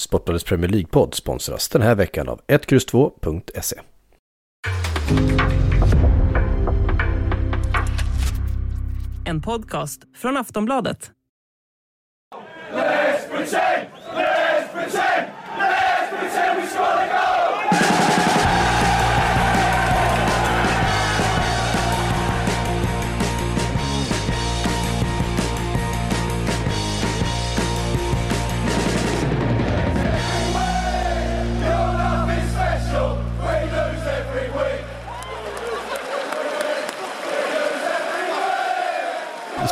Sportbladets 0.00 0.44
Premier 0.44 0.70
League-podd 0.70 1.14
sponsras 1.14 1.68
den 1.68 1.82
här 1.82 1.94
veckan 1.94 2.28
av 2.28 2.40
1X2.se. 2.46 3.80
En 9.24 9.42
podcast 9.42 10.00
från 10.16 10.36
Aftonbladet. 10.36 11.10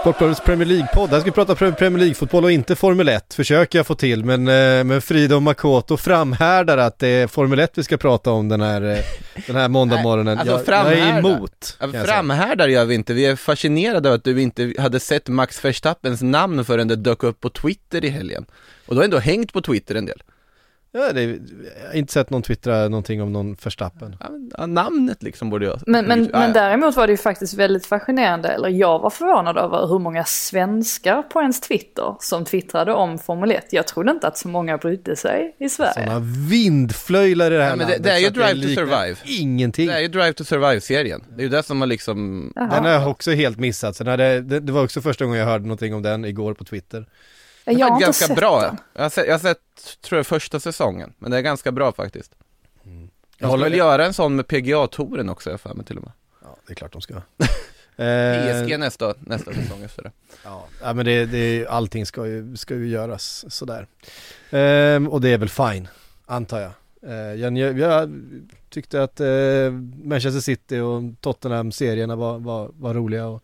Sportbladets 0.06 0.40
Premier 0.40 0.68
League-podd. 0.68 1.10
Här 1.10 1.20
ska 1.20 1.30
vi 1.30 1.34
prata 1.34 1.54
Premier 1.54 1.98
League-fotboll 1.98 2.44
och 2.44 2.52
inte 2.52 2.76
Formel 2.76 3.08
1, 3.08 3.34
försöker 3.34 3.78
jag 3.78 3.86
få 3.86 3.94
till. 3.94 4.24
Men, 4.24 4.48
eh, 4.48 4.84
men 4.84 5.02
Frida 5.02 5.36
och 5.36 5.42
Makoto 5.42 5.96
framhärdar 5.96 6.78
att 6.78 6.98
det 6.98 7.08
är 7.08 7.26
Formel 7.26 7.58
1 7.58 7.78
vi 7.78 7.82
ska 7.82 7.96
prata 7.96 8.30
om 8.30 8.48
den 8.48 8.60
här, 8.60 8.82
eh, 8.82 8.98
den 9.46 9.56
här 9.56 9.68
måndagmorgonen. 9.68 10.38
alltså 10.38 10.72
jag, 10.72 10.92
jag 10.92 10.98
är 10.98 11.18
emot. 11.18 11.76
Ja, 11.80 12.04
framhärdar 12.04 12.68
gör 12.68 12.84
vi 12.84 12.94
inte, 12.94 13.14
vi 13.14 13.26
är 13.26 13.36
fascinerade 13.36 14.08
av 14.08 14.14
att 14.14 14.24
du 14.24 14.42
inte 14.42 14.74
hade 14.78 15.00
sett 15.00 15.28
Max 15.28 15.64
Verstappens 15.64 16.22
namn 16.22 16.64
förrän 16.64 16.88
det 16.88 16.96
dök 16.96 17.22
upp 17.22 17.40
på 17.40 17.50
Twitter 17.50 18.04
i 18.04 18.08
helgen. 18.08 18.46
Och 18.86 18.94
du 18.94 18.98
har 18.98 19.04
ändå 19.04 19.18
hängt 19.18 19.52
på 19.52 19.60
Twitter 19.60 19.94
en 19.94 20.06
del. 20.06 20.22
Ja, 20.96 21.12
det, 21.12 21.22
jag 21.22 21.88
har 21.88 21.94
inte 21.94 22.12
sett 22.12 22.30
någon 22.30 22.42
twittra 22.42 22.88
någonting 22.88 23.22
om 23.22 23.32
någon 23.32 23.56
Verstappen. 23.62 24.16
Ja, 24.58 24.66
namnet 24.66 25.22
liksom 25.22 25.50
borde 25.50 25.66
jag... 25.66 25.80
Men, 25.86 26.04
men, 26.04 26.30
ja, 26.32 26.38
men 26.38 26.52
däremot 26.52 26.96
var 26.96 27.06
det 27.06 27.10
ju 27.10 27.16
faktiskt 27.16 27.54
väldigt 27.54 27.86
fascinerande, 27.86 28.48
eller 28.48 28.68
jag 28.68 28.98
var 28.98 29.10
förvånad 29.10 29.56
över 29.56 29.86
hur 29.86 29.98
många 29.98 30.24
svenskar 30.24 31.22
på 31.22 31.40
ens 31.40 31.60
Twitter 31.60 32.16
som 32.20 32.44
twittrade 32.44 32.92
om 32.92 33.18
Formel 33.18 33.50
1. 33.50 33.66
Jag 33.70 33.86
trodde 33.86 34.10
inte 34.10 34.28
att 34.28 34.38
så 34.38 34.48
många 34.48 34.78
brydde 34.78 35.16
sig 35.16 35.56
i 35.58 35.68
Sverige. 35.68 35.92
Sådana 35.92 36.20
vindflöjlar 36.50 37.52
i 37.52 37.56
det 37.56 37.62
här 37.62 37.70
ja, 37.70 37.76
men 37.76 37.88
det, 37.88 37.98
det 37.98 38.10
är 38.10 38.18
ju 38.18 38.30
Drive 38.30 38.62
to 38.62 38.68
Survive. 38.68 39.16
Ingenting. 39.24 39.86
Det 39.86 39.94
är 39.94 40.00
ju 40.00 40.08
Drive 40.08 40.32
to 40.32 40.44
Survive-serien. 40.44 41.24
Det 41.28 41.40
är 41.40 41.44
ju 41.44 41.48
det 41.48 41.62
som 41.62 41.80
har 41.80 41.86
liksom... 41.86 42.52
Jaha. 42.54 42.66
Den 42.66 42.84
har 42.84 42.90
jag 42.90 43.10
också 43.10 43.30
helt 43.30 43.58
missat. 43.58 43.96
Sen 43.96 44.06
hade, 44.06 44.40
det, 44.40 44.60
det 44.60 44.72
var 44.72 44.84
också 44.84 45.00
första 45.00 45.24
gången 45.24 45.40
jag 45.40 45.46
hörde 45.46 45.64
någonting 45.64 45.94
om 45.94 46.02
den 46.02 46.24
igår 46.24 46.54
på 46.54 46.64
Twitter. 46.64 47.06
Jag 47.72 47.86
har 47.86 47.94
inte 47.94 48.04
ganska 48.04 48.26
sett 48.26 48.36
bra. 48.36 48.60
Den. 48.60 48.76
Jag 48.94 49.02
har 49.02 49.10
sett, 49.10 49.26
jag 49.26 49.34
har 49.34 49.38
sett, 49.38 49.58
tror 50.00 50.16
jag, 50.18 50.26
första 50.26 50.60
säsongen. 50.60 51.12
Men 51.18 51.30
det 51.30 51.36
är 51.36 51.40
ganska 51.42 51.72
bra 51.72 51.92
faktiskt. 51.92 52.32
Mm. 52.84 53.00
Jag 53.00 53.10
Jag 53.38 53.48
håller- 53.48 53.64
väl 53.64 53.74
göra 53.78 54.06
en 54.06 54.14
sån 54.14 54.36
med 54.36 54.46
PGA-touren 54.48 55.28
också, 55.28 55.50
jag 55.50 55.60
för 55.60 55.74
mig 55.74 55.86
till 55.86 55.96
och 55.98 56.02
med. 56.04 56.12
Ja, 56.42 56.56
det 56.66 56.72
är 56.72 56.74
klart 56.74 56.92
de 56.92 57.00
ska. 57.00 57.14
PSG 57.96 58.72
eh, 58.72 58.78
nästa, 58.78 59.14
nästa 59.20 59.52
säsong 59.54 59.82
efter 59.82 60.02
det. 60.02 60.10
ja, 60.44 60.92
men 60.92 61.04
det, 61.06 61.26
det, 61.26 61.66
allting 61.66 62.06
ska 62.06 62.26
ju, 62.26 62.56
ska 62.56 62.74
ju 62.74 62.88
göras 62.88 63.44
sådär. 63.54 63.86
Ehm, 64.50 65.08
och 65.08 65.20
det 65.20 65.28
är 65.32 65.38
väl 65.38 65.48
fine, 65.48 65.88
antar 66.26 66.60
jag. 66.60 66.70
Eh, 67.10 67.34
jag, 67.40 67.58
jag, 67.58 67.78
jag 67.78 68.10
tyckte 68.70 69.02
att 69.02 69.20
eh, 69.20 69.70
Manchester 70.04 70.40
City 70.40 70.78
och 70.78 71.02
Tottenham-serierna 71.20 72.16
var, 72.16 72.38
var, 72.38 72.70
var 72.78 72.94
roliga 72.94 73.26
att, 73.28 73.42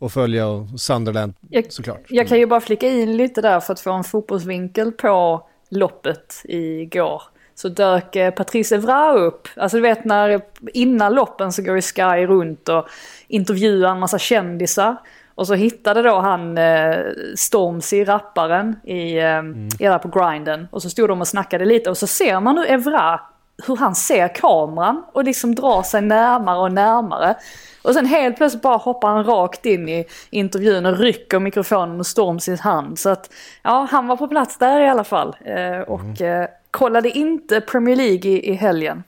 att 0.00 0.12
följa 0.12 0.46
och 0.46 0.80
Sunderland 0.80 1.34
Jag, 1.50 1.72
såklart. 1.72 2.02
jag 2.08 2.28
kan 2.28 2.38
ju 2.38 2.46
bara 2.46 2.60
flika 2.60 2.88
in 2.88 3.16
lite 3.16 3.40
där 3.40 3.60
för 3.60 3.72
att 3.72 3.80
få 3.80 3.92
en 3.92 4.04
fotbollsvinkel 4.04 4.92
på 4.92 5.46
loppet 5.70 6.42
igår. 6.44 7.22
Så 7.54 7.68
dök 7.68 8.16
eh, 8.16 8.30
Patrice 8.30 8.72
Evra 8.72 9.12
upp. 9.14 9.48
Alltså 9.56 9.76
du 9.76 9.82
vet 9.82 10.04
när 10.04 10.40
innan 10.72 11.14
loppen 11.14 11.52
så 11.52 11.62
går 11.62 11.76
ju 11.76 11.82
Sky 11.82 12.26
runt 12.26 12.68
och 12.68 12.88
intervjuar 13.28 13.90
en 13.90 14.00
massa 14.00 14.18
kändisar. 14.18 14.96
Och 15.34 15.46
så 15.46 15.54
hittade 15.54 16.02
då 16.02 16.20
han 16.20 16.58
eh, 16.58 16.96
Stormzy, 17.36 18.04
rapparen, 18.04 18.76
i, 18.84 19.18
eh, 19.18 19.42
där 19.78 19.98
på 19.98 20.08
grinden. 20.20 20.68
Och 20.70 20.82
så 20.82 20.90
stod 20.90 21.08
de 21.08 21.20
och 21.20 21.28
snackade 21.28 21.64
lite 21.64 21.90
och 21.90 21.96
så 21.96 22.06
ser 22.06 22.40
man 22.40 22.54
nu 22.54 22.64
Evra, 22.66 23.20
hur 23.66 23.76
han 23.76 23.94
ser 23.94 24.34
kameran 24.34 25.04
och 25.12 25.24
liksom 25.24 25.54
drar 25.54 25.82
sig 25.82 26.00
närmare 26.02 26.58
och 26.58 26.72
närmare. 26.72 27.34
Och 27.82 27.94
sen 27.94 28.06
helt 28.06 28.36
plötsligt 28.36 28.62
bara 28.62 28.76
hoppar 28.76 29.08
han 29.08 29.24
rakt 29.24 29.66
in 29.66 29.88
i 29.88 30.04
intervjun 30.30 30.86
och 30.86 30.98
rycker 30.98 31.38
mikrofonen 31.38 32.00
och 32.00 32.06
Stormzys 32.06 32.60
hand. 32.60 32.98
Så 32.98 33.08
att 33.10 33.30
ja, 33.62 33.88
han 33.90 34.06
var 34.06 34.16
på 34.16 34.28
plats 34.28 34.58
där 34.58 34.80
i 34.80 34.88
alla 34.88 35.04
fall. 35.04 35.36
Eh, 35.44 35.80
och 35.80 36.20
eh, 36.20 36.48
kollade 36.70 37.10
inte 37.10 37.60
Premier 37.60 37.96
League 37.96 38.30
i, 38.30 38.50
i 38.50 38.54
helgen. 38.54 39.04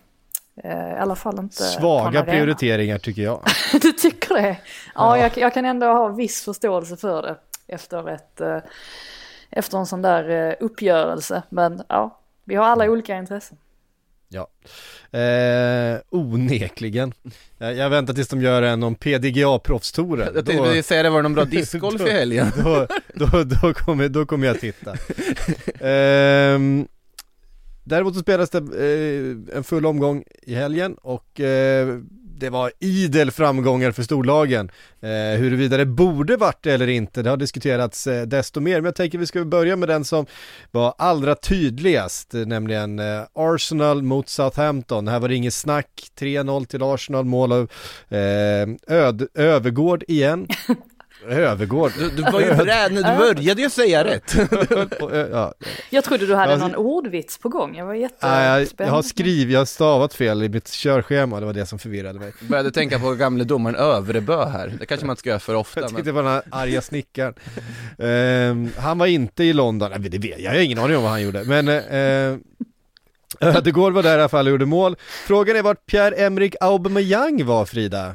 Eh, 0.64 0.92
I 0.92 0.98
alla 0.98 1.16
fall 1.16 1.38
inte 1.38 1.62
Svaga 1.62 2.22
prioriteringar 2.24 2.98
tycker 2.98 3.22
jag. 3.22 3.40
Du 3.82 3.92
tycker 3.92 4.34
det? 4.34 4.56
Ja, 4.94 5.18
Jag, 5.18 5.38
jag 5.38 5.54
kan 5.54 5.64
ändå 5.64 5.86
ha 5.86 6.08
viss 6.08 6.44
förståelse 6.44 6.96
för 6.96 7.22
det 7.22 7.36
efter, 7.68 8.08
ett, 8.08 8.40
eh, 8.40 8.58
efter 9.50 9.78
en 9.78 9.86
sån 9.86 10.02
där 10.02 10.30
eh, 10.30 10.54
uppgörelse. 10.60 11.42
Men 11.48 11.82
ja, 11.88 12.18
vi 12.44 12.54
har 12.54 12.64
alla 12.64 12.84
olika 12.90 13.16
intressen. 13.16 13.58
Ja, 14.28 14.48
eh, 15.18 15.98
onekligen. 16.10 17.12
Jag, 17.58 17.76
jag 17.76 17.90
väntar 17.90 18.14
tills 18.14 18.28
de 18.28 18.42
gör 18.42 18.62
en 18.62 18.82
om 18.82 18.94
PDGA-proffstouren. 18.94 20.30
Jag 20.34 20.46
tänkte 20.46 20.64
precis 20.64 20.86
säga 20.86 21.02
det, 21.02 21.10
var 21.10 21.18
det 21.18 21.22
någon 21.22 21.34
bra 21.34 21.44
discgolf 21.50 22.00
i 22.00 22.10
helgen? 22.10 22.46
då, 22.56 22.86
då, 23.14 23.44
då, 23.44 23.74
kommer, 23.74 24.08
då 24.08 24.26
kommer 24.26 24.46
jag 24.46 24.60
titta. 24.60 24.96
Ehm, 25.80 26.88
däremot 27.84 28.14
så 28.14 28.20
spelades 28.20 28.50
det 28.50 28.58
eh, 28.58 29.56
en 29.56 29.64
full 29.64 29.86
omgång 29.86 30.24
i 30.42 30.54
helgen 30.54 30.94
och 30.94 31.40
eh, 31.40 31.98
det 32.38 32.50
var 32.50 32.72
idel 32.78 33.30
framgångar 33.30 33.92
för 33.92 34.02
storlagen. 34.02 34.70
Eh, 35.00 35.40
huruvida 35.40 35.76
det 35.76 35.86
borde 35.86 36.36
varit 36.36 36.62
det 36.62 36.72
eller 36.72 36.86
inte, 36.86 37.22
det 37.22 37.30
har 37.30 37.36
diskuterats 37.36 38.06
eh, 38.06 38.26
desto 38.26 38.60
mer. 38.60 38.74
Men 38.74 38.84
jag 38.84 38.94
tänker 38.94 39.18
vi 39.18 39.26
ska 39.26 39.44
börja 39.44 39.76
med 39.76 39.88
den 39.88 40.04
som 40.04 40.26
var 40.70 40.94
allra 40.98 41.34
tydligast, 41.34 42.34
eh, 42.34 42.46
nämligen 42.46 42.98
eh, 42.98 43.22
Arsenal 43.34 44.02
mot 44.02 44.28
Southampton. 44.28 45.08
Här 45.08 45.20
var 45.20 45.28
det 45.28 45.34
inget 45.34 45.54
snack, 45.54 46.10
3-0 46.18 46.64
till 46.66 46.82
Arsenal, 46.82 47.24
mål 47.24 47.52
av 47.52 47.70
eh, 48.08 48.68
Öd, 48.86 49.28
Övergård 49.34 50.04
igen. 50.08 50.46
Övergård. 51.26 51.92
Du, 51.98 52.10
du 52.10 52.22
var 52.22 52.40
ju 52.40 52.54
bräd, 52.54 52.92
du 52.92 53.02
började 53.02 53.62
ju 53.62 53.70
säga 53.70 54.04
rätt. 54.04 54.34
ja, 55.32 55.54
Jag 55.90 56.04
trodde 56.04 56.26
du 56.26 56.34
hade 56.34 56.56
någon 56.56 56.74
ordvits 56.74 57.38
på 57.38 57.48
gång. 57.48 57.76
Jag 57.76 57.86
var 57.86 57.94
jättespänd. 57.94 58.32
jag, 58.78 58.86
jag 58.86 58.92
har 58.92 59.02
skrivit, 59.02 59.52
jag 59.52 59.60
har 59.60 59.64
stavat 59.64 60.14
fel 60.14 60.42
i 60.42 60.48
mitt 60.48 60.70
körschema, 60.70 61.40
det 61.40 61.46
var 61.46 61.52
det 61.52 61.66
som 61.66 61.78
förvirrade 61.78 62.18
mig. 62.18 62.32
Började 62.40 62.70
tänka 62.70 62.98
på 62.98 63.14
gamle 63.14 63.44
domaren 63.44 63.76
Övrebö 63.76 64.44
här. 64.44 64.72
Det 64.80 64.86
kanske 64.86 65.06
man 65.06 65.12
inte 65.12 65.20
ska 65.20 65.28
göra 65.30 65.40
för 65.40 65.54
ofta. 65.54 65.80
Jag 65.80 65.84
Men... 65.92 65.96
tyckte 65.96 66.08
det 66.08 66.12
var 66.14 66.22
den 66.22 66.32
här 66.32 66.42
arga 66.50 66.82
snickaren. 66.82 67.34
Ehm, 67.98 68.70
han 68.78 68.98
var 68.98 69.06
inte 69.06 69.44
i 69.44 69.52
London, 69.52 69.90
Nej, 69.90 70.10
det 70.10 70.18
vet 70.18 70.30
jag, 70.30 70.40
jag 70.40 70.50
har 70.50 70.58
ingen 70.64 70.78
aning 70.78 70.96
om 70.96 71.02
vad 71.02 71.12
han 71.12 71.22
gjorde, 71.22 71.44
men 71.44 71.68
uh, 71.68 72.38
Ödegård 73.40 73.92
var 73.92 74.02
där 74.02 74.10
i 74.10 74.20
alla 74.20 74.28
fall 74.28 74.46
och 74.46 74.50
gjorde 74.50 74.66
mål. 74.66 74.96
Frågan 75.26 75.56
är 75.56 75.62
vart 75.62 75.86
Pierre-Emerick 75.86 76.54
Aubameyang 76.60 77.44
var 77.46 77.66
Frida? 77.66 78.14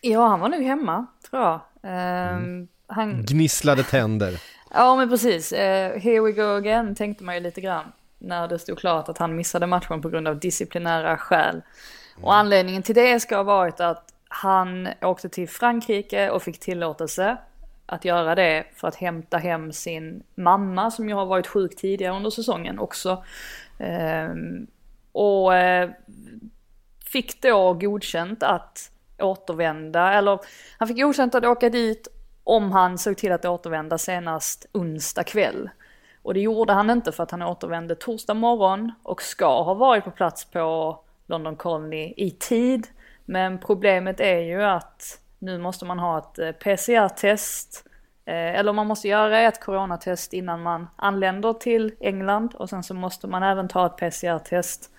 Ja, 0.00 0.26
han 0.28 0.40
var 0.40 0.48
nog 0.48 0.62
hemma, 0.62 1.06
tror 1.30 1.42
jag. 1.42 1.60
Ehm, 1.82 2.68
han, 2.86 3.22
Gnisslade 3.22 3.82
tänder. 3.82 4.40
ja, 4.70 4.96
men 4.96 5.08
precis. 5.08 5.52
Eh, 5.52 6.00
here 6.00 6.20
we 6.20 6.32
go 6.32 6.56
again, 6.56 6.94
tänkte 6.94 7.24
man 7.24 7.34
ju 7.34 7.40
lite 7.40 7.60
grann. 7.60 7.92
När 8.18 8.48
det 8.48 8.58
stod 8.58 8.78
klart 8.78 9.08
att 9.08 9.18
han 9.18 9.36
missade 9.36 9.66
matchen 9.66 10.02
på 10.02 10.08
grund 10.08 10.28
av 10.28 10.38
disciplinära 10.38 11.16
skäl. 11.16 11.62
Och 12.20 12.34
anledningen 12.34 12.82
till 12.82 12.94
det 12.94 13.20
ska 13.20 13.36
ha 13.36 13.42
varit 13.42 13.80
att 13.80 14.14
han 14.28 14.88
åkte 15.02 15.28
till 15.28 15.48
Frankrike 15.48 16.30
och 16.30 16.42
fick 16.42 16.60
tillåtelse 16.60 17.36
att 17.86 18.04
göra 18.04 18.34
det 18.34 18.64
för 18.74 18.88
att 18.88 18.94
hämta 18.94 19.38
hem 19.38 19.72
sin 19.72 20.22
mamma 20.34 20.90
som 20.90 21.08
ju 21.08 21.14
har 21.14 21.26
varit 21.26 21.46
sjuk 21.46 21.76
tidigare 21.76 22.16
under 22.16 22.30
säsongen 22.30 22.78
också. 22.78 23.24
Ehm, 23.78 24.66
och 25.12 25.54
eh, 25.54 25.90
fick 27.04 27.42
då 27.42 27.74
godkänt 27.74 28.42
att 28.42 28.89
återvända, 29.22 30.12
eller 30.12 30.38
han 30.78 30.88
fick 30.88 31.00
godkänt 31.00 31.34
att 31.34 31.44
åka 31.44 31.70
dit 31.70 32.08
om 32.44 32.72
han 32.72 32.98
såg 32.98 33.16
till 33.16 33.32
att 33.32 33.44
återvända 33.44 33.98
senast 33.98 34.66
onsdag 34.72 35.24
kväll. 35.24 35.70
Och 36.22 36.34
det 36.34 36.40
gjorde 36.40 36.72
han 36.72 36.90
inte 36.90 37.12
för 37.12 37.22
att 37.22 37.30
han 37.30 37.42
återvände 37.42 37.94
torsdag 37.94 38.34
morgon 38.34 38.92
och 39.02 39.22
ska 39.22 39.62
ha 39.62 39.74
varit 39.74 40.04
på 40.04 40.10
plats 40.10 40.44
på 40.44 40.98
London 41.26 41.56
Colony 41.56 42.14
i 42.16 42.30
tid. 42.30 42.86
Men 43.24 43.58
problemet 43.58 44.20
är 44.20 44.38
ju 44.38 44.62
att 44.62 45.20
nu 45.38 45.58
måste 45.58 45.84
man 45.84 45.98
ha 45.98 46.18
ett 46.18 46.38
eh, 46.38 46.52
PCR-test 46.52 47.84
eh, 48.24 48.34
Eller 48.34 48.72
man 48.72 48.86
måste 48.86 49.08
göra 49.08 49.40
ett 49.40 49.60
coronatest 49.60 50.32
innan 50.32 50.62
man 50.62 50.86
anländer 50.96 51.52
till 51.52 51.94
England 52.00 52.54
och 52.54 52.68
sen 52.68 52.82
så 52.82 52.94
måste 52.94 53.26
man 53.26 53.42
även 53.42 53.68
ta 53.68 53.86
ett 53.86 53.96
PCR-test 53.96 54.90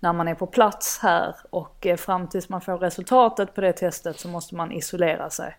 när 0.00 0.12
man 0.12 0.28
är 0.28 0.34
på 0.34 0.46
plats 0.46 0.98
här 1.02 1.36
och 1.50 1.86
eh, 1.86 1.96
fram 1.96 2.28
tills 2.28 2.48
man 2.48 2.60
får 2.60 2.78
resultatet 2.78 3.54
på 3.54 3.60
det 3.60 3.72
testet 3.72 4.20
så 4.20 4.28
måste 4.28 4.54
man 4.54 4.72
isolera 4.72 5.30
sig. 5.30 5.56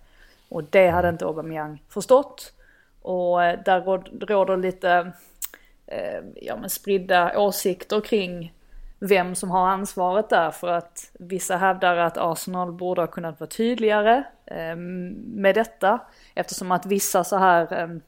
Och 0.49 0.63
det 0.63 0.89
hade 0.89 1.09
inte 1.09 1.25
Aubameyang 1.25 1.83
förstått. 1.89 2.53
Och 3.01 3.43
eh, 3.43 3.59
där 3.65 3.81
råd- 3.81 4.23
råder 4.29 4.57
lite 4.57 5.11
eh, 5.87 6.19
ja, 6.35 6.55
men 6.55 6.69
spridda 6.69 7.39
åsikter 7.39 8.01
kring 8.01 8.53
vem 8.99 9.35
som 9.35 9.51
har 9.51 9.67
ansvaret 9.67 10.29
där 10.29 10.51
för 10.51 10.67
att 10.67 11.11
vissa 11.19 11.57
hävdar 11.57 11.97
att 11.97 12.17
Arsenal 12.17 12.71
borde 12.71 13.01
ha 13.01 13.07
kunnat 13.07 13.39
vara 13.39 13.49
tydligare 13.49 14.23
med 15.15 15.55
detta 15.55 15.99
eftersom 16.35 16.71
att 16.71 16.85
vissa 16.85 17.23
så 17.23 17.37
här 17.37 17.99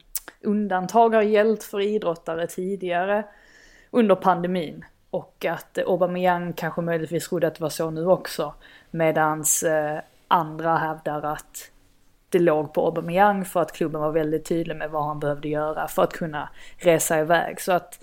undantag 0.42 1.14
har 1.14 1.22
gällt 1.22 1.62
för 1.64 1.80
idrottare 1.80 2.46
tidigare 2.46 3.24
under 3.90 4.14
pandemin 4.14 4.84
och 5.10 5.44
att 5.44 5.78
Aubameyang 5.78 6.52
kanske 6.52 6.80
möjligtvis 6.80 7.28
trodde 7.28 7.46
att 7.46 7.54
det 7.54 7.62
var 7.62 7.68
så 7.68 7.90
nu 7.90 8.06
också 8.06 8.54
medans 8.90 9.62
eh, 9.62 10.00
andra 10.28 10.76
hävdar 10.76 11.22
att 11.22 11.70
det 12.28 12.38
låg 12.38 12.72
på 12.72 12.86
Aubameyang 12.86 13.44
för 13.44 13.60
att 13.60 13.72
klubben 13.72 14.00
var 14.00 14.12
väldigt 14.12 14.44
tydlig 14.44 14.76
med 14.76 14.90
vad 14.90 15.04
han 15.04 15.20
behövde 15.20 15.48
göra 15.48 15.88
för 15.88 16.02
att 16.02 16.12
kunna 16.12 16.48
resa 16.76 17.20
iväg. 17.20 17.60
Så 17.60 17.72
att 17.72 17.98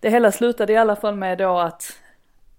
det 0.00 0.10
hela 0.10 0.32
slutade 0.32 0.72
i 0.72 0.76
alla 0.76 0.96
fall 0.96 1.14
med 1.14 1.38
då 1.38 1.58
att 1.58 1.92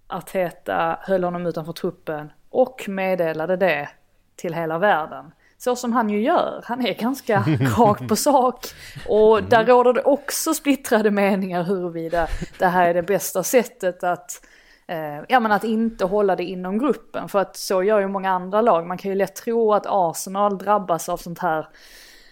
Arteta 0.08 1.00
höll 1.02 1.24
honom 1.24 1.46
utanför 1.46 1.74
truppen 1.74 2.32
och 2.50 2.86
meddelade 2.88 3.56
det 3.58 3.90
till 4.36 4.54
hela 4.54 4.78
världen. 4.78 5.32
Så 5.66 5.76
som 5.76 5.94
han 5.94 6.10
ju 6.10 6.22
gör, 6.22 6.64
han 6.66 6.86
är 6.86 6.94
ganska 6.94 7.40
rakt 7.78 8.08
på 8.08 8.16
sak. 8.16 8.66
Och 9.10 9.44
där 9.44 9.66
råder 9.66 9.94
det 9.94 10.02
också 10.02 10.54
splittrade 10.54 11.12
meningar 11.12 11.64
huruvida 11.64 12.28
det 12.60 12.66
här 12.66 12.90
är 12.90 12.94
det 12.94 13.04
bästa 13.04 13.44
sättet 13.44 14.04
att 14.04 14.46
eh, 14.88 15.22
ja 15.30 15.40
men 15.40 15.52
att 15.52 15.64
inte 15.64 16.06
hålla 16.06 16.36
det 16.36 16.44
inom 16.44 16.78
gruppen. 16.80 17.30
För 17.30 17.40
att 17.40 17.58
så 17.58 17.84
gör 17.84 18.00
ju 18.00 18.08
många 18.08 18.32
andra 18.32 18.62
lag. 18.62 18.88
Man 18.88 18.98
kan 18.98 19.12
ju 19.12 19.16
lätt 19.16 19.36
tro 19.36 19.74
att 19.74 19.86
Arsenal 19.86 20.58
drabbas 20.58 21.10
av 21.10 21.18
sånt 21.18 21.40
här 21.40 21.68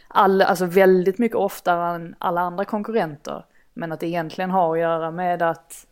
all, 0.08 0.42
alltså 0.42 0.66
väldigt 0.66 1.18
mycket 1.18 1.38
oftare 1.38 1.96
än 1.96 2.16
alla 2.18 2.42
andra 2.42 2.66
konkurrenter. 2.66 3.46
Men 3.74 3.92
att 3.92 4.00
det 4.00 4.08
egentligen 4.08 4.52
har 4.52 4.74
att 4.74 4.80
göra 4.80 5.12
med 5.12 5.42
att 5.42 5.88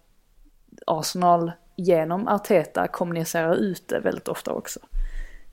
Arsenal 0.88 1.52
genom 1.76 2.28
Arteta 2.28 2.88
kommunicerar 2.88 3.56
ut 3.56 3.88
det 3.88 4.00
väldigt 4.00 4.28
ofta 4.28 4.52
också. 4.52 4.80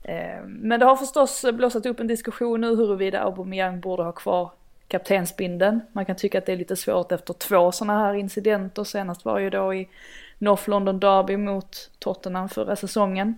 Eh, 0.03 0.43
men 0.45 0.79
det 0.79 0.85
har 0.85 0.95
förstås 0.95 1.45
blåsat 1.53 1.85
upp 1.85 1.99
en 1.99 2.07
diskussion 2.07 2.61
nu 2.61 2.75
huruvida 2.75 3.21
Aubameyang 3.21 3.79
borde 3.79 4.03
ha 4.03 4.11
kvar 4.11 4.51
kaptensbindeln. 4.87 5.81
Man 5.91 6.05
kan 6.05 6.15
tycka 6.15 6.37
att 6.37 6.45
det 6.45 6.53
är 6.53 6.57
lite 6.57 6.75
svårt 6.75 7.11
efter 7.11 7.33
två 7.33 7.71
sådana 7.71 7.99
här 7.99 8.13
incidenter. 8.13 8.83
Senast 8.83 9.25
var 9.25 9.39
ju 9.39 9.49
då 9.49 9.73
i 9.73 9.89
North 10.37 10.69
London 10.69 10.99
Derby 10.99 11.37
mot 11.37 11.91
Tottenham 11.99 12.49
förra 12.49 12.75
säsongen. 12.75 13.35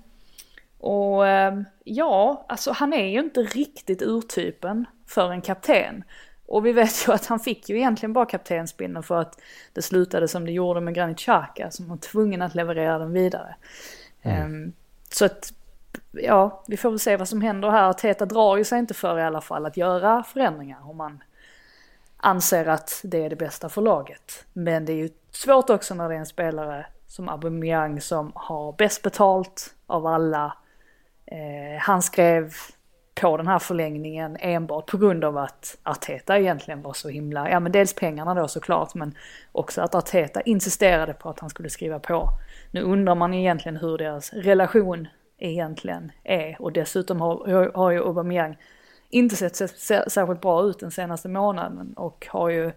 Och 0.80 1.28
ehm, 1.28 1.66
ja, 1.84 2.46
alltså 2.50 2.72
han 2.72 2.94
är 2.94 3.06
ju 3.06 3.20
inte 3.20 3.42
riktigt 3.42 4.02
urtypen 4.02 4.86
för 5.08 5.32
en 5.32 5.42
kapten. 5.42 6.04
Och 6.46 6.66
vi 6.66 6.72
vet 6.72 7.08
ju 7.08 7.14
att 7.14 7.26
han 7.26 7.40
fick 7.40 7.70
ju 7.70 7.78
egentligen 7.78 8.14
bara 8.14 8.26
kaptensbindeln 8.26 9.04
för 9.04 9.22
att 9.22 9.42
det 9.74 9.82
slutade 9.82 10.28
som 10.28 10.46
det 10.46 10.52
gjorde 10.52 10.82
med 10.82 10.94
Granit 10.94 11.20
Xhaka 11.20 11.72
som 11.72 11.88
var 11.88 11.98
tvungen 11.98 12.42
att 12.42 12.56
leverera 12.56 13.00
den 13.00 13.14
vidare. 13.14 13.56
Mm. 14.22 14.46
Um, 14.46 14.74
så 15.10 15.26
att, 15.26 15.54
ja, 16.12 16.64
vi 16.68 16.78
får 16.78 16.90
väl 16.90 17.00
se 17.00 17.18
vad 17.18 17.28
som 17.28 17.42
händer 17.42 17.70
här. 17.70 17.94
Teta 17.94 18.26
drar 18.26 18.58
ju 18.58 18.64
sig 18.64 18.80
inte 18.80 18.94
för 18.94 19.20
i 19.20 19.24
alla 19.24 19.42
fall 19.42 19.66
att 19.66 19.78
göra 19.78 20.24
förändringar 20.24 20.90
om 20.90 20.98
man 20.98 21.24
anser 22.18 22.66
att 22.66 23.02
det 23.04 23.26
är 23.26 23.30
det 23.30 23.36
bästa 23.36 23.70
för 23.70 23.82
laget. 23.82 24.46
Men 24.54 24.86
det 24.86 24.94
är 24.94 24.98
ju 24.98 25.10
svårt 25.32 25.70
också 25.70 25.94
när 25.94 26.10
det 26.10 26.16
är 26.16 26.20
en 26.20 26.26
spelare 26.26 26.86
som 27.08 27.30
Aubameyang 27.30 28.02
som 28.02 28.32
har 28.36 28.74
bäst 28.74 29.02
betalt 29.02 29.76
av 29.88 30.08
alla. 30.08 30.58
Eh, 31.26 31.80
han 31.80 32.02
skrev 32.02 32.54
på 33.22 33.38
den 33.38 33.48
här 33.48 33.60
förlängningen 33.60 34.38
enbart 34.40 34.92
på 34.92 34.98
grund 34.98 35.24
av 35.24 35.38
att 35.38 35.78
Arteta 35.84 36.40
egentligen 36.40 36.82
var 36.82 36.94
så 36.94 37.10
himla, 37.10 37.50
ja 37.50 37.60
men 37.60 37.72
dels 37.72 37.94
pengarna 37.94 38.34
då 38.34 38.48
såklart 38.48 38.96
men 38.96 39.16
också 39.52 39.82
att 39.82 39.96
Arteta 39.96 40.42
insisterade 40.42 41.14
på 41.14 41.30
att 41.30 41.40
han 41.40 41.50
skulle 41.50 41.70
skriva 41.70 42.00
på. 42.00 42.30
Nu 42.72 42.82
undrar 42.82 43.16
man 43.16 43.34
egentligen 43.34 43.78
hur 43.78 43.98
deras 43.98 44.34
relation 44.34 45.08
egentligen 45.42 46.12
är. 46.24 46.62
Och 46.62 46.72
dessutom 46.72 47.22
har, 47.22 47.72
har 47.76 47.92
ju 47.92 48.00
Aubameyang 48.00 48.58
inte 49.10 49.36
sett 49.36 49.56
särskilt 50.12 50.42
bra 50.42 50.64
ut 50.64 50.80
den 50.80 50.92
senaste 50.92 51.30
månaden 51.30 51.94
och 51.94 52.28
har 52.30 52.50
ju 52.50 52.72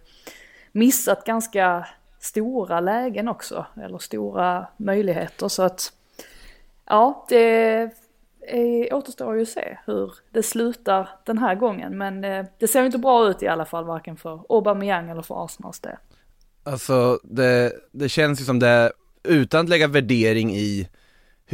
missat 0.72 1.24
ganska 1.24 1.86
stora 2.20 2.80
lägen 2.80 3.28
också, 3.28 3.66
eller 3.82 3.98
stora 3.98 4.66
möjligheter. 4.76 5.48
Så 5.48 5.62
att 5.62 5.92
ja, 6.86 7.26
det 7.28 7.90
är, 8.40 8.94
återstår 8.94 9.36
ju 9.36 9.42
att 9.42 9.48
se 9.48 9.78
hur 9.86 10.14
det 10.30 10.42
slutar 10.42 11.08
den 11.24 11.38
här 11.38 11.54
gången. 11.54 11.98
Men 11.98 12.24
eh, 12.24 12.46
det 12.58 12.68
ser 12.68 12.84
inte 12.84 12.98
bra 12.98 13.28
ut 13.28 13.42
i 13.42 13.48
alla 13.48 13.64
fall 13.64 13.84
varken 13.84 14.16
för 14.16 14.44
Aubameyang 14.48 15.10
eller 15.10 15.22
för 15.22 15.44
Arsenals 15.44 15.80
det. 15.80 15.98
Alltså 16.62 17.18
det, 17.22 17.72
det 17.92 18.08
känns 18.08 18.40
ju 18.40 18.44
som 18.44 18.58
det, 18.58 18.92
utan 19.22 19.60
att 19.60 19.68
lägga 19.68 19.88
värdering 19.88 20.54
i 20.54 20.88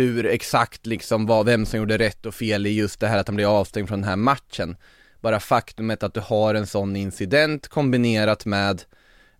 hur 0.00 0.26
exakt 0.26 0.87
liksom 0.87 1.26
vad, 1.26 1.47
vem 1.47 1.67
som 1.67 1.79
gjorde 1.79 1.99
rätt 1.99 2.26
och 2.26 2.35
fel 2.35 2.67
i 2.67 2.70
just 2.70 3.00
det 3.00 3.08
här 3.08 3.19
att 3.19 3.29
han 3.29 3.37
blev 3.37 3.49
avstängd 3.49 3.88
från 3.88 4.00
den 4.00 4.08
här 4.08 4.17
matchen. 4.17 4.76
Bara 5.20 5.41
faktumet 5.41 6.02
att 6.02 6.14
du 6.14 6.20
har 6.20 6.55
en 6.55 6.67
sån 6.67 6.97
incident 6.97 7.69
kombinerat 7.69 8.44
med 8.44 8.82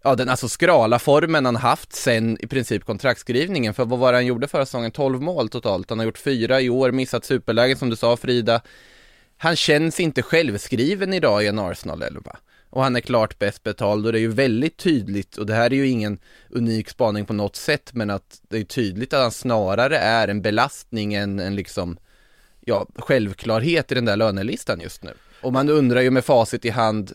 ja 0.03 0.15
den 0.15 0.29
alltså 0.29 0.49
skrala 0.49 0.99
formen 0.99 1.45
han 1.45 1.57
haft 1.57 1.93
sen 1.93 2.39
i 2.41 2.47
princip 2.47 2.85
kontraktskrivningen 2.85 3.75
för 3.75 3.85
vad 3.85 3.99
var 3.99 4.13
det 4.13 4.19
han 4.19 4.27
gjorde 4.27 4.49
förra 4.49 4.67
säsongen? 4.67 4.91
12 4.91 5.23
mål 5.23 5.49
totalt, 5.49 5.91
han 5.91 5.99
har 5.99 6.07
gjort 6.07 6.19
fyra 6.19 6.61
i 6.61 6.71
år, 6.71 6.93
missat 6.93 7.25
superlägen 7.25 7.77
som 7.77 7.91
du 7.91 7.97
sa 7.97 8.17
Frida. 8.17 8.61
Han 9.39 9.57
känns 9.57 10.01
inte 10.01 10.23
självskriven 10.23 11.13
idag 11.13 11.45
i 11.45 11.47
en 11.47 11.59
Arsenal 11.59 12.03
11 12.03 12.37
och 12.71 12.83
han 12.83 12.97
är 12.97 13.01
klart 13.01 13.39
bäst 13.39 13.63
betald 13.63 14.07
och 14.07 14.13
det 14.13 14.19
är 14.19 14.21
ju 14.21 14.33
väldigt 14.33 14.77
tydligt 14.77 15.37
och 15.37 15.47
det 15.47 15.55
här 15.55 15.73
är 15.73 15.77
ju 15.77 15.89
ingen 15.89 16.19
unik 16.49 16.89
spaning 16.89 17.27
på 17.27 17.33
något 17.33 17.57
sätt 17.57 17.91
men 17.93 18.11
att 18.11 18.41
det 18.49 18.59
är 18.59 18.65
tydligt 18.65 19.13
att 19.13 19.23
han 19.23 19.33
snarare 19.33 19.99
är 19.99 20.29
en 20.29 20.43
belastning 20.43 21.15
än 21.15 21.39
en 21.39 21.57
liksom 21.57 21.99
ja, 22.61 22.87
självklarhet 22.95 23.93
i 23.93 23.95
den 23.95 24.05
där 24.05 24.17
lönelistan 24.17 24.81
just 24.81 25.05
nu. 25.05 25.13
Och 25.41 25.53
man 25.53 25.69
undrar 25.69 26.01
ju 26.01 26.11
med 26.11 26.25
facit 26.25 26.65
i 26.65 26.71
hand 26.71 27.13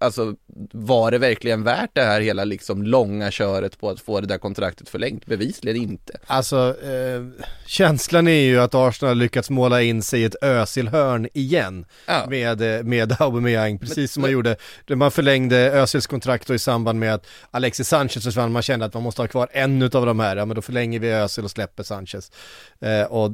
alltså 0.00 0.34
var 0.72 1.10
det 1.10 1.18
verkligen 1.18 1.62
värt 1.62 1.90
det 1.92 2.02
här 2.02 2.20
hela 2.20 2.44
liksom 2.44 2.82
långa 2.82 3.30
köret 3.30 3.80
på 3.80 3.90
att 3.90 4.00
få 4.00 4.20
det 4.20 4.26
där 4.26 4.38
kontraktet 4.38 4.88
förlängt? 4.88 5.26
Bevisligen 5.26 5.82
inte. 5.82 6.18
Alltså 6.26 6.76
eh, 6.82 7.46
känslan 7.66 8.28
är 8.28 8.40
ju 8.40 8.60
att 8.60 8.74
Arsenal 8.74 9.18
lyckats 9.18 9.50
måla 9.50 9.82
in 9.82 10.02
sig 10.02 10.20
i 10.20 10.24
ett 10.24 10.42
Özil-hörn 10.42 11.28
igen 11.34 11.86
ja. 12.06 12.26
med, 12.28 12.76
eh, 12.76 12.82
med 12.82 13.16
Aubameyang, 13.20 13.78
precis 13.78 13.96
men, 13.96 14.08
som 14.08 14.20
man 14.20 14.28
men... 14.28 14.32
gjorde 14.32 14.56
man 14.96 15.10
förlängde 15.10 15.56
Özils 15.56 16.06
kontrakt 16.06 16.50
och 16.50 16.56
i 16.56 16.58
samband 16.58 16.98
med 16.98 17.14
att 17.14 17.26
Alexis 17.50 17.88
Sanchez 17.88 18.24
försvann, 18.24 18.52
man 18.52 18.62
kände 18.62 18.86
att 18.86 18.94
man 18.94 19.02
måste 19.02 19.22
ha 19.22 19.26
kvar 19.28 19.48
en 19.52 19.82
av 19.82 20.06
de 20.06 20.20
här, 20.20 20.36
ja 20.36 20.44
men 20.44 20.54
då 20.54 20.62
förlänger 20.62 20.98
vi 20.98 21.10
Özil 21.10 21.44
och 21.44 21.50
släpper 21.50 21.82
Sanchez. 21.82 22.32
Eh, 22.80 23.02
och 23.02 23.32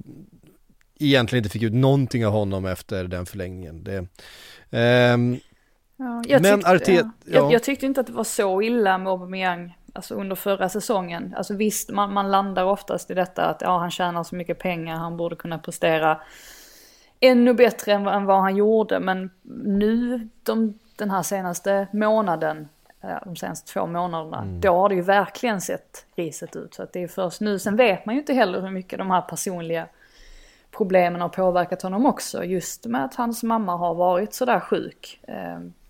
egentligen 0.99 1.45
inte 1.45 1.53
fick 1.53 1.63
ut 1.63 1.73
någonting 1.73 2.27
av 2.27 2.33
honom 2.33 2.67
efter 2.67 3.05
den 3.05 3.27
förlängningen. 3.27 3.85
Det, 3.85 4.07
ehm, 4.71 5.41
Ja, 6.05 6.23
jag, 6.27 6.43
men 6.43 6.55
tyckte, 6.55 6.71
Artet, 6.71 6.89
ja. 6.89 7.11
jag, 7.25 7.53
jag, 7.53 7.63
tyckte 7.63 7.87
inte 7.87 8.01
att 8.01 8.07
det 8.07 8.13
var 8.13 8.25
så 8.25 8.63
illa 8.63 8.99
med 8.99 9.13
Aubameyang 9.13 9.79
alltså 9.93 10.15
under 10.15 10.37
förra 10.37 10.69
säsongen. 10.69 11.35
Alltså 11.37 11.55
visst, 11.55 11.91
man, 11.91 12.13
man 12.13 12.31
landar 12.31 12.65
oftast 12.65 13.11
i 13.11 13.15
detta 13.15 13.45
att 13.45 13.61
ja, 13.61 13.79
han 13.79 13.91
tjänar 13.91 14.25
så 14.25 14.35
mycket 14.35 14.59
pengar, 14.59 14.97
han 14.97 15.17
borde 15.17 15.37
kunna 15.37 15.59
prestera 15.59 16.21
ännu 17.21 17.55
bättre 17.55 17.93
än, 17.93 18.07
än 18.07 18.25
vad 18.25 18.41
han 18.41 18.57
gjorde. 18.57 19.01
Men 19.01 19.31
nu, 19.65 20.29
de, 20.43 20.79
den 20.97 21.11
här 21.11 21.23
senaste 21.23 21.87
månaden, 21.93 22.69
de 23.25 23.37
senaste 23.37 23.73
två 23.73 23.87
månaderna, 23.87 24.43
mm. 24.43 24.61
då 24.61 24.77
har 24.77 24.89
det 24.89 24.95
ju 24.95 25.03
verkligen 25.03 25.61
sett 25.61 26.07
riset 26.17 26.57
ut. 26.57 26.75
Så 26.75 26.83
att 26.83 26.93
det 26.93 27.03
är 27.03 27.09
först 27.09 27.41
nu, 27.41 27.59
sen 27.59 27.77
vet 27.77 28.07
man 28.07 28.15
ju 28.15 28.21
inte 28.21 28.35
heller 28.35 28.61
hur 28.61 28.71
mycket 28.71 28.99
de 28.99 29.11
här 29.11 29.23
personliga 29.23 29.87
problemen 30.71 31.21
har 31.21 31.29
påverkat 31.29 31.83
honom 31.83 32.07
också. 32.07 32.45
Just 32.45 32.87
med 32.87 33.05
att 33.05 33.15
hans 33.15 33.43
mamma 33.43 33.77
har 33.77 33.95
varit 33.95 34.35
sådär 34.35 34.61
sjuk. 34.61 35.21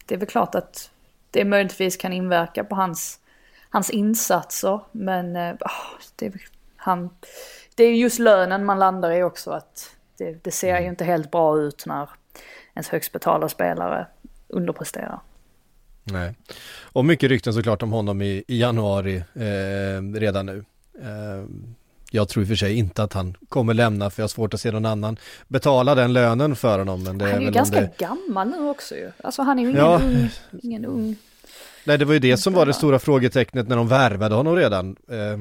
Det 0.07 0.15
är 0.15 0.19
väl 0.19 0.29
klart 0.29 0.55
att 0.55 0.91
det 1.31 1.45
möjligtvis 1.45 1.97
kan 1.97 2.13
inverka 2.13 2.65
på 2.65 2.75
hans, 2.75 3.21
hans 3.69 3.91
insatser. 3.91 4.81
Men 4.93 5.37
oh, 5.37 6.01
det, 6.17 6.33
han, 6.77 7.11
det 7.75 7.85
är 7.85 7.95
just 7.95 8.19
lönen 8.19 8.65
man 8.65 8.79
landar 8.79 9.11
i 9.11 9.23
också. 9.23 9.51
att 9.51 9.97
Det, 10.19 10.45
det 10.45 10.51
ser 10.51 10.69
ju 10.69 10.77
mm. 10.77 10.91
inte 10.91 11.05
helt 11.05 11.31
bra 11.31 11.61
ut 11.61 11.87
när 11.87 12.09
ens 12.75 12.89
högst 12.89 13.13
betalda 13.13 13.49
spelare 13.49 14.07
underpresterar. 14.49 15.21
Nej, 16.05 16.35
och 16.83 17.05
mycket 17.05 17.29
rykten 17.29 17.55
såklart 17.55 17.83
om 17.83 17.93
honom 17.93 18.23
i, 18.23 18.45
i 18.49 18.61
januari 18.61 19.17
eh, 19.17 20.19
redan 20.21 20.47
nu. 20.47 20.65
Eh, 21.01 21.45
jag 22.15 22.29
tror 22.29 22.43
i 22.43 22.45
och 22.45 22.49
för 22.49 22.55
sig 22.55 22.79
inte 22.79 23.03
att 23.03 23.13
han 23.13 23.37
kommer 23.49 23.75
lämna 23.75 24.11
för 24.11 24.23
jag 24.23 24.25
har 24.25 24.29
svårt 24.29 24.55
att 24.55 24.61
se 24.61 24.71
någon 24.71 24.87
annan 24.87 25.17
betala 25.49 25.95
den 25.95 26.13
lönen 26.13 26.57
för 26.57 26.79
honom. 26.79 27.03
Men 27.03 27.19
det 27.19 27.25
han 27.25 27.35
är, 27.35 27.39
är 27.39 27.41
ju 27.41 27.51
ganska 27.51 27.81
det... 27.81 27.99
gammal 27.99 28.49
nu 28.49 28.69
också 28.69 28.95
ju. 28.95 29.11
Alltså 29.25 29.43
han 29.43 29.59
är 29.59 29.63
ju 29.63 29.71
ingen, 29.71 29.81
ja. 29.81 30.01
ung, 30.05 30.31
ingen 30.63 30.85
ung. 30.85 31.17
Nej 31.85 31.99
det 31.99 32.05
var 32.05 32.13
ju 32.13 32.19
det 32.19 32.37
som 32.37 32.53
var 32.53 32.67
det 32.67 32.73
stora 32.73 32.99
frågetecknet 32.99 33.69
när 33.69 33.77
de 33.77 33.89
värvade 33.89 34.35
honom 34.35 34.57
redan. 34.57 34.97
Eh, 35.09 35.39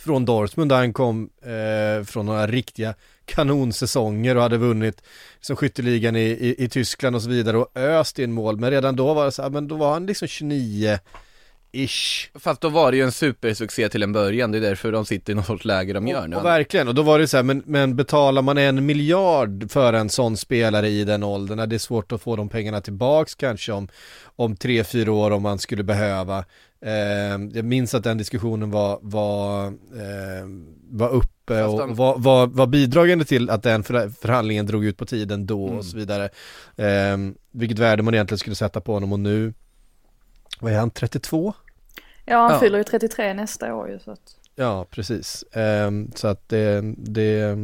från 0.00 0.24
Dortmund 0.24 0.70
där 0.70 0.76
han 0.76 0.92
kom 0.92 1.30
eh, 1.42 2.04
från 2.04 2.26
några 2.26 2.46
riktiga 2.46 2.94
kanonsäsonger 3.24 4.36
och 4.36 4.42
hade 4.42 4.56
vunnit 4.56 5.02
som 5.40 5.56
skytteligan 5.56 6.16
i, 6.16 6.20
i, 6.20 6.64
i 6.64 6.68
Tyskland 6.68 7.16
och 7.16 7.22
så 7.22 7.28
vidare 7.28 7.56
och 7.56 7.76
öst 7.76 8.18
in 8.18 8.32
mål. 8.32 8.56
Men 8.56 8.70
redan 8.70 8.96
då 8.96 9.14
var 9.14 9.24
det 9.24 9.32
så 9.32 9.42
här, 9.42 9.50
men 9.50 9.68
då 9.68 9.76
var 9.76 9.92
han 9.92 10.06
liksom 10.06 10.28
29 10.28 10.98
ish. 11.74 12.30
Fast 12.34 12.60
då 12.60 12.68
var 12.68 12.90
det 12.90 12.96
ju 12.96 13.02
en 13.02 13.12
supersuccé 13.12 13.88
till 13.88 14.02
en 14.02 14.12
början, 14.12 14.52
det 14.52 14.58
är 14.58 14.62
därför 14.62 14.92
de 14.92 15.04
sitter 15.04 15.32
i 15.32 15.36
någon 15.36 15.44
sorts 15.44 15.64
läge 15.64 15.92
de 15.92 16.08
gör 16.08 16.28
nu. 16.28 16.36
Och, 16.36 16.42
och 16.42 16.46
verkligen, 16.46 16.88
och 16.88 16.94
då 16.94 17.02
var 17.02 17.18
det 17.18 17.28
så 17.28 17.36
här, 17.36 17.44
men, 17.44 17.62
men 17.66 17.96
betalar 17.96 18.42
man 18.42 18.58
en 18.58 18.86
miljard 18.86 19.70
för 19.70 19.92
en 19.92 20.08
sån 20.08 20.36
spelare 20.36 20.88
i 20.88 21.04
den 21.04 21.22
åldern, 21.22 21.68
det 21.68 21.76
är 21.76 21.78
svårt 21.78 22.12
att 22.12 22.22
få 22.22 22.36
de 22.36 22.48
pengarna 22.48 22.80
tillbaks 22.80 23.34
kanske 23.34 23.72
om, 23.72 23.88
om 24.36 24.56
tre, 24.56 24.84
fyra 24.84 25.12
år 25.12 25.30
om 25.30 25.42
man 25.42 25.58
skulle 25.58 25.82
behöva. 25.82 26.44
Eh, 26.84 27.40
jag 27.52 27.64
minns 27.64 27.94
att 27.94 28.04
den 28.04 28.18
diskussionen 28.18 28.70
var, 28.70 28.98
var, 29.02 29.66
eh, 29.66 30.46
var 30.90 31.08
uppe 31.08 31.64
och, 31.64 31.78
de... 31.78 31.94
var, 31.94 32.18
var, 32.18 32.46
var 32.46 32.66
bidragande 32.66 33.24
till 33.24 33.50
att 33.50 33.62
den 33.62 33.82
förhandlingen 33.82 34.66
drog 34.66 34.84
ut 34.84 34.96
på 34.96 35.06
tiden 35.06 35.46
då 35.46 35.66
mm. 35.66 35.78
och 35.78 35.84
så 35.84 35.96
vidare. 35.96 36.24
Eh, 36.76 37.16
vilket 37.50 37.78
värde 37.78 38.02
man 38.02 38.14
egentligen 38.14 38.38
skulle 38.38 38.56
sätta 38.56 38.80
på 38.80 38.92
honom 38.92 39.12
och 39.12 39.20
nu, 39.20 39.52
vad 40.60 40.72
är 40.72 40.78
han, 40.78 40.90
32? 40.90 41.54
Ja, 42.24 42.38
han 42.38 42.52
ja. 42.52 42.60
fyller 42.60 42.78
ju 42.78 42.84
33 42.84 43.34
nästa 43.34 43.74
år 43.74 43.90
ju 43.90 43.98
så 43.98 44.10
att... 44.10 44.36
Ja, 44.56 44.86
precis. 44.90 45.44
Um, 45.86 46.10
så 46.14 46.28
att 46.28 46.48
det, 46.48 46.94
det, 46.96 47.56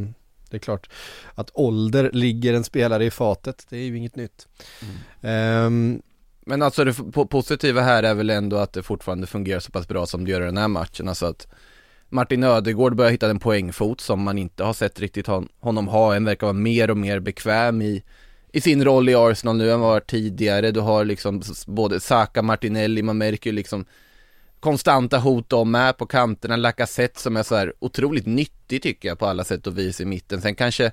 det 0.51 0.57
är 0.57 0.59
klart 0.59 0.91
att 1.35 1.51
ålder 1.55 2.11
ligger 2.13 2.55
en 2.55 2.65
spelare 2.65 3.05
i 3.05 3.11
fatet, 3.11 3.67
det 3.69 3.77
är 3.77 3.83
ju 3.83 3.97
inget 3.97 4.17
nytt. 4.17 4.49
Mm. 5.21 5.67
Um, 5.67 6.03
men 6.41 6.63
alltså 6.63 6.85
det 6.85 6.95
positiva 7.31 7.81
här 7.81 8.03
är 8.03 8.15
väl 8.15 8.31
ändå 8.31 8.57
att 8.57 8.73
det 8.73 8.83
fortfarande 8.83 9.27
fungerar 9.27 9.61
så 9.61 9.71
pass 9.71 9.89
bra 9.89 10.07
som 10.07 10.25
det 10.25 10.31
gör 10.31 10.43
i 10.43 10.45
den 10.45 10.57
här 10.57 10.69
matchen, 10.69 11.09
alltså 11.09 11.27
att 11.27 11.47
Martin 12.09 12.45
Ödegård 12.45 12.97
börjar 12.97 13.11
hitta 13.11 13.31
en 13.31 13.39
poängfot 13.39 14.01
som 14.01 14.23
man 14.23 14.39
inte 14.39 14.65
har 14.65 14.73
sett 14.73 15.01
riktigt 15.01 15.27
honom 15.61 15.89
ha, 15.89 16.15
en 16.15 16.25
verkar 16.25 16.47
vara 16.47 16.55
mer 16.55 16.91
och 16.91 16.97
mer 16.97 17.21
bekväm 17.21 17.83
i 17.83 18.03
i 18.53 18.61
sin 18.61 18.85
roll 18.85 19.09
i 19.09 19.15
Arsenal 19.15 19.57
nu 19.57 19.73
än 19.73 19.81
vad 19.81 19.91
var 19.91 20.01
tidigare. 20.01 20.71
Du 20.71 20.81
har 20.81 21.05
liksom 21.05 21.43
både 21.67 22.01
Saka, 22.01 22.43
Martinelli, 22.43 23.03
man 23.03 23.19
märker 23.19 23.51
ju 23.51 23.57
liksom 23.57 23.85
konstanta 24.61 25.19
hot 25.19 25.49
de 25.49 25.75
är 25.75 25.93
på 25.93 26.07
kanterna, 26.07 26.57
Lacazette 26.57 27.21
som 27.21 27.37
är 27.37 27.43
så 27.43 27.55
här 27.55 27.73
otroligt 27.79 28.27
nyttig 28.27 28.83
tycker 28.83 29.09
jag 29.09 29.19
på 29.19 29.27
alla 29.27 29.45
sätt 29.45 29.67
och 29.67 29.79
vis 29.79 30.01
i 30.01 30.05
mitten. 30.05 30.41
Sen 30.41 30.55
kanske 30.55 30.93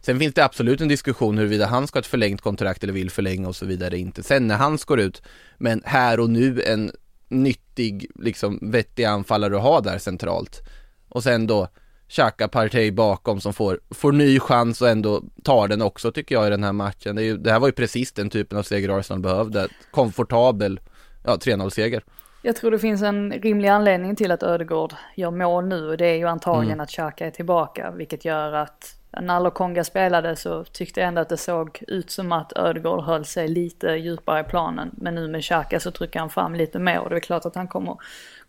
Sen 0.00 0.18
finns 0.18 0.34
det 0.34 0.44
absolut 0.44 0.80
en 0.80 0.88
diskussion 0.88 1.38
huruvida 1.38 1.66
han 1.66 1.86
ska 1.86 1.96
ha 1.96 2.00
ett 2.00 2.06
förlängt 2.06 2.40
kontrakt 2.40 2.82
eller 2.82 2.92
vill 2.92 3.10
förlänga 3.10 3.48
och 3.48 3.56
så 3.56 3.66
vidare 3.66 3.98
inte. 3.98 4.22
Sen 4.22 4.46
när 4.46 4.56
han 4.56 4.78
går 4.86 5.00
ut, 5.00 5.22
men 5.58 5.82
här 5.84 6.20
och 6.20 6.30
nu 6.30 6.62
en 6.62 6.90
nyttig, 7.28 8.10
liksom 8.14 8.58
vettig 8.62 9.04
anfallare 9.04 9.56
att 9.56 9.62
ha 9.62 9.80
där 9.80 9.98
centralt. 9.98 10.62
Och 11.08 11.22
sen 11.22 11.46
då 11.46 11.68
Xhaka 12.08 12.48
Partey 12.48 12.90
bakom 12.90 13.40
som 13.40 13.52
får, 13.52 13.80
får 13.90 14.12
ny 14.12 14.40
chans 14.40 14.82
och 14.82 14.88
ändå 14.88 15.22
tar 15.42 15.68
den 15.68 15.82
också 15.82 16.12
tycker 16.12 16.34
jag 16.34 16.46
i 16.46 16.50
den 16.50 16.64
här 16.64 16.72
matchen. 16.72 17.16
Det, 17.16 17.22
är 17.22 17.26
ju, 17.26 17.36
det 17.36 17.52
här 17.52 17.60
var 17.60 17.68
ju 17.68 17.72
precis 17.72 18.12
den 18.12 18.30
typen 18.30 18.58
av 18.58 18.62
seger 18.62 18.98
Arsenal 18.98 19.20
behövde. 19.20 19.68
Komfortabel, 19.90 20.80
ja 21.24 21.36
3-0-seger. 21.36 22.02
Jag 22.42 22.56
tror 22.56 22.70
det 22.70 22.78
finns 22.78 23.02
en 23.02 23.32
rimlig 23.32 23.68
anledning 23.68 24.16
till 24.16 24.30
att 24.30 24.42
Ödegård 24.42 24.94
gör 25.14 25.30
mål 25.30 25.66
nu 25.66 25.88
och 25.88 25.96
det 25.96 26.06
är 26.06 26.16
ju 26.16 26.28
antagligen 26.28 26.72
mm. 26.72 26.80
att 26.80 26.90
Xhaka 26.90 27.26
är 27.26 27.30
tillbaka. 27.30 27.90
Vilket 27.90 28.24
gör 28.24 28.52
att 28.52 28.98
när 29.20 29.40
Lokonga 29.40 29.84
spelade 29.84 30.36
så 30.36 30.64
tyckte 30.64 31.00
jag 31.00 31.08
ändå 31.08 31.20
att 31.20 31.28
det 31.28 31.36
såg 31.36 31.82
ut 31.88 32.10
som 32.10 32.32
att 32.32 32.52
Ödegård 32.56 33.04
höll 33.04 33.24
sig 33.24 33.48
lite 33.48 33.86
djupare 33.86 34.40
i 34.40 34.44
planen. 34.44 34.90
Men 34.92 35.14
nu 35.14 35.28
med 35.28 35.44
Xhaka 35.44 35.80
så 35.80 35.90
trycker 35.90 36.20
han 36.20 36.30
fram 36.30 36.54
lite 36.54 36.78
mer 36.78 36.98
och 36.98 37.10
det 37.10 37.16
är 37.16 37.20
klart 37.20 37.46
att 37.46 37.54
han 37.54 37.68
kommer 37.68 37.96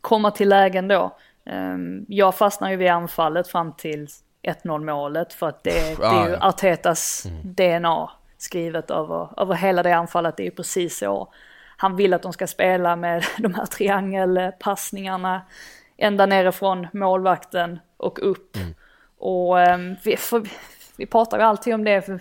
komma 0.01 0.31
till 0.31 0.49
lägen 0.49 0.87
då. 0.87 1.17
Ehm, 1.45 2.05
jag 2.07 2.35
fastnar 2.35 2.69
ju 2.69 2.75
vid 2.75 2.89
anfallet 2.89 3.47
fram 3.47 3.73
till 3.73 4.07
1-0 4.43 4.85
målet 4.85 5.33
för 5.33 5.49
att 5.49 5.63
det, 5.63 5.97
det 5.99 6.05
är 6.05 6.29
ju 6.29 6.35
Artetas 6.35 7.25
mm. 7.25 7.53
DNA 7.53 8.09
skrivet 8.37 8.91
över, 8.91 9.41
över 9.41 9.53
hela 9.53 9.83
det 9.83 9.93
anfallet. 9.93 10.37
Det 10.37 10.43
är 10.43 10.45
ju 10.45 10.51
precis 10.51 10.97
så. 10.97 11.33
Han 11.81 11.95
vill 11.95 12.13
att 12.13 12.21
de 12.21 12.33
ska 12.33 12.47
spela 12.47 12.95
med 12.95 13.25
de 13.37 13.53
här 13.53 13.65
triangelpassningarna 13.65 15.41
ända 15.97 16.25
nerifrån 16.25 16.87
målvakten 16.93 17.79
och 17.97 18.19
upp. 18.21 18.55
Mm. 18.55 18.73
Och 19.17 19.57
um, 19.57 19.95
vi, 20.03 20.17
för, 20.17 20.43
vi 20.97 21.05
pratar 21.05 21.37
ju 21.37 21.43
alltid 21.43 21.73
om 21.73 21.83
det, 21.83 22.01
för, 22.01 22.19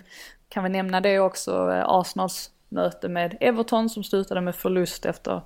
kan 0.49 0.63
vi 0.63 0.69
nämna 0.69 1.01
det 1.01 1.19
också, 1.19 1.51
eh, 1.51 1.83
Arsenals 1.85 2.51
möte 2.69 3.09
med 3.09 3.37
Everton 3.39 3.89
som 3.89 4.03
slutade 4.03 4.41
med 4.41 4.55
förlust 4.55 5.05
efter 5.05 5.41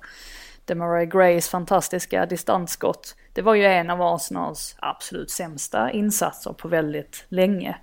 Demarai 0.64 1.06
Grays 1.06 1.48
fantastiska 1.48 2.26
distansskott. 2.26 3.16
Det 3.32 3.42
var 3.42 3.54
ju 3.54 3.64
en 3.64 3.90
av 3.90 4.02
Arsenals 4.02 4.76
absolut 4.78 5.30
sämsta 5.30 5.90
insatser 5.90 6.52
på 6.52 6.68
väldigt 6.68 7.24
länge. 7.28 7.76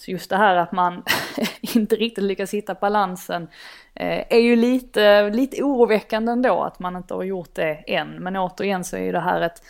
Så 0.00 0.10
just 0.10 0.30
det 0.30 0.36
här 0.36 0.56
att 0.56 0.72
man 0.72 1.02
inte 1.60 1.96
riktigt 1.96 2.24
lyckas 2.24 2.54
hitta 2.54 2.74
balansen 2.74 3.48
eh, 3.94 4.24
är 4.28 4.40
ju 4.40 4.56
lite, 4.56 5.30
lite 5.30 5.62
oroväckande 5.62 6.32
ändå 6.32 6.62
att 6.62 6.78
man 6.78 6.96
inte 6.96 7.14
har 7.14 7.22
gjort 7.22 7.54
det 7.54 7.74
än. 7.86 8.08
Men 8.08 8.36
återigen 8.36 8.84
så 8.84 8.96
är 8.96 9.00
ju 9.00 9.12
det 9.12 9.20
här 9.20 9.40
ett 9.40 9.62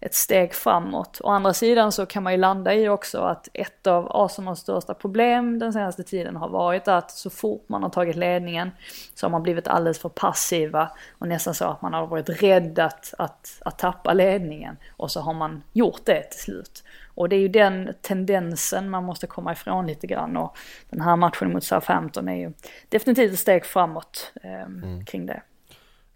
ett 0.00 0.14
steg 0.14 0.54
framåt. 0.54 1.20
Å 1.24 1.28
andra 1.28 1.52
sidan 1.52 1.92
så 1.92 2.06
kan 2.06 2.22
man 2.22 2.32
ju 2.32 2.38
landa 2.38 2.74
i 2.74 2.88
också 2.88 3.20
att 3.20 3.48
ett 3.52 3.86
av 3.86 4.06
Arsenals 4.10 4.60
största 4.60 4.94
problem 4.94 5.58
den 5.58 5.72
senaste 5.72 6.02
tiden 6.02 6.36
har 6.36 6.48
varit 6.48 6.88
att 6.88 7.10
så 7.10 7.30
fort 7.30 7.68
man 7.68 7.82
har 7.82 7.90
tagit 7.90 8.16
ledningen 8.16 8.70
så 9.14 9.26
har 9.26 9.30
man 9.30 9.42
blivit 9.42 9.68
alldeles 9.68 9.98
för 9.98 10.08
passiva 10.08 10.90
och 11.18 11.28
nästan 11.28 11.54
så 11.54 11.64
att 11.64 11.82
man 11.82 11.92
har 11.92 12.06
varit 12.06 12.42
rädd 12.42 12.78
att, 12.78 13.14
att, 13.18 13.60
att 13.64 13.78
tappa 13.78 14.12
ledningen 14.12 14.76
och 14.96 15.10
så 15.10 15.20
har 15.20 15.34
man 15.34 15.62
gjort 15.72 16.00
det 16.04 16.22
till 16.22 16.40
slut. 16.40 16.84
Och 17.20 17.28
det 17.28 17.36
är 17.36 17.40
ju 17.40 17.48
den 17.48 17.94
tendensen 18.02 18.90
man 18.90 19.04
måste 19.04 19.26
komma 19.26 19.52
ifrån 19.52 19.86
lite 19.86 20.06
grann 20.06 20.36
och 20.36 20.56
den 20.90 21.00
här 21.00 21.16
matchen 21.16 21.52
mot 21.52 21.64
Southampton 21.64 22.28
är 22.28 22.34
ju 22.34 22.52
definitivt 22.88 23.32
ett 23.32 23.38
steg 23.38 23.64
framåt 23.64 24.32
eh, 24.42 24.62
mm. 24.62 25.04
kring 25.04 25.26
det. 25.26 25.42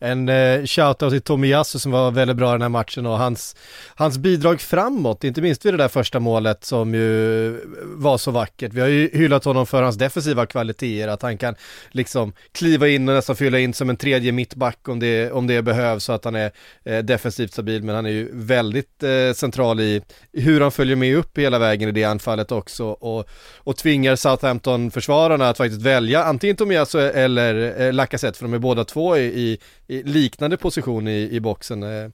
En 0.05 0.29
eh, 0.29 0.65
shoutout 0.65 1.11
till 1.11 1.21
Tomiyasu 1.21 1.79
som 1.79 1.93
var 1.93 2.11
väldigt 2.11 2.37
bra 2.37 2.51
i 2.51 2.53
den 2.53 2.63
här 2.63 2.69
matchen 2.69 3.07
och 3.07 3.19
hans, 3.19 3.57
hans 3.95 4.19
bidrag 4.19 4.61
framåt, 4.61 5.25
inte 5.25 5.43
minst 5.43 5.67
vid 5.67 5.73
det 5.73 5.79
där 5.79 5.89
första 5.89 6.21
målet 6.21 6.65
som 6.65 6.95
ju 6.95 7.61
var 7.83 8.19
så 8.19 8.31
vackert. 8.31 8.73
Vi 8.73 8.81
har 8.81 8.89
ju 8.89 9.11
hyllat 9.13 9.45
honom 9.45 9.67
för 9.67 9.83
hans 9.83 9.97
defensiva 9.97 10.47
kvaliteter, 10.47 11.09
att 11.09 11.23
han 11.23 11.39
kan 11.39 11.55
liksom 11.91 12.33
kliva 12.53 12.89
in 12.89 13.09
och 13.09 13.15
nästan 13.15 13.37
fylla 13.37 13.59
in 13.59 13.75
som 13.75 13.91
en 13.91 13.97
tredje 13.97 14.33
mittback 14.33 14.89
om 14.89 15.01
det, 15.01 15.33
om 15.33 15.47
det 15.47 15.63
behövs 15.63 16.05
så 16.05 16.13
att 16.13 16.25
han 16.25 16.35
är 16.35 16.51
eh, 16.85 16.99
defensivt 16.99 17.53
stabil, 17.53 17.83
men 17.83 17.95
han 17.95 18.07
är 18.07 18.11
ju 18.11 18.31
väldigt 18.33 19.03
eh, 19.03 19.33
central 19.35 19.81
i, 19.81 20.03
hur 20.33 20.61
han 20.61 20.73
följer 20.73 20.97
med 20.97 21.17
upp 21.17 21.39
hela 21.39 21.59
vägen 21.59 21.89
i 21.89 21.93
det 21.93 22.05
anfallet 22.05 22.53
också 22.53 22.85
och, 22.85 23.29
och 23.57 23.77
tvingar 23.77 24.17
Southampton-försvararna 24.17 25.49
att 25.49 25.57
faktiskt 25.57 25.83
välja 25.83 26.25
antingen 26.25 26.57
Tomiyasu 26.57 27.01
eller 27.01 27.81
eh, 27.81 27.93
Lacazette, 27.93 28.39
för 28.39 28.45
de 28.45 28.55
är 28.55 28.59
båda 28.59 28.85
två 28.85 29.17
i, 29.17 29.59
i 29.87 29.94
liknande 30.03 30.57
position 30.57 31.09
i, 31.09 31.29
i 31.33 31.41
boxen. 31.41 31.83
Eh, 31.83 32.05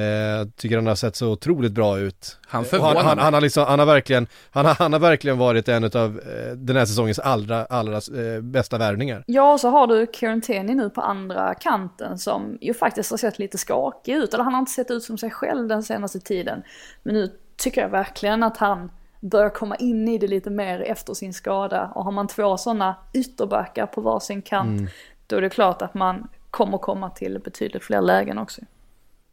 eh, 0.00 0.46
tycker 0.56 0.76
han 0.76 0.86
har 0.86 0.94
sett 0.94 1.16
så 1.16 1.28
otroligt 1.28 1.72
bra 1.72 1.98
ut. 1.98 2.38
Han 2.46 2.64
förvånar 2.64 2.94
han, 2.94 3.06
han, 3.06 3.18
han, 3.18 3.34
har 3.34 3.40
liksom, 3.40 3.64
han 3.64 3.78
har 3.78 3.86
verkligen, 3.86 4.26
han 4.50 4.66
har, 4.66 4.74
han 4.74 4.92
har 4.92 5.00
verkligen 5.00 5.38
varit 5.38 5.68
en 5.68 5.84
av 5.84 6.20
eh, 6.20 6.52
den 6.56 6.76
här 6.76 6.84
säsongens 6.84 7.18
allra, 7.18 7.64
allra 7.64 7.96
eh, 7.96 8.40
bästa 8.40 8.78
värvningar. 8.78 9.24
Ja, 9.26 9.58
så 9.58 9.68
har 9.68 9.86
du 9.86 10.06
Kieran 10.12 10.40
Tierney 10.40 10.74
nu 10.74 10.90
på 10.90 11.00
andra 11.00 11.54
kanten 11.54 12.18
som 12.18 12.58
ju 12.60 12.74
faktiskt 12.74 13.10
har 13.10 13.18
sett 13.18 13.38
lite 13.38 13.58
skakig 13.58 14.14
ut, 14.14 14.34
eller 14.34 14.44
han 14.44 14.54
har 14.54 14.60
inte 14.60 14.72
sett 14.72 14.90
ut 14.90 15.02
som 15.02 15.18
sig 15.18 15.30
själv 15.30 15.68
den 15.68 15.82
senaste 15.82 16.20
tiden. 16.20 16.62
Men 17.02 17.14
nu 17.14 17.30
tycker 17.56 17.80
jag 17.80 17.88
verkligen 17.88 18.42
att 18.42 18.56
han 18.56 18.90
börjar 19.20 19.50
komma 19.50 19.76
in 19.76 20.08
i 20.08 20.18
det 20.18 20.26
lite 20.26 20.50
mer 20.50 20.80
efter 20.80 21.14
sin 21.14 21.34
skada. 21.34 21.92
Och 21.94 22.04
har 22.04 22.12
man 22.12 22.28
två 22.28 22.56
sådana 22.56 22.96
ytterbackar 23.12 23.86
på 23.86 24.00
varsin 24.00 24.42
kant, 24.42 24.80
mm. 24.80 24.90
då 25.26 25.36
är 25.36 25.40
det 25.40 25.50
klart 25.50 25.82
att 25.82 25.94
man 25.94 26.28
kommer 26.54 26.78
komma 26.78 27.10
till 27.10 27.38
betydligt 27.38 27.84
fler 27.84 28.00
lägen 28.00 28.38
också. 28.38 28.60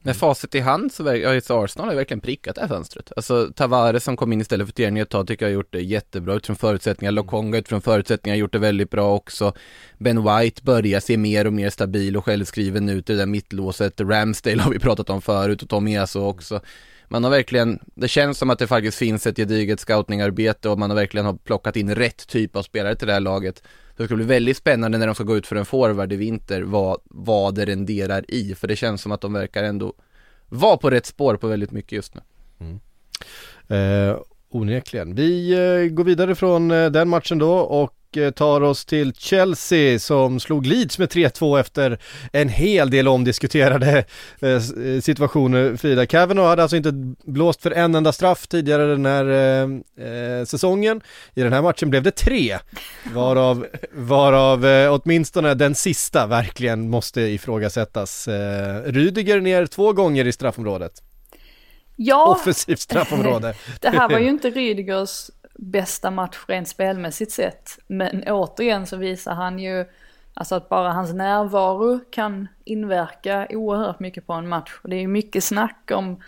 Med 0.03 0.15
facit 0.15 0.55
i 0.55 0.59
hand 0.59 0.91
så 0.91 1.03
har 1.03 1.63
Arsenal 1.63 1.87
har 1.87 1.95
verkligen 1.95 2.21
prickat 2.21 2.55
det 2.55 2.61
här 2.61 2.67
fönstret. 2.67 3.11
Alltså 3.15 3.49
Tavares 3.55 4.03
som 4.03 4.17
kom 4.17 4.33
in 4.33 4.41
istället 4.41 4.67
för 4.67 4.73
Tierney 4.73 5.01
ett 5.01 5.09
tag 5.09 5.27
tycker 5.27 5.45
jag 5.45 5.49
har 5.49 5.53
gjort 5.53 5.73
det 5.73 5.81
jättebra 5.81 6.33
utifrån 6.33 6.55
förutsättningar. 6.55 7.11
Lokonga 7.11 7.57
utifrån 7.57 7.81
förutsättningar 7.81 8.35
har 8.35 8.39
gjort 8.39 8.51
det 8.51 8.59
väldigt 8.59 8.89
bra 8.89 9.15
också. 9.15 9.53
Ben 9.97 10.23
White 10.23 10.63
börjar 10.63 10.99
se 10.99 11.17
mer 11.17 11.47
och 11.47 11.53
mer 11.53 11.69
stabil 11.69 12.17
och 12.17 12.25
självskriven 12.25 12.89
ut 12.89 13.09
i 13.09 13.13
det 13.13 13.19
där 13.19 13.25
mittlåset. 13.25 14.01
Ramsdale 14.01 14.61
har 14.61 14.71
vi 14.71 14.79
pratat 14.79 15.09
om 15.09 15.21
förut 15.21 15.61
och 15.61 15.69
Tom 15.69 15.87
Easo 15.87 16.19
också. 16.19 16.61
Man 17.07 17.23
har 17.23 17.31
verkligen, 17.31 17.79
det 17.95 18.07
känns 18.07 18.37
som 18.37 18.49
att 18.49 18.59
det 18.59 18.67
faktiskt 18.67 18.97
finns 18.97 19.27
ett 19.27 19.37
gediget 19.37 19.79
scoutingarbete 19.79 20.69
och 20.69 20.79
man 20.79 20.89
har 20.89 20.97
verkligen 20.97 21.25
har 21.25 21.33
plockat 21.33 21.75
in 21.75 21.95
rätt 21.95 22.27
typ 22.27 22.55
av 22.55 22.63
spelare 22.63 22.95
till 22.95 23.07
det 23.07 23.13
här 23.13 23.19
laget. 23.19 23.63
Det 24.01 24.07
ska 24.07 24.15
bli 24.15 24.25
väldigt 24.25 24.57
spännande 24.57 24.97
när 24.97 25.05
de 25.05 25.15
ska 25.15 25.23
gå 25.23 25.37
ut 25.37 25.47
för 25.47 25.55
en 25.55 25.65
forward 25.65 26.13
i 26.13 26.15
vinter, 26.15 26.61
vad, 26.61 27.01
vad 27.03 27.55
det 27.55 27.65
renderar 27.65 28.25
i, 28.27 28.55
för 28.55 28.67
det 28.67 28.75
känns 28.75 29.01
som 29.01 29.11
att 29.11 29.21
de 29.21 29.33
verkar 29.33 29.63
ändå 29.63 29.93
vara 30.49 30.77
på 30.77 30.89
rätt 30.89 31.05
spår 31.05 31.35
på 31.35 31.47
väldigt 31.47 31.71
mycket 31.71 31.91
just 31.91 32.13
nu. 32.15 32.21
Mm. 32.59 32.79
Eh, 33.67 34.17
onekligen. 34.49 35.15
Vi 35.15 35.51
eh, 35.51 35.93
går 35.93 36.03
vidare 36.03 36.35
från 36.35 36.71
eh, 36.71 36.91
den 36.91 37.09
matchen 37.09 37.39
då 37.39 37.53
och 37.53 37.95
och 38.11 38.17
eh, 38.17 38.31
tar 38.31 38.61
oss 38.61 38.85
till 38.85 39.13
Chelsea 39.13 39.99
som 39.99 40.39
slog 40.39 40.65
Leeds 40.65 40.99
med 40.99 41.09
3-2 41.09 41.59
efter 41.59 41.99
en 42.31 42.49
hel 42.49 42.89
del 42.89 43.07
omdiskuterade 43.07 44.05
eh, 44.39 44.59
situationer. 45.01 45.75
Frida 45.75 46.05
Kavanaugh 46.05 46.49
hade 46.49 46.61
alltså 46.61 46.77
inte 46.77 46.91
blåst 47.25 47.61
för 47.61 47.71
en 47.71 47.95
enda 47.95 48.11
straff 48.11 48.47
tidigare 48.47 48.85
den 48.85 49.05
här 49.05 49.25
eh, 49.99 50.45
säsongen. 50.45 51.01
I 51.33 51.41
den 51.41 51.53
här 51.53 51.61
matchen 51.61 51.89
blev 51.89 52.03
det 52.03 52.11
tre, 52.11 52.57
varav, 53.13 53.67
varav 53.91 54.65
eh, 54.65 54.93
åtminstone 54.93 55.53
den 55.53 55.75
sista 55.75 56.27
verkligen 56.27 56.89
måste 56.89 57.21
ifrågasättas. 57.21 58.27
Eh, 58.27 58.83
Rydiger 58.83 59.41
ner 59.41 59.65
två 59.65 59.93
gånger 59.93 60.27
i 60.27 60.31
straffområdet. 60.31 60.93
Ja, 61.95 62.25
Offensivt 62.25 62.79
straffområde. 62.79 63.53
det 63.81 63.89
här 63.89 64.09
var 64.09 64.19
ju 64.19 64.29
inte 64.29 64.49
Rydegers 64.49 65.29
bästa 65.53 66.11
match 66.11 66.37
rent 66.47 66.67
spelmässigt 66.67 67.31
sett. 67.31 67.79
Men 67.87 68.23
återigen 68.27 68.87
så 68.87 68.97
visar 68.97 69.33
han 69.33 69.59
ju 69.59 69.85
alltså 70.33 70.55
att 70.55 70.69
bara 70.69 70.91
hans 70.91 71.13
närvaro 71.13 71.99
kan 72.11 72.47
inverka 72.63 73.47
oerhört 73.49 73.99
mycket 73.99 74.27
på 74.27 74.33
en 74.33 74.47
match. 74.47 74.79
Och 74.83 74.89
det 74.89 74.95
är 74.95 75.01
ju 75.01 75.07
mycket 75.07 75.43
snack 75.43 75.91
om 75.93 76.21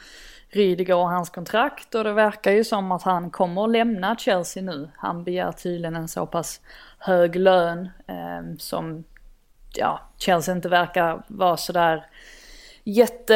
Rydiger 0.50 0.96
och 0.96 1.10
hans 1.10 1.30
kontrakt 1.30 1.96
och 1.96 2.04
det 2.04 2.14
verkar 2.14 2.52
ju 2.52 2.64
som 2.64 2.92
att 2.92 3.04
han 3.04 3.30
kommer 3.30 3.64
att 3.64 3.72
lämna 3.72 4.16
Chelsea 4.18 4.64
nu. 4.64 4.90
Han 4.96 5.24
begär 5.24 5.52
tydligen 5.52 5.96
en 5.96 6.08
så 6.08 6.26
pass 6.26 6.62
hög 6.98 7.36
lön 7.36 7.90
eh, 8.08 8.58
som 8.60 9.04
ja, 9.74 10.02
Chelsea 10.18 10.56
inte 10.56 10.70
verkar 10.70 11.24
vara 11.28 11.58
sådär 11.58 12.06
jätte, 12.84 13.36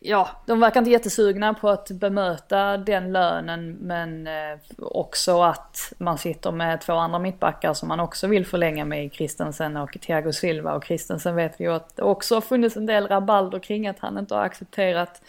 ja, 0.00 0.28
de 0.46 0.60
verkar 0.60 0.80
inte 0.80 0.90
jättesugna 0.90 1.54
på 1.54 1.68
att 1.68 1.90
bemöta 1.90 2.76
den 2.76 3.12
lönen 3.12 3.72
men 3.80 4.26
eh, 4.26 4.58
också 4.78 5.42
att 5.42 5.92
man 5.98 6.18
sitter 6.18 6.50
med 6.52 6.80
två 6.80 6.92
andra 6.92 7.18
mittbackar 7.18 7.74
som 7.74 7.88
man 7.88 8.00
också 8.00 8.26
vill 8.26 8.46
förlänga 8.46 8.84
med 8.84 9.12
Christensen 9.12 9.76
och 9.76 9.98
Thiago 10.00 10.32
Silva. 10.32 10.74
Och 10.74 10.84
Christensen 10.84 11.34
vet 11.34 11.60
vi 11.60 11.64
ju 11.64 11.72
att 11.72 11.96
det 11.96 12.02
också 12.02 12.34
har 12.34 12.40
funnits 12.40 12.76
en 12.76 12.86
del 12.86 13.08
rabalder 13.08 13.58
kring 13.58 13.86
att 13.86 13.98
han 13.98 14.18
inte 14.18 14.34
har 14.34 14.42
accepterat 14.42 15.22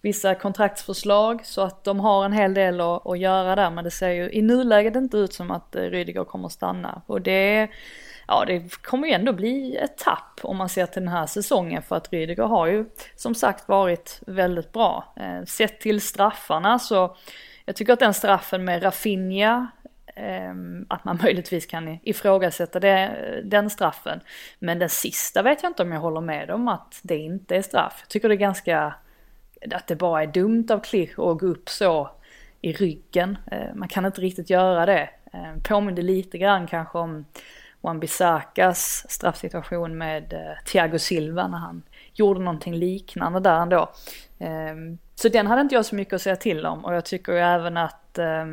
vissa 0.00 0.34
kontraktsförslag 0.34 1.40
så 1.44 1.60
att 1.60 1.84
de 1.84 2.00
har 2.00 2.24
en 2.24 2.32
hel 2.32 2.54
del 2.54 2.80
att, 2.80 3.06
att 3.06 3.18
göra 3.18 3.56
där. 3.56 3.70
Men 3.70 3.84
det 3.84 3.90
ser 3.90 4.10
ju 4.10 4.30
i 4.30 4.42
nuläget 4.42 4.96
inte 4.96 5.16
ut 5.16 5.32
som 5.32 5.50
att 5.50 5.76
eh, 5.76 5.82
Rydiger 5.82 6.24
kommer 6.24 6.46
att 6.46 6.52
stanna. 6.52 7.02
Och 7.06 7.20
det 7.20 7.68
ja 8.32 8.44
det 8.44 8.82
kommer 8.82 9.08
ju 9.08 9.14
ändå 9.14 9.32
bli 9.32 9.76
ett 9.76 9.98
tapp 9.98 10.40
om 10.42 10.56
man 10.56 10.68
ser 10.68 10.86
till 10.86 11.02
den 11.02 11.12
här 11.12 11.26
säsongen 11.26 11.82
för 11.82 11.96
att 11.96 12.12
Rydiger 12.12 12.42
har 12.42 12.66
ju 12.66 12.84
som 13.16 13.34
sagt 13.34 13.68
varit 13.68 14.20
väldigt 14.26 14.72
bra. 14.72 15.14
Eh, 15.16 15.44
sett 15.44 15.80
till 15.80 16.00
straffarna 16.00 16.78
så 16.78 17.16
jag 17.64 17.76
tycker 17.76 17.92
att 17.92 17.98
den 17.98 18.14
straffen 18.14 18.64
med 18.64 18.82
Rafinha 18.82 19.66
eh, 20.06 20.54
att 20.88 21.04
man 21.04 21.18
möjligtvis 21.22 21.66
kan 21.66 21.98
ifrågasätta 22.02 22.80
det, 22.80 23.16
den 23.44 23.70
straffen. 23.70 24.20
Men 24.58 24.78
den 24.78 24.88
sista 24.88 25.42
vet 25.42 25.62
jag 25.62 25.70
inte 25.70 25.82
om 25.82 25.92
jag 25.92 26.00
håller 26.00 26.20
med 26.20 26.50
om 26.50 26.68
att 26.68 27.00
det 27.02 27.16
inte 27.16 27.56
är 27.56 27.62
straff. 27.62 27.98
Jag 28.00 28.08
tycker 28.08 28.28
det 28.28 28.34
är 28.34 28.36
ganska, 28.36 28.94
att 29.74 29.86
det 29.86 29.96
bara 29.96 30.22
är 30.22 30.26
dumt 30.26 30.66
av 30.70 30.80
Klich 30.80 31.10
att 31.10 31.38
gå 31.38 31.46
upp 31.46 31.68
så 31.68 32.10
i 32.60 32.72
ryggen. 32.72 33.38
Eh, 33.50 33.74
man 33.74 33.88
kan 33.88 34.06
inte 34.06 34.20
riktigt 34.20 34.50
göra 34.50 34.86
det. 34.86 35.10
Eh, 35.32 35.62
påminner 35.68 36.02
lite 36.02 36.38
grann 36.38 36.66
kanske 36.66 36.98
om 36.98 37.24
Wan-Bissakas 37.82 39.04
straffsituation 39.08 39.98
med 39.98 40.32
eh, 40.32 40.64
Thiago 40.64 40.98
Silva 40.98 41.48
när 41.48 41.58
han 41.58 41.82
gjorde 42.14 42.40
någonting 42.40 42.74
liknande 42.74 43.40
där 43.40 43.60
ändå. 43.60 43.90
Eh, 44.38 44.74
så 45.14 45.28
den 45.28 45.46
hade 45.46 45.60
inte 45.60 45.74
jag 45.74 45.86
så 45.86 45.94
mycket 45.94 46.14
att 46.14 46.22
säga 46.22 46.36
till 46.36 46.66
om 46.66 46.84
och 46.84 46.94
jag 46.94 47.04
tycker 47.04 47.32
ju 47.32 47.38
även 47.38 47.76
att 47.76 48.18
eh, 48.18 48.46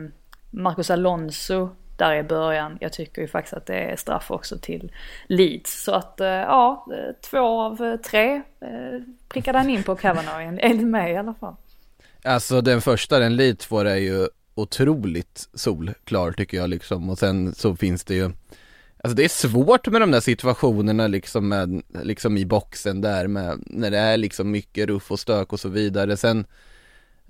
Marcus 0.50 0.90
Alonso 0.90 1.70
där 1.98 2.16
i 2.16 2.24
början, 2.24 2.78
jag 2.82 2.94
tycker 2.94 3.22
ju 3.22 3.28
faktiskt 3.28 3.54
att 3.54 3.66
det 3.66 3.78
är 3.78 3.96
straff 3.96 4.32
också 4.32 4.58
till 4.58 4.92
Leeds. 5.28 5.84
Så 5.84 5.92
att 5.92 6.22
eh, 6.22 6.28
ja, 6.28 6.88
två 7.22 7.62
av 7.62 7.98
tre 7.98 8.36
eh, 8.36 9.02
prickade 9.30 9.58
han 9.58 9.70
in 9.70 9.84
på 9.84 9.96
Kavanaugh, 9.96 10.58
enligt 10.60 10.88
mig 10.88 11.14
i 11.14 11.18
alla 11.18 11.34
fall. 11.34 11.56
Alltså 12.24 12.62
den 12.62 12.82
första, 12.82 13.20
den 13.20 13.36
Leeds 13.36 13.66
får 13.66 13.86
är 13.86 13.96
ju 13.96 14.28
otroligt 14.56 15.50
solklar 15.54 16.32
tycker 16.32 16.58
jag 16.58 16.70
liksom 16.70 17.10
och 17.10 17.18
sen 17.18 17.56
så 17.56 17.76
finns 17.76 18.04
det 18.04 18.16
ju 18.16 18.32
Alltså 19.04 19.16
det 19.16 19.24
är 19.24 19.30
svårt 19.30 19.88
med 19.88 20.02
de 20.02 20.12
där 20.12 20.20
situationerna 20.20 21.08
liksom 21.08 21.48
med, 21.48 21.82
liksom 22.04 22.38
i 22.38 22.46
boxen 22.46 23.02
där 23.02 23.28
med, 23.28 23.64
när 23.66 23.92
det 23.92 23.98
är 23.98 24.18
liksom 24.18 24.52
mycket 24.52 24.88
ruff 24.88 25.12
och 25.12 25.20
stök 25.20 25.54
och 25.54 25.60
så 25.60 25.70
vidare. 25.70 26.18
Sen, 26.18 26.46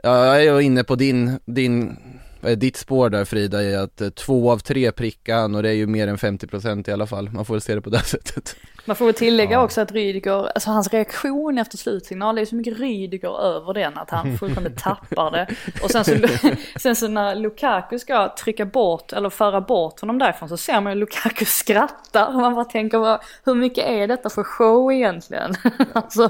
ja, 0.04 0.40
jag 0.42 0.58
är 0.58 0.62
inne 0.62 0.84
på 0.84 0.96
din, 0.96 1.40
din 1.46 1.98
ditt 2.42 2.78
spår 2.78 3.10
där 3.10 3.26
Frida 3.26 3.64
är 3.64 3.78
att 3.78 4.02
eh, 4.02 4.10
två 4.10 4.52
av 4.52 4.58
tre 4.60 4.92
prickar 4.92 5.56
och 5.56 5.64
det 5.64 5.70
är 5.70 5.74
ju 5.74 5.88
mer 5.88 6.08
än 6.08 6.18
50% 6.18 6.90
i 6.90 6.94
alla 6.94 7.08
fall. 7.08 7.30
Man 7.30 7.46
får 7.46 7.54
väl 7.54 7.62
se 7.62 7.76
det 7.76 7.82
på 7.82 7.90
det 7.90 8.00
sättet. 8.04 8.56
Man 8.86 8.96
får 8.96 9.06
väl 9.06 9.14
tillägga 9.14 9.52
ja. 9.52 9.64
också 9.64 9.82
att 9.82 9.92
Rydiger, 9.92 10.52
alltså 10.52 10.70
hans 10.70 10.94
reaktion 10.94 11.58
efter 11.58 11.78
slutsignal, 11.78 12.36
det 12.36 12.42
är 12.42 12.46
så 12.46 12.56
mycket 12.56 12.80
Rydiger 12.80 13.42
över 13.42 13.74
den 13.74 13.98
att 13.98 14.10
han 14.10 14.38
fullkomligt 14.38 14.78
tappar 14.84 15.32
det. 15.32 15.48
Och 15.84 15.92
sen 15.92 16.06
så, 16.06 16.16
sen 16.80 16.96
så 16.96 17.08
när 17.08 17.36
Lukaku 17.36 18.00
ska 18.00 18.36
trycka 18.36 18.66
bort, 18.66 19.14
eller 19.14 19.30
föra 19.30 19.62
bort 19.62 20.00
honom 20.00 20.20
därifrån 20.20 20.50
så 20.50 20.58
ser 20.58 20.82
man 20.82 20.94
ju 20.94 21.00
Lukaku 21.00 21.46
skrattar. 21.46 22.28
Och 22.28 22.34
man 22.34 22.56
bara 22.56 22.66
tänker, 22.66 23.20
hur 23.46 23.56
mycket 23.56 23.86
är 23.86 24.08
detta 24.08 24.30
för 24.30 24.44
show 24.44 24.94
egentligen? 24.94 25.56
alltså 25.94 26.30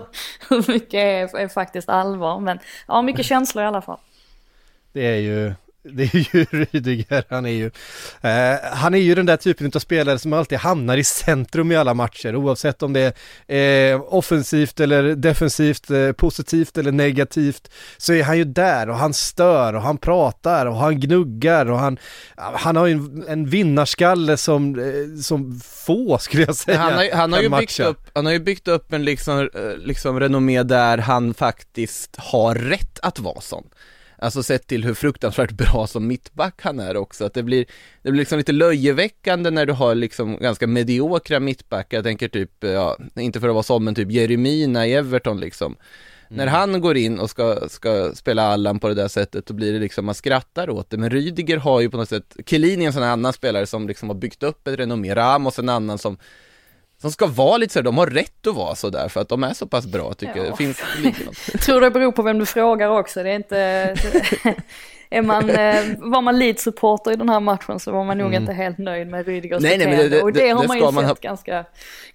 hur 0.50 0.72
mycket 0.72 0.93
är, 0.93 1.38
är 1.38 1.48
faktiskt 1.48 1.89
allvar? 1.89 2.39
Men 2.39 2.60
ja, 2.88 3.02
mycket 3.02 3.26
känslor 3.26 3.63
i 3.63 3.67
alla 3.67 3.82
fall. 3.82 4.00
Det 4.93 5.06
är 5.06 5.19
ju 5.19 5.54
det 5.84 6.04
är 6.04 6.36
ju 6.36 6.46
Rydiger, 6.52 7.24
han 7.30 7.46
är 7.46 7.50
ju, 7.50 7.65
eh, 8.22 8.58
han 8.72 8.94
är 8.94 8.98
ju 8.98 9.15
den 9.15 9.26
där 9.26 9.38
typen 9.38 9.72
av 9.76 9.80
spelare 9.80 10.20
som 10.20 10.34
alltid 10.34 10.58
hamnar 10.58 10.98
i 10.98 11.04
centrum 11.04 11.72
i 11.72 11.76
alla 11.76 11.94
matcher 11.94 12.36
oavsett 12.36 12.84
om 12.84 12.94
det 12.94 13.15
är 13.48 13.94
eh, 13.94 14.02
offensivt 14.02 14.80
eller 14.80 15.15
defensivt, 15.15 15.92
eh, 15.92 16.12
positivt 16.12 16.78
eller 16.78 16.92
negativt 16.92 17.72
så 17.98 18.13
är 18.13 18.24
han 18.24 18.38
ju 18.38 18.44
där 18.44 18.89
och 18.89 18.96
han 18.96 19.13
stör 19.13 19.74
och 19.74 19.82
han 19.82 19.98
pratar 19.98 20.65
och 20.65 20.76
han 20.76 21.00
gnuggar 21.00 21.72
och 21.72 21.80
han, 21.80 21.98
han 22.36 22.76
har 22.76 22.86
ju 22.86 22.94
en, 22.94 23.26
en 23.28 23.46
vinnarskalle 23.46 24.38
som, 24.38 24.80
eh, 24.80 25.22
som 25.22 25.60
få 25.63 26.18
skulle 26.18 26.44
jag 26.44 26.56
säga. 26.56 26.80
Han 26.80 26.94
har, 26.94 27.15
han 27.15 27.34
har 27.34 27.42
ju 27.42 27.50
byggt 27.50 27.80
upp, 27.80 28.10
han 28.13 28.26
har 28.26 28.34
ju 28.34 28.39
byggt 28.39 28.68
upp 28.68 28.94
en 28.94 29.06
liksom, 29.06 29.39
eh, 29.39 29.78
liksom 29.78 30.20
renommé 30.20 30.63
där 30.63 30.98
han 30.98 31.34
faktiskt 31.34 32.15
har 32.18 32.56
rätt 32.56 33.00
att 33.02 33.20
vara 33.20 33.42
sån. 33.42 33.63
Alltså 34.22 34.44
sett 34.44 34.68
till 34.68 34.84
hur 34.84 34.94
fruktansvärt 34.94 35.52
bra 35.52 35.88
som 35.88 36.08
mittback 36.08 36.62
han 36.62 36.80
är 36.80 36.98
också, 36.98 37.26
att 37.26 37.34
det 37.34 37.44
blir, 37.44 37.66
det 38.02 38.12
blir 38.12 38.20
liksom 38.20 38.38
lite 38.38 38.52
löjeväckande 38.52 39.50
när 39.50 39.66
du 39.66 39.74
har 39.74 39.96
liksom 39.96 40.38
ganska 40.38 40.68
mediokra 40.68 41.40
mittbackar, 41.40 41.98
jag 41.98 42.04
tänker 42.04 42.28
typ, 42.28 42.52
ja, 42.60 42.98
inte 43.16 43.40
för 43.40 43.48
att 43.48 43.54
vara 43.54 43.64
sån, 43.64 43.84
men 43.84 43.96
typ 43.96 44.12
Jeremina 44.12 44.88
i 44.88 44.94
Everton 44.94 45.40
liksom. 45.40 45.76
Mm. 46.30 46.38
När 46.38 46.48
han 46.48 46.82
går 46.82 46.98
in 46.98 47.20
och 47.20 47.30
ska, 47.30 47.70
ska 47.70 48.12
spela 48.16 48.44
Allan 48.44 48.80
på 48.80 48.88
det 48.88 48.94
där 48.94 49.08
sättet, 49.08 49.46
då 49.46 49.54
blir 49.54 49.74
det 49.74 49.80
liksom, 49.80 50.06
man 50.06 50.16
skrattar 50.16 50.70
åt 50.70 50.90
det. 50.90 50.98
Men 50.98 51.10
Rydiger 51.10 51.58
har 51.58 51.82
ju 51.82 51.90
på 51.90 51.98
något 51.98 52.10
sätt, 52.10 52.38
Chiellini 52.46 52.84
är 52.84 52.88
en 52.88 52.94
sån 52.94 53.04
annan 53.04 53.34
spelare 53.34 53.66
som 53.66 53.88
liksom 53.88 54.10
har 54.10 54.16
byggt 54.16 54.44
upp 54.44 54.68
ett 54.68 54.80
renommé, 54.80 55.16
Ramos 55.16 55.60
en 55.60 55.70
annan 55.70 55.98
som 55.98 56.18
som 57.02 57.12
ska 57.12 57.28
vara 57.28 57.58
lite 57.58 57.74
så 57.74 57.82
de 57.82 57.98
har 57.98 58.08
rätt 58.08 58.48
att 58.48 58.56
vara 58.56 58.76
så 58.76 58.90
där 58.90 59.10
för 59.10 59.22
att 59.22 59.30
de 59.30 59.44
är 59.44 59.54
så 59.54 59.68
pass 59.68 59.86
bra 59.86 60.14
tycker 60.14 60.36
ja. 60.36 60.44
jag. 60.44 60.54
Det 60.54 60.58
finns 60.58 60.82
Jag 61.54 61.62
tror 61.62 61.82
det 61.82 61.92
beror 61.92 62.12
på 62.12 62.22
vem 62.22 62.40
du 62.40 62.46
frågar 62.46 62.90
också, 62.90 63.24
det 63.24 63.30
är 63.30 63.36
inte 63.36 63.96
är 65.10 65.22
man, 65.22 65.50
eh, 65.50 65.84
var 65.98 66.22
man 66.22 66.39
Leeds-supporter 66.39 67.12
i 67.12 67.15
den 67.15 67.30
här 67.30 67.39
matchen 67.39 67.80
så 67.80 67.91
var 67.91 68.04
man 68.04 68.17
nog 68.17 68.28
mm. 68.28 68.41
inte 68.41 68.54
helt 68.54 68.78
nöjd 68.78 69.08
med 69.08 69.26
Rydgers 69.26 69.63
nej, 69.63 69.78
nej, 69.78 69.88
men 69.88 69.98
det, 69.98 70.10
det, 70.10 70.22
Och 70.22 70.34
det, 70.34 70.39
det 70.39 70.50
har 70.50 70.67
man 70.67 70.78
ju 70.78 70.91
sett 70.91 71.08
ha... 71.08 71.15
ganska, 71.22 71.65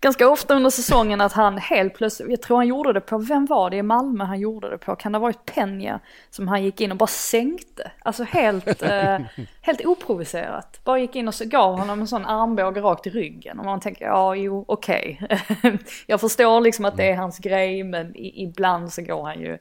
ganska 0.00 0.28
ofta 0.28 0.54
under 0.54 0.70
säsongen 0.70 1.20
att 1.20 1.32
han 1.32 1.58
helt 1.58 1.94
plötsligt, 1.94 2.30
jag 2.30 2.42
tror 2.42 2.56
han 2.56 2.66
gjorde 2.66 2.92
det 2.92 3.00
på, 3.00 3.18
vem 3.18 3.46
var 3.46 3.70
det 3.70 3.76
i 3.76 3.82
Malmö 3.82 4.24
han 4.24 4.40
gjorde 4.40 4.70
det 4.70 4.78
på? 4.78 4.96
Kan 4.96 5.12
det 5.12 5.18
ha 5.18 5.22
varit 5.22 5.54
Penja 5.54 6.00
som 6.30 6.48
han 6.48 6.64
gick 6.64 6.80
in 6.80 6.90
och 6.90 6.96
bara 6.96 7.06
sänkte? 7.06 7.90
Alltså 7.98 8.24
helt, 8.24 8.82
eh, 8.82 9.18
helt 9.60 9.86
oprovocerat. 9.86 10.80
Bara 10.84 10.98
gick 10.98 11.16
in 11.16 11.28
och 11.28 11.34
så 11.34 11.44
gav 11.44 11.78
honom 11.78 12.00
en 12.00 12.08
sån 12.08 12.24
armbåge 12.24 12.80
rakt 12.80 13.06
i 13.06 13.10
ryggen 13.10 13.58
och 13.58 13.64
man 13.64 13.80
tänker 13.80 14.04
ja 14.04 14.34
jo 14.34 14.64
okej. 14.68 15.20
Okay. 15.22 15.78
jag 16.06 16.20
förstår 16.20 16.60
liksom 16.60 16.84
att 16.84 16.96
det 16.96 17.10
är 17.10 17.16
hans 17.16 17.38
grej 17.38 17.84
men 17.84 18.12
ibland 18.16 18.92
så 18.92 19.02
går 19.02 19.24
han 19.24 19.40
ju 19.40 19.58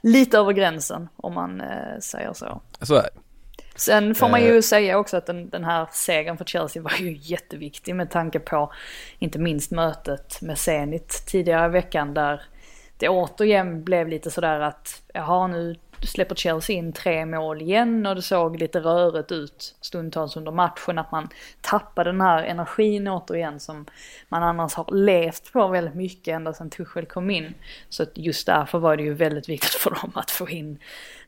lite 0.00 0.38
över 0.38 0.52
gränsen 0.52 1.08
om 1.16 1.34
man 1.34 1.60
eh, 1.60 1.98
säger 2.00 2.32
så. 2.32 2.60
Så 2.80 2.94
är 2.94 3.08
Sen 3.78 4.14
får 4.14 4.28
man 4.28 4.42
ju 4.42 4.56
eh. 4.56 4.60
säga 4.60 4.98
också 4.98 5.16
att 5.16 5.26
den, 5.26 5.48
den, 5.48 5.64
här 5.64 5.88
segern 5.92 6.36
för 6.36 6.44
Chelsea 6.44 6.82
var 6.82 6.92
ju 6.98 7.16
jätteviktig 7.20 7.94
med 7.94 8.10
tanke 8.10 8.38
på 8.38 8.72
inte 9.18 9.38
minst 9.38 9.70
mötet 9.70 10.42
med 10.42 10.58
Zenit 10.58 11.22
tidigare 11.26 11.66
i 11.66 11.70
veckan 11.70 12.14
där 12.14 12.42
det 12.96 13.08
återigen 13.08 13.84
blev 13.84 14.08
lite 14.08 14.30
sådär 14.30 14.60
att 14.60 15.02
jaha 15.14 15.46
nu 15.46 15.76
släpper 16.06 16.34
Chelsea 16.34 16.76
in 16.76 16.92
tre 16.92 17.26
mål 17.26 17.62
igen 17.62 18.06
och 18.06 18.14
det 18.14 18.22
såg 18.22 18.56
lite 18.56 18.80
rörigt 18.80 19.32
ut 19.32 19.74
stundtals 19.80 20.36
under 20.36 20.52
matchen. 20.52 20.98
Att 20.98 21.12
man 21.12 21.28
tappade 21.60 22.10
den 22.10 22.20
här 22.20 22.42
energin 22.42 23.08
återigen 23.08 23.60
som 23.60 23.86
man 24.28 24.42
annars 24.42 24.74
har 24.74 24.94
levt 24.94 25.52
på 25.52 25.68
väldigt 25.68 25.94
mycket 25.94 26.34
ända 26.34 26.52
sedan 26.52 26.70
Tuchel 26.70 27.06
kom 27.06 27.30
in. 27.30 27.54
Så 27.88 28.06
just 28.14 28.46
därför 28.46 28.78
var 28.78 28.96
det 28.96 29.02
ju 29.02 29.14
väldigt 29.14 29.48
viktigt 29.48 29.74
för 29.80 29.90
dem 29.90 30.12
att 30.14 30.30
få 30.30 30.48
in 30.48 30.78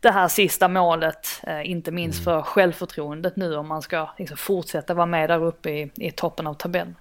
det 0.00 0.10
här 0.10 0.28
sista 0.28 0.68
målet. 0.68 1.40
Eh, 1.42 1.70
inte 1.70 1.90
minst 1.90 2.24
för 2.24 2.42
självförtroendet 2.42 3.36
nu 3.36 3.56
om 3.56 3.68
man 3.68 3.82
ska 3.82 4.10
liksom 4.18 4.36
fortsätta 4.36 4.94
vara 4.94 5.06
med 5.06 5.30
där 5.30 5.44
uppe 5.44 5.70
i, 5.70 5.90
i 5.94 6.10
toppen 6.10 6.46
av 6.46 6.54
tabellen. 6.54 6.96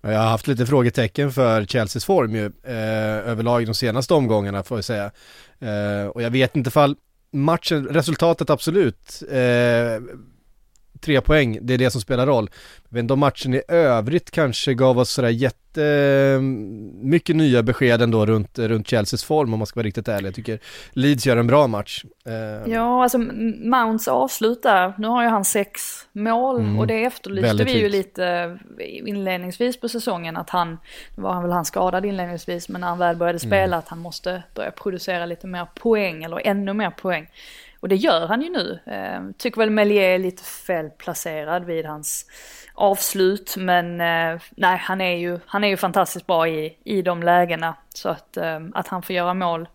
Jag 0.00 0.18
har 0.18 0.28
haft 0.28 0.46
lite 0.46 0.66
frågetecken 0.66 1.32
för 1.32 1.64
Chelseas 1.64 2.04
form 2.04 2.34
ju, 2.34 2.44
eh, 2.46 3.28
överlag 3.30 3.66
de 3.66 3.74
senaste 3.74 4.14
omgångarna 4.14 4.62
får 4.62 4.78
jag 4.78 4.84
säga. 4.84 5.10
Eh, 5.58 6.06
och 6.06 6.22
jag 6.22 6.30
vet 6.30 6.56
inte 6.56 6.70
fall 6.70 6.96
matchen, 7.32 7.86
resultatet 7.86 8.50
absolut, 8.50 9.22
eh, 9.30 10.02
tre 11.00 11.20
poäng, 11.20 11.58
det 11.62 11.74
är 11.74 11.78
det 11.78 11.90
som 11.90 12.00
spelar 12.00 12.26
roll. 12.26 12.50
Men 12.88 13.06
de 13.06 13.18
matchen 13.18 13.54
i 13.54 13.62
övrigt 13.68 14.30
kanske 14.30 14.74
gav 14.74 14.98
oss 14.98 15.10
sådär 15.10 15.28
jätte, 15.28 15.58
mycket 17.02 17.36
nya 17.36 17.62
besked 17.62 18.02
ändå 18.02 18.26
runt, 18.26 18.58
runt 18.58 18.88
Chelseas 18.88 19.24
form 19.24 19.52
om 19.52 19.58
man 19.58 19.66
ska 19.66 19.80
vara 19.80 19.86
riktigt 19.86 20.08
ärlig. 20.08 20.26
Jag 20.26 20.34
tycker 20.34 20.58
Leeds 20.92 21.26
gör 21.26 21.36
en 21.36 21.46
bra 21.46 21.66
match. 21.66 22.04
Eh. 22.26 22.72
Ja, 22.72 23.02
alltså 23.02 23.18
Mounts 23.18 24.08
avslut 24.08 24.62
där, 24.62 24.92
nu 24.98 25.08
har 25.08 25.22
ju 25.22 25.28
han 25.28 25.44
sex 25.44 25.80
mål 26.12 26.60
mm. 26.60 26.78
och 26.78 26.86
det 26.86 27.04
efterlyste 27.04 27.64
vi 27.64 27.80
ju 27.80 27.88
lite 27.88 28.58
inledningsvis 29.04 29.80
på 29.80 29.88
säsongen 29.88 30.36
att 30.36 30.50
han, 30.50 30.78
nu 31.16 31.22
var 31.22 31.32
han 31.32 31.42
väl 31.42 31.52
han 31.52 31.64
skadad 31.64 32.06
inledningsvis, 32.06 32.68
men 32.68 32.80
när 32.80 32.88
han 32.88 32.98
väl 32.98 33.16
började 33.16 33.38
spela 33.38 33.64
mm. 33.64 33.78
att 33.78 33.88
han 33.88 33.98
måste 33.98 34.42
börja 34.54 34.70
producera 34.70 35.26
lite 35.26 35.46
mer 35.46 35.66
poäng 35.74 36.24
eller 36.24 36.46
ännu 36.46 36.72
mer 36.72 36.90
poäng. 36.90 37.28
Och 37.80 37.88
det 37.88 37.96
gör 37.96 38.26
han 38.26 38.42
ju 38.42 38.50
nu. 38.50 38.78
Eh, 38.86 39.20
tycker 39.38 39.60
väl 39.60 39.70
Melier 39.70 40.14
är 40.14 40.18
lite 40.18 40.42
felplacerad 40.42 41.64
vid 41.64 41.86
hans 41.86 42.26
avslut. 42.74 43.54
Men 43.56 44.00
eh, 44.00 44.40
nej, 44.50 44.78
han 44.78 45.00
är 45.00 45.16
ju, 45.16 45.38
han 45.46 45.64
är 45.64 45.68
ju 45.68 45.76
fantastiskt 45.76 46.26
bra 46.26 46.48
i, 46.48 46.76
i 46.84 47.02
de 47.02 47.22
lägena. 47.22 47.74
Så 47.94 48.08
att, 48.08 48.36
eh, 48.36 48.60
att 48.74 48.88
han 48.88 49.02
får 49.02 49.16
göra 49.16 49.34
mål 49.34 49.68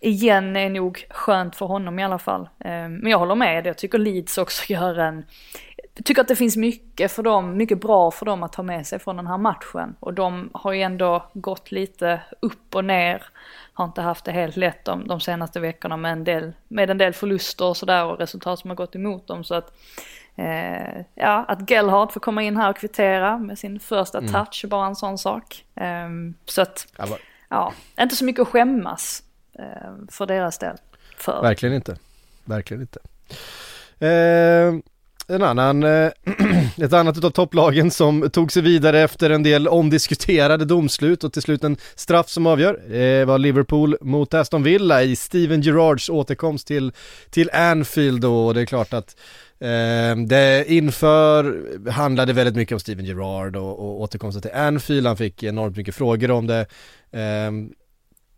igen 0.00 0.56
är 0.56 0.70
nog 0.70 1.06
skönt 1.10 1.56
för 1.56 1.66
honom 1.66 1.98
i 1.98 2.04
alla 2.04 2.18
fall. 2.18 2.42
Eh, 2.42 2.88
men 2.88 3.06
jag 3.06 3.18
håller 3.18 3.34
med, 3.34 3.66
jag 3.66 3.78
tycker 3.78 3.98
Leeds 3.98 4.38
också 4.38 4.64
gör 4.72 4.98
en 4.98 5.24
jag 5.94 6.04
tycker 6.04 6.22
att 6.22 6.28
det 6.28 6.36
finns 6.36 6.56
mycket 6.56 7.12
för 7.12 7.22
dem, 7.22 7.56
mycket 7.56 7.80
bra 7.80 8.10
för 8.10 8.26
dem 8.26 8.42
att 8.42 8.52
ta 8.52 8.62
med 8.62 8.86
sig 8.86 8.98
från 8.98 9.16
den 9.16 9.26
här 9.26 9.38
matchen. 9.38 9.96
Och 10.00 10.14
de 10.14 10.50
har 10.54 10.72
ju 10.72 10.82
ändå 10.82 11.30
gått 11.34 11.72
lite 11.72 12.20
upp 12.40 12.74
och 12.74 12.84
ner 12.84 13.22
har 13.72 13.84
inte 13.84 14.02
haft 14.02 14.24
det 14.24 14.32
helt 14.32 14.56
lätt 14.56 14.84
de, 14.84 15.06
de 15.06 15.20
senaste 15.20 15.60
veckorna 15.60 15.96
med 15.96 16.12
en 16.12 16.24
del, 16.24 16.52
med 16.68 16.90
en 16.90 16.98
del 16.98 17.12
förluster 17.12 17.64
och 17.64 17.76
sådär 17.76 18.04
och 18.04 18.18
resultat 18.18 18.58
som 18.58 18.70
har 18.70 18.74
gått 18.74 18.94
emot 18.94 19.26
dem. 19.26 19.44
Så 19.44 19.54
att, 19.54 19.72
eh, 20.36 21.04
ja, 21.14 21.44
att 21.48 21.70
Gellhardt 21.70 22.12
får 22.12 22.20
komma 22.20 22.42
in 22.42 22.56
här 22.56 22.70
och 22.70 22.76
kvittera 22.76 23.38
med 23.38 23.58
sin 23.58 23.80
första 23.80 24.18
mm. 24.18 24.32
touch, 24.32 24.64
bara 24.68 24.86
en 24.86 24.96
sån 24.96 25.18
sak. 25.18 25.64
Eh, 25.74 26.08
så 26.44 26.62
att, 26.62 26.86
ja, 27.48 27.72
inte 28.00 28.16
så 28.16 28.24
mycket 28.24 28.42
att 28.42 28.48
skämmas 28.48 29.22
eh, 29.58 29.92
för 30.10 30.26
deras 30.26 30.58
del. 30.58 30.76
För. 31.16 31.42
Verkligen 31.42 31.74
inte, 31.74 31.96
verkligen 32.44 32.80
inte. 32.80 33.00
Eh, 34.06 34.91
en 35.32 35.42
annan, 35.42 35.82
eh, 35.82 36.10
ett 36.84 36.92
annat 36.92 37.18
utav 37.18 37.30
topplagen 37.30 37.90
som 37.90 38.30
tog 38.30 38.52
sig 38.52 38.62
vidare 38.62 39.00
efter 39.00 39.30
en 39.30 39.42
del 39.42 39.68
omdiskuterade 39.68 40.64
domslut 40.64 41.24
och 41.24 41.32
till 41.32 41.42
slut 41.42 41.64
en 41.64 41.76
straff 41.94 42.28
som 42.28 42.46
avgör 42.46 42.80
Det 42.88 43.24
var 43.24 43.38
Liverpool 43.38 43.96
mot 44.00 44.34
Aston 44.34 44.62
Villa 44.62 45.02
i 45.02 45.16
Steven 45.16 45.60
Gerrards 45.60 46.10
återkomst 46.10 46.66
till, 46.66 46.92
till 47.30 47.50
Anfield 47.50 48.20
då. 48.20 48.46
Och 48.46 48.54
det 48.54 48.60
är 48.60 48.66
klart 48.66 48.92
att 48.92 49.16
eh, 49.60 50.16
det 50.26 50.64
inför 50.68 51.62
handlade 51.90 52.32
väldigt 52.32 52.56
mycket 52.56 52.74
om 52.74 52.80
Steven 52.80 53.04
Gerrard 53.04 53.56
och, 53.56 53.78
och 53.78 54.00
återkomsten 54.00 54.42
till 54.42 54.60
Anfield, 54.60 55.06
han 55.06 55.16
fick 55.16 55.42
enormt 55.42 55.76
mycket 55.76 55.94
frågor 55.94 56.30
om 56.30 56.46
det. 56.46 56.66
Eh, 57.12 57.50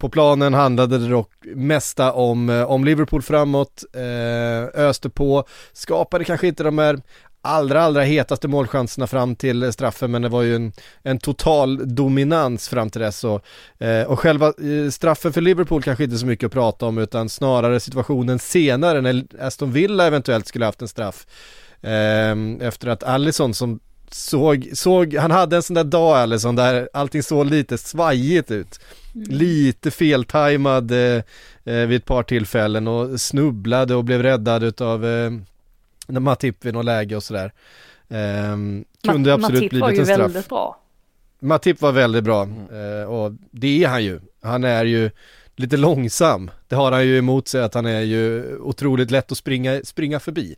på 0.05 0.09
planen 0.09 0.55
handlade 0.55 0.99
det 0.99 1.09
dock 1.09 1.31
mesta 1.45 2.13
om, 2.13 2.51
eh, 2.51 2.71
om 2.71 2.85
Liverpool 2.85 3.23
framåt, 3.23 3.85
eh, 3.93 4.81
öste 4.81 5.11
på, 5.11 5.45
skapade 5.73 6.25
kanske 6.25 6.47
inte 6.47 6.63
de 6.63 6.79
här 6.79 7.01
allra, 7.43 7.83
allra 7.83 8.03
hetaste 8.03 8.49
målchanserna 8.49 9.07
fram 9.07 9.37
till 9.37 9.73
straffen 9.73 10.11
men 10.11 10.23
det 10.23 10.29
var 10.29 10.43
ju 10.43 10.57
en, 10.57 10.73
en 11.03 11.19
total 11.19 11.95
dominans 11.95 12.69
fram 12.69 12.91
till 12.91 13.01
dess 13.01 13.25
och, 13.25 13.45
eh, 13.79 14.07
och 14.07 14.21
själva 14.21 14.47
eh, 14.47 14.91
straffen 14.91 15.33
för 15.33 15.41
Liverpool 15.41 15.83
kanske 15.83 16.05
inte 16.05 16.19
så 16.19 16.27
mycket 16.27 16.47
att 16.47 16.53
prata 16.53 16.87
om 16.87 16.99
utan 16.99 17.29
snarare 17.29 17.81
situationen 17.81 18.39
senare 18.39 19.01
när 19.01 19.25
Aston 19.41 19.73
Villa 19.73 20.07
eventuellt 20.07 20.47
skulle 20.47 20.65
haft 20.65 20.83
en 20.83 20.89
straff. 20.89 21.27
Eh, 21.81 22.37
efter 22.61 22.89
att 22.89 23.03
Allison 23.03 23.55
som 23.55 23.81
såg, 24.15 24.71
såg, 24.73 25.15
han 25.15 25.31
hade 25.31 25.57
en 25.57 25.63
sån 25.63 25.75
där 25.75 25.85
dag 25.85 26.17
Allison 26.17 26.57
där 26.57 26.89
allting 26.93 27.23
såg 27.23 27.47
lite 27.47 27.79
svajigt 27.79 28.51
ut 28.51 28.81
Mm. 29.15 29.29
Lite 29.31 29.91
feltajmad 29.91 30.91
eh, 30.91 31.23
eh, 31.65 31.87
vid 31.87 31.93
ett 31.93 32.05
par 32.05 32.23
tillfällen 32.23 32.89
och 32.89 33.21
snubblade 33.21 33.95
och 33.95 34.05
blev 34.05 34.23
räddad 34.23 34.63
utav 34.63 35.07
eh, 35.07 35.31
Matip 36.09 36.65
vid 36.65 36.75
något 36.75 36.85
läge 36.85 37.17
och 37.17 37.23
sådär. 37.23 37.53
Eh, 38.09 38.57
kunde 39.03 39.31
Ma 39.31 39.35
absolut 39.35 39.71
blivit 39.71 39.99
en 39.99 40.07
straff. 40.07 40.09
Matip 40.09 40.11
var 40.11 40.19
ju 40.19 40.23
väldigt 40.23 40.49
bra. 40.49 40.81
Matip 41.41 41.81
var 41.81 41.93
väldigt 41.93 42.25
bra 42.25 42.43
mm. 42.43 43.01
eh, 43.01 43.07
och 43.07 43.33
det 43.51 43.85
är 43.85 43.89
han 43.89 44.05
ju. 44.05 44.21
Han 44.43 44.65
är 44.65 44.85
ju 44.85 45.11
lite 45.57 45.77
långsam. 45.77 46.51
Det 46.69 46.77
har 46.77 46.93
han 46.93 47.07
ju 47.07 47.19
emot 47.19 47.49
sig 47.49 47.63
att 47.63 47.75
han 47.75 47.87
är 47.87 48.01
ju 48.01 48.57
otroligt 48.59 49.11
lätt 49.11 49.33
att 49.33 49.39
springa, 49.39 49.81
springa 49.85 50.21
förbi. 50.21 50.57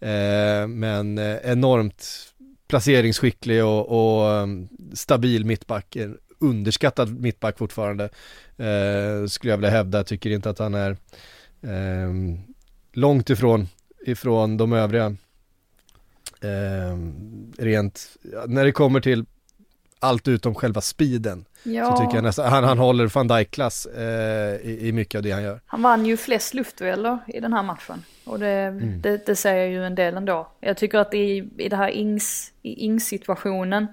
Eh, 0.00 0.66
men 0.68 1.18
eh, 1.18 1.36
enormt 1.42 2.27
placeringsskicklig 2.68 3.64
och, 3.64 3.88
och 3.88 4.30
ehm, 4.30 4.68
stabil 4.92 5.44
mittback 5.44 5.96
underskattad 6.38 7.20
mittback 7.20 7.58
fortfarande. 7.58 8.04
Eh, 8.56 9.26
skulle 9.26 9.52
jag 9.52 9.56
vilja 9.56 9.70
hävda, 9.70 10.04
tycker 10.04 10.30
inte 10.30 10.50
att 10.50 10.58
han 10.58 10.74
är 10.74 10.90
eh, 11.62 12.12
långt 12.92 13.30
ifrån, 13.30 13.68
ifrån 14.06 14.56
de 14.56 14.72
övriga. 14.72 15.16
Eh, 16.40 16.98
rent, 17.58 18.16
när 18.46 18.64
det 18.64 18.72
kommer 18.72 19.00
till 19.00 19.24
allt 20.00 20.28
utom 20.28 20.54
själva 20.54 20.80
speeden. 20.80 21.44
Ja. 21.62 21.90
Så 21.90 22.02
tycker 22.02 22.14
jag 22.14 22.24
nästan, 22.24 22.52
han, 22.52 22.64
han 22.64 22.78
håller 22.78 23.06
van 23.06 23.28
Dijk-klass 23.28 23.86
eh, 23.86 24.54
i, 24.54 24.78
i, 24.80 24.92
mycket 24.92 25.18
av 25.18 25.22
det 25.22 25.30
han 25.30 25.42
gör. 25.42 25.60
Han 25.66 25.82
vann 25.82 26.06
ju 26.06 26.16
flest 26.16 26.54
luftdueller 26.54 27.18
i 27.26 27.40
den 27.40 27.52
här 27.52 27.62
matchen. 27.62 28.04
Och 28.24 28.38
det, 28.38 28.48
mm. 28.48 29.00
det, 29.02 29.26
det, 29.26 29.36
säger 29.36 29.66
ju 29.66 29.84
en 29.84 29.94
del 29.94 30.16
ändå. 30.16 30.48
Jag 30.60 30.76
tycker 30.76 30.98
att 30.98 31.14
i, 31.14 31.48
i 31.58 31.68
det 31.68 31.76
här 31.76 31.90
Ings, 31.90 32.52
i 32.62 32.84
Ings-situationen 32.84 33.86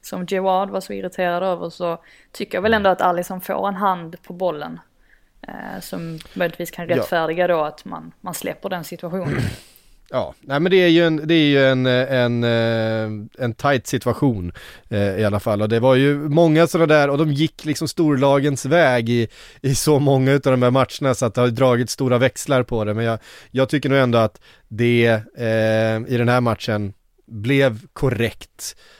som 0.00 0.24
Gerard 0.28 0.70
var 0.70 0.80
så 0.80 0.92
irriterad 0.92 1.42
över 1.42 1.70
så 1.70 1.98
tycker 2.32 2.56
jag 2.56 2.62
väl 2.62 2.74
ändå 2.74 2.90
att 2.90 3.00
Alisson 3.00 3.40
får 3.40 3.68
en 3.68 3.76
hand 3.76 4.22
på 4.22 4.32
bollen. 4.32 4.80
Eh, 5.42 5.80
som 5.80 6.18
möjligtvis 6.34 6.70
kan 6.70 6.86
rättfärdiga 6.86 7.44
ja. 7.44 7.48
då 7.48 7.60
att 7.64 7.84
man, 7.84 8.12
man 8.20 8.34
släpper 8.34 8.68
den 8.68 8.84
situationen. 8.84 9.40
Ja, 10.12 10.34
nej 10.40 10.60
men 10.60 10.70
det 10.70 10.76
är 10.76 10.88
ju 10.88 11.06
en, 11.06 11.26
det 11.26 11.34
är 11.34 11.46
ju 11.46 11.66
en, 11.66 11.86
en, 11.86 12.44
eh, 12.44 13.44
en 13.44 13.54
tight 13.54 13.86
situation 13.86 14.52
eh, 14.88 15.20
i 15.20 15.24
alla 15.24 15.40
fall. 15.40 15.62
Och 15.62 15.68
det 15.68 15.80
var 15.80 15.94
ju 15.94 16.18
många 16.28 16.66
sådana 16.66 16.94
där 16.94 17.10
och 17.10 17.18
de 17.18 17.32
gick 17.32 17.64
liksom 17.64 17.88
storlagens 17.88 18.64
väg 18.64 19.08
i, 19.08 19.28
i 19.62 19.74
så 19.74 19.98
många 19.98 20.32
av 20.32 20.40
de 20.40 20.62
här 20.62 20.70
matcherna 20.70 21.14
så 21.14 21.26
att 21.26 21.34
det 21.34 21.40
har 21.40 21.48
dragit 21.48 21.90
stora 21.90 22.18
växlar 22.18 22.62
på 22.62 22.84
det. 22.84 22.94
Men 22.94 23.04
jag, 23.04 23.18
jag 23.50 23.68
tycker 23.68 23.88
nog 23.88 23.98
ändå 23.98 24.18
att 24.18 24.40
det 24.68 25.22
eh, 25.38 26.14
i 26.14 26.16
den 26.16 26.28
här 26.28 26.40
matchen 26.40 26.92
blev 27.26 27.86
korrekt. 27.92 28.76
eh, 28.76 28.99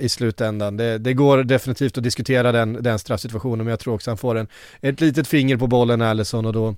i 0.00 0.08
slutändan. 0.08 0.76
Det, 0.76 0.98
det, 0.98 1.12
går 1.12 1.42
definitivt 1.44 1.98
att 1.98 2.04
diskutera 2.04 2.52
den, 2.52 2.72
den 2.72 2.98
straffsituationen 2.98 3.58
men 3.58 3.70
jag 3.70 3.80
tror 3.80 3.94
också 3.94 4.10
han 4.10 4.18
får 4.18 4.34
en, 4.34 4.48
ett 4.80 5.00
litet 5.00 5.28
finger 5.28 5.56
på 5.56 5.66
bollen 5.66 6.02
Allison 6.02 6.46
och 6.46 6.52
då 6.52 6.68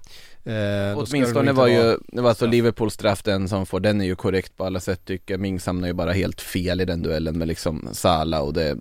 eh, 0.44 0.98
Åtminstone 0.98 1.52
var 1.52 1.66
ju, 1.66 1.98
det 2.08 2.22
var 2.22 2.28
alltså 2.28 2.46
Liverpools 2.46 2.94
straff 2.94 3.22
den 3.22 3.48
som 3.48 3.66
får, 3.66 3.80
den 3.80 4.00
är 4.00 4.04
ju 4.04 4.16
korrekt 4.16 4.56
på 4.56 4.64
alla 4.64 4.80
sätt 4.80 5.04
tycker 5.04 5.34
jag. 5.34 5.40
Mings 5.40 5.66
hamnar 5.66 5.88
ju 5.88 5.94
bara 5.94 6.12
helt 6.12 6.40
fel 6.40 6.80
i 6.80 6.84
den 6.84 7.02
duellen 7.02 7.38
med 7.38 7.48
liksom 7.48 7.88
Sala 7.92 8.42
och 8.42 8.52
det 8.52 8.76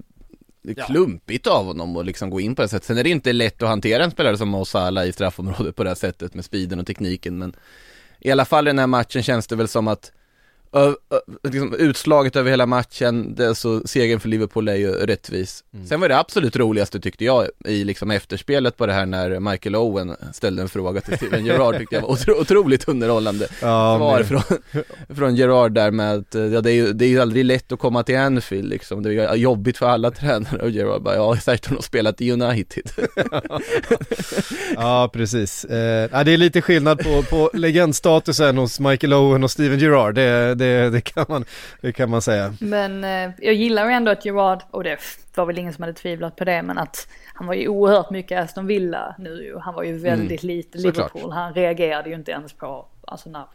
det 0.63 0.71
är 0.71 0.75
ja. 0.77 0.85
klumpigt 0.85 1.47
av 1.47 1.65
honom 1.65 1.97
att 1.97 2.05
liksom 2.05 2.29
gå 2.29 2.41
in 2.41 2.55
på 2.55 2.61
det 2.61 2.67
sättet. 2.67 2.85
Sen 2.85 2.97
är 2.97 3.03
det 3.03 3.09
inte 3.09 3.33
lätt 3.33 3.61
att 3.61 3.69
hantera 3.69 4.03
en 4.03 4.11
spelare 4.11 4.37
som 4.37 4.49
Mo 4.49 4.65
Salah 4.65 5.07
i 5.07 5.11
straffområdet 5.11 5.75
på 5.75 5.83
det 5.83 5.89
här 5.89 5.95
sättet 5.95 6.33
med 6.33 6.45
speeden 6.45 6.79
och 6.79 6.87
tekniken 6.87 7.37
men 7.37 7.55
i 8.19 8.31
alla 8.31 8.45
fall 8.45 8.67
i 8.67 8.69
den 8.69 8.79
här 8.79 8.87
matchen 8.87 9.23
känns 9.23 9.47
det 9.47 9.55
väl 9.55 9.67
som 9.67 9.87
att 9.87 10.11
ö, 10.73 10.93
ö, 11.09 11.19
liksom 11.43 11.73
utslaget 11.73 12.35
över 12.35 12.49
hela 12.49 12.65
matchen, 12.65 13.35
det, 13.35 13.55
så 13.55 13.81
segern 13.87 14.19
för 14.19 14.29
Liverpool 14.29 14.67
är 14.67 14.75
ju 14.75 14.91
rättvis. 14.91 15.63
Mm. 15.73 15.87
Sen 15.87 16.01
var 16.01 16.09
det 16.09 16.17
absolut 16.17 16.55
roligaste 16.55 16.99
tyckte 16.99 17.25
jag 17.25 17.47
i 17.65 17.83
liksom 17.83 18.11
efterspelet 18.11 18.77
på 18.77 18.85
det 18.85 18.93
här 18.93 19.05
när 19.05 19.39
Michael 19.39 19.75
Owen 19.75 20.15
ställde 20.33 20.61
en 20.61 20.69
fråga 20.69 21.01
till 21.01 21.17
Steven 21.17 21.45
Gerrard 21.45 21.77
tyckte 21.77 21.95
jag 21.95 22.01
var 22.01 22.09
otro, 22.11 22.41
otroligt 22.41 22.87
underhållande 22.87 23.47
Ja, 23.61 23.97
svar 23.97 24.23
från, 24.23 24.41
från 25.15 25.35
Gerard 25.35 25.71
där 25.71 25.91
med 25.91 26.15
att, 26.15 26.33
ja 26.33 26.61
det 26.61 26.71
är 26.71 26.75
ju 26.75 26.93
det 26.93 27.05
är 27.05 27.09
ju 27.09 27.19
aldrig 27.19 27.45
lätt 27.45 27.71
att 27.71 27.79
komma 27.79 28.03
till 28.03 28.17
Anfield 28.17 28.69
liksom, 28.69 29.03
det 29.03 29.13
är 29.13 29.35
jobbigt 29.35 29.77
för 29.77 29.85
alla 29.85 30.11
tränare 30.11 30.61
och 30.61 30.69
Gerard 30.69 31.01
bara, 31.01 31.15
ja 31.15 31.37
säkert 31.37 31.67
har 31.67 31.75
de 31.75 31.81
spelat 31.83 32.21
i 32.21 32.31
United. 32.31 32.91
Ja, 34.75 35.09
precis. 35.13 35.65
Eh, 35.65 36.23
det 36.23 36.31
är 36.31 36.37
lite 36.37 36.61
skillnad 36.61 36.99
på, 36.99 37.23
på 37.23 37.49
legendstatusen 37.53 38.57
hos 38.57 38.79
Michael 38.79 39.13
Owen 39.13 39.43
och 39.43 39.51
Steven 39.51 39.79
Gerrard, 39.79 40.15
det, 40.15 40.55
det, 40.61 40.89
det, 40.89 41.01
kan, 41.01 41.25
man, 41.29 41.45
det 41.81 41.91
kan 41.91 42.09
man 42.09 42.21
säga. 42.21 42.53
Men 42.59 43.03
eh, 43.03 43.31
jag 43.37 43.53
gillar 43.53 43.85
ju 43.85 43.91
ändå 43.91 44.11
att 44.11 44.25
Gerard, 44.25 44.63
och 44.71 44.83
det 44.83 44.99
var 45.35 45.45
väl 45.45 45.57
ingen 45.57 45.73
som 45.73 45.81
hade 45.81 45.93
tvivlat 45.93 46.35
på 46.35 46.45
det, 46.45 46.61
men 46.61 46.77
att 46.77 47.07
han 47.33 47.47
var 47.47 47.53
ju 47.53 47.67
oerhört 47.67 48.09
mycket 48.09 48.43
Aston 48.43 48.67
Villa 48.67 49.15
nu. 49.19 49.57
Han 49.61 49.73
var 49.73 49.83
ju 49.83 49.97
väldigt 49.97 50.43
lite 50.43 50.79
såklart. 50.79 51.13
Liverpool. 51.13 51.31
Han 51.31 51.53
reagerade 51.53 52.09
ju 52.09 52.15
inte 52.15 52.31
ens 52.31 52.53
på, 52.53 52.85
alltså 53.07 53.29
när 53.29 53.45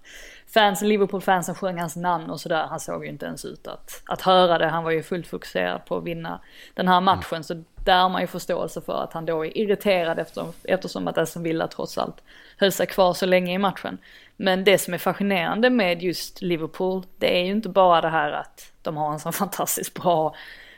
fans, 0.55 0.83
Liverpool-fansen 0.83 1.55
sjöng 1.55 1.79
hans 1.79 1.97
namn 1.97 2.31
och 2.31 2.41
sådär. 2.41 2.67
Han 2.67 2.81
såg 2.81 3.05
ju 3.05 3.11
inte 3.11 3.27
ens 3.27 3.45
ut 3.45 3.67
att, 3.67 4.03
att 4.07 4.23
höra 4.23 4.59
det. 4.59 4.67
Han 4.67 4.85
var 4.85 4.91
ju 4.91 5.03
fullt 5.03 5.27
fokuserad 5.27 5.85
på 5.85 5.97
att 5.97 6.05
vinna 6.05 6.41
den 6.75 6.89
här 6.89 7.01
matchen. 7.01 7.45
Så 7.45 7.63
där 7.85 8.03
har 8.03 8.09
man 8.09 8.21
ju 8.21 8.27
förståelse 8.27 8.81
för 8.81 9.05
att 9.05 9.13
han 9.13 9.27
då 9.27 9.47
är 9.47 9.59
irriterad 9.59 10.19
eftersom, 10.19 10.53
eftersom 10.65 11.09
att 11.09 11.19
Aston 11.19 11.43
Villa 11.43 11.69
trots 11.69 11.99
allt 11.99 12.23
höll 12.57 12.73
sig 12.73 12.87
kvar 12.87 13.15
så 13.15 13.27
länge 13.27 13.55
i 13.55 13.59
matchen. 13.59 13.99
Men 14.37 14.65
det 14.65 14.79
som 14.79 14.95
är 14.95 14.99
fascinerande 14.99 15.71
med 15.71 16.03
just 16.03 16.43
Liverpool, 16.43 17.03
det 17.17 17.41
är 17.41 17.45
ju 17.45 17.51
inte 17.51 17.69
bara 17.69 18.01
det 18.01 18.09
här 18.09 18.33
att 18.33 18.73
de 18.83 18.97
har 18.97 19.13
en 19.13 19.21
så 19.21 19.33
fantastiskt 19.43 19.95
bra 19.95 20.35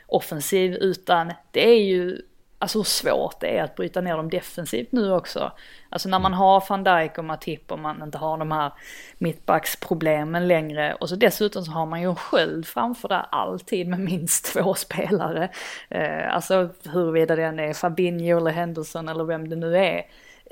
offensiv, 0.07 0.73
utan 0.73 1.33
det 1.51 1.69
är 1.69 1.83
ju 1.83 2.21
alltså 2.59 2.79
hur 2.79 2.83
svårt 2.83 3.39
det 3.39 3.57
är 3.57 3.63
att 3.63 3.75
bryta 3.75 4.01
ner 4.01 4.17
dem 4.17 4.29
defensivt 4.29 4.91
nu 4.91 5.13
också. 5.13 5.51
Alltså 5.89 6.09
när 6.09 6.19
man 6.19 6.33
har 6.33 6.63
van 6.69 6.83
Dijk 6.83 7.17
och 7.17 7.25
Matip 7.25 7.71
och 7.71 7.79
man 7.79 8.03
inte 8.03 8.17
har 8.17 8.37
de 8.37 8.51
här 8.51 8.73
mittbacksproblemen 9.17 10.47
längre 10.47 10.93
och 10.93 11.09
så 11.09 11.15
dessutom 11.15 11.63
så 11.63 11.71
har 11.71 11.85
man 11.85 12.01
ju 12.01 12.09
en 12.09 12.15
sköld 12.15 12.67
framför 12.67 13.07
där 13.07 13.25
alltid 13.31 13.87
med 13.87 13.99
minst 13.99 14.53
två 14.53 14.73
spelare. 14.73 15.49
Eh, 15.89 16.35
alltså 16.35 16.69
huruvida 16.83 17.35
den 17.35 17.59
är 17.59 17.73
Fabinho 17.73 18.37
eller 18.37 18.51
Henderson 18.51 19.09
eller 19.09 19.23
vem 19.23 19.49
det 19.49 19.55
nu 19.55 19.77
är. 19.77 20.05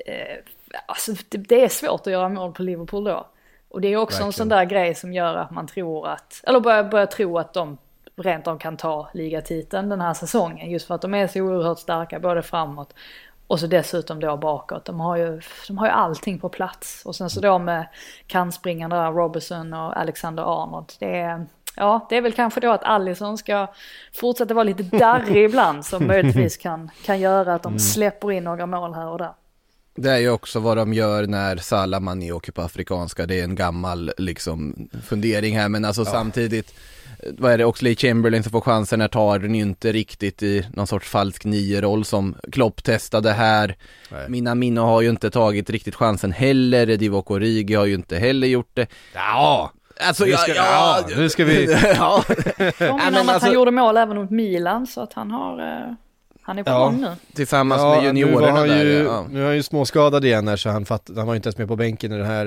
Eh, 0.06 0.36
alltså 0.86 1.12
det, 1.28 1.38
det 1.38 1.64
är 1.64 1.68
svårt 1.68 2.00
att 2.00 2.12
göra 2.12 2.28
mål 2.28 2.52
på 2.52 2.62
Liverpool 2.62 3.04
då. 3.04 3.26
Och 3.68 3.80
det 3.80 3.88
är 3.88 3.96
också 3.96 4.16
en 4.22 4.26
Verkligen. 4.26 4.32
sån 4.32 4.48
där 4.48 4.64
grej 4.64 4.94
som 4.94 5.12
gör 5.12 5.34
att 5.36 5.50
man 5.50 5.66
tror 5.66 6.08
att, 6.08 6.40
eller 6.46 6.60
börjar, 6.60 6.84
börjar 6.84 7.06
tro 7.06 7.38
att 7.38 7.54
de 7.54 7.78
rent 8.22 8.46
av 8.46 8.58
kan 8.58 8.76
ta 8.76 9.08
ligatiteln 9.14 9.88
den 9.88 10.00
här 10.00 10.14
säsongen. 10.14 10.70
Just 10.70 10.86
för 10.86 10.94
att 10.94 11.02
de 11.02 11.14
är 11.14 11.26
så 11.26 11.40
oerhört 11.40 11.78
starka 11.78 12.20
både 12.20 12.42
framåt 12.42 12.94
och 13.48 13.60
så 13.60 13.66
dessutom 13.66 14.20
då 14.20 14.36
bakåt. 14.36 14.84
De 14.84 15.00
har 15.00 15.16
ju, 15.16 15.40
de 15.68 15.78
har 15.78 15.86
ju 15.86 15.92
allting 15.92 16.38
på 16.38 16.48
plats. 16.48 17.02
Och 17.04 17.16
sen 17.16 17.30
så 17.30 17.40
då 17.40 17.58
med 17.58 17.88
kantspringarna 18.26 19.02
där, 19.02 19.12
Robertson 19.12 19.72
och 19.72 20.00
Alexander 20.00 20.62
Arnold. 20.62 20.92
Det 20.98 21.18
är, 21.18 21.46
ja, 21.76 22.06
det 22.10 22.16
är 22.16 22.20
väl 22.20 22.32
kanske 22.32 22.60
då 22.60 22.70
att 22.70 22.84
Allison 22.84 23.38
ska 23.38 23.66
fortsätta 24.14 24.54
vara 24.54 24.64
lite 24.64 24.82
darrig 24.82 25.44
ibland 25.44 25.86
som 25.86 26.06
möjligtvis 26.06 26.56
kan, 26.56 26.90
kan 27.04 27.20
göra 27.20 27.54
att 27.54 27.62
de 27.62 27.78
släpper 27.78 28.32
in 28.32 28.44
några 28.44 28.66
mål 28.66 28.94
här 28.94 29.08
och 29.08 29.18
där. 29.18 29.32
Det 29.94 30.10
är 30.10 30.18
ju 30.18 30.30
också 30.30 30.60
vad 30.60 30.76
de 30.76 30.92
gör 30.92 31.26
när 31.26 31.56
Salah 31.56 32.00
Mané 32.00 32.32
åker 32.32 32.52
på 32.52 32.62
Afrikanska, 32.62 33.26
det 33.26 33.40
är 33.40 33.44
en 33.44 33.54
gammal 33.54 34.12
liksom 34.18 34.88
fundering 35.06 35.58
här 35.58 35.68
men 35.68 35.84
alltså 35.84 36.04
samtidigt 36.04 36.70
eh, 36.70 36.97
vad 37.38 37.52
är 37.52 37.58
det, 37.58 37.64
Oxley 37.64 37.96
Chamberlain 37.96 38.42
som 38.42 38.52
får 38.52 38.60
chansen 38.60 39.00
här 39.00 39.08
tar 39.08 39.38
den 39.38 39.54
ju 39.54 39.62
inte 39.62 39.92
riktigt 39.92 40.42
i 40.42 40.66
någon 40.72 40.86
sorts 40.86 41.08
falsk 41.08 41.44
nio-roll 41.44 42.04
som 42.04 42.34
Klopp 42.52 42.82
testade 42.84 43.32
här. 43.32 43.76
Nej. 44.12 44.28
Minamino 44.28 44.80
har 44.80 45.00
ju 45.02 45.10
inte 45.10 45.30
tagit 45.30 45.70
riktigt 45.70 45.94
chansen 45.94 46.32
heller, 46.32 46.86
Divock 46.86 47.30
Origi 47.30 47.74
har 47.74 47.84
ju 47.86 47.94
inte 47.94 48.16
heller 48.18 48.46
gjort 48.48 48.70
det. 48.74 48.86
Ja, 49.14 49.72
Alltså 50.00 50.24
Nu 50.24 50.32
ska- 50.32 50.54
ja, 50.54 51.04
nu 51.16 51.28
ska 51.28 51.44
vi- 51.44 51.76
ja. 51.98 52.24
Påminner 52.78 53.06
om 53.08 53.14
att 53.14 53.28
alltså- 53.28 53.46
han 53.46 53.54
gjorde 53.54 53.70
mål 53.70 53.96
även 53.96 54.16
mot 54.16 54.30
Milan 54.30 54.86
så 54.86 55.00
att 55.00 55.12
han 55.12 55.30
har, 55.30 55.58
eh, 55.60 55.94
han 56.48 56.58
är 56.58 56.62
på 56.62 56.70
Ja. 56.70 56.78
gång 56.84 57.00
nu. 57.00 57.12
Tillsammans 57.34 57.80
ja 57.82 57.94
med 57.94 58.04
juniorerna 58.04 58.52
han 58.58 58.68
där. 58.68 58.84
ju, 58.84 58.92
ja. 58.92 59.26
nu 59.30 59.42
är 59.42 59.46
han 59.46 59.56
ju 59.56 59.62
småskadad 59.62 60.24
igen 60.24 60.48
här 60.48 60.56
så 60.56 60.68
han, 60.68 60.84
fatt, 60.84 61.10
han 61.16 61.26
var 61.26 61.34
ju 61.34 61.36
inte 61.36 61.46
ens 61.48 61.58
med 61.58 61.68
på 61.68 61.76
bänken 61.76 62.12
i 62.12 62.16
den 62.16 62.26
här 62.26 62.46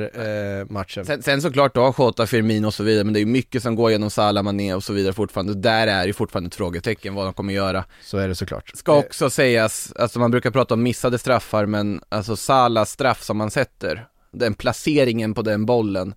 eh, 0.60 0.66
matchen. 0.70 1.06
Sen, 1.06 1.24
sen 1.24 1.42
såklart 1.42 1.76
då, 1.76 1.94
Jota, 1.98 2.28
Firmino 2.28 2.68
och 2.68 2.74
så 2.74 2.84
vidare, 2.84 3.04
men 3.04 3.14
det 3.14 3.18
är 3.20 3.22
ju 3.22 3.26
mycket 3.32 3.64
som 3.64 3.76
går 3.76 3.92
genom 3.92 4.10
Salah, 4.10 4.44
Mané 4.44 4.74
och 4.74 4.84
så 4.84 4.94
vidare 4.94 5.14
fortfarande. 5.14 5.54
Där 5.54 5.88
är 5.88 6.06
ju 6.06 6.14
fortfarande 6.14 6.48
ett 6.48 6.56
frågetecken 6.56 7.16
vad 7.16 7.26
de 7.26 7.34
kommer 7.34 7.54
göra. 7.54 7.84
Så 8.04 8.18
är 8.18 8.28
det 8.28 8.36
såklart. 8.36 8.72
Ska 8.76 8.98
också 8.98 9.30
sägas, 9.30 9.94
alltså 10.00 10.20
man 10.20 10.32
brukar 10.32 10.52
prata 10.52 10.74
om 10.74 10.84
missade 10.84 11.18
straffar, 11.18 11.66
men 11.66 12.02
alltså 12.10 12.36
Salas 12.36 12.92
straff 12.92 13.24
som 13.24 13.38
man 13.38 13.52
sätter, 13.52 14.06
den 14.32 14.54
placeringen 14.54 15.34
på 15.34 15.42
den 15.42 15.66
bollen, 15.66 16.14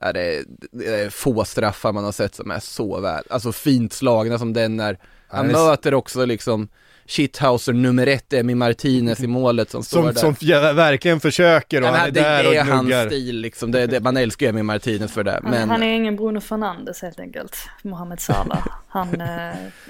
är 0.00 0.12
det, 0.12 0.44
det 0.72 0.86
är 0.86 1.10
få 1.10 1.44
straffar 1.44 1.92
man 1.92 2.04
har 2.04 2.12
sett 2.12 2.34
som 2.34 2.50
är 2.50 2.60
så 2.60 3.00
väl, 3.00 3.24
alltså 3.30 3.52
fint 3.52 3.92
slagna 3.92 4.38
som 4.38 4.52
den 4.52 4.80
är. 4.80 4.98
Han 5.28 5.50
Ja, 5.50 5.66
möter 5.66 5.94
också 5.94 6.24
liksom 6.24 6.68
shithouser 7.08 7.72
nummer 7.72 8.06
ett, 8.06 8.32
Emi 8.32 8.54
Martinez 8.54 9.20
i 9.20 9.26
målet 9.26 9.70
som 9.70 9.82
står 9.82 10.12
Som, 10.12 10.34
där. 10.40 10.66
som 10.66 10.76
verkligen 10.76 11.20
försöker 11.20 11.80
och 11.80 11.86
Ja, 11.86 11.90
men 11.90 12.00
han 12.00 12.08
är 12.08 12.12
det, 12.12 12.20
där 12.20 12.42
det 12.42 12.56
är 12.56 12.60
och 12.60 12.66
hans 12.66 13.06
stil 13.06 13.40
liksom, 13.40 13.70
det, 13.70 13.86
det, 13.86 14.00
man 14.00 14.16
älskar 14.16 14.46
ju 14.46 14.50
Emi 14.50 14.62
Martinez 14.62 15.12
för 15.12 15.24
det. 15.24 15.40
Han, 15.42 15.50
Men... 15.50 15.70
han 15.70 15.82
är 15.82 15.94
ingen 15.94 16.16
Bruno 16.16 16.40
Fernandes 16.40 17.02
helt 17.02 17.20
enkelt, 17.20 17.56
Mohamed 17.82 18.20
Salah. 18.20 18.66
Han, 18.88 19.20
eh, 19.20 19.26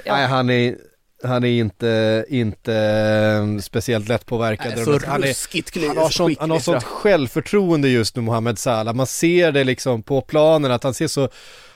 ja. 0.04 0.16
Nej, 0.16 0.26
han 0.26 0.50
är, 0.50 0.76
han 1.24 1.44
är 1.44 1.48
inte, 1.48 2.24
inte 2.28 2.74
eh, 2.74 3.60
speciellt 3.60 4.08
lättpåverkad. 4.08 4.72
Nej, 4.76 4.84
så 4.84 4.90
han, 5.06 5.24
är, 5.24 5.88
han, 5.88 5.96
har 5.96 6.08
sånt, 6.08 6.38
han 6.40 6.50
har 6.50 6.58
sånt 6.58 6.84
självförtroende 6.84 7.88
just 7.88 8.16
nu, 8.16 8.22
Mohamed 8.22 8.58
Salah. 8.58 8.94
Man 8.94 9.06
ser 9.06 9.52
det 9.52 9.64
liksom 9.64 10.02
på 10.02 10.20
planen 10.20 10.72
att 10.72 10.84
han 10.84 10.94
ser 10.94 11.06
så 11.06 11.28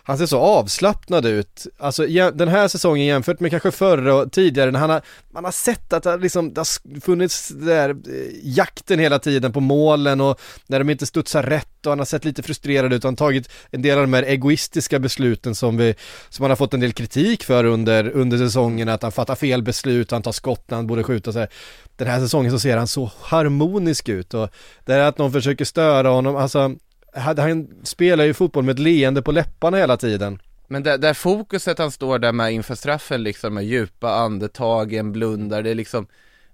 han 0.05 0.19
ser 0.19 0.27
så 0.27 0.38
avslappnad 0.38 1.27
ut, 1.27 1.67
alltså 1.79 2.07
den 2.35 2.49
här 2.49 2.69
säsongen 2.69 3.07
jämfört 3.07 3.41
med 3.41 3.51
kanske 3.51 3.71
förra 3.71 4.15
och 4.15 4.33
tidigare 4.33 4.71
när 4.71 4.81
han 4.81 4.91
har, 4.91 5.03
man 5.33 5.45
har 5.45 5.53
sett 5.53 5.93
att 5.93 6.03
det, 6.03 6.11
har 6.11 6.19
liksom, 6.19 6.55
det 6.55 6.61
har 6.61 7.01
funnits 7.01 7.49
där 7.49 7.91
eh, 7.91 7.95
jakten 8.43 8.99
hela 8.99 9.19
tiden 9.19 9.53
på 9.53 9.61
målen 9.61 10.21
och 10.21 10.41
när 10.67 10.79
de 10.79 10.91
inte 10.91 11.07
studsar 11.07 11.43
rätt 11.43 11.87
och 11.87 11.93
han 11.93 11.99
har 11.99 12.07
sett 12.07 12.25
lite 12.25 12.43
frustrerad 12.43 12.93
ut 12.93 13.05
och 13.05 13.09
han 13.09 13.12
har 13.12 13.27
tagit 13.27 13.49
en 13.71 13.83
del 13.83 13.99
av 13.99 14.05
de 14.05 14.12
här 14.12 14.23
egoistiska 14.23 14.99
besluten 14.99 15.55
som 15.55 15.77
vi, 15.77 15.95
som 16.29 16.43
han 16.43 16.51
har 16.51 16.57
fått 16.57 16.75
en 16.75 16.81
del 16.81 16.93
kritik 16.93 17.45
för 17.45 17.65
under, 17.65 18.09
under 18.11 18.38
säsongen, 18.38 18.88
att 18.88 19.03
han 19.03 19.12
fattar 19.12 19.35
fel 19.35 19.62
beslut, 19.62 20.11
han 20.11 20.23
tar 20.23 20.33
skott 20.33 20.65
när 20.71 20.77
han 20.77 20.87
borde 20.87 21.05
skjuta 21.05 21.33
så 21.33 21.38
här. 21.38 21.49
Den 21.97 22.09
här 22.09 22.21
säsongen 22.21 22.53
så 22.53 22.59
ser 22.59 22.77
han 22.77 22.88
så 22.88 23.11
harmonisk 23.21 24.09
ut 24.09 24.35
och 24.35 24.49
det 24.85 24.95
är 24.95 24.99
att 24.99 25.19
någon 25.19 25.33
försöker 25.33 25.65
störa 25.65 26.09
honom, 26.09 26.37
alltså 26.37 26.77
han 27.12 27.68
spelar 27.83 28.25
ju 28.25 28.35
fotboll 28.35 28.64
med 28.64 28.72
ett 28.72 28.79
leende 28.79 29.22
på 29.22 29.33
läpparna 29.33 29.77
hela 29.77 29.96
tiden. 29.96 30.38
Men 30.68 30.83
där, 30.83 30.98
där 30.98 31.14
fokuset 31.14 31.79
han 31.79 31.90
står 31.90 32.18
där 32.18 32.33
med 32.33 32.53
inför 32.53 32.75
straffen 32.75 33.22
liksom 33.22 33.55
med 33.55 33.64
djupa 33.64 34.14
andetagen, 34.14 35.12
blundar, 35.12 35.62
det 35.62 35.70
är 35.70 35.75
liksom 35.75 36.07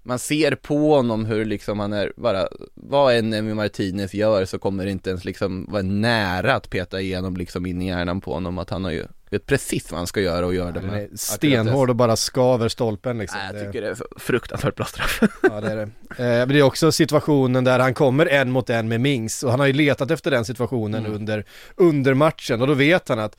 man 0.03 0.19
ser 0.19 0.55
på 0.55 0.95
honom 0.95 1.25
hur 1.25 1.45
liksom 1.45 1.79
han 1.79 1.93
är 1.93 2.13
bara, 2.15 2.47
vad 2.75 3.15
än 3.15 3.33
Emmy 3.33 3.53
Martinez 3.53 4.13
gör 4.13 4.45
så 4.45 4.59
kommer 4.59 4.85
det 4.85 4.91
inte 4.91 5.09
ens 5.09 5.25
liksom 5.25 5.65
vara 5.69 5.81
nära 5.81 6.55
att 6.55 6.69
peta 6.69 7.01
igenom 7.01 7.37
liksom 7.37 7.65
in 7.65 7.81
i 7.81 7.87
hjärnan 7.87 8.21
på 8.21 8.33
honom 8.33 8.57
att 8.57 8.69
han 8.69 8.83
har 8.83 8.91
ju, 8.91 9.05
vet 9.29 9.45
precis 9.45 9.91
vad 9.91 9.97
han 9.97 10.07
ska 10.07 10.21
göra 10.21 10.45
och 10.45 10.53
gör 10.55 10.71
det 10.71 10.81
med 10.81 11.19
stenhård 11.19 11.89
och 11.89 11.95
bara 11.95 12.15
skaver 12.15 12.69
stolpen 12.69 13.17
liksom. 13.17 13.39
Nej, 13.39 13.49
jag 13.61 13.65
tycker 13.65 13.81
det 13.81 13.87
är 13.89 13.97
fruktansvärt 14.19 14.75
bra 14.75 14.85
straff. 14.85 15.19
Ja 15.41 15.61
det 15.61 15.71
är 15.71 15.75
det. 15.75 15.81
Eh, 15.81 15.87
men 16.17 16.49
det 16.49 16.59
är 16.59 16.63
också 16.63 16.91
situationen 16.91 17.63
där 17.63 17.79
han 17.79 17.93
kommer 17.93 18.25
en 18.25 18.51
mot 18.51 18.69
en 18.69 18.87
med 18.87 19.01
Mings 19.01 19.43
och 19.43 19.51
han 19.51 19.59
har 19.59 19.67
ju 19.67 19.73
letat 19.73 20.11
efter 20.11 20.31
den 20.31 20.45
situationen 20.45 20.99
Mm. 21.05 21.13
under, 21.13 21.45
under 21.75 22.13
matchen 22.13 22.61
och 22.61 22.67
då 22.67 22.73
vet 22.73 23.09
han 23.09 23.19
att 23.19 23.37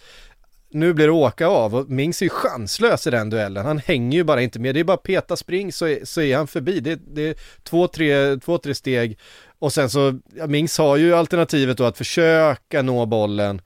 nu 0.72 0.92
blir 0.94 1.06
det 1.06 1.12
åka 1.12 1.46
av 1.46 1.74
och 1.74 1.88
Mings 1.90 2.22
är 2.22 2.26
ju 2.26 2.30
chanslös 2.30 3.06
i 3.06 3.10
den 3.10 3.30
duellen. 3.30 3.66
Han 3.66 3.78
hänger 3.78 4.18
ju 4.18 4.24
bara 4.24 4.42
inte 4.42 4.58
med. 4.58 4.74
Det 4.74 4.80
är 4.80 4.84
bara 4.84 4.96
peta 4.96 5.36
spring 5.36 5.72
så 5.72 5.86
är, 5.86 6.04
så 6.04 6.20
är 6.20 6.36
han 6.36 6.46
förbi. 6.46 6.80
Det, 6.80 7.00
det 7.14 7.22
är 7.28 7.34
två 7.62 7.86
tre, 7.88 8.36
två, 8.36 8.58
tre 8.58 8.74
steg 8.74 9.18
och 9.58 9.72
sen 9.72 9.90
så, 9.90 10.18
ja, 10.36 10.46
Mings 10.46 10.78
har 10.78 10.96
ju 10.96 11.14
alternativet 11.14 11.76
då 11.76 11.84
att 11.84 11.98
försöka 11.98 12.82
nå 12.82 13.06
bollen 13.06 13.62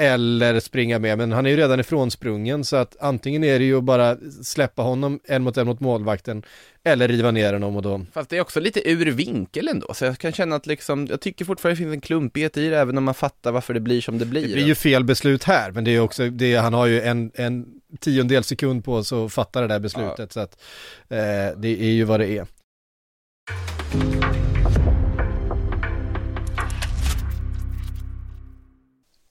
eller 0.00 0.60
springa 0.60 0.98
med, 0.98 1.18
men 1.18 1.32
han 1.32 1.46
är 1.46 1.50
ju 1.50 1.56
redan 1.56 1.80
ifrånsprungen 1.80 2.64
så 2.64 2.76
att 2.76 2.96
antingen 3.00 3.44
är 3.44 3.58
det 3.58 3.64
ju 3.64 3.80
bara 3.80 4.16
släppa 4.42 4.82
honom 4.82 5.20
en 5.24 5.42
mot 5.42 5.56
en 5.56 5.66
mot 5.66 5.80
målvakten 5.80 6.42
eller 6.84 7.08
riva 7.08 7.30
ner 7.30 7.52
honom 7.52 7.76
och 7.76 7.82
då 7.82 8.00
Fast 8.12 8.30
det 8.30 8.36
är 8.36 8.40
också 8.40 8.60
lite 8.60 8.90
ur 8.90 9.10
vinkel 9.10 9.68
ändå, 9.68 9.94
så 9.94 10.04
jag 10.04 10.18
kan 10.18 10.32
känna 10.32 10.56
att 10.56 10.66
liksom, 10.66 11.06
jag 11.06 11.20
tycker 11.20 11.44
fortfarande 11.44 11.74
det 11.74 11.84
finns 11.84 11.94
en 11.94 12.00
klumpighet 12.00 12.56
i 12.56 12.68
det 12.68 12.78
även 12.78 12.98
om 12.98 13.04
man 13.04 13.14
fattar 13.14 13.52
varför 13.52 13.74
det 13.74 13.80
blir 13.80 14.00
som 14.00 14.18
det 14.18 14.24
blir. 14.26 14.48
Det 14.48 14.54
blir 14.54 14.66
ju 14.66 14.74
fel 14.74 15.04
beslut 15.04 15.44
här, 15.44 15.70
men 15.70 15.84
det 15.84 15.90
är 15.90 16.00
också, 16.00 16.30
det, 16.30 16.56
han 16.56 16.74
har 16.74 16.86
ju 16.86 17.00
en, 17.00 17.30
en 17.34 17.66
tiondel 18.00 18.44
sekund 18.44 18.84
på 18.84 19.04
sig 19.04 19.18
att 19.18 19.32
fatta 19.32 19.60
det 19.60 19.66
där 19.66 19.78
beslutet, 19.78 20.32
så 20.32 20.40
att 20.40 20.62
eh, 21.08 21.58
det 21.60 21.82
är 21.82 21.90
ju 21.90 22.04
vad 22.04 22.20
det 22.20 22.38
är. 22.38 22.46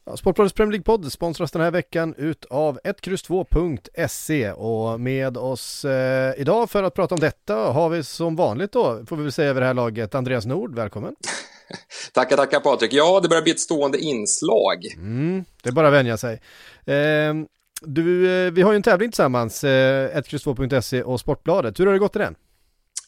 Ja, 0.10 0.18
Sportbladets 0.18 0.54
Premier 0.54 0.72
League-podd 0.72 1.12
sponsras 1.12 1.52
den 1.52 1.62
här 1.62 1.72
veckan 1.72 2.16
utav 2.18 2.80
1X2.se 2.84 4.52
och 4.52 5.00
med 5.00 5.38
oss 5.38 5.86
eh, 5.86 6.34
idag 6.38 6.70
för 6.70 6.84
att 6.84 6.94
prata 6.94 7.16
om 7.16 7.22
detta 7.22 7.56
har 7.56 7.90
vi 7.90 8.04
som 8.04 8.36
vanligt 8.36 8.72
då, 8.72 9.06
får 9.06 9.16
vi 9.16 9.24
väl 9.24 9.32
säga 9.32 9.50
över 9.50 9.62
det 9.62 9.68
här 9.68 9.74
laget, 9.74 10.16
Andreas 10.16 10.46
Nord, 10.46 10.76
välkommen. 10.76 11.16
tackar, 12.14 12.38
tackar 12.38 12.60
Patrik. 12.60 12.94
Ja, 12.94 13.20
det 13.20 13.30
börjar 13.30 13.44
bli 13.44 13.52
ett 13.52 13.60
stående 13.60 13.98
inslag. 13.98 14.86
Mm, 14.96 15.46
det 15.64 15.70
är 15.70 15.74
bara 15.74 15.88
att 15.88 15.94
vänja 15.94 16.18
sig. 16.18 16.42
Eh, 16.86 17.34
du, 17.82 18.32
eh, 18.32 18.52
vi 18.52 18.62
har 18.62 18.72
ju 18.72 18.76
en 18.76 18.84
tävling 18.84 19.12
tillsammans, 19.12 19.64
eh, 19.64 20.18
1X2.se 20.18 21.04
och 21.04 21.20
Sportbladet. 21.20 21.80
Hur 21.80 21.86
har 21.86 21.94
det 21.94 22.00
gått 22.00 22.16
i 22.16 22.20
den? 22.20 22.36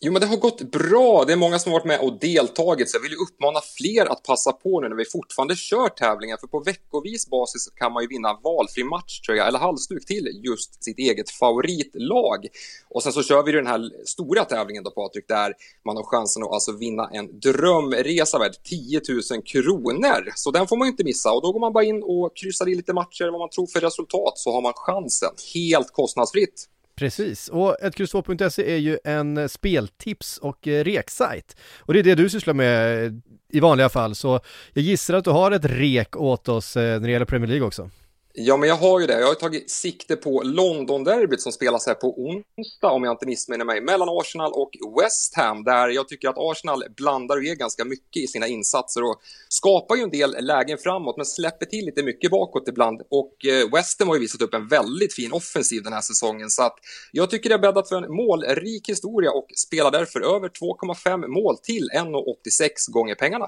Jo, 0.03 0.11
men 0.11 0.21
det 0.21 0.27
har 0.27 0.37
gått 0.37 0.61
bra. 0.61 1.23
Det 1.25 1.33
är 1.33 1.37
många 1.37 1.59
som 1.59 1.71
har 1.71 1.79
varit 1.79 1.87
med 1.87 1.99
och 1.99 2.19
deltagit, 2.19 2.89
så 2.89 2.97
jag 2.97 3.01
vill 3.01 3.11
ju 3.11 3.17
uppmana 3.17 3.59
fler 3.77 4.11
att 4.11 4.23
passa 4.23 4.51
på 4.51 4.81
nu 4.81 4.89
när 4.89 4.95
vi 4.95 5.05
fortfarande 5.05 5.55
kör 5.55 5.89
tävlingen, 5.89 6.37
för 6.37 6.47
på 6.47 6.59
veckovis 6.59 7.29
basis 7.29 7.69
kan 7.75 7.93
man 7.93 8.03
ju 8.03 8.07
vinna 8.07 8.39
valfri 8.43 8.83
matchtröja 8.83 9.45
eller 9.45 9.59
halsduk 9.59 10.05
till 10.05 10.41
just 10.43 10.83
sitt 10.83 10.99
eget 10.99 11.29
favoritlag. 11.29 12.47
Och 12.89 13.03
sen 13.03 13.13
så 13.13 13.23
kör 13.23 13.43
vi 13.43 13.51
den 13.51 13.67
här 13.67 13.91
stora 14.05 14.45
tävlingen 14.45 14.83
då, 14.83 14.91
Patrik, 14.91 15.27
där 15.27 15.53
man 15.85 15.95
har 15.97 16.03
chansen 16.03 16.43
att 16.43 16.51
alltså 16.51 16.71
vinna 16.71 17.09
en 17.13 17.39
drömresa 17.39 18.39
värd 18.39 18.53
10 18.63 19.01
000 19.31 19.43
kronor. 19.43 20.31
Så 20.35 20.51
den 20.51 20.67
får 20.67 20.77
man 20.77 20.87
ju 20.87 20.91
inte 20.91 21.03
missa 21.03 21.31
och 21.31 21.41
då 21.41 21.51
går 21.51 21.59
man 21.59 21.73
bara 21.73 21.83
in 21.83 22.03
och 22.03 22.35
kryssar 22.35 22.69
i 22.69 22.75
lite 22.75 22.93
matcher, 22.93 23.31
vad 23.31 23.39
man 23.39 23.49
tror 23.49 23.67
för 23.67 23.79
resultat, 23.79 24.37
så 24.37 24.51
har 24.51 24.61
man 24.61 24.73
chansen 24.75 25.31
helt 25.53 25.91
kostnadsfritt. 25.91 26.67
Precis, 27.01 27.47
och 27.49 27.77
1X2.se 27.81 28.73
är 28.73 28.77
ju 28.77 28.97
en 29.03 29.37
eh, 29.37 29.47
speltips 29.47 30.37
och 30.37 30.67
eh, 30.67 30.83
reksajt. 30.83 31.55
Och 31.79 31.93
det 31.93 31.99
är 31.99 32.03
det 32.03 32.15
du 32.15 32.29
sysslar 32.29 32.53
med 32.53 33.05
eh, 33.05 33.11
i 33.49 33.59
vanliga 33.59 33.89
fall, 33.89 34.15
så 34.15 34.39
jag 34.73 34.83
gissar 34.83 35.13
att 35.13 35.23
du 35.23 35.29
har 35.29 35.51
ett 35.51 35.65
rek 35.65 36.17
åt 36.17 36.49
oss 36.49 36.75
när 36.75 36.99
det 36.99 37.11
gäller 37.11 37.25
Premier 37.25 37.47
League 37.47 37.67
också. 37.67 37.89
Ja, 38.33 38.57
men 38.57 38.69
jag 38.69 38.75
har 38.75 38.99
ju 38.99 39.07
det. 39.07 39.19
Jag 39.19 39.27
har 39.27 39.35
tagit 39.35 39.69
sikte 39.69 40.15
på 40.15 40.41
London-derbyt 40.43 41.41
som 41.41 41.51
spelas 41.51 41.87
här 41.87 41.93
på 41.93 42.21
onsdag, 42.21 42.91
om 42.91 43.03
jag 43.03 43.13
inte 43.13 43.25
missminner 43.25 43.65
mig, 43.65 43.81
mellan 43.81 44.09
Arsenal 44.09 44.51
och 44.53 44.71
West 45.01 45.35
Ham, 45.35 45.63
där 45.63 45.89
jag 45.89 46.07
tycker 46.07 46.29
att 46.29 46.37
Arsenal 46.37 46.83
blandar 46.95 47.37
och 47.37 47.43
ger 47.43 47.55
ganska 47.55 47.85
mycket 47.85 48.23
i 48.23 48.27
sina 48.27 48.47
insatser 48.47 49.03
och 49.03 49.21
skapar 49.49 49.95
ju 49.95 50.01
en 50.01 50.09
del 50.09 50.35
lägen 50.39 50.77
framåt, 50.77 51.17
men 51.17 51.25
släpper 51.25 51.65
till 51.65 51.85
lite 51.85 52.03
mycket 52.03 52.31
bakåt 52.31 52.67
ibland. 52.67 53.01
Och 53.09 53.45
eh, 53.45 53.69
West 53.73 53.99
Ham 53.99 54.07
har 54.07 54.15
ju 54.15 54.21
visat 54.21 54.41
upp 54.41 54.53
en 54.53 54.67
väldigt 54.67 55.13
fin 55.13 55.31
offensiv 55.31 55.83
den 55.83 55.93
här 55.93 56.01
säsongen, 56.01 56.49
så 56.49 56.63
att 56.63 56.75
jag 57.11 57.29
tycker 57.29 57.49
det 57.49 57.55
är 57.55 57.59
bäddat 57.59 57.89
för 57.89 57.95
en 57.95 58.15
målrik 58.15 58.89
historia 58.89 59.31
och 59.31 59.47
spelar 59.55 59.91
därför 59.91 60.35
över 60.35 60.49
2,5 60.49 61.27
mål 61.27 61.57
till 61.57 61.89
1,86 61.95 62.91
gånger 62.91 63.15
pengarna. 63.15 63.47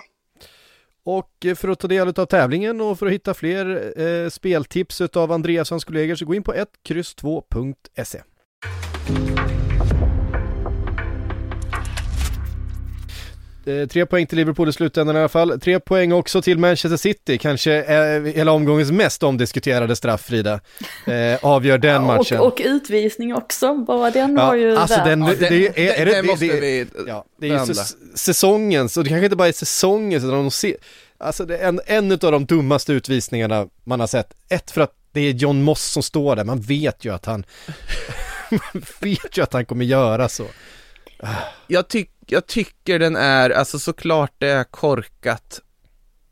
Och 1.06 1.46
eh, 1.46 1.56
för 1.56 1.68
att 1.68 1.80
ta 1.80 1.88
del 1.88 2.08
av 2.08 2.26
tävlingen 2.26 2.82
och 2.82 3.00
för 3.00 3.06
att 3.06 3.12
hitta 3.12 3.34
fler 3.34 3.94
eh, 4.02 4.30
speltips 4.30 5.02
av 5.02 5.32
Andreas 5.32 5.72
och 5.72 5.74
hans 5.74 5.84
kollegor 5.84 6.16
så 6.16 6.26
gå 6.26 6.36
in 6.36 6.44
på 6.44 6.54
1X2.se. 6.54 8.22
tre 13.90 14.06
poäng 14.06 14.28
till 14.28 14.38
Liverpool 14.38 14.70
i 14.70 14.74
slutändan 14.74 15.16
i 15.16 15.20
alla 15.20 15.30
fall. 15.30 15.60
Tre 15.60 15.80
poäng 15.80 16.12
också 16.12 16.42
till 16.42 16.60
Manchester 16.60 16.98
City, 16.98 17.38
kanske 17.38 17.84
eh, 17.84 18.22
hela 18.22 18.52
omgångens 18.52 18.92
mest 18.92 19.24
omdiskuterade 19.24 19.96
straff, 19.96 20.22
Frida. 20.22 20.60
Eh, 21.08 21.46
avgör 21.46 21.78
den 21.78 21.94
ja, 21.94 22.02
matchen. 22.02 22.40
Och, 22.40 22.48
och, 22.48 22.62
utvisning 22.66 23.36
också, 23.36 23.76
bara 23.76 24.12
den 24.12 24.36
ja, 24.38 24.48
var 24.48 24.56
ju 24.56 24.78
alltså 24.78 24.98
där. 24.98 25.06
Den, 25.06 25.22
ja, 25.22 25.34
det, 25.40 25.50
det, 25.50 25.90
är, 25.90 26.02
är 26.02 26.06
det, 26.06 26.16
det, 26.16 26.24
måste 26.24 26.46
det, 26.46 26.60
vi 26.60 26.88
ja, 27.08 27.26
det 27.38 27.50
är 27.50 27.68
ju 27.68 27.74
säsongens, 28.16 28.98
och 28.98 29.04
det 29.04 29.10
kanske 29.10 29.26
inte 29.26 29.36
bara 29.36 29.48
är 29.48 29.52
säsongens, 29.52 30.24
utan 30.24 30.36
de 30.36 30.52
ser, 30.52 30.76
alltså 31.18 31.46
det 31.46 31.58
är 31.58 31.68
en, 31.68 31.82
en 31.86 32.12
av 32.12 32.18
de 32.18 32.46
dummaste 32.46 32.94
utvisningarna 32.94 33.68
man 33.84 34.00
har 34.00 34.08
sett. 34.08 34.34
Ett 34.50 34.72
för 34.72 34.82
att 34.82 34.94
det 35.12 35.22
är 35.22 35.32
John 35.32 35.64
Moss 35.64 35.84
som 35.84 36.04
står 36.04 36.36
där, 36.36 36.44
man 36.44 36.62
vet 36.62 37.06
ju 37.06 37.14
att 37.14 37.26
han, 37.26 37.46
man 38.50 38.84
vet 39.00 39.38
ju 39.38 39.42
att 39.42 39.54
han 39.54 39.66
kommer 39.66 39.86
göra 39.86 40.30
så. 40.30 40.46
Jag, 41.68 41.88
tyck, 41.88 42.10
jag 42.28 42.48
tycker 42.48 43.00
den 43.00 43.16
är, 43.16 43.50
alltså 43.50 43.80
såklart 43.80 44.34
det 44.38 44.50
är 44.50 44.64
korkat, 44.64 45.60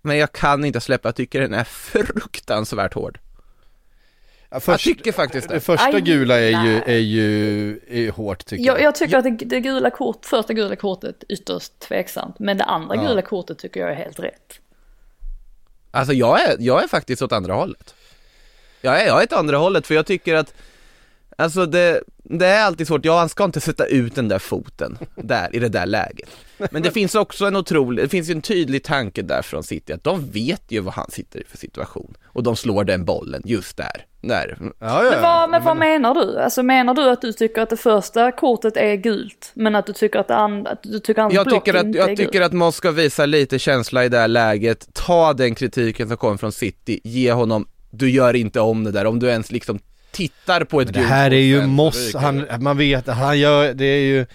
men 0.02 0.18
jag 0.18 0.32
kan 0.32 0.66
inte 0.66 0.82
släppa, 0.82 1.08
jag 1.08 1.16
tycker 1.16 1.42
den 1.42 1.54
är 1.54 1.64
fruktansvärt 1.64 2.94
hård. 2.94 3.20
Ja, 4.50 4.60
först, 4.60 4.86
jag 4.86 4.96
tycker 4.98 5.12
faktiskt 5.12 5.50
det. 5.50 5.54
Det 5.54 5.60
första 5.60 6.00
gula 6.00 6.40
är 6.40 6.66
ju, 6.66 6.82
är 6.86 6.98
ju 6.98 7.80
är 7.90 8.12
hårt 8.12 8.46
tycker 8.46 8.66
jag. 8.66 8.76
Jag, 8.76 8.84
jag 8.84 8.96
tycker 8.96 9.18
att 9.18 9.24
det, 9.24 9.46
det, 9.46 9.60
gula 9.60 9.90
kort, 9.90 10.26
första 10.26 10.54
gula 10.54 10.76
kortet 10.76 11.24
är 11.30 11.34
ytterst 11.34 11.80
tveksamt, 11.80 12.40
men 12.40 12.58
det 12.58 12.64
andra 12.64 12.96
ja. 12.96 13.02
gula 13.08 13.22
kortet 13.22 13.60
tycker 13.60 13.80
jag 13.80 13.92
är 13.92 13.96
helt 13.96 14.20
rätt. 14.20 14.60
Alltså 15.92 16.14
jag 16.14 16.42
är, 16.42 16.56
jag 16.60 16.84
är 16.84 16.88
faktiskt 16.88 17.22
åt 17.22 17.32
andra 17.32 17.54
hållet. 17.54 17.96
Jag 18.82 19.02
är, 19.02 19.08
jag 19.08 19.20
är 19.20 19.24
åt 19.24 19.34
andra 19.34 19.58
hållet 19.58 19.88
för 19.88 19.96
jag 19.96 20.06
tycker 20.06 20.36
att 20.36 20.54
Alltså 21.42 21.66
det, 21.66 22.04
det 22.24 22.46
är 22.48 22.64
alltid 22.64 22.88
svårt, 22.88 23.06
ja 23.06 23.20
han 23.20 23.30
ska 23.30 23.44
inte 23.44 23.62
sätta 23.62 23.86
ut 23.86 24.16
den 24.16 24.28
där 24.28 24.40
foten 24.40 24.98
där, 25.16 25.56
i 25.56 25.60
det 25.60 25.70
där 25.70 25.86
läget. 25.86 26.30
Men 26.72 26.82
det 26.84 26.92
finns 26.94 27.16
också 27.16 27.46
en 27.46 27.56
otrolig, 27.56 28.06
det 28.06 28.10
finns 28.10 28.30
ju 28.30 28.32
en 28.32 28.42
tydlig 28.42 28.84
tanke 28.84 29.22
där 29.22 29.42
från 29.42 29.64
City 29.64 29.94
att 29.94 30.04
de 30.04 30.32
vet 30.32 30.64
ju 30.68 30.80
vad 30.80 30.94
han 30.94 31.12
sitter 31.12 31.40
i 31.40 31.44
för 31.48 31.58
situation. 31.58 32.14
Och 32.26 32.44
de 32.44 32.56
slår 32.56 32.84
den 32.84 33.06
bollen 33.06 33.42
just 33.46 33.78
där. 33.78 34.06
där. 34.22 34.58
Ja, 34.60 34.74
ja, 34.80 35.10
Men, 35.12 35.22
vad, 35.22 35.50
men 35.50 35.64
vad 35.64 35.78
menar 35.78 36.14
du? 36.14 36.40
Alltså 36.40 36.64
menar 36.64 36.94
du 36.94 37.10
att 37.10 37.22
du 37.22 37.34
tycker 37.34 37.62
att 37.62 37.70
det 37.70 37.78
första 37.78 38.32
kortet 38.32 38.78
är 38.78 38.96
gult, 38.96 39.52
men 39.54 39.76
att 39.76 39.86
du 39.86 39.94
tycker 39.94 40.20
att 40.20 40.28
det 40.28 40.36
andra, 40.36 40.72
att 40.72 40.84
du 40.84 41.00
tycker 41.00 41.22
att 41.22 41.34
jag 41.34 41.50
tycker 41.50 41.74
att, 41.74 41.96
Jag 41.96 42.08
tycker 42.08 42.32
gult. 42.32 42.46
att 42.46 42.54
man 42.54 42.72
ska 42.72 42.92
visa 42.92 43.26
lite 43.26 43.60
känsla 43.60 44.06
i 44.06 44.10
det 44.10 44.18
här 44.18 44.28
läget, 44.28 44.94
ta 44.94 45.34
den 45.34 45.56
kritiken 45.56 46.08
som 46.08 46.18
kommer 46.18 46.38
från 46.38 46.52
City, 46.52 47.02
ge 47.04 47.32
honom 47.32 47.68
du 47.92 48.10
gör 48.10 48.36
inte 48.36 48.60
om 48.60 48.84
det 48.84 48.92
där, 48.92 49.06
om 49.06 49.20
du 49.20 49.28
ens 49.28 49.52
liksom 49.52 49.80
tittar 50.12 50.64
på 50.64 50.82
ett 50.82 50.88
gult 50.88 50.98
Det 50.98 51.14
här 51.14 51.34
är 51.34 51.40
ju 51.40 51.68
Moss, 51.68 52.16
han, 52.16 52.46
man 52.60 52.78
vet, 52.78 53.08
han 53.08 53.40
gör, 53.40 53.74
det 53.74 53.86
är 53.86 54.00
ju 54.00 54.26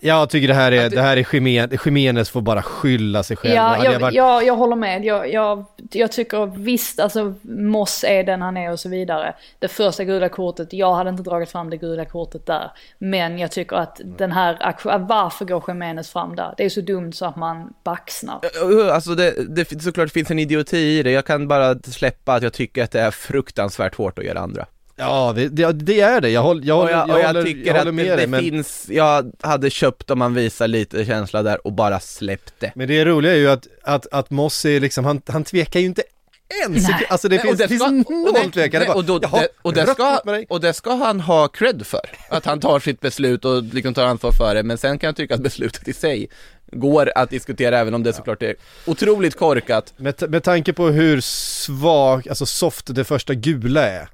jag 0.00 0.30
tycker 0.30 0.48
det 0.48 0.54
här 0.54 0.72
är, 0.72 0.90
det 0.90 1.02
här 1.02 1.16
är 1.16 1.34
Jimenez, 1.34 1.86
Jimenez 1.86 2.30
får 2.30 2.40
bara 2.40 2.62
skylla 2.62 3.22
sig 3.22 3.36
själv. 3.36 3.54
Ja, 3.54 3.84
jag, 3.84 3.94
jag, 3.94 4.00
varit... 4.00 4.14
jag, 4.14 4.46
jag, 4.46 4.56
håller 4.56 4.76
med. 4.76 5.04
Jag, 5.04 5.32
jag, 5.32 5.64
jag 5.92 6.12
tycker 6.12 6.46
visst, 6.46 7.00
alltså 7.00 7.34
Moss 7.42 8.04
är 8.04 8.24
den 8.24 8.42
han 8.42 8.56
är 8.56 8.72
och 8.72 8.80
så 8.80 8.88
vidare. 8.88 9.34
Det 9.58 9.68
första 9.68 10.04
gula 10.04 10.28
kortet, 10.28 10.72
jag 10.72 10.94
hade 10.94 11.10
inte 11.10 11.22
dragit 11.22 11.50
fram 11.50 11.70
det 11.70 11.76
gula 11.76 12.04
kortet 12.04 12.46
där. 12.46 12.70
Men 12.98 13.38
jag 13.38 13.50
tycker 13.50 13.76
att 13.76 14.00
den 14.04 14.32
här, 14.32 14.74
varför 14.98 15.44
går 15.44 15.64
Jimenez 15.68 16.10
fram 16.10 16.36
där? 16.36 16.54
Det 16.56 16.64
är 16.64 16.68
så 16.68 16.80
dumt 16.80 17.12
så 17.12 17.26
att 17.26 17.36
man 17.36 17.74
baxnar. 17.84 18.40
Alltså 18.92 19.14
det, 19.14 19.34
det 19.56 19.82
såklart 19.82 20.10
finns 20.10 20.30
en 20.30 20.38
idioti 20.38 20.78
i 20.78 21.02
det. 21.02 21.10
Jag 21.10 21.26
kan 21.26 21.48
bara 21.48 21.74
släppa 21.78 22.34
att 22.34 22.42
jag 22.42 22.52
tycker 22.52 22.84
att 22.84 22.90
det 22.90 23.00
är 23.00 23.10
fruktansvärt 23.10 23.94
hårt 23.94 24.18
att 24.18 24.24
göra 24.24 24.40
andra. 24.40 24.66
Ja, 24.96 25.32
det, 25.36 25.48
det, 25.72 26.00
är 26.00 26.20
det. 26.20 26.30
Jag, 26.30 26.42
håller, 26.42 26.66
jag, 26.66 26.82
och 26.82 26.90
jag, 26.90 27.08
jag, 27.08 27.20
jag 27.20 27.26
håller, 27.26 27.42
tycker 27.42 27.74
jag 27.74 27.88
att 27.88 27.96
det, 27.96 28.16
det 28.16 28.26
men... 28.26 28.40
finns, 28.40 28.86
jag 28.90 29.32
hade 29.40 29.70
köpt 29.70 30.10
om 30.10 30.18
man 30.18 30.34
visar 30.34 30.68
lite 30.68 31.04
känsla 31.04 31.42
där 31.42 31.66
och 31.66 31.72
bara 31.72 32.00
släppt 32.00 32.54
det. 32.58 32.72
Men 32.74 32.88
det 32.88 33.04
roliga 33.04 33.32
är 33.32 33.36
ju 33.36 33.50
att, 33.50 33.66
att, 33.82 34.06
att 34.12 34.30
Moss 34.30 34.64
är 34.64 34.80
liksom, 34.80 35.04
han, 35.04 35.22
han 35.26 35.44
tvekar 35.44 35.80
ju 35.80 35.86
inte 35.86 36.02
en 36.64 36.80
sekund, 36.80 37.06
alltså 37.08 37.28
det 37.28 37.38
finns, 37.38 37.58
det 37.58 37.68
finns 37.68 37.82
noll 38.08 38.52
tvekan. 38.52 38.82
Och, 38.88 38.96
och, 38.96 39.20
det, 39.20 39.48
och, 39.62 39.72
det 39.72 39.86
ska, 39.86 40.20
och 40.48 40.60
det 40.60 40.72
ska 40.72 40.94
han 40.94 41.20
ha 41.20 41.48
cred 41.48 41.86
för, 41.86 42.10
att 42.28 42.46
han 42.46 42.60
tar 42.60 42.80
sitt 42.80 43.00
beslut 43.00 43.44
och 43.44 43.62
liksom 43.62 43.94
tar 43.94 44.06
ansvar 44.06 44.32
för 44.32 44.54
det, 44.54 44.62
men 44.62 44.78
sen 44.78 44.98
kan 44.98 45.08
jag 45.08 45.16
tycka 45.16 45.34
att 45.34 45.40
beslutet 45.40 45.88
i 45.88 45.92
sig 45.92 46.28
går 46.72 47.12
att 47.14 47.30
diskutera 47.30 47.78
även 47.78 47.94
om 47.94 48.02
det 48.02 48.12
såklart 48.12 48.42
är 48.42 48.54
otroligt 48.86 49.36
korkat. 49.36 49.92
Med, 49.96 50.30
med 50.30 50.42
tanke 50.42 50.72
på 50.72 50.88
hur 50.88 51.20
svag, 51.20 52.28
alltså 52.28 52.46
soft 52.46 52.94
det 52.94 53.04
första 53.04 53.34
gula 53.34 53.88
är, 53.88 54.08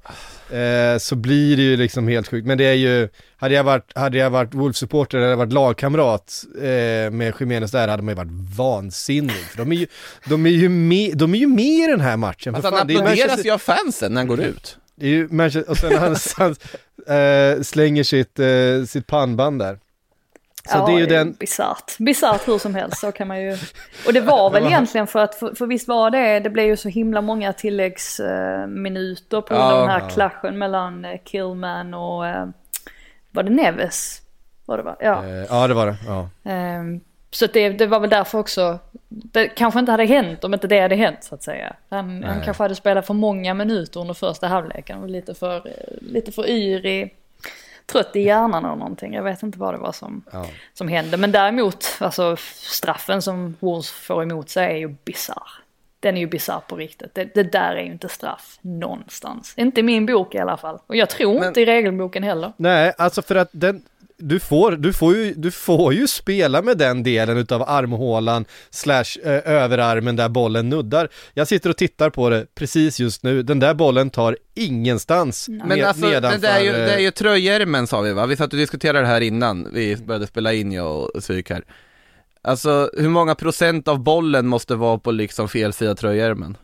eh, 0.53 0.97
så 0.97 1.15
blir 1.15 1.57
det 1.57 1.63
ju 1.63 1.77
liksom 1.77 2.07
helt 2.07 2.27
sjukt. 2.27 2.47
Men 2.47 2.57
det 2.57 2.63
är 2.63 2.73
ju, 2.73 3.09
hade 3.37 3.53
jag 3.55 3.63
varit, 3.63 3.91
hade 3.97 4.17
jag 4.17 4.29
varit 4.29 4.53
Wolves-supporter 4.53 5.17
eller 5.17 5.35
varit 5.35 5.53
lagkamrat 5.53 6.43
eh, 6.57 7.11
med 7.11 7.33
Jiménez 7.39 7.71
där 7.71 7.87
hade 7.87 8.03
man 8.03 8.11
ju 8.11 8.15
varit 8.15 8.57
vansinnig. 8.57 9.35
För 9.35 9.57
de 9.57 9.71
är 9.71 9.75
ju, 9.75 9.87
de 10.25 10.45
är 10.45 10.49
ju 10.49 10.69
med, 10.69 11.17
de 11.17 11.35
är 11.35 11.39
ju 11.39 11.47
med 11.47 11.65
i 11.65 11.87
den 11.87 12.01
här 12.01 12.17
matchen. 12.17 12.55
Alltså 12.55 12.71
han 12.71 12.81
applåderas 12.81 13.45
ju 13.45 13.51
av 13.51 13.57
fansen 13.57 14.13
när 14.13 14.21
han 14.21 14.27
går 14.27 14.41
ut. 14.41 14.77
Det 14.95 15.05
är 15.05 15.09
ju 15.09 15.27
Manchester, 15.31 15.71
och 15.71 15.77
sen 15.77 15.97
han, 15.97 16.15
han 17.07 17.55
äh, 17.55 17.61
slänger 17.61 18.03
sitt, 18.03 18.39
äh, 18.39 18.85
sitt 18.87 19.07
pannband 19.07 19.59
där. 19.59 19.79
Så 20.69 20.77
ja, 20.77 20.85
det 20.85 20.93
är 20.93 20.99
ju 20.99 21.05
den... 21.05 21.31
bisarrt. 21.31 21.97
Bisarrt 21.97 22.47
hur 22.47 22.57
som 22.57 22.75
helst, 22.75 22.99
så 22.99 23.11
kan 23.11 23.27
man 23.27 23.41
ju... 23.41 23.57
Och 24.07 24.13
det 24.13 24.21
var 24.21 24.49
väl 24.53 24.65
egentligen 24.65 25.07
för 25.07 25.19
att, 25.19 25.35
för, 25.35 25.55
för 25.55 25.65
visst 25.65 25.87
var 25.87 26.11
det, 26.11 26.39
det 26.39 26.49
blev 26.49 26.65
ju 26.65 26.77
så 26.77 26.89
himla 26.89 27.21
många 27.21 27.53
tilläggsminuter 27.53 29.41
på 29.41 29.53
ja, 29.53 29.79
den 29.79 29.89
här 29.89 29.99
ja. 29.99 30.09
klaschen 30.09 30.57
mellan 30.57 31.05
eh, 31.05 31.19
Killman 31.23 31.93
och, 31.93 32.27
eh, 32.27 32.47
var 33.31 33.43
det 33.43 33.49
Neves? 33.49 34.21
Var 34.65 34.77
det 34.77 34.83
va? 34.83 34.95
Ja. 34.99 35.25
Eh, 35.25 35.45
ja 35.49 35.67
det 35.67 35.73
var 35.73 35.87
det, 35.87 35.95
ja. 36.07 36.29
Ehm, 36.43 36.99
så 37.31 37.47
det, 37.47 37.69
det 37.69 37.87
var 37.87 37.99
väl 37.99 38.09
därför 38.09 38.39
också, 38.39 38.79
det 39.09 39.47
kanske 39.47 39.79
inte 39.79 39.91
hade 39.91 40.05
hänt 40.05 40.43
om 40.43 40.53
inte 40.53 40.67
det 40.67 40.79
hade 40.79 40.95
hänt 40.95 41.23
så 41.23 41.35
att 41.35 41.43
säga. 41.43 41.75
Han, 41.89 42.23
han 42.23 42.41
kanske 42.41 42.63
hade 42.63 42.75
spelat 42.75 43.07
för 43.07 43.13
många 43.13 43.53
minuter 43.53 43.99
under 43.99 44.13
första 44.13 44.47
halvleken 44.47 45.03
och 45.03 45.09
lite 45.09 45.33
för, 45.33 45.73
lite 46.01 46.31
för 46.31 46.49
yr 46.49 46.85
i 46.85 47.13
trött 47.93 48.15
i 48.15 48.19
hjärnan 48.21 48.65
eller 48.65 48.75
någonting. 48.75 49.13
Jag 49.13 49.23
vet 49.23 49.43
inte 49.43 49.59
vad 49.59 49.73
det 49.73 49.77
var 49.77 49.91
som, 49.91 50.23
ja. 50.31 50.45
som 50.73 50.87
hände. 50.87 51.17
Men 51.17 51.31
däremot, 51.31 51.85
alltså 51.99 52.35
straffen 52.55 53.21
som 53.21 53.55
Wolves 53.59 53.91
får 53.91 54.23
emot 54.23 54.49
sig 54.49 54.65
är 54.73 54.77
ju 54.77 54.95
bisarr. 55.05 55.51
den 55.99 56.15
är 56.17 56.21
ju 56.21 56.27
bisarr 56.27 56.59
på 56.67 56.75
riktigt. 56.75 57.13
Det, 57.15 57.33
det 57.33 57.43
där 57.43 57.75
är 57.75 57.83
ju 57.83 57.91
inte 57.91 58.09
straff 58.09 58.57
någonstans. 58.61 59.53
Inte 59.57 59.79
i 59.79 59.83
min 59.83 60.05
bok 60.05 60.35
i 60.35 60.39
alla 60.39 60.57
fall. 60.57 60.79
Och 60.87 60.95
jag 60.95 61.09
tror 61.09 61.39
Men- 61.39 61.47
inte 61.47 61.61
i 61.61 61.65
regelboken 61.65 62.23
heller. 62.23 62.53
Nej, 62.57 62.93
alltså 62.97 63.21
för 63.21 63.35
att 63.35 63.49
den 63.51 63.83
du 64.17 64.39
får, 64.39 64.71
du, 64.71 64.93
får 64.93 65.15
ju, 65.15 65.33
du 65.33 65.51
får 65.51 65.93
ju 65.93 66.07
spela 66.07 66.61
med 66.61 66.77
den 66.77 67.03
delen 67.03 67.37
utav 67.37 67.63
armhålan 67.69 68.45
slash 68.69 69.03
eh, 69.23 69.41
överarmen 69.45 70.15
där 70.15 70.29
bollen 70.29 70.69
nuddar. 70.69 71.09
Jag 71.33 71.47
sitter 71.47 71.69
och 71.69 71.77
tittar 71.77 72.09
på 72.09 72.29
det 72.29 72.45
precis 72.55 72.99
just 72.99 73.23
nu. 73.23 73.43
Den 73.43 73.59
där 73.59 73.73
bollen 73.73 74.09
tar 74.09 74.37
ingenstans 74.55 75.49
Men 75.49 75.79
ned- 75.79 75.87
alltså, 75.87 76.05
det, 76.05 76.11
nedanför, 76.11 76.39
det, 76.39 76.47
är 76.47 76.59
ju, 76.63 76.71
det 76.71 76.93
är 76.93 76.97
eh, 76.97 77.03
ju 77.03 77.11
tröjärmen 77.11 77.87
sa 77.87 78.01
vi 78.01 78.13
va? 78.13 78.25
Vi 78.25 78.35
satt 78.35 78.53
och 78.53 78.59
diskuterade 78.59 78.99
det 78.99 79.07
här 79.07 79.21
innan 79.21 79.67
vi 79.73 79.97
började 79.97 80.27
spela 80.27 80.53
in 80.53 80.71
jag 80.71 81.15
och 81.15 81.23
Syk 81.23 81.49
här. 81.49 81.63
Alltså, 82.41 82.89
hur 82.97 83.09
många 83.09 83.35
procent 83.35 83.87
av 83.87 83.99
bollen 84.03 84.47
måste 84.47 84.75
vara 84.75 84.97
på 84.97 85.11
liksom 85.11 85.49
fel 85.49 85.73
sida 85.73 85.95
tröjärmen? 85.95 86.57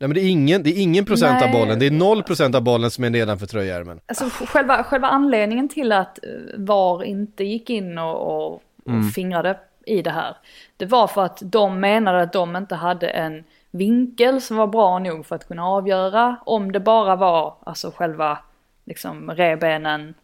Nej 0.00 0.08
men 0.08 0.14
det 0.14 0.20
är 0.20 0.30
ingen, 0.30 0.62
det 0.62 0.70
är 0.70 0.82
ingen 0.82 1.04
procent 1.04 1.42
av 1.42 1.50
Nej. 1.50 1.60
bollen, 1.60 1.78
det 1.78 1.86
är 1.86 1.90
noll 1.90 2.22
procent 2.22 2.54
av 2.54 2.62
bollen 2.62 2.90
som 2.90 3.04
är 3.04 3.10
nedanför 3.10 3.46
tröjärmen. 3.46 4.00
Alltså 4.06 4.46
själva, 4.46 4.84
själva 4.84 5.08
anledningen 5.08 5.68
till 5.68 5.92
att 5.92 6.18
eh, 6.24 6.30
VAR 6.58 7.04
inte 7.04 7.44
gick 7.44 7.70
in 7.70 7.98
och, 7.98 8.14
och, 8.14 8.52
och 8.84 9.12
fingrade 9.14 9.58
i 9.86 10.02
det 10.02 10.10
här. 10.10 10.36
Det 10.76 10.86
var 10.86 11.06
för 11.06 11.24
att 11.24 11.42
de 11.44 11.80
menade 11.80 12.22
att 12.22 12.32
de 12.32 12.56
inte 12.56 12.74
hade 12.74 13.08
en 13.08 13.44
vinkel 13.70 14.40
som 14.40 14.56
var 14.56 14.66
bra 14.66 14.98
nog 14.98 15.26
för 15.26 15.36
att 15.36 15.48
kunna 15.48 15.66
avgöra 15.66 16.36
om 16.46 16.72
det 16.72 16.80
bara 16.80 17.16
var 17.16 17.54
alltså 17.64 17.92
själva 17.96 18.38
liksom 18.84 19.30
revbenen, 19.30 20.14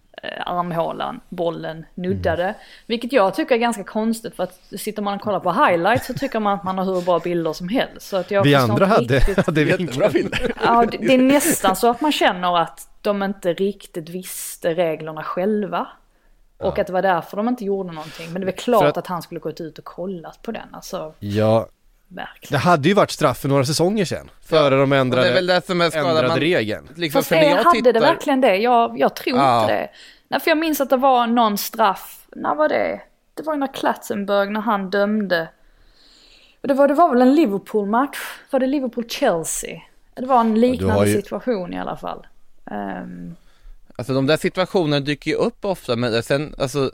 armhålan, 0.46 1.20
bollen 1.28 1.84
nuddade. 1.94 2.54
Vilket 2.86 3.12
jag 3.12 3.34
tycker 3.34 3.54
är 3.54 3.58
ganska 3.58 3.84
konstigt 3.84 4.36
för 4.36 4.42
att 4.42 4.60
sitter 4.78 5.02
man 5.02 5.14
och 5.14 5.20
kollar 5.20 5.40
på 5.40 5.52
highlights 5.52 6.06
så 6.06 6.14
tycker 6.14 6.40
man 6.40 6.54
att 6.54 6.64
man 6.64 6.78
har 6.78 6.84
hur 6.84 7.00
bra 7.02 7.18
bilder 7.18 7.52
som 7.52 7.68
helst. 7.68 8.08
Så 8.08 8.16
att 8.16 8.30
jag 8.30 8.42
Vi 8.42 8.54
andra 8.54 8.86
hade, 8.86 9.18
riktigt- 9.18 9.46
hade 9.46 9.62
Jättebra 9.62 10.08
bilder. 10.08 10.52
Ja, 10.64 10.84
det 10.90 10.98
det 10.98 11.14
är 11.14 11.18
nästan 11.18 11.76
så 11.76 11.90
att 11.90 12.00
man 12.00 12.12
känner 12.12 12.58
att 12.58 12.88
de 13.02 13.22
inte 13.22 13.52
riktigt 13.52 14.08
visste 14.08 14.74
reglerna 14.74 15.22
själva. 15.22 15.86
Och 16.58 16.78
att 16.78 16.86
det 16.86 16.92
var 16.92 17.02
därför 17.02 17.36
de 17.36 17.48
inte 17.48 17.64
gjorde 17.64 17.92
någonting. 17.92 18.32
Men 18.32 18.40
det 18.40 18.44
väl 18.46 18.54
klart 18.54 18.84
att... 18.84 18.96
att- 18.96 19.06
han 19.06 19.22
skulle 19.22 19.40
gått 19.40 19.60
ut 19.60 19.78
och 19.78 19.84
kollat 19.84 20.42
på 20.42 20.52
den. 20.52 20.68
Alltså, 20.72 21.14
Ja, 21.18 21.66
det 22.08 22.14
verkligen. 22.16 22.60
hade 22.60 22.88
ju 22.88 22.94
varit 22.94 23.10
straff 23.10 23.38
för 23.38 23.48
några 23.48 23.64
säsonger 23.64 24.04
sedan. 24.04 24.30
Före 24.44 24.70
de 24.74 24.82
Och 24.82 24.88
det 24.88 24.96
ändrade, 24.96 25.28
är 25.28 25.34
väl 25.34 25.46
det 25.46 25.66
som 25.66 25.80
är 25.80 25.96
ändrade 25.96 26.28
man, 26.28 26.38
regeln. 26.40 26.88
liksom, 26.94 27.18
Fast 27.18 27.28
för 27.28 27.34
när 27.36 27.42
det, 27.42 27.48
jag 27.48 27.56
hade 27.56 27.70
tittar, 27.76 27.92
det 27.92 28.00
verkligen 28.00 28.40
det? 28.40 28.56
Jag, 28.56 28.98
jag 28.98 29.16
tror 29.16 29.38
Ja. 29.38 29.60
inte 29.62 29.74
det. 29.74 29.88
Nej, 30.28 30.40
för 30.40 30.50
jag 30.50 30.58
minns 30.58 30.80
att 30.80 30.90
det 30.90 30.96
var 30.96 31.26
någon 31.26 31.58
straff. 31.58 32.26
När 32.36 32.54
var 32.54 32.68
det? 32.68 33.00
Det 33.34 33.42
var 33.42 33.54
ju 33.54 33.60
när 33.60 33.74
Klatzenberg, 33.74 34.50
när 34.50 34.60
han 34.60 34.90
dömde. 34.90 35.48
Och 36.62 36.68
det 36.68 36.74
var, 36.74 36.88
det 36.88 36.94
var 36.94 37.10
väl 37.12 37.22
en 37.22 37.34
Liverpool-match? 37.34 38.18
Var 38.50 38.60
det 38.60 38.66
Liverpool-Chelsea? 38.66 39.80
Det 40.14 40.26
var 40.26 40.40
en 40.40 40.60
liknande 40.60 41.08
ju- 41.08 41.14
situation 41.22 41.74
i 41.74 41.78
alla 41.78 41.96
fall. 41.96 42.26
Ehm, 42.70 43.36
Alltså 43.98 44.14
de 44.14 44.26
där 44.26 44.36
situationerna 44.36 45.00
dyker 45.00 45.30
ju 45.30 45.36
upp 45.36 45.64
ofta 45.64 45.96
men 45.96 46.22
sen, 46.22 46.54
alltså 46.58 46.90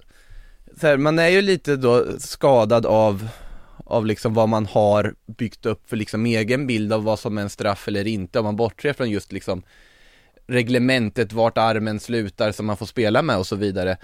så 0.81 0.87
här, 0.87 0.97
man 0.97 1.19
är 1.19 1.29
ju 1.29 1.43
lite 1.43 1.77
då 1.77 2.05
skadad 2.19 2.87
av 2.87 3.29
av 3.87 4.07
liksom 4.07 4.35
vad 4.35 4.49
man 4.49 4.67
har 4.67 5.15
byggt 5.27 5.67
upp 5.67 5.89
för 5.89 5.97
liksom 5.97 6.27
egen 6.27 6.67
bild 6.67 6.93
av 6.93 7.05
vad 7.05 7.19
som 7.19 7.39
är 7.39 7.43
en 7.43 7.51
straff 7.51 7.89
eller 7.89 8.07
inte 8.07 8.39
om 8.39 8.45
man 8.45 8.57
bortser 8.57 8.93
från 8.93 9.11
just 9.11 9.33
liksom 9.33 9.63
reglementet 10.47 11.33
vart 11.33 11.59
armen 11.59 12.01
slutar 12.01 12.53
som 12.53 12.67
man 12.67 12.77
får 12.77 12.87
spela 12.87 13.23
med 13.23 13.37
och 13.39 13.47
så 13.47 13.57
vidare 13.57 13.97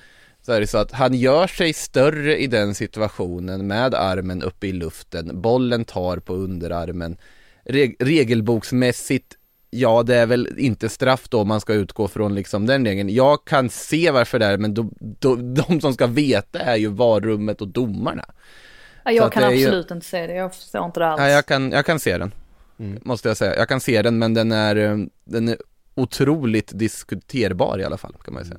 så 0.42 0.52
är 0.52 0.60
det 0.60 0.66
så 0.66 0.78
att 0.78 0.92
han 0.92 1.14
gör 1.14 1.46
sig 1.46 1.72
större 1.72 2.38
i 2.38 2.46
den 2.46 2.74
situationen 2.74 3.66
med 3.66 3.94
armen 3.94 4.42
uppe 4.42 4.66
i 4.66 4.72
luften, 4.72 5.40
bollen 5.40 5.84
tar 5.84 6.16
på 6.18 6.34
underarmen 6.34 7.16
Reg- 7.64 7.96
regelboksmässigt 8.00 9.34
Ja, 9.70 10.02
det 10.02 10.16
är 10.16 10.26
väl 10.26 10.48
inte 10.58 10.88
straff 10.88 11.28
då 11.28 11.40
om 11.40 11.48
man 11.48 11.60
ska 11.60 11.72
utgå 11.74 12.08
från 12.08 12.34
liksom 12.34 12.66
den 12.66 12.84
regeln. 12.86 13.08
Jag 13.08 13.44
kan 13.44 13.70
se 13.70 14.10
varför 14.10 14.38
det 14.38 14.46
är, 14.46 14.58
men 14.58 14.74
då, 14.74 14.90
då, 15.00 15.34
de 15.66 15.80
som 15.80 15.94
ska 15.94 16.06
veta 16.06 16.58
är 16.60 16.76
ju 16.76 16.86
varummet 16.88 17.60
och 17.60 17.68
domarna. 17.68 18.24
ja, 19.04 19.10
jag 19.12 19.32
kan 19.32 19.42
är 19.42 19.50
ju- 19.50 19.64
absolut 19.66 19.90
inte 19.90 20.06
se 20.06 20.26
det. 20.26 20.34
Jag 20.34 20.54
förstår 20.54 20.84
inte 20.84 21.00
det 21.00 21.06
alls. 21.06 21.18
Nej, 21.20 21.32
jag 21.32 21.46
kan, 21.46 21.70
jag 21.70 21.86
kan 21.86 22.00
se 22.00 22.18
den. 22.18 22.32
Måste 23.02 23.28
jag 23.28 23.36
säga. 23.36 23.56
Jag 23.56 23.68
kan 23.68 23.80
se 23.80 24.02
den, 24.02 24.18
men 24.18 24.34
den 24.34 24.52
är, 24.52 24.76
eh, 24.76 24.96
den 25.24 25.48
är 25.48 25.56
otroligt 25.98 26.70
diskuterbar 26.78 27.80
i 27.80 27.84
alla 27.84 27.96
fall, 27.98 28.14
kan 28.24 28.34
man 28.34 28.44
säga. 28.44 28.58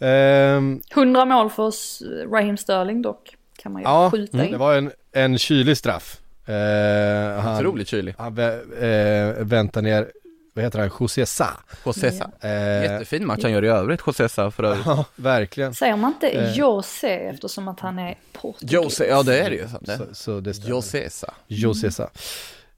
Ehm, 0.00 0.80
100 0.94 1.24
mål 1.24 1.50
för 1.50 1.62
oss, 1.62 2.02
Raheem 2.32 2.56
Sterling 2.56 3.02
dock. 3.02 3.34
Kan 3.62 3.72
man 3.72 3.82
ju 3.82 3.88
ja, 3.88 4.10
skjuta 4.10 4.44
in. 4.44 4.52
det 4.52 4.58
var 4.58 4.74
en, 4.74 4.92
en 5.12 5.38
kylig 5.38 5.76
straff. 5.76 6.20
Eh, 6.46 7.40
han, 7.42 7.56
Otroligt 7.56 7.88
kylig. 7.88 8.14
han 8.18 8.38
eh, 8.38 9.34
väntar 9.44 9.82
ner, 9.82 10.12
vad 10.54 10.64
heter 10.64 10.78
han, 10.78 10.90
José 11.00 11.26
Sa. 11.26 11.46
Josesa. 11.84 12.30
Eh, 12.40 12.50
Jättefin 12.82 13.26
match 13.26 13.42
han 13.42 13.52
gör 13.52 13.64
i 13.64 13.68
övrigt, 13.68 14.00
Josesa 14.06 14.50
för 14.50 14.62
övrigt. 14.64 14.86
Ja, 14.86 15.04
verkligen. 15.16 15.74
Säger 15.74 15.96
man 15.96 16.12
inte 16.12 16.28
Eh. 16.28 16.52
Jose 16.52 17.08
eftersom 17.08 17.68
att 17.68 17.80
han 17.80 17.98
är 17.98 18.14
portugis? 18.32 18.72
Jose, 18.72 19.06
ja 19.06 19.22
det 19.22 19.38
är 19.40 19.50
det 19.50 19.56
ju. 19.56 19.68
Så, 19.68 20.14
så 20.14 20.40
det 20.40 20.54
stämmer. 20.54 20.70
Josesa. 20.70 21.34
José 21.46 21.90
Sa. 21.90 22.10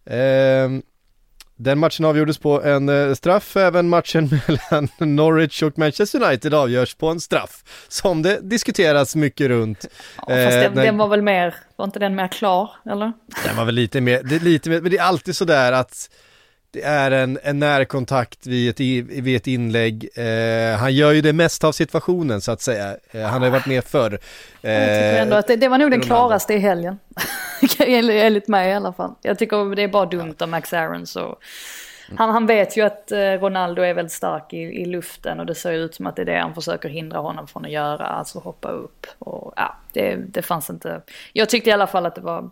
Ehm, 0.05 0.82
den 1.62 1.78
matchen 1.78 2.04
avgjordes 2.04 2.38
på 2.38 2.62
en 2.62 2.88
eh, 2.88 3.14
straff, 3.14 3.56
även 3.56 3.88
matchen 3.88 4.30
mellan 4.46 4.88
Norwich 4.98 5.62
och 5.62 5.78
Manchester 5.78 6.22
United 6.24 6.54
avgörs 6.54 6.94
på 6.94 7.08
en 7.08 7.20
straff. 7.20 7.64
Som 7.88 8.22
det 8.22 8.40
diskuteras 8.42 9.16
mycket 9.16 9.48
runt. 9.48 9.86
Ja, 10.16 10.22
fast 10.22 10.30
Eh, 10.30 10.61
den, 10.62 10.72
nej. 10.74 10.86
den 10.86 10.96
var 10.98 11.08
väl 11.08 11.22
mer, 11.22 11.54
var 11.76 11.84
inte 11.84 11.98
den 11.98 12.14
mer 12.14 12.28
klar 12.28 12.70
eller? 12.86 13.12
Den 13.46 13.56
var 13.56 13.64
väl 13.64 13.74
lite 13.74 14.00
mer, 14.00 14.22
det 14.22 14.42
lite 14.42 14.70
mer, 14.70 14.80
men 14.80 14.90
det 14.90 14.98
är 14.98 15.02
alltid 15.02 15.36
sådär 15.36 15.72
att 15.72 16.11
det 16.70 16.82
är 16.82 17.10
en, 17.10 17.38
en 17.42 17.58
närkontakt 17.58 18.46
vid 18.46 18.70
ett, 18.70 18.80
vid 19.24 19.36
ett 19.36 19.46
inlägg. 19.46 20.08
Eh, 20.14 20.78
han 20.78 20.94
gör 20.94 21.12
ju 21.12 21.20
det 21.20 21.32
mesta 21.32 21.68
av 21.68 21.72
situationen 21.72 22.40
så 22.40 22.52
att 22.52 22.60
säga. 22.60 22.96
Eh, 23.10 23.22
han 23.22 23.40
har 23.40 23.46
ju 23.46 23.52
varit 23.52 23.66
med 23.66 23.84
förr. 23.84 24.18
Eh, 24.62 24.72
Jag 24.72 24.88
tycker 24.88 25.22
ändå 25.22 25.36
att 25.36 25.46
det, 25.46 25.56
det 25.56 25.68
var 25.68 25.78
nog 25.78 25.90
den 25.90 26.00
klaraste 26.00 26.54
i 26.54 26.58
helgen. 26.58 26.98
Enligt 27.86 28.48
mig 28.48 28.70
i 28.70 28.74
alla 28.74 28.92
fall. 28.92 29.14
Jag 29.22 29.38
tycker 29.38 29.74
det 29.76 29.82
är 29.82 29.88
bara 29.88 30.06
dumt 30.06 30.34
av 30.38 30.48
Max 30.48 30.72
Aarons 30.72 31.16
och 31.16 31.38
han, 32.16 32.30
han 32.30 32.46
vet 32.46 32.76
ju 32.76 32.82
att 32.82 33.12
eh, 33.12 33.18
Ronaldo 33.18 33.82
är 33.82 33.94
väldigt 33.94 34.12
stark 34.12 34.52
i, 34.52 34.56
i 34.56 34.84
luften 34.84 35.40
och 35.40 35.46
det 35.46 35.54
ser 35.54 35.72
ut 35.72 35.94
som 35.94 36.06
att 36.06 36.16
det 36.16 36.22
är 36.22 36.26
det 36.26 36.38
han 36.38 36.54
försöker 36.54 36.88
hindra 36.88 37.18
honom 37.18 37.46
från 37.46 37.64
att 37.64 37.70
göra, 37.70 38.06
alltså 38.06 38.38
hoppa 38.38 38.68
upp. 38.68 39.06
Och 39.18 39.52
ja, 39.56 39.76
det, 39.92 40.16
det 40.16 40.42
fanns 40.42 40.70
inte. 40.70 41.02
Jag 41.32 41.48
tyckte 41.48 41.70
i 41.70 41.72
alla 41.72 41.86
fall 41.86 42.06
att 42.06 42.14
det 42.14 42.20
var, 42.20 42.50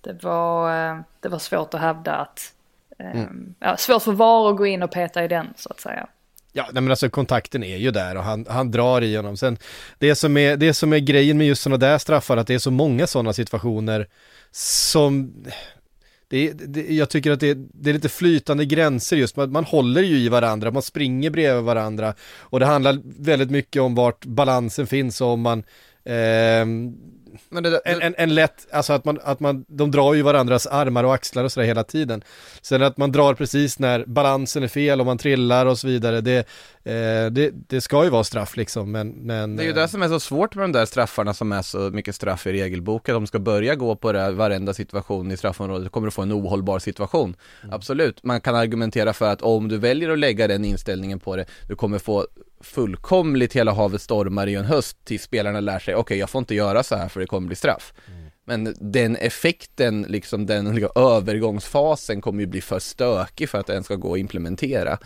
det 0.00 0.22
var, 0.22 0.88
eh, 0.90 1.00
det 1.20 1.28
var 1.28 1.38
svårt 1.38 1.74
att 1.74 1.80
hävda 1.80 2.14
att, 2.14 2.52
eh, 2.98 3.24
ja, 3.60 3.76
svårt 3.76 4.02
för 4.02 4.12
VAR 4.12 4.50
att 4.50 4.56
gå 4.56 4.66
in 4.66 4.82
och 4.82 4.90
peta 4.90 5.24
i 5.24 5.28
den 5.28 5.46
så 5.56 5.70
att 5.70 5.80
säga. 5.80 6.08
Ja, 6.52 6.68
nej 6.72 6.82
men 6.82 6.90
alltså 6.90 7.10
kontakten 7.10 7.64
är 7.64 7.76
ju 7.76 7.90
där 7.90 8.16
och 8.16 8.22
han, 8.22 8.46
han 8.48 8.70
drar 8.70 9.02
i 9.02 9.16
honom. 9.16 9.36
Sen, 9.36 9.58
det 9.98 10.14
som 10.14 10.36
är, 10.36 10.56
det 10.56 10.74
som 10.74 10.92
är 10.92 10.98
grejen 10.98 11.38
med 11.38 11.46
just 11.46 11.62
sådana 11.62 11.76
där 11.76 11.98
straffar, 11.98 12.36
att 12.36 12.46
det 12.46 12.54
är 12.54 12.58
så 12.58 12.70
många 12.70 13.06
sådana 13.06 13.32
situationer 13.32 14.06
som 14.50 15.34
det, 16.28 16.52
det, 16.52 16.94
jag 16.94 17.10
tycker 17.10 17.30
att 17.30 17.40
det, 17.40 17.54
det 17.54 17.90
är 17.90 17.94
lite 17.94 18.08
flytande 18.08 18.64
gränser 18.64 19.16
just, 19.16 19.36
man, 19.36 19.52
man 19.52 19.64
håller 19.64 20.02
ju 20.02 20.16
i 20.16 20.28
varandra, 20.28 20.70
man 20.70 20.82
springer 20.82 21.30
bredvid 21.30 21.64
varandra 21.64 22.14
och 22.40 22.60
det 22.60 22.66
handlar 22.66 22.98
väldigt 23.04 23.50
mycket 23.50 23.82
om 23.82 23.94
vart 23.94 24.24
balansen 24.24 24.86
finns 24.86 25.20
och 25.20 25.28
om 25.28 25.40
man 25.40 25.62
ehm, 26.04 26.96
Men 27.48 27.62
det, 27.62 27.80
en, 27.84 28.02
en, 28.02 28.14
en 28.18 28.34
lätt, 28.34 28.66
alltså 28.72 28.92
att 28.92 29.04
man, 29.04 29.18
att 29.22 29.40
man, 29.40 29.64
de 29.68 29.90
drar 29.90 30.14
ju 30.14 30.22
varandras 30.22 30.66
armar 30.66 31.04
och 31.04 31.14
axlar 31.14 31.44
och 31.44 31.52
sådär 31.52 31.66
hela 31.66 31.84
tiden. 31.84 32.22
Sen 32.62 32.82
att 32.82 32.96
man 32.96 33.12
drar 33.12 33.34
precis 33.34 33.78
när 33.78 34.04
balansen 34.06 34.62
är 34.62 34.68
fel 34.68 35.00
och 35.00 35.06
man 35.06 35.18
trillar 35.18 35.66
och 35.66 35.78
så 35.78 35.86
vidare, 35.86 36.20
det, 36.20 36.38
eh, 36.84 37.30
det, 37.30 37.50
det 37.68 37.80
ska 37.80 38.04
ju 38.04 38.10
vara 38.10 38.24
straff 38.24 38.56
liksom, 38.56 38.92
men, 38.92 39.08
men 39.08 39.56
Det 39.56 39.62
är 39.62 39.64
ju 39.64 39.70
eh, 39.70 39.76
det 39.76 39.88
som 39.88 40.02
är 40.02 40.08
så 40.08 40.20
svårt 40.20 40.54
med 40.54 40.64
de 40.64 40.72
där 40.72 40.86
straffarna 40.86 41.34
som 41.34 41.52
är 41.52 41.62
så 41.62 41.78
mycket 41.78 42.14
straff 42.14 42.46
i 42.46 42.52
regelboken. 42.52 43.14
De 43.14 43.26
ska 43.26 43.38
börja 43.38 43.74
gå 43.74 43.96
på 43.96 44.12
det 44.12 44.20
här, 44.20 44.30
varenda 44.30 44.74
situation 44.74 45.30
i 45.30 45.36
straffområdet 45.36 45.92
kommer 45.92 46.06
du 46.06 46.10
få 46.10 46.22
en 46.22 46.32
ohållbar 46.32 46.78
situation. 46.78 47.36
Absolut, 47.70 48.24
man 48.24 48.40
kan 48.40 48.54
argumentera 48.54 49.12
för 49.12 49.28
att 49.28 49.42
om 49.42 49.68
du 49.68 49.78
väljer 49.78 50.10
att 50.10 50.18
lägga 50.18 50.48
den 50.48 50.64
inställningen 50.64 51.20
på 51.20 51.36
det, 51.36 51.44
du 51.68 51.76
kommer 51.76 51.98
få 51.98 52.26
fullkomligt 52.60 53.56
hela 53.56 53.72
havet 53.72 54.02
stormar 54.02 54.46
i 54.46 54.54
en 54.54 54.64
höst 54.64 55.04
tills 55.04 55.22
spelarna 55.22 55.60
lär 55.60 55.78
sig, 55.78 55.94
okej 55.94 56.18
jag 56.18 56.30
får 56.30 56.38
inte 56.38 56.54
göra 56.54 56.82
så 56.82 56.96
här 56.96 57.08
för 57.08 57.20
det 57.20 57.26
kommer 57.26 57.46
bli 57.46 57.56
straff. 57.56 57.92
Mm. 58.06 58.17
Men 58.48 58.74
den 58.80 59.16
effekten, 59.16 60.02
liksom 60.08 60.46
den 60.46 60.74
liksom, 60.74 61.02
övergångsfasen 61.02 62.20
kommer 62.20 62.40
ju 62.40 62.46
bli 62.46 62.60
för 62.60 62.78
stökig 62.78 63.48
för 63.48 63.58
att 63.58 63.66
den 63.66 63.84
ska 63.84 63.94
gå 63.94 64.12
att 64.12 64.18
implementera. 64.18 64.98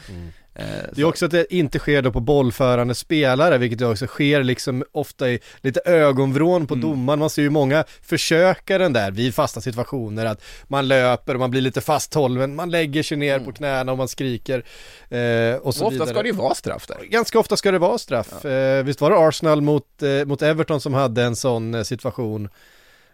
Eh, 0.54 0.64
Det 0.92 1.00
är 1.00 1.04
också 1.04 1.24
att 1.24 1.30
det 1.30 1.54
inte 1.54 1.78
sker 1.78 2.02
då 2.02 2.12
på 2.12 2.20
bollförande 2.20 2.94
spelare, 2.94 3.58
vilket 3.58 3.82
också 3.82 4.06
sker 4.06 4.42
liksom 4.42 4.84
ofta 4.92 5.30
i 5.30 5.38
lite 5.60 5.80
ögonvrån 5.84 6.66
på 6.66 6.74
domaren. 6.74 7.18
Man 7.18 7.30
ser 7.30 7.42
ju 7.42 7.50
många 7.50 7.84
försöka 8.02 8.78
den 8.78 8.92
där 8.92 9.10
vid 9.10 9.34
fasta 9.34 9.60
situationer, 9.60 10.24
att 10.26 10.42
man 10.68 10.88
löper 10.88 11.34
och 11.34 11.40
man 11.40 11.50
blir 11.50 11.60
lite 11.60 11.80
fasthållen, 11.80 12.54
man 12.54 12.70
lägger 12.70 13.02
sig 13.02 13.16
ner 13.16 13.38
på 13.38 13.52
knäna 13.52 13.92
och 13.92 13.98
man 13.98 14.08
skriker 14.08 14.64
eh, 15.08 15.56
och 15.56 15.74
så 15.74 15.80
och 15.80 15.86
ofta 15.86 15.90
vidare. 15.90 16.08
ska 16.08 16.22
det 16.22 16.28
ju 16.28 16.34
vara 16.34 16.54
straff 16.54 16.86
där. 16.86 17.04
Ganska 17.04 17.38
ofta 17.38 17.56
ska 17.56 17.70
det 17.70 17.78
vara 17.78 17.98
straff. 17.98 18.44
Eh, 18.44 18.84
visst 18.84 19.00
var 19.00 19.10
det 19.10 19.16
Arsenal 19.28 19.60
mot, 19.60 20.02
eh, 20.02 20.24
mot 20.26 20.42
Everton 20.42 20.80
som 20.80 20.94
hade 20.94 21.22
en 21.22 21.36
sån 21.36 21.74
eh, 21.74 21.82
situation 21.82 22.48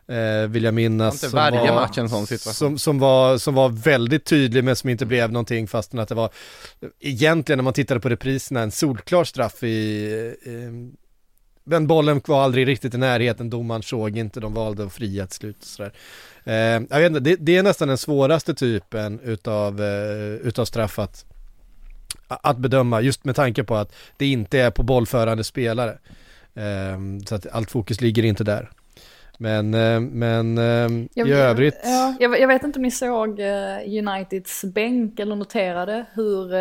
eh, 0.08 0.48
vill 0.48 0.64
jag 0.64 0.74
minnas. 0.74 1.14
Inte 1.14 1.28
som 1.28 1.36
varje 1.36 1.70
var, 1.70 1.80
match 1.80 1.98
en 1.98 2.08
sån 2.08 2.26
situation. 2.26 2.54
Som, 2.54 2.78
som, 2.78 2.98
var, 2.98 3.38
som 3.38 3.54
var 3.54 3.68
väldigt 3.68 4.24
tydlig 4.24 4.64
men 4.64 4.76
som 4.76 4.90
inte 4.90 5.06
blev 5.06 5.32
någonting 5.32 5.66
fastän 5.66 6.00
att 6.00 6.08
det 6.08 6.14
var 6.14 6.30
egentligen 7.00 7.58
när 7.58 7.64
man 7.64 7.72
tittade 7.72 8.00
på 8.00 8.08
repriserna 8.08 8.60
en 8.60 8.70
solklar 8.70 9.24
straff 9.24 9.62
i 9.62 10.12
eh, 10.44 10.98
men 11.68 11.86
bollen 11.86 12.20
var 12.26 12.44
aldrig 12.44 12.66
riktigt 12.66 12.94
i 12.94 12.98
närheten, 12.98 13.50
domaren 13.50 13.82
såg 13.82 14.18
inte, 14.18 14.40
de 14.40 14.54
valde 14.54 14.84
att 14.84 14.92
fria 14.92 15.26
till 15.26 15.36
slut 15.36 15.56
och 15.60 15.64
sådär. 15.64 15.92
Eh, 16.44 16.54
jag 16.90 17.00
vet 17.00 17.06
inte, 17.06 17.20
det, 17.20 17.36
det, 17.36 17.56
är 17.56 17.62
nästan 17.62 17.88
den 17.88 17.98
svåraste 17.98 18.54
typen 18.54 19.20
utav, 19.20 19.80
eh, 19.82 20.46
utav 20.46 20.64
straff 20.64 20.98
att, 20.98 21.24
att 22.28 22.58
bedöma, 22.58 23.00
just 23.00 23.24
med 23.24 23.36
tanke 23.36 23.64
på 23.64 23.76
att 23.76 23.92
det 24.16 24.26
inte 24.26 24.58
är 24.60 24.70
på 24.70 24.82
bollförande 24.82 25.44
spelare. 25.44 25.98
Eh, 26.54 26.98
så 27.26 27.34
att 27.34 27.46
allt 27.46 27.70
fokus 27.70 28.00
ligger 28.00 28.22
inte 28.22 28.44
där. 28.44 28.70
Men, 29.40 29.74
eh, 29.74 30.00
men 30.00 30.58
eh, 30.58 31.06
Jag, 31.14 31.28
i 31.28 31.32
övrigt. 31.32 31.80
Ja, 31.84 32.14
jag, 32.20 32.40
jag 32.40 32.48
vet 32.48 32.64
inte 32.64 32.78
om 32.78 32.82
ni 32.82 32.90
såg 32.90 33.40
eh, 33.40 33.78
Uniteds 33.86 34.64
bänk 34.64 35.20
eller 35.20 35.36
noterade 35.36 36.04
hur 36.12 36.52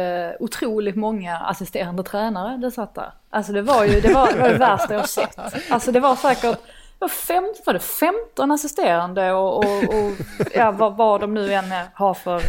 otroligt 0.43 0.95
många 0.95 1.37
assisterande 1.37 2.03
tränare 2.03 2.57
det 2.57 2.71
satt 2.71 2.95
där. 2.95 3.11
Alltså 3.29 3.53
det 3.53 3.61
var 3.61 3.85
ju 3.85 4.01
det, 4.01 4.13
var, 4.13 4.33
det, 4.33 4.39
var 4.39 4.49
det 4.49 4.57
värsta 4.57 4.93
jag 4.93 5.09
sett. 5.09 5.39
Alltså 5.69 5.91
det 5.91 5.99
var 5.99 6.15
säkert 6.15 6.59
var, 6.99 7.07
fem, 7.07 7.53
var 7.65 7.73
det 7.73 7.79
15 7.79 8.51
assisterande 8.51 9.31
och, 9.31 9.57
och, 9.57 9.83
och 9.83 10.13
ja, 10.53 10.71
vad, 10.71 10.97
vad 10.97 11.21
de 11.21 11.33
nu 11.33 11.53
än 11.53 11.73
har 11.93 12.13
för, 12.13 12.41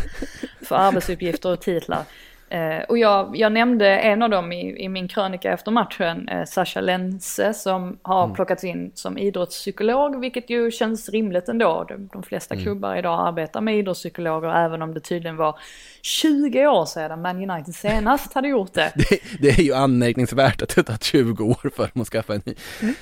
för 0.62 0.76
arbetsuppgifter 0.76 1.52
och 1.52 1.60
titlar. 1.60 2.04
Eh, 2.50 2.82
och 2.88 2.98
jag, 2.98 3.36
jag 3.36 3.52
nämnde 3.52 3.88
en 3.88 4.22
av 4.22 4.30
dem 4.30 4.52
i, 4.52 4.84
i 4.84 4.88
min 4.88 5.08
krönika 5.08 5.52
efter 5.52 5.70
matchen, 5.70 6.28
eh, 6.28 6.44
Sasha 6.44 6.80
Lense, 6.80 7.54
som 7.54 7.98
har 8.02 8.24
mm. 8.24 8.34
plockats 8.34 8.64
in 8.64 8.90
som 8.94 9.18
idrottspsykolog, 9.18 10.20
vilket 10.20 10.50
ju 10.50 10.70
känns 10.70 11.08
rimligt 11.08 11.48
ändå. 11.48 11.84
De, 11.88 12.08
de 12.12 12.22
flesta 12.22 12.54
mm. 12.54 12.64
klubbar 12.64 12.96
idag 12.96 13.28
arbetar 13.28 13.60
med 13.60 13.78
idrottspsykologer, 13.78 14.64
även 14.64 14.82
om 14.82 14.94
det 14.94 15.00
tydligen 15.00 15.36
var 15.36 15.58
20 16.02 16.66
år 16.66 16.86
sedan 16.86 17.22
Man 17.22 17.50
United 17.50 17.74
senast 17.74 18.32
hade 18.32 18.48
gjort 18.48 18.72
det. 18.72 18.92
det. 19.10 19.20
det. 19.40 19.48
är 19.48 19.62
ju 19.62 19.74
anmärkningsvärt 19.74 20.62
att 20.62 20.76
det 20.76 20.82
tagit 20.82 21.04
20 21.04 21.44
år 21.44 21.70
för 21.76 21.90
att 22.00 22.08
skaffa 22.08 22.34
en 22.34 22.42
ny. 22.44 22.54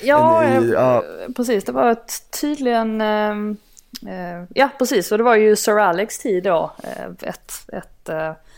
Ja, 0.03 0.43
en 0.43 0.63
ny, 0.63 0.73
ja. 0.73 1.03
precis. 1.37 1.65
Det 1.65 1.73
var 1.73 1.91
ett, 1.91 2.13
tydligen... 2.41 3.01
Uh, 3.01 3.55
uh, 4.03 4.45
ja, 4.55 4.69
precis. 4.79 5.13
Och 5.13 5.19
det 5.19 5.25
var 5.25 5.37
ju 5.37 5.57
Sir 5.57 5.79
Alex 5.79 6.19
tid 6.19 6.45
då. 6.45 6.73
Uh, 6.85 7.29
ett, 7.29 7.53
ett 7.73 8.11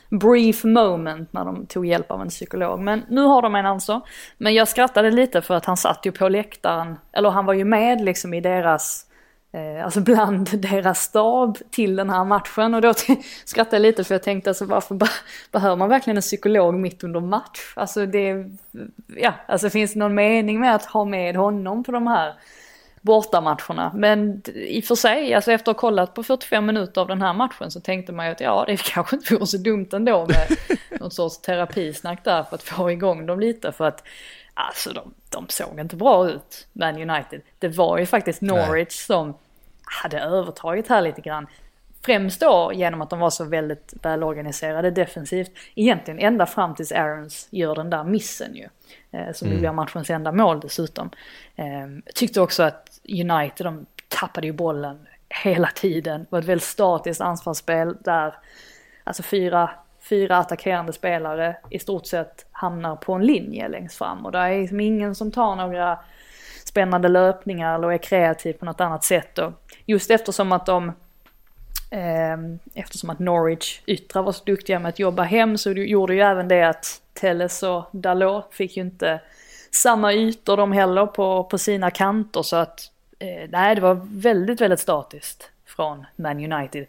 brief 0.09 0.65
moment 0.65 1.33
när 1.33 1.45
de 1.45 1.67
tog 1.67 1.87
hjälp 1.87 2.11
av 2.11 2.23
en 2.23 2.29
psykolog. 2.29 2.81
Men 2.81 3.05
nu 3.09 3.21
har 3.21 3.43
de 3.43 3.55
en 3.55 3.67
alltså. 3.67 4.01
Men 4.39 4.55
jag 4.55 4.69
skrattade 4.69 5.11
lite 5.11 5.43
för 5.43 5.55
att 5.55 5.65
han 5.65 5.77
satt 5.77 6.07
ju 6.07 6.13
på 6.13 6.29
läktaren, 6.29 6.99
eller 7.13 7.31
han 7.31 7.47
var 7.47 7.55
ju 7.55 7.65
med 7.65 8.01
liksom 8.01 8.35
i 8.35 8.41
deras 8.41 9.07
eh, 9.53 9.85
alltså 9.85 10.01
bland 10.01 10.49
deras 10.63 11.03
stab 11.03 11.59
till 11.71 11.97
den 11.97 12.11
här 12.11 12.25
matchen 12.25 12.75
och 12.75 12.83
då 12.83 12.95
skrattade 13.45 13.77
jag 13.77 13.83
lite 13.83 14.05
för 14.05 14.15
jag 14.15 14.23
tänkte 14.23 14.51
alltså 14.51 14.65
varför 14.65 14.99
behöver 15.53 15.77
man 15.77 15.89
verkligen 15.89 16.17
en 16.17 16.23
psykolog 16.23 16.75
mitt 16.75 17.05
under 17.05 17.21
match? 17.21 17.73
Alltså 17.77 18.07
det, 18.07 18.51
ja, 19.17 19.33
alltså 19.47 19.71
finns 19.71 19.93
det 19.93 19.99
någon 19.99 20.15
mening 20.15 20.61
med 20.61 20.75
att 20.75 20.85
ha 20.85 21.05
med 21.05 21.37
honom 21.37 21.85
på 21.85 21.93
de 21.93 22.07
här 22.07 22.35
bortamatcherna. 23.01 23.93
Men 23.95 24.43
i 24.55 24.81
och 24.81 24.85
för 24.85 24.95
sig, 24.95 25.35
alltså 25.35 25.53
efter 25.53 25.71
att 25.71 25.77
ha 25.77 25.81
kollat 25.81 26.15
på 26.15 26.23
45 26.23 26.67
minuter 26.67 27.01
av 27.01 27.09
den 27.09 27.23
här 27.23 27.33
matchen 27.33 27.71
så 27.71 27.81
tänkte 27.81 28.13
man 28.13 28.27
ju 28.27 28.33
att 28.33 28.41
ja, 28.41 28.65
det 28.67 28.83
kanske 28.85 29.17
inte 29.17 29.35
vore 29.35 29.47
så 29.47 29.57
dumt 29.57 29.89
ändå 29.93 30.27
med 30.27 30.57
någon 31.01 31.11
sorts 31.11 31.39
terapisnack 31.39 32.25
där 32.25 32.43
för 32.43 32.55
att 32.55 32.63
få 32.63 32.91
igång 32.91 33.27
dem 33.27 33.41
lite. 33.41 33.73
För 33.73 33.85
att 33.85 34.05
alltså 34.55 34.93
de, 34.93 35.15
de 35.31 35.47
såg 35.49 35.81
inte 35.81 35.97
bra 35.97 36.31
ut, 36.31 36.67
Man 36.73 37.11
United. 37.11 37.41
Det 37.59 37.69
var 37.69 37.99
ju 37.99 38.07
faktiskt 38.07 38.41
Norwich 38.41 39.09
Nej. 39.09 39.17
som 39.19 39.35
hade 40.03 40.21
övertaget 40.21 40.89
här 40.89 41.03
lite 41.03 41.21
grann. 41.21 41.47
Främst 42.09 42.41
då 42.41 42.73
genom 42.75 43.03
att 43.03 43.11
de 43.11 43.19
var 43.19 43.31
så 43.31 43.45
väldigt 43.45 43.95
välorganiserade 44.03 44.91
defensivt. 44.91 45.51
Egentligen 45.75 46.21
ända 46.21 46.47
fram 46.47 46.75
tills 46.75 46.93
Aarons 46.93 47.49
gör 47.51 47.75
den 47.75 47.91
där 47.91 48.05
missen 48.05 48.55
ju. 48.57 48.69
Eh, 49.11 49.33
som 49.33 49.49
mm. 49.49 49.61
blir 49.61 49.73
matchens 49.73 50.11
enda 50.11 50.33
mål 50.33 50.61
dessutom. 50.61 51.11
Eh, 51.57 51.65
tyckte 52.15 52.41
också 52.41 52.63
att 52.63 53.01
United, 53.09 53.67
de 53.67 53.87
tappade 54.09 54.47
ju 54.47 54.53
bollen 54.53 55.07
hela 55.45 55.69
tiden. 55.69 56.21
Det 56.21 56.27
var 56.31 56.39
ett 56.39 56.45
väldigt 56.45 56.65
statiskt 56.65 57.21
anfallsspel 57.21 57.97
där 58.01 58.35
alltså 59.05 59.23
fyra, 59.23 59.71
fyra 60.01 60.39
attackerande 60.39 60.93
spelare 60.93 61.57
i 61.71 61.79
stort 61.79 62.07
sett 62.07 62.47
hamnar 62.53 62.97
på 62.97 63.13
en 63.13 63.27
linje 63.27 63.69
längst 63.69 63.99
fram. 63.99 64.27
Och 64.27 64.33
det 64.33 64.39
är 64.39 64.61
liksom 64.61 64.81
ingen 64.81 65.15
som 65.15 65.33
tar 65.33 65.57
några 65.57 65.99
spännande 66.65 67.09
löpningar 67.09 67.75
eller 67.75 67.93
är 67.93 67.99
kreativ 67.99 68.53
på 68.53 68.65
något 68.65 68.81
annat 68.81 69.05
sätt. 69.05 69.39
Och 69.39 69.53
just 69.87 70.11
eftersom 70.11 70.53
att 70.53 70.67
de 70.67 70.93
eftersom 72.75 73.11
att 73.11 73.19
Norwich 73.19 73.81
yttrar 73.87 74.23
var 74.23 74.33
så 74.33 74.45
duktiga 74.45 74.79
med 74.79 74.89
att 74.89 74.99
jobba 74.99 75.23
hem 75.23 75.59
så 75.59 75.73
gjorde 75.73 76.15
ju 76.15 76.21
även 76.21 76.49
det 76.49 76.63
att 76.63 77.01
Telles 77.21 77.63
och 77.63 77.85
Dalot 77.93 78.55
fick 78.55 78.77
ju 78.77 78.83
inte 78.83 79.21
samma 79.71 80.13
ytor 80.13 80.57
de 80.57 80.73
heller 80.73 81.07
på, 81.07 81.45
på 81.45 81.59
sina 81.59 81.91
kanter 81.91 82.43
så 82.43 82.57
att 82.57 82.81
eh, 83.19 83.51
nej 83.51 83.75
det 83.75 83.81
var 83.81 84.01
väldigt, 84.05 84.61
väldigt 84.61 84.81
statiskt 84.81 85.51
från 85.67 86.07
Man 86.17 86.53
United. 86.53 86.87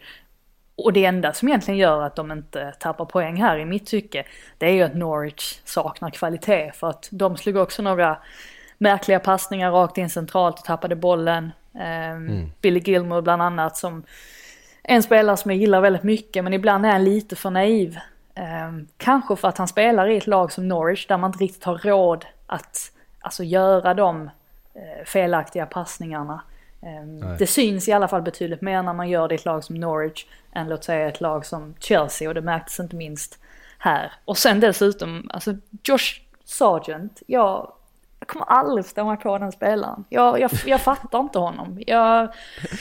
Och 0.76 0.94
det 0.94 1.06
enda 1.06 1.34
som 1.34 1.48
egentligen 1.48 1.78
gör 1.78 2.02
att 2.02 2.16
de 2.16 2.32
inte 2.32 2.74
tappar 2.80 3.06
poäng 3.06 3.42
här 3.42 3.58
i 3.58 3.66
mitt 3.66 3.86
tycke 3.86 4.26
det 4.58 4.66
är 4.66 4.72
ju 4.72 4.82
att 4.82 4.96
Norwich 4.96 5.60
saknar 5.66 6.10
kvalitet 6.10 6.72
för 6.76 6.90
att 6.90 7.08
de 7.12 7.38
slog 7.38 7.56
också 7.56 7.82
några 7.82 8.18
märkliga 8.78 9.20
passningar 9.20 9.72
rakt 9.72 9.98
in 9.98 10.10
centralt 10.10 10.60
och 10.60 10.66
tappade 10.66 10.96
bollen. 10.96 11.52
Eh, 11.76 12.10
mm. 12.10 12.52
Billy 12.62 12.80
Gilmore 12.80 13.22
bland 13.22 13.42
annat 13.42 13.78
som 13.78 14.04
en 14.90 15.04
spelare 15.04 15.38
som 15.38 15.52
jag 15.52 15.60
gillar 15.60 15.82
väldigt 15.82 16.04
mycket 16.04 16.44
men 16.44 16.54
ibland 16.54 16.86
är 16.86 16.90
han 16.90 17.04
lite 17.04 17.36
för 17.36 17.50
naiv. 17.50 18.00
Eh, 18.36 18.72
kanske 18.98 19.36
för 19.36 19.48
att 19.48 19.58
han 19.58 19.68
spelar 19.68 20.08
i 20.08 20.18
ett 20.18 20.28
lag 20.28 20.52
som 20.52 20.68
Norwich 20.68 21.08
där 21.08 21.18
man 21.18 21.30
inte 21.30 21.44
riktigt 21.44 21.64
har 21.64 21.78
råd 21.78 22.26
att 22.48 22.92
alltså, 23.20 23.44
göra 23.44 23.94
de 23.94 24.30
eh, 24.74 25.06
felaktiga 25.06 25.66
passningarna. 25.66 26.44
Eh, 26.82 27.38
det 27.40 27.48
syns 27.48 27.88
i 27.88 27.92
alla 27.92 28.08
fall 28.08 28.22
betydligt 28.22 28.62
mer 28.62 28.84
när 28.84 28.94
man 28.94 29.10
gör 29.10 29.28
det 29.28 29.34
i 29.34 29.38
ett 29.38 29.46
lag 29.46 29.64
som 29.64 29.76
Norwich 29.76 30.26
än 30.54 30.70
låt 30.70 30.84
säga 30.84 31.08
ett 31.08 31.22
lag 31.22 31.46
som 31.46 31.76
Chelsea 31.80 32.28
och 32.28 32.36
det 32.36 32.42
märktes 32.42 32.80
inte 32.80 32.96
minst 32.96 33.40
här. 33.78 34.12
Och 34.26 34.38
sen 34.38 34.60
dessutom, 34.60 35.30
alltså 35.34 35.56
Josh 35.84 36.22
Sargent, 36.46 37.22
jag 37.28 37.72
kommer 38.30 38.46
aldrig 38.46 38.86
förstå 38.86 39.06
mig 39.06 39.18
på 39.18 39.38
den 39.38 39.52
spelaren. 39.52 40.06
Jag, 40.10 40.40
jag, 40.40 40.52
jag 40.66 40.82
fattar 40.82 41.20
inte 41.20 41.40
honom. 41.40 41.80
Jag, 41.88 42.34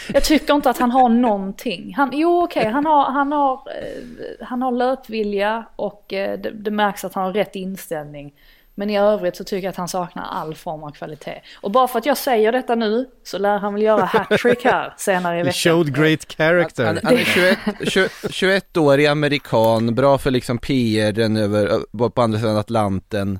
jag 0.09 0.24
tycker 0.24 0.55
inte 0.55 0.70
att 0.70 0.78
han 0.78 0.90
har 0.90 1.09
någonting. 1.09 1.94
Han, 1.96 2.11
jo 2.12 2.42
okej, 2.42 2.61
okay, 2.61 2.72
han, 2.72 2.86
har, 2.86 3.11
han, 3.11 3.32
har, 3.32 3.53
eh, 3.55 4.46
han 4.46 4.62
har 4.62 4.72
löpvilja 4.72 5.64
och 5.76 6.12
eh, 6.12 6.38
det, 6.38 6.51
det 6.51 6.70
märks 6.70 7.05
att 7.05 7.14
han 7.14 7.24
har 7.24 7.32
rätt 7.32 7.57
inställning. 7.57 8.32
Men 8.74 8.90
i 8.90 8.99
övrigt 8.99 9.36
så 9.36 9.44
tycker 9.44 9.64
jag 9.64 9.70
att 9.70 9.76
han 9.76 9.88
saknar 9.88 10.22
all 10.22 10.55
form 10.55 10.84
av 10.84 10.90
kvalitet. 10.90 11.40
Och 11.61 11.70
bara 11.70 11.88
för 11.88 11.99
att 11.99 12.07
jag 12.07 12.16
säger 12.16 12.53
detta 12.53 12.74
nu 12.74 13.09
så 13.24 13.38
lär 13.38 13.59
han 13.59 13.74
väl 13.74 13.82
göra 13.82 14.05
hattrick 14.05 14.64
här 14.64 14.94
senare 14.96 15.40
i 15.40 15.42
veckan. 15.42 15.46
He 15.46 15.53
showed 15.53 15.96
great 15.96 16.32
character. 16.36 16.84
Han, 16.84 16.99
han 17.03 17.14
är 17.14 17.24
21, 17.24 17.59
21, 17.88 18.12
21-årig 18.22 19.07
amerikan, 19.07 19.94
bra 19.94 20.18
för 20.18 20.30
liksom 20.30 20.59
PR 20.59 21.20
över, 21.38 22.09
på 22.09 22.22
andra 22.22 22.38
sidan 22.38 22.57
Atlanten. 22.57 23.38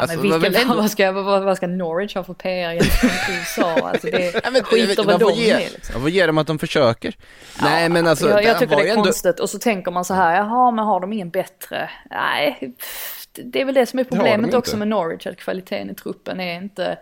Alltså, 0.00 0.18
men 0.18 0.40
vilka, 0.40 0.60
ändå... 0.60 0.74
vad, 0.76 0.90
ska, 0.90 1.12
vad, 1.12 1.42
vad 1.44 1.56
ska 1.56 1.66
Norwich 1.66 2.14
ha 2.14 2.24
för 2.24 2.34
PR 2.34 2.72
gentemot 2.72 3.12
USA? 3.30 3.88
Alltså 3.88 4.06
det 4.06 4.40
ja, 4.44 4.50
men, 4.50 4.62
skiter 4.62 5.04
väl 5.04 5.18
de 5.18 5.32
i 5.32 5.68
liksom. 5.72 6.02
Vad 6.02 6.10
ger 6.10 6.26
dem 6.26 6.38
att 6.38 6.46
de 6.46 6.58
försöker? 6.58 7.14
Ja, 7.58 7.64
Nej 7.64 7.88
men 7.88 8.06
alltså. 8.06 8.28
Jag, 8.28 8.44
jag 8.44 8.58
tycker 8.58 8.76
det 8.76 8.82
är 8.82 8.90
ändå... 8.90 9.04
konstigt 9.04 9.40
och 9.40 9.50
så 9.50 9.58
tänker 9.58 9.90
man 9.90 10.04
så 10.04 10.14
här, 10.14 10.36
jaha 10.36 10.70
men 10.70 10.84
har 10.84 11.00
de 11.00 11.12
ingen 11.12 11.30
bättre? 11.30 11.90
Nej, 12.10 12.74
det 13.32 13.60
är 13.60 13.64
väl 13.64 13.74
det 13.74 13.86
som 13.86 13.98
är 13.98 14.04
problemet 14.04 14.54
också 14.54 14.76
med 14.76 14.88
Norwich, 14.88 15.26
att 15.26 15.36
kvaliteten 15.36 15.90
i 15.90 15.94
truppen 15.94 16.40
är 16.40 16.54
inte 16.54 16.98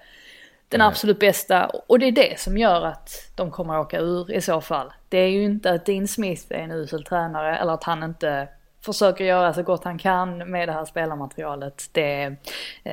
den 0.69 0.79
Nej. 0.79 0.89
absolut 0.89 1.19
bästa. 1.19 1.67
Och 1.67 1.99
det 1.99 2.07
är 2.07 2.13
det 2.13 2.41
som 2.41 2.59
gör 2.59 2.87
att 2.87 3.33
de 3.37 3.51
kommer 3.51 3.75
att 3.75 3.87
åka 3.87 3.99
ur 3.99 4.33
i 4.33 4.41
så 4.41 4.61
fall. 4.61 4.93
Det 5.09 5.19
är 5.19 5.29
ju 5.29 5.45
inte 5.45 5.71
att 5.71 5.87
Dean 5.87 6.09
Smith 6.09 6.45
är 6.49 6.59
en 6.59 6.73
usel 6.73 7.05
tränare 7.05 7.59
eller 7.59 7.73
att 7.73 7.85
han 7.85 8.03
inte 8.03 8.49
försöker 8.93 9.25
göra 9.25 9.55
så 9.55 9.63
gott 9.63 9.85
han 9.85 9.99
kan 9.99 10.51
med 10.51 10.69
det 10.69 10.73
här 10.73 10.85
spelarmaterialet. 10.85 11.89
Det, 11.93 12.23
eh, 12.85 12.93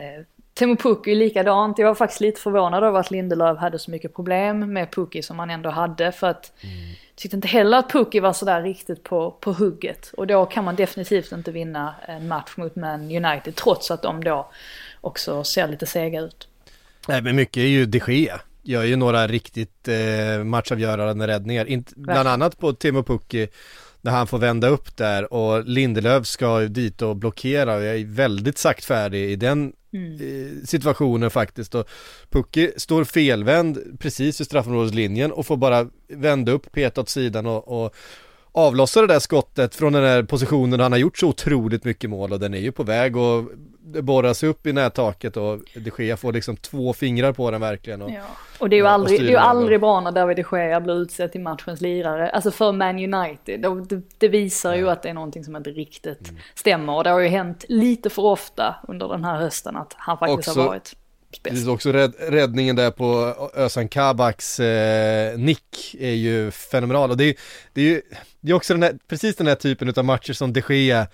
Timo 0.54 0.76
Pukki 0.76 1.12
är 1.12 1.16
likadant. 1.16 1.78
Jag 1.78 1.88
var 1.88 1.96
faktiskt 1.96 2.22
lite 2.22 2.42
förvånad 2.42 2.84
över 2.84 3.00
att 3.00 3.12
Lindelöf 3.12 3.60
hade 3.60 3.80
så 3.80 3.92
mycket 3.92 4.16
problem 4.16 4.74
med 4.74 4.92
Pukki 4.92 5.22
som 5.22 5.40
han 5.40 5.50
ändå 5.50 5.70
hade. 5.70 6.12
För 6.12 6.28
att 6.28 6.52
mm. 6.62 6.76
tyckte 7.16 7.36
inte 7.36 7.48
heller 7.48 7.78
att 7.78 7.92
Pukki 7.92 8.20
var 8.20 8.34
sådär 8.34 8.62
riktigt 8.62 9.04
på, 9.04 9.32
på 9.32 9.54
hugget. 9.54 10.12
Och 10.18 10.28
då 10.28 10.46
kan 10.46 10.64
man 10.64 10.76
definitivt 10.76 11.32
inte 11.32 11.52
vinna 11.52 11.96
en 12.08 12.28
match 12.28 12.58
mot 12.58 12.76
Man 12.76 13.02
United 13.02 13.56
trots 13.56 13.92
att 13.92 14.02
de 14.02 14.24
då 14.24 14.50
också 15.02 15.44
ser 15.44 15.68
lite 15.68 15.86
sega 15.86 16.22
ut. 16.22 16.48
Nej 17.08 17.22
men 17.22 17.36
mycket 17.36 17.58
är 17.58 17.68
ju 17.68 17.86
de 17.86 18.02
Gea. 18.08 18.42
Gör 18.62 18.84
ju 18.84 18.96
några 18.96 19.28
riktigt 19.28 19.88
eh, 19.88 20.44
matchavgörande 20.44 21.28
räddningar. 21.28 21.66
Inte, 21.66 21.94
bland 21.96 22.30
annat 22.30 22.60
på 22.60 22.74
Timo 22.74 23.04
Pukki 23.04 23.48
när 24.06 24.12
han 24.12 24.28
får 24.28 24.38
vända 24.38 24.68
upp 24.68 24.98
där 24.98 25.34
och 25.34 25.66
Lindelöf 25.66 26.28
ska 26.28 26.60
dit 26.60 27.02
och 27.02 27.16
blockera 27.16 27.76
och 27.76 27.84
jag 27.84 27.96
är 27.96 28.06
väldigt 28.06 28.58
saktfärdig 28.58 29.30
i 29.30 29.36
den 29.36 29.74
mm. 29.94 30.66
situationen 30.66 31.32
faktiskt 31.32 31.76
och 31.76 31.90
Pucki 32.30 32.72
står 32.78 33.04
felvänd 33.04 34.00
precis 34.00 34.40
vid 34.40 34.48
straffområdeslinjen 34.48 35.32
och 35.32 35.46
får 35.46 35.58
bara 35.58 35.88
vända 36.08 36.52
upp, 36.52 36.72
peta 36.72 37.02
åt 37.02 37.10
sidan 37.10 37.46
och, 37.46 37.84
och 37.86 37.96
avlossa 38.56 39.02
det 39.02 39.08
där 39.08 39.20
skottet 39.20 39.76
från 39.76 39.94
den 39.94 40.04
där 40.04 40.24
positionen 40.24 40.80
han 40.80 40.92
har 40.92 41.00
gjort 41.00 41.18
så 41.18 41.28
otroligt 41.28 41.84
mycket 41.84 42.10
mål 42.10 42.34
och 42.34 42.40
den 42.40 42.54
är 42.54 42.58
ju 42.58 42.72
på 42.72 42.84
väg 42.84 43.18
och 43.18 43.44
det 43.80 44.02
borras 44.02 44.44
upp 44.44 44.68
i 44.68 44.74
nättaket 44.74 45.38
och 45.38 45.60
de 45.74 45.92
Gea 45.98 46.18
får 46.18 46.34
liksom 46.34 46.58
två 46.58 46.94
fingrar 46.94 47.34
på 47.34 47.52
den 47.52 47.62
verkligen. 47.62 48.02
Och, 48.02 48.12
ja. 48.12 48.24
och 48.60 48.70
det 48.70 48.76
är 48.76 48.78
ju 48.78 48.88
aldrig, 48.88 49.20
det 49.20 49.26
är 49.26 49.30
ju 49.30 49.38
aldrig 49.38 49.80
bra 49.80 50.02
när 50.02 50.12
David 50.12 50.38
de 50.38 50.58
Gea 50.58 50.82
blir 50.82 50.94
utsedd 50.94 51.32
till 51.32 51.42
matchens 51.42 51.82
lirare, 51.82 52.30
alltså 52.30 52.52
för 52.52 52.72
Man 52.72 53.14
United. 53.14 53.62
Det, 53.62 54.02
det 54.18 54.28
visar 54.28 54.72
ja. 54.72 54.78
ju 54.78 54.90
att 54.90 55.02
det 55.02 55.10
är 55.10 55.14
någonting 55.14 55.44
som 55.44 55.56
inte 55.56 55.70
riktigt 55.70 56.30
mm. 56.30 56.42
stämmer 56.56 56.94
och 56.96 57.04
det 57.04 57.10
har 57.10 57.20
ju 57.20 57.28
hänt 57.28 57.66
lite 57.70 58.10
för 58.10 58.22
ofta 58.22 58.76
under 58.88 59.08
den 59.08 59.24
här 59.24 59.38
hösten 59.38 59.76
att 59.76 59.94
han 59.98 60.18
faktiskt 60.18 60.50
Också, 60.50 60.60
har 60.60 60.68
varit 60.68 60.96
Precis, 61.44 61.68
också 61.68 61.92
rädd, 61.92 62.14
räddningen 62.20 62.76
där 62.76 62.92
på 62.92 63.36
Özan 63.54 63.88
Kabaks 63.88 64.60
eh, 64.60 65.38
nick 65.38 65.96
är 66.00 66.14
ju 66.14 66.52
fenomenal. 66.52 67.12
Och 67.12 67.18
det 67.18 67.24
är, 67.24 67.36
det 67.74 67.82
är 67.82 67.86
ju 67.86 68.02
det 68.46 68.52
är 68.52 68.56
också 68.56 68.74
den 68.74 68.84
här, 68.84 68.98
precis 69.08 69.36
den 69.36 69.48
här 69.48 69.56
typen 69.56 69.94
av 69.98 70.06
matcher 70.06 70.34
som 70.34 70.54
de 70.54 70.62
Gea, 70.70 71.08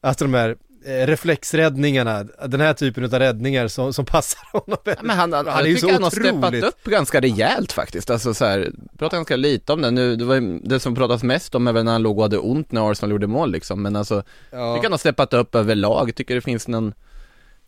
alltså 0.00 0.24
de 0.24 0.34
här 0.34 0.56
eh, 0.84 1.06
reflexräddningarna, 1.06 2.24
den 2.46 2.60
här 2.60 2.74
typen 2.74 3.04
av 3.04 3.10
räddningar 3.10 3.68
som, 3.68 3.92
som 3.92 4.04
passar 4.04 4.40
honom 4.52 4.78
väldigt 4.84 5.04
Men 5.04 5.16
han, 5.16 5.32
han, 5.32 5.46
han 5.46 5.64
är 5.64 5.68
ju 5.68 5.76
så 5.76 5.92
han 5.92 6.02
har 6.02 6.10
steppat 6.10 6.54
upp 6.54 6.84
ganska 6.84 7.20
rejält 7.20 7.72
faktiskt, 7.72 8.10
alltså 8.10 8.34
så 8.34 8.44
här, 8.44 8.72
pratar 8.98 9.16
ganska 9.16 9.36
lite 9.36 9.72
om 9.72 9.82
det. 9.82 9.90
Nu, 9.90 10.16
det 10.16 10.24
var 10.24 10.68
det 10.68 10.80
som 10.80 10.94
pratas 10.94 11.22
mest 11.22 11.54
om 11.54 11.66
är 11.66 11.72
väl 11.72 11.84
när 11.84 11.92
han 11.92 12.02
låg 12.02 12.16
och 12.16 12.22
hade 12.22 12.38
ont 12.38 12.72
när 12.72 12.90
Arsenal 12.90 13.10
gjorde 13.10 13.26
mål 13.26 13.52
liksom, 13.52 13.82
men 13.82 13.96
alltså, 13.96 14.22
ja. 14.50 14.74
tycker 14.74 14.84
han 14.84 14.92
har 14.92 14.98
steppat 14.98 15.34
upp 15.34 15.54
överlag, 15.54 16.14
tycker 16.14 16.34
det 16.34 16.40
finns 16.40 16.68
någon 16.68 16.94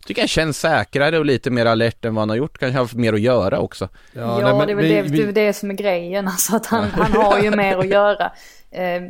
tycker 0.07 0.23
han 0.23 0.29
känns 0.29 0.61
säkrare 0.61 1.19
och 1.19 1.25
lite 1.25 1.51
mer 1.51 1.67
alert 1.67 2.05
än 2.05 2.15
vad 2.15 2.23
han 2.23 2.29
har 2.29 2.37
gjort, 2.37 2.59
kanske 2.59 2.79
har 2.79 2.85
haft 2.85 2.95
mer 2.95 3.13
att 3.13 3.21
göra 3.21 3.59
också. 3.59 3.89
Ja, 4.13 4.41
ja 4.41 4.47
nej, 4.47 4.55
men, 4.55 4.67
det 4.67 4.73
är 4.73 5.03
väl 5.03 5.11
vi, 5.11 5.19
det, 5.19 5.27
vi... 5.27 5.33
det 5.33 5.53
som 5.53 5.71
är 5.71 5.75
grejen, 5.75 6.29
alltså 6.29 6.57
att 6.57 6.67
han, 6.67 6.85
han 6.85 7.13
har 7.13 7.39
ju 7.39 7.51
mer 7.51 7.79
att 7.79 7.89
göra. 7.99 8.33
Eh, 8.71 9.03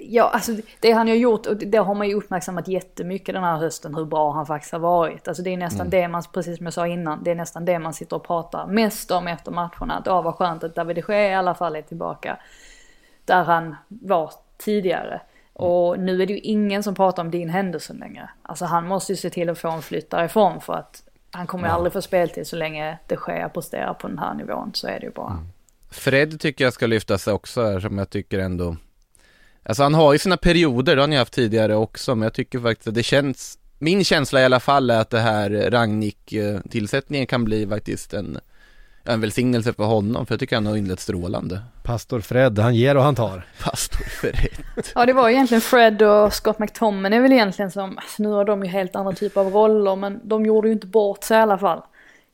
ja, 0.00 0.30
alltså 0.34 0.52
det 0.80 0.92
han 0.92 1.08
har 1.08 1.14
gjort, 1.14 1.46
och 1.46 1.56
det 1.56 1.78
har 1.78 1.94
man 1.94 2.08
ju 2.08 2.14
uppmärksammat 2.14 2.68
jättemycket 2.68 3.34
den 3.34 3.44
här 3.44 3.56
hösten, 3.56 3.94
hur 3.94 4.04
bra 4.04 4.32
han 4.32 4.46
faktiskt 4.46 4.72
har 4.72 4.78
varit. 4.78 5.28
Alltså 5.28 5.42
det 5.42 5.50
är 5.50 5.56
nästan 5.56 5.86
mm. 5.86 5.90
det 5.90 6.08
man, 6.08 6.22
precis 6.32 6.56
som 6.56 6.66
jag 6.66 6.72
sa 6.72 6.86
innan, 6.86 7.22
det 7.22 7.30
är 7.30 7.34
nästan 7.34 7.64
det 7.64 7.78
man 7.78 7.94
sitter 7.94 8.16
och 8.16 8.26
pratar 8.26 8.66
mest 8.66 9.10
om 9.10 9.28
efter 9.28 9.50
matcherna. 9.50 9.98
Att 9.98 10.06
ja, 10.06 10.22
vad 10.22 10.34
skönt 10.34 10.64
att 10.64 10.74
David 10.74 10.96
de 10.96 11.02
Gea 11.12 11.30
i 11.30 11.34
alla 11.34 11.54
fall 11.54 11.76
är 11.76 11.82
tillbaka 11.82 12.38
där 13.24 13.44
han 13.44 13.76
var 13.88 14.30
tidigare. 14.58 15.20
Och 15.58 16.00
nu 16.00 16.22
är 16.22 16.26
det 16.26 16.32
ju 16.32 16.38
ingen 16.38 16.82
som 16.82 16.94
pratar 16.94 17.22
om 17.22 17.30
Dean 17.30 17.48
Henderson 17.48 17.96
längre. 17.96 18.30
Alltså 18.42 18.64
han 18.64 18.86
måste 18.86 19.12
ju 19.12 19.16
se 19.16 19.30
till 19.30 19.50
att 19.50 19.58
få 19.58 19.70
en 19.70 19.82
flytt 19.82 20.10
därifrån 20.10 20.60
för 20.60 20.72
att 20.72 21.02
han 21.30 21.46
kommer 21.46 21.68
ju 21.68 21.74
aldrig 21.74 21.92
få 21.92 22.02
speltid 22.02 22.46
så 22.46 22.56
länge 22.56 22.98
det 23.06 23.16
sker 23.16 23.48
presterar 23.48 23.94
på 23.94 24.08
den 24.08 24.18
här 24.18 24.34
nivån. 24.34 24.70
Så 24.74 24.86
är 24.86 25.00
det 25.00 25.06
ju 25.06 25.12
bara. 25.12 25.30
Mm. 25.30 25.46
Fred 25.90 26.40
tycker 26.40 26.64
jag 26.64 26.72
ska 26.72 26.86
lyfta 26.86 27.18
sig 27.18 27.32
också 27.32 27.80
som 27.80 27.98
jag 27.98 28.10
tycker 28.10 28.38
ändå 28.38 28.76
Alltså 29.62 29.82
han 29.82 29.94
har 29.94 30.12
ju 30.12 30.18
sina 30.18 30.36
perioder, 30.36 30.96
det 30.96 31.02
har 31.02 31.08
ni 31.08 31.16
haft 31.16 31.32
tidigare 31.32 31.74
också, 31.74 32.14
men 32.14 32.22
jag 32.22 32.34
tycker 32.34 32.58
faktiskt 32.58 32.88
att 32.88 32.94
det 32.94 33.02
känns 33.02 33.58
Min 33.78 34.04
känsla 34.04 34.40
i 34.40 34.44
alla 34.44 34.60
fall 34.60 34.90
är 34.90 35.00
att 35.00 35.10
det 35.10 35.20
här 35.20 35.70
Ragnik-tillsättningen 35.70 37.26
kan 37.26 37.44
bli 37.44 37.66
faktiskt 37.66 38.14
en 38.14 38.38
en 39.06 39.20
välsignelse 39.20 39.72
för 39.72 39.84
honom, 39.84 40.26
för 40.26 40.34
jag 40.34 40.40
tycker 40.40 40.56
han 40.56 40.66
har 40.66 40.76
inlett 40.76 41.00
strålande. 41.00 41.60
Pastor 41.82 42.20
Fred, 42.20 42.58
han 42.58 42.74
ger 42.74 42.96
och 42.96 43.02
han 43.02 43.14
tar. 43.14 43.46
Pastor 43.62 44.04
Fred. 44.04 44.48
ja, 44.94 45.06
det 45.06 45.12
var 45.12 45.28
egentligen 45.28 45.60
Fred 45.60 46.02
och 46.02 46.32
Scott 46.32 46.58
McTomin 46.58 47.12
är 47.12 47.20
väl 47.20 47.32
egentligen 47.32 47.70
som, 47.70 47.98
alltså, 47.98 48.22
nu 48.22 48.28
har 48.28 48.44
de 48.44 48.64
ju 48.64 48.70
helt 48.70 48.96
andra 48.96 49.12
typer 49.12 49.40
av 49.40 49.52
roller, 49.52 49.96
men 49.96 50.20
de 50.24 50.46
gjorde 50.46 50.68
ju 50.68 50.74
inte 50.74 50.86
bort 50.86 51.24
sig 51.24 51.38
i 51.38 51.40
alla 51.40 51.58
fall. 51.58 51.82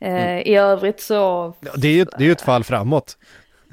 Eh, 0.01 0.14
mm. 0.14 0.39
I 0.39 0.57
övrigt 0.57 1.01
så... 1.01 1.55
Ja, 1.61 1.70
det 1.77 1.89
är 1.89 1.93
ju 1.93 2.07
det 2.18 2.27
är 2.27 2.33
ett 2.33 2.41
fall 2.41 2.64
framåt. 2.64 3.16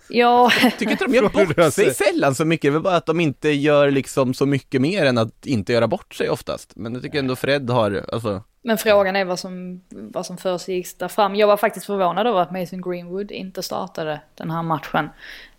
Ja. 0.10 0.51
Jag 0.62 0.78
tycker 0.78 0.91
inte 0.91 1.05
de 1.05 1.14
gör 1.14 1.30
bort 1.30 1.74
sig 1.74 1.93
sällan 1.93 2.36
så 2.36 2.45
mycket, 2.45 2.74
det 2.74 2.78
är 2.78 2.80
bara 2.80 2.95
att 2.95 3.05
de 3.05 3.20
inte 3.20 3.49
gör 3.49 3.91
liksom 3.91 4.34
så 4.34 4.45
mycket 4.45 4.82
mer 4.82 5.05
än 5.05 5.18
att 5.18 5.45
inte 5.45 5.74
göra 5.74 5.88
bort 5.88 6.16
sig 6.16 6.30
oftast. 6.30 6.72
Men 6.76 6.93
jag 6.93 7.03
tycker 7.03 7.20
ändå 7.20 7.36
Fred 7.36 7.70
har, 7.70 8.05
alltså 8.14 8.43
men 8.62 8.78
frågan 8.78 9.16
är 9.16 9.26
vad 9.26 9.39
som, 9.39 9.82
vad 9.89 10.26
som 10.26 10.38
försiggick 10.38 10.99
där 10.99 11.07
fram. 11.07 11.36
Jag 11.36 11.47
var 11.47 11.57
faktiskt 11.57 11.86
förvånad 11.86 12.28
över 12.28 12.39
att 12.39 12.51
Mason 12.51 12.82
Greenwood 12.82 13.32
inte 13.32 13.64
startade 13.64 14.22
den 14.36 14.51
här 14.51 14.64
matchen. 14.64 15.10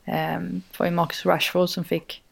Ehm, 0.04 0.62
det 0.70 0.78
var 0.78 0.86
ju 0.86 0.92
Marcus 0.92 1.26
Rashford 1.26 1.68
som 1.68 1.84
fick 1.84 2.22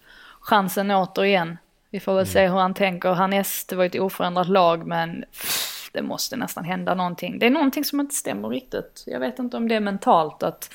chansen 0.41 0.91
återigen. 0.91 1.59
Vi 1.91 2.01
får 2.01 2.13
väl 2.13 2.23
mm. 2.23 2.33
se 2.33 2.49
hur 2.49 2.59
han 2.59 2.75
tänker 2.75 3.13
härnäst. 3.13 3.69
Det 3.69 3.77
var 3.77 3.85
ett 3.85 3.95
oförändrat 3.95 4.49
lag 4.49 4.87
men 4.87 5.25
pff, 5.33 5.91
det 5.93 6.03
måste 6.03 6.37
nästan 6.37 6.65
hända 6.65 6.95
någonting. 6.95 7.39
Det 7.39 7.47
är 7.47 7.51
någonting 7.51 7.85
som 7.85 8.01
inte 8.01 8.15
stämmer 8.15 8.49
riktigt. 8.49 9.05
Jag 9.07 9.21
vet 9.21 9.39
inte 9.39 9.57
om 9.57 9.69
det 9.69 9.75
är 9.75 9.81
mentalt 9.81 10.43
att 10.43 10.71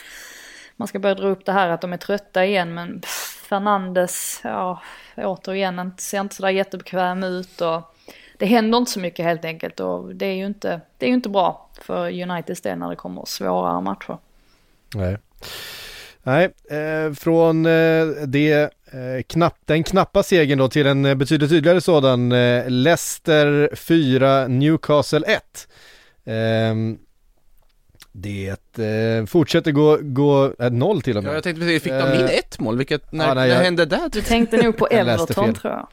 man 0.83 0.87
ska 0.87 0.99
börja 0.99 1.15
dra 1.15 1.27
upp 1.27 1.45
det 1.45 1.51
här 1.51 1.69
att 1.69 1.81
de 1.81 1.93
är 1.93 1.97
trötta 1.97 2.45
igen 2.45 2.73
men 2.73 3.01
pff, 3.01 3.45
Fernandes, 3.49 4.41
ja 4.43 4.81
återigen 5.17 5.91
ser 5.97 6.21
inte 6.21 6.35
sådär 6.35 6.49
jättebekväm 6.49 7.23
ut 7.23 7.61
och 7.61 7.95
det 8.37 8.45
händer 8.45 8.77
inte 8.77 8.91
så 8.91 8.99
mycket 8.99 9.25
helt 9.25 9.45
enkelt 9.45 9.79
och 9.79 10.15
det 10.15 10.25
är 10.25 10.33
ju 10.33 10.45
inte, 10.45 10.81
det 10.97 11.05
är 11.05 11.07
ju 11.07 11.13
inte 11.13 11.29
bra 11.29 11.69
för 11.81 12.21
Uniteds 12.21 12.61
del 12.61 12.77
när 12.77 12.89
det 12.89 12.95
kommer 12.95 13.25
svårare 13.25 13.81
matcher. 13.81 14.17
Nej. 14.95 15.17
Nej, 16.23 16.45
eh, 16.69 17.13
från 17.13 17.65
eh, 17.65 18.05
det, 18.27 18.53
eh, 18.85 19.23
knapp, 19.27 19.57
den 19.65 19.83
knappa 19.83 20.23
segern 20.23 20.57
då 20.57 20.67
till 20.67 20.87
en 20.87 21.05
eh, 21.05 21.15
betydligt 21.15 21.49
tydligare 21.49 21.81
sådan, 21.81 22.31
eh, 22.31 22.69
Leicester 22.69 23.75
4, 23.75 24.47
Newcastle 24.47 25.25
1. 25.27 25.67
Det 28.15 28.79
eh, 28.79 29.25
fortsätter 29.25 29.71
gå, 29.71 29.97
gå 30.01 30.53
äh, 30.59 30.69
noll 30.69 31.01
till 31.01 31.17
och 31.17 31.23
med. 31.23 31.29
Ja, 31.29 31.33
jag 31.33 31.43
tänkte 31.43 31.59
precis, 31.59 31.83
fick 31.83 31.93
de 31.93 32.13
in 32.13 32.25
eh, 32.25 32.37
ett 32.37 32.59
mål? 32.59 32.77
Vilket, 32.77 33.11
när, 33.11 33.31
ah, 33.31 33.33
nej, 33.33 33.47
när 33.47 33.55
jag, 33.55 33.63
hände 33.63 33.85
det? 33.85 34.09
Du 34.11 34.21
tänkte 34.21 34.57
nog 34.57 34.77
på 34.77 34.87
Everton 34.91 35.53
tror 35.53 35.73
jag. 35.73 35.87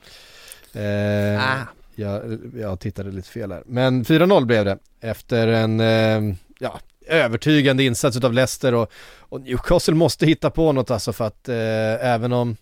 Eh, 0.72 1.44
ah. 1.44 1.66
Jag, 1.94 2.38
jag 2.56 2.80
tittade 2.80 3.10
lite 3.10 3.28
fel 3.28 3.52
här. 3.52 3.62
Men 3.66 4.04
4-0 4.04 4.44
blev 4.44 4.64
det 4.64 4.78
efter 5.00 5.48
en, 5.48 5.80
eh, 5.80 6.36
ja, 6.58 6.80
övertygande 7.06 7.84
insats 7.84 8.16
utav 8.16 8.32
Leicester 8.32 8.74
och, 8.74 8.92
och 9.18 9.40
Newcastle 9.40 9.94
måste 9.94 10.26
hitta 10.26 10.50
på 10.50 10.72
något 10.72 10.90
alltså 10.90 11.12
för 11.12 11.24
att 11.26 11.48
eh, 11.48 12.06
även 12.06 12.32
om 12.32 12.56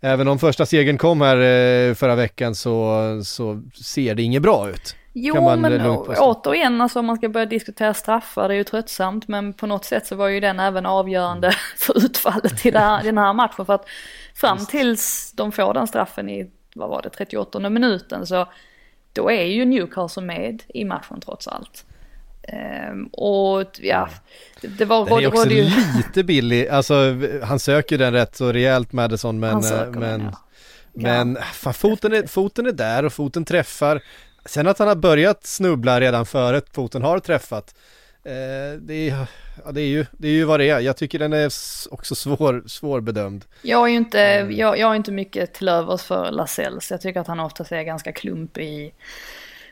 Även 0.00 0.28
om 0.28 0.38
första 0.38 0.66
segern 0.66 0.98
kom 0.98 1.20
här 1.20 1.94
förra 1.94 2.14
veckan 2.14 2.54
så, 2.54 3.00
så 3.24 3.62
ser 3.82 4.14
det 4.14 4.22
inget 4.22 4.42
bra 4.42 4.70
ut. 4.70 4.96
Jo, 5.18 5.56
men 5.56 5.80
återigen, 6.18 6.80
alltså 6.80 6.98
om 6.98 7.06
man 7.06 7.16
ska 7.16 7.28
börja 7.28 7.46
diskutera 7.46 7.94
straffar, 7.94 8.48
det 8.48 8.54
är 8.54 8.56
ju 8.56 8.64
tröttsamt, 8.64 9.28
men 9.28 9.52
på 9.52 9.66
något 9.66 9.84
sätt 9.84 10.06
så 10.06 10.16
var 10.16 10.28
ju 10.28 10.40
den 10.40 10.60
även 10.60 10.86
avgörande 10.86 11.46
mm. 11.46 11.58
för 11.76 12.04
utfallet 12.04 12.66
i 12.66 12.70
här, 12.70 13.02
den 13.02 13.18
här 13.18 13.32
matchen. 13.32 13.66
För 13.66 13.74
att 13.74 13.86
fram 14.34 14.58
Just. 14.58 14.70
tills 14.70 15.32
de 15.32 15.52
får 15.52 15.74
den 15.74 15.86
straffen 15.86 16.28
i, 16.28 16.50
vad 16.74 16.88
var 16.88 17.02
det, 17.02 17.10
38 17.10 17.70
minuten 17.70 18.26
så 18.26 18.46
då 19.12 19.30
är 19.30 19.44
ju 19.44 19.64
Newcastle 19.64 20.22
med 20.22 20.62
i 20.68 20.84
matchen 20.84 21.20
trots 21.20 21.48
allt. 21.48 21.84
Um, 22.90 23.06
och 23.06 23.66
ja, 23.82 24.08
det, 24.60 24.68
det 24.68 24.84
var... 24.84 25.06
Den 25.06 25.18
är 25.18 25.26
också 25.28 25.50
ju... 25.50 25.70
lite 25.96 26.24
billig, 26.24 26.68
alltså 26.68 26.94
han 27.42 27.58
söker 27.58 27.98
den 27.98 28.12
rätt 28.12 28.36
så 28.36 28.52
rejält 28.52 28.92
Madison 28.92 29.40
men... 29.40 29.60
men, 29.60 30.00
den, 30.00 30.20
ja. 30.22 30.38
men 30.92 31.38
fan, 31.52 31.74
foten, 31.74 32.12
är, 32.12 32.26
foten 32.26 32.66
är 32.66 32.72
där 32.72 33.04
och 33.04 33.12
foten 33.12 33.44
träffar. 33.44 34.02
Sen 34.46 34.66
att 34.66 34.78
han 34.78 34.88
har 34.88 34.94
börjat 34.94 35.46
snubbla 35.46 36.00
redan 36.00 36.26
före 36.26 36.60
foten 36.72 37.02
har 37.02 37.18
träffat. 37.18 37.74
Eh, 38.24 38.78
det, 38.80 39.10
är, 39.10 39.26
ja, 39.64 39.72
det, 39.72 39.80
är 39.80 39.86
ju, 39.86 40.06
det 40.12 40.28
är 40.28 40.32
ju 40.32 40.44
vad 40.44 40.60
det 40.60 40.70
är. 40.70 40.80
Jag 40.80 40.96
tycker 40.96 41.18
den 41.18 41.32
är 41.32 41.46
också 41.90 42.14
svår, 42.14 42.62
svårbedömd. 42.66 43.44
Jag 43.62 43.84
är 43.84 43.88
ju 43.88 43.96
inte, 43.96 44.20
mm. 44.20 44.56
jag, 44.56 44.78
jag 44.78 44.90
är 44.90 44.94
inte 44.94 45.12
mycket 45.12 45.54
till 45.54 45.68
övers 45.68 46.02
för 46.02 46.30
Lasells. 46.30 46.90
Jag 46.90 47.00
tycker 47.00 47.20
att 47.20 47.26
han 47.26 47.40
ofta 47.40 47.76
är 47.76 47.82
ganska 47.82 48.12
klumpig 48.12 48.68
i 48.68 48.92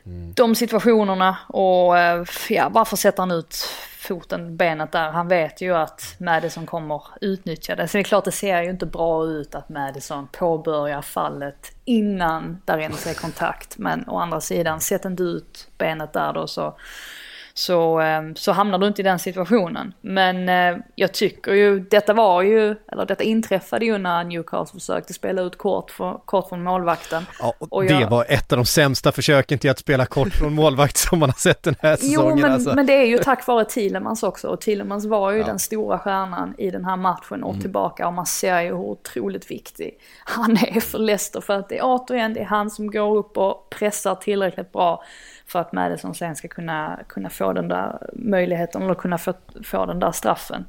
mm. 0.05 0.33
de 0.33 0.55
situationerna. 0.55 1.37
Och 1.47 1.97
eh, 1.97 2.23
ja, 2.49 2.69
varför 2.69 2.97
sätter 2.97 3.19
han 3.19 3.31
ut 3.31 3.55
foten, 3.97 4.57
benet 4.57 4.91
där? 4.91 5.11
Han 5.11 5.27
vet 5.27 5.61
ju 5.61 5.75
att 5.75 6.15
Madison 6.17 6.65
kommer 6.65 7.01
utnyttja 7.21 7.75
det. 7.75 7.87
Så 7.87 7.97
det 7.97 8.01
är 8.01 8.03
klart 8.03 8.25
det 8.25 8.31
ser 8.31 8.61
ju 8.61 8.69
inte 8.69 8.85
bra 8.85 9.25
ut 9.25 9.55
att 9.55 9.69
Madison 9.69 10.27
påbörjar 10.27 11.01
fallet 11.01 11.75
innan 11.85 12.61
där 12.65 12.77
ens 12.77 13.07
är 13.07 13.13
kontakt. 13.13 13.77
Men 13.77 14.09
å 14.09 14.17
andra 14.19 14.41
sidan, 14.41 14.81
sätt 14.81 15.05
inte 15.05 15.23
ut 15.23 15.67
benet 15.77 16.13
där 16.13 16.33
då 16.33 16.47
så 16.47 16.75
så, 17.57 17.99
eh, 18.01 18.21
så 18.35 18.51
hamnar 18.51 18.77
du 18.77 18.87
inte 18.87 19.01
i 19.01 19.03
den 19.03 19.19
situationen. 19.19 19.93
Men 20.01 20.49
eh, 20.49 20.83
jag 20.95 21.13
tycker 21.13 21.53
ju, 21.53 21.79
detta 21.79 22.13
var 22.13 22.41
ju, 22.41 22.75
eller 22.91 23.05
detta 23.05 23.23
inträffade 23.23 23.85
ju 23.85 23.97
när 23.97 24.23
Newcastle 24.23 24.79
försökte 24.79 25.13
spela 25.13 25.41
ut 25.41 25.57
kort, 25.57 25.91
för, 25.91 26.19
kort 26.25 26.49
från 26.49 26.63
målvakten. 26.63 27.25
Ja, 27.39 27.53
och, 27.59 27.73
Och 27.73 27.83
det 27.83 27.93
jag- 27.93 28.09
var 28.09 28.25
ett 28.29 28.51
av 28.51 28.57
de 28.57 28.65
sämsta 28.65 29.11
försöken 29.11 29.59
till 29.59 29.69
att 29.69 29.79
spela 29.79 30.05
kort 30.05 30.33
från 30.33 30.53
målvakt 30.55 30.97
som 31.07 31.19
man 31.19 31.29
har 31.29 31.37
sett 31.39 31.63
den 31.63 31.75
här 31.81 31.95
säsongen. 31.95 32.37
Jo, 32.37 32.41
men, 32.41 32.51
alltså. 32.51 32.75
men 32.75 32.85
det 32.85 32.93
är 32.93 33.05
ju 33.05 33.17
tack 33.17 33.47
vare 33.47 33.65
Thielemans 33.65 34.23
också. 34.23 34.47
Och 34.47 34.61
Thielemans 34.61 35.05
var 35.05 35.31
ju 35.31 35.39
Ja. 35.39 35.45
den 35.45 35.59
stora 35.59 35.99
stjärnan 35.99 36.55
i 36.57 36.71
den 36.71 36.85
här 36.85 36.95
matchen 36.97 37.35
Mm. 37.37 37.43
och 37.49 37.61
tillbaka. 37.61 38.07
Och 38.07 38.13
man 38.13 38.25
ser 38.25 38.61
ju 38.61 38.67
hur 38.67 38.75
otroligt 38.75 39.51
viktig 39.51 39.91
han 40.25 40.51
är 40.57 40.79
för 40.79 40.99
Leicester. 40.99 41.41
För 41.41 41.53
att 41.53 41.69
det 41.69 41.77
är 41.77 41.81
återigen, 41.83 42.33
det 42.33 42.39
är 42.39 42.45
han 42.45 42.69
som 42.69 42.91
går 42.91 43.17
upp 43.17 43.37
och 43.37 43.69
pressar 43.69 44.15
tillräckligt 44.15 44.71
bra. 44.71 45.03
För 45.47 45.59
att 45.59 45.71
Madison 45.71 46.15
sen 46.15 46.35
ska 46.35 46.47
kunna, 46.47 46.99
kunna 47.07 47.29
få 47.29 47.53
den 47.53 47.67
där 47.67 48.09
möjligheten, 48.13 48.81
eller 48.81 48.95
kunna 48.95 49.17
få, 49.17 49.33
få 49.63 49.85
den 49.85 49.99
där 49.99 50.11
straffen. 50.11 50.65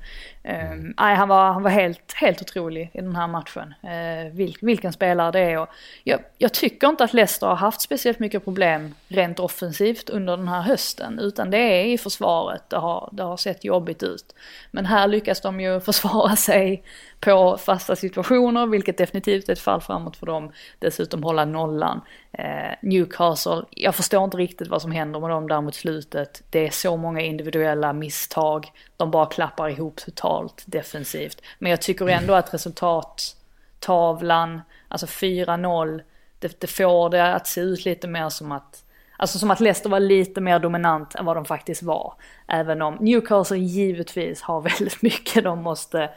Mm. 0.48 0.94
nej, 0.98 1.16
han 1.16 1.28
var, 1.28 1.52
han 1.52 1.62
var 1.62 1.70
helt, 1.70 2.12
helt 2.14 2.42
otrolig 2.42 2.90
i 2.92 3.00
den 3.00 3.16
här 3.16 3.26
matchen. 3.26 3.74
Ehm, 3.82 4.26
uh, 4.26 4.32
vil, 4.32 4.56
vilken 4.60 4.92
spelare 4.92 5.30
det 5.32 5.40
är. 5.40 5.58
Och 5.58 5.68
jag, 6.04 6.20
jag 6.38 6.54
tycker 6.54 6.88
inte 6.88 7.04
att 7.04 7.14
Leicester 7.14 7.46
har 7.46 7.56
haft 7.56 7.80
speciellt 7.80 8.18
mycket 8.18 8.44
problem 8.44 8.94
rent 9.08 9.38
offensivt 9.38 10.10
under 10.10 10.36
den 10.36 10.48
här 10.48 10.60
hösten. 10.60 11.18
Utan 11.18 11.50
det 11.50 11.58
är 11.58 11.84
i 11.84 11.98
försvaret 11.98 12.62
det 12.70 12.76
har, 12.76 13.08
det 13.12 13.22
har 13.22 13.36
sett 13.36 13.64
jobbigt 13.64 14.02
ut. 14.02 14.34
Men 14.70 14.86
här 14.86 15.08
lyckas 15.08 15.40
de 15.40 15.60
ju 15.60 15.80
försvara 15.90 16.36
sig 16.36 16.82
på 17.20 17.58
fasta 17.58 17.96
situationer, 17.96 18.66
vilket 18.66 18.98
definitivt 18.98 19.48
är 19.48 19.52
ett 19.52 19.58
fall 19.58 19.80
framåt 19.80 20.16
för 20.16 20.26
dem. 20.26 20.52
Dessutom 20.78 21.22
hålla 21.22 21.44
nollan. 21.44 22.00
Ehm, 22.32 22.74
Newcastle, 22.82 23.62
jag 23.70 23.94
förstår 23.94 24.24
inte 24.24 24.36
riktigt 24.36 24.68
vad 24.68 24.82
som 24.82 24.92
händer 24.92 25.20
med 25.20 25.30
dem 25.30 25.48
där 25.48 25.60
mot 25.60 25.74
slutet. 25.74 26.42
Det 26.50 26.66
är 26.66 26.70
så 26.70 26.96
många 26.96 27.20
individuella 27.20 27.92
misstag. 27.92 28.72
De 28.96 29.10
bara 29.10 29.26
klappar 29.26 29.68
ihop 29.68 29.96
totalt 29.96 30.62
defensivt. 30.66 31.42
Men 31.58 31.70
jag 31.70 31.80
tycker 31.80 32.08
ändå 32.08 32.34
att 32.34 32.54
resultattavlan, 32.54 34.60
alltså 34.88 35.06
4-0, 35.06 36.02
det, 36.38 36.60
det 36.60 36.66
får 36.66 37.10
det 37.10 37.34
att 37.34 37.46
se 37.46 37.60
ut 37.60 37.84
lite 37.84 38.08
mer 38.08 38.28
som 38.28 38.52
att 38.52 38.82
Alltså 39.18 39.38
som 39.38 39.50
att 39.50 39.60
Leicester 39.60 39.90
var 39.90 40.00
lite 40.00 40.40
mer 40.40 40.58
dominant 40.58 41.14
än 41.14 41.24
vad 41.24 41.36
de 41.36 41.44
faktiskt 41.44 41.82
var. 41.82 42.14
Även 42.46 42.82
om 42.82 42.94
Newcastle 42.94 43.58
givetvis 43.58 44.42
har 44.42 44.60
väldigt 44.78 45.02
mycket 45.02 45.44
de 45.44 45.62
måste 45.62 46.10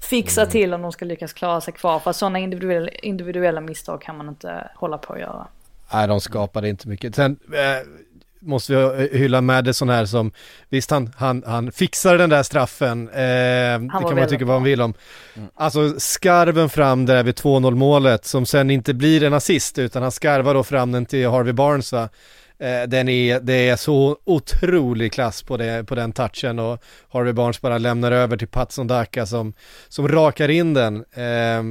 fixa 0.00 0.46
till 0.46 0.74
om 0.74 0.82
de 0.82 0.92
ska 0.92 1.04
lyckas 1.04 1.32
klara 1.32 1.60
sig 1.60 1.74
kvar. 1.74 1.98
För 1.98 2.12
sådana 2.12 2.38
individuella, 2.38 2.88
individuella 2.88 3.60
misstag 3.60 4.02
kan 4.02 4.16
man 4.16 4.28
inte 4.28 4.70
hålla 4.74 4.98
på 4.98 5.12
att 5.12 5.20
göra. 5.20 5.46
Nej, 5.92 6.08
de 6.08 6.20
skapade 6.20 6.68
inte 6.68 6.88
mycket. 6.88 7.14
Sen 7.14 7.36
eh, 7.52 7.88
måste 8.44 8.72
vi 8.72 9.18
hylla 9.18 9.40
Madison 9.40 9.88
här 9.88 10.06
som, 10.06 10.32
visst 10.68 10.90
han, 10.90 11.12
han, 11.16 11.42
han 11.46 11.72
fixar 11.72 12.18
den 12.18 12.30
där 12.30 12.42
straffen, 12.42 13.08
eh, 13.08 13.14
det 13.14 14.08
kan 14.08 14.16
man 14.16 14.28
tycka 14.28 14.44
vad 14.44 14.56
man 14.56 14.64
vill 14.64 14.80
om. 14.80 14.94
Alltså 15.54 16.00
skarven 16.00 16.68
fram 16.68 17.06
där 17.06 17.22
vid 17.22 17.34
2-0 17.34 17.74
målet 17.74 18.24
som 18.24 18.46
sen 18.46 18.70
inte 18.70 18.94
blir 18.94 19.22
en 19.22 19.34
assist 19.34 19.78
utan 19.78 20.02
han 20.02 20.12
skarvar 20.12 20.54
då 20.54 20.64
fram 20.64 20.92
den 20.92 21.06
till 21.06 21.28
Harvey 21.28 21.52
Barnes 21.52 21.92
va. 21.92 22.08
Eh, 22.58 22.82
den 22.88 23.08
är, 23.08 23.40
det 23.40 23.68
är 23.68 23.76
så 23.76 24.18
otrolig 24.24 25.12
klass 25.12 25.42
på, 25.42 25.56
det, 25.56 25.84
på 25.84 25.94
den 25.94 26.12
touchen 26.12 26.58
och 26.58 26.82
Harvey 27.08 27.32
Barnes 27.32 27.60
bara 27.60 27.78
lämnar 27.78 28.12
över 28.12 28.36
till 28.36 28.48
Patson 28.48 28.86
Daka 28.86 29.26
som, 29.26 29.54
som 29.88 30.08
rakar 30.08 30.48
in 30.48 30.74
den. 30.74 30.96
Eh, 30.96 31.62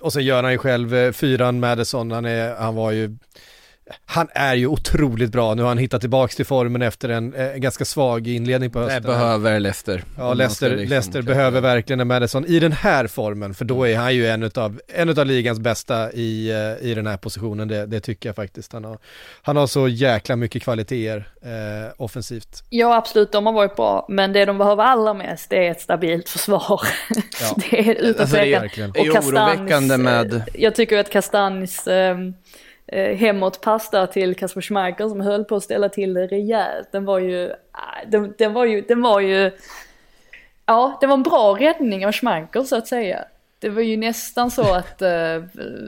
och 0.00 0.12
sen 0.12 0.24
gör 0.24 0.42
han 0.42 0.52
ju 0.52 0.58
själv 0.58 0.94
eh, 0.94 1.12
fyran 1.12 1.60
Madison, 1.60 2.10
han, 2.10 2.24
är, 2.24 2.54
han 2.54 2.74
var 2.74 2.92
ju 2.92 3.16
han 4.06 4.28
är 4.34 4.54
ju 4.54 4.66
otroligt 4.66 5.32
bra, 5.32 5.54
nu 5.54 5.62
har 5.62 5.68
han 5.68 5.78
hittat 5.78 6.00
tillbaks 6.00 6.36
till 6.36 6.44
formen 6.46 6.82
efter 6.82 7.08
en 7.08 7.34
eh, 7.34 7.52
ganska 7.54 7.84
svag 7.84 8.26
inledning 8.28 8.70
på 8.70 8.78
Det 8.78 8.84
hösten. 8.84 9.02
behöver 9.02 9.60
Leicester. 9.60 10.04
Ja, 10.18 10.34
Leicester, 10.34 10.70
liksom 10.70 10.88
Leicester 10.90 11.22
behöver 11.22 11.60
verkligen 11.60 12.00
en 12.00 12.06
Madison 12.08 12.44
i 12.46 12.60
den 12.60 12.72
här 12.72 13.06
formen, 13.06 13.54
för 13.54 13.64
då 13.64 13.88
är 13.88 13.96
han 13.96 14.14
ju 14.14 14.26
en 14.26 14.42
utav, 14.42 14.80
en 14.94 15.08
utav 15.08 15.26
ligans 15.26 15.58
bästa 15.60 16.12
i, 16.12 16.50
eh, 16.80 16.86
i 16.90 16.94
den 16.94 17.06
här 17.06 17.16
positionen, 17.16 17.68
det, 17.68 17.86
det 17.86 18.00
tycker 18.00 18.28
jag 18.28 18.36
faktiskt. 18.36 18.72
Han 18.72 18.84
har, 18.84 18.98
han 19.42 19.56
har 19.56 19.66
så 19.66 19.88
jäkla 19.88 20.36
mycket 20.36 20.62
kvaliteter 20.62 21.28
eh, 21.42 21.92
offensivt. 21.96 22.62
Ja 22.70 22.96
absolut, 22.96 23.32
de 23.32 23.46
har 23.46 23.52
varit 23.52 23.76
bra. 23.76 24.06
Men 24.08 24.32
det 24.32 24.44
de 24.44 24.58
behöver 24.58 24.82
allra 24.84 25.14
mest 25.14 25.50
det 25.50 25.66
är 25.66 25.70
ett 25.70 25.80
stabilt 25.80 26.28
försvar. 26.28 26.80
Ja. 27.40 27.56
det 27.70 27.78
är 27.90 27.94
utan 27.94 28.20
Alltså, 28.20 28.36
det 28.36 28.54
är 28.54 28.60
tvekan. 28.60 28.90
Det 28.94 29.00
Och 29.00 29.24
oroväckande 29.24 29.96
med- 29.96 30.34
eh, 30.34 30.40
Jag 30.54 30.74
tycker 30.74 30.98
att 30.98 31.10
Castanis 31.10 31.86
eh, 31.86 32.16
eh, 32.88 33.16
hemåtpass 33.16 33.90
där 33.90 34.06
till 34.06 34.34
Kasper 34.36 34.60
Schmeichel 34.60 35.08
som 35.10 35.20
höll 35.20 35.44
på 35.44 35.56
att 35.56 35.62
ställa 35.62 35.88
till 35.88 36.14
det 36.14 36.26
rejält. 36.26 36.88
Den 36.92 37.04
var 37.04 37.18
ju, 37.18 37.52
ah, 37.72 38.04
den, 38.06 38.34
den 38.38 38.52
var 38.52 38.64
ju, 38.64 38.80
den 38.80 39.02
var 39.02 39.20
ju, 39.20 39.50
ja 40.66 40.98
det 41.00 41.06
var 41.06 41.14
en 41.14 41.22
bra 41.22 41.56
räddning 41.60 42.06
av 42.06 42.12
Schmeichel 42.12 42.66
så 42.66 42.76
att 42.76 42.86
säga. 42.86 43.24
Det 43.60 43.68
var 43.68 43.82
ju 43.82 43.96
nästan 43.96 44.50
så 44.50 44.74
att 44.74 45.02
eh, 45.02 45.42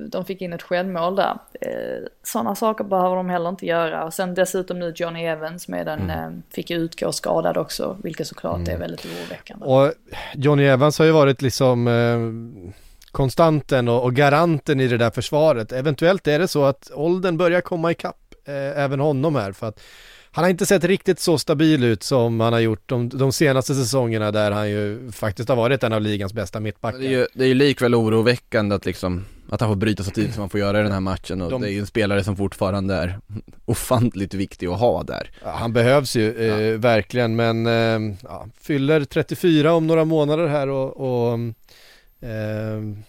de 0.09 0.24
fick 0.24 0.42
in 0.42 0.53
ett 0.53 0.62
självmål 0.62 1.16
där. 1.16 1.38
Eh, 1.61 2.07
Sådana 2.22 2.55
saker 2.55 2.84
behöver 2.84 3.16
de 3.16 3.30
heller 3.30 3.48
inte 3.48 3.66
göra. 3.66 4.05
Och 4.05 4.14
sen 4.14 4.34
dessutom 4.34 4.78
nu 4.78 4.92
Johnny 4.96 5.24
Evans 5.24 5.68
med 5.68 5.86
den, 5.86 6.11
eh, 6.11 6.30
fick 6.55 6.70
utgå 6.70 7.12
skadad 7.12 7.57
också, 7.57 7.96
vilket 8.03 8.26
såklart 8.26 8.68
är 8.68 8.78
väldigt 8.78 9.05
oroväckande. 9.07 9.66
Och 9.66 9.92
Johnny 10.34 10.64
Evans 10.64 10.98
har 10.98 11.07
ju 11.07 11.12
varit 11.12 11.42
liksom 11.42 11.88
eh, 11.88 12.72
konstanten 13.12 13.88
och, 13.88 14.04
och 14.04 14.14
garanten 14.14 14.80
i 14.80 14.88
det 14.88 14.96
där 14.98 15.11
försvaret. 15.11 15.72
Eventuellt 15.72 16.26
är 16.26 16.38
det 16.38 16.48
så 16.48 16.64
att 16.64 16.90
åldern 16.94 17.36
börjar 17.36 17.61
komma 17.61 17.90
ikapp 17.90 18.34
eh, 18.46 18.54
även 18.84 19.00
honom 19.00 19.34
här 19.34 19.52
för 19.52 19.68
att 19.68 19.80
han 20.32 20.44
har 20.44 20.50
inte 20.50 20.66
sett 20.66 20.84
riktigt 20.84 21.20
så 21.20 21.38
stabil 21.38 21.84
ut 21.84 22.02
som 22.02 22.40
han 22.40 22.52
har 22.52 22.61
gjort 22.61 22.82
de, 22.88 23.08
de 23.08 23.32
senaste 23.32 23.74
säsongerna 23.74 24.30
där 24.32 24.50
han 24.50 24.70
ju 24.70 25.11
faktiskt 25.12 25.48
har 25.48 25.56
varit 25.56 25.82
en 25.84 25.92
av 25.92 26.00
ligans 26.00 26.32
bästa 26.32 26.61
mittbackar. 26.61 26.98
Det 26.98 27.06
är 27.06 27.11
ju, 27.11 27.26
det 27.34 27.44
är 27.44 27.48
ju 27.48 27.54
likväl 27.54 27.94
oroväckande 27.94 28.74
att 28.76 28.86
liksom 28.86 29.24
att 29.52 29.61
han 29.61 29.70
får 29.70 29.76
bryta 29.76 30.02
så 30.02 30.11
tidigt 30.11 30.34
som 30.34 30.40
han 30.40 30.50
får 30.50 30.61
göra 30.61 30.80
i 30.80 30.82
den 30.82 30.92
här 30.92 31.00
matchen 31.00 31.42
och 31.42 31.50
De- 31.50 31.61
det 31.62 31.68
är 31.68 31.72
ju 31.72 31.80
en 31.80 31.86
spelare 31.86 32.24
som 32.24 32.36
fortfarande 32.36 32.94
är 32.94 33.18
ofantligt 33.64 34.34
viktig 34.34 34.66
att 34.66 34.78
ha 34.80 35.02
där. 35.02 35.30
Ja, 35.44 35.50
han 35.50 35.72
behövs 35.72 36.16
ju 36.16 36.48
eh, 36.50 36.78
verkligen 36.78 37.36
men 37.36 37.66
eh, 37.66 38.16
ja, 38.22 38.46
fyller 38.61 39.04
34 39.04 39.72
om 39.72 39.86
några 39.86 40.04
månader 40.04 40.46
här 40.46 40.68
och, 40.68 40.96
och 41.32 41.38
eh, 42.20 43.02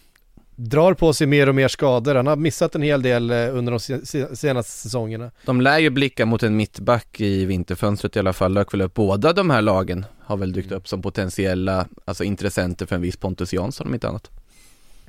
drar 0.55 0.93
på 0.93 1.13
sig 1.13 1.27
mer 1.27 1.49
och 1.49 1.55
mer 1.55 1.67
skador. 1.67 2.15
Han 2.15 2.27
har 2.27 2.35
missat 2.35 2.75
en 2.75 2.81
hel 2.81 3.01
del 3.01 3.31
eh, 3.31 3.57
under 3.57 3.71
de 3.71 3.79
se- 3.79 4.05
se- 4.05 4.35
senaste 4.35 4.71
säsongerna. 4.71 5.31
De 5.45 5.61
lär 5.61 5.79
ju 5.79 5.89
blicka 5.89 6.25
mot 6.25 6.43
en 6.43 6.55
mittback 6.57 7.21
i 7.21 7.45
vinterfönstret 7.45 8.15
i 8.15 8.19
alla 8.19 8.33
fall, 8.33 8.53
dök 8.53 8.73
väl 8.73 8.81
upp. 8.81 8.93
Båda 8.93 9.33
de 9.33 9.49
här 9.49 9.61
lagen 9.61 10.05
har 10.19 10.37
väl 10.37 10.53
dykt 10.53 10.71
upp 10.71 10.87
som 10.87 11.01
potentiella, 11.01 11.87
alltså 12.05 12.23
intressenter 12.23 12.85
för 12.85 12.95
en 12.95 13.01
viss 13.01 13.17
Pontus 13.17 13.53
Jansson 13.53 13.87
om 13.87 13.93
inte 13.93 14.07
annat. 14.07 14.29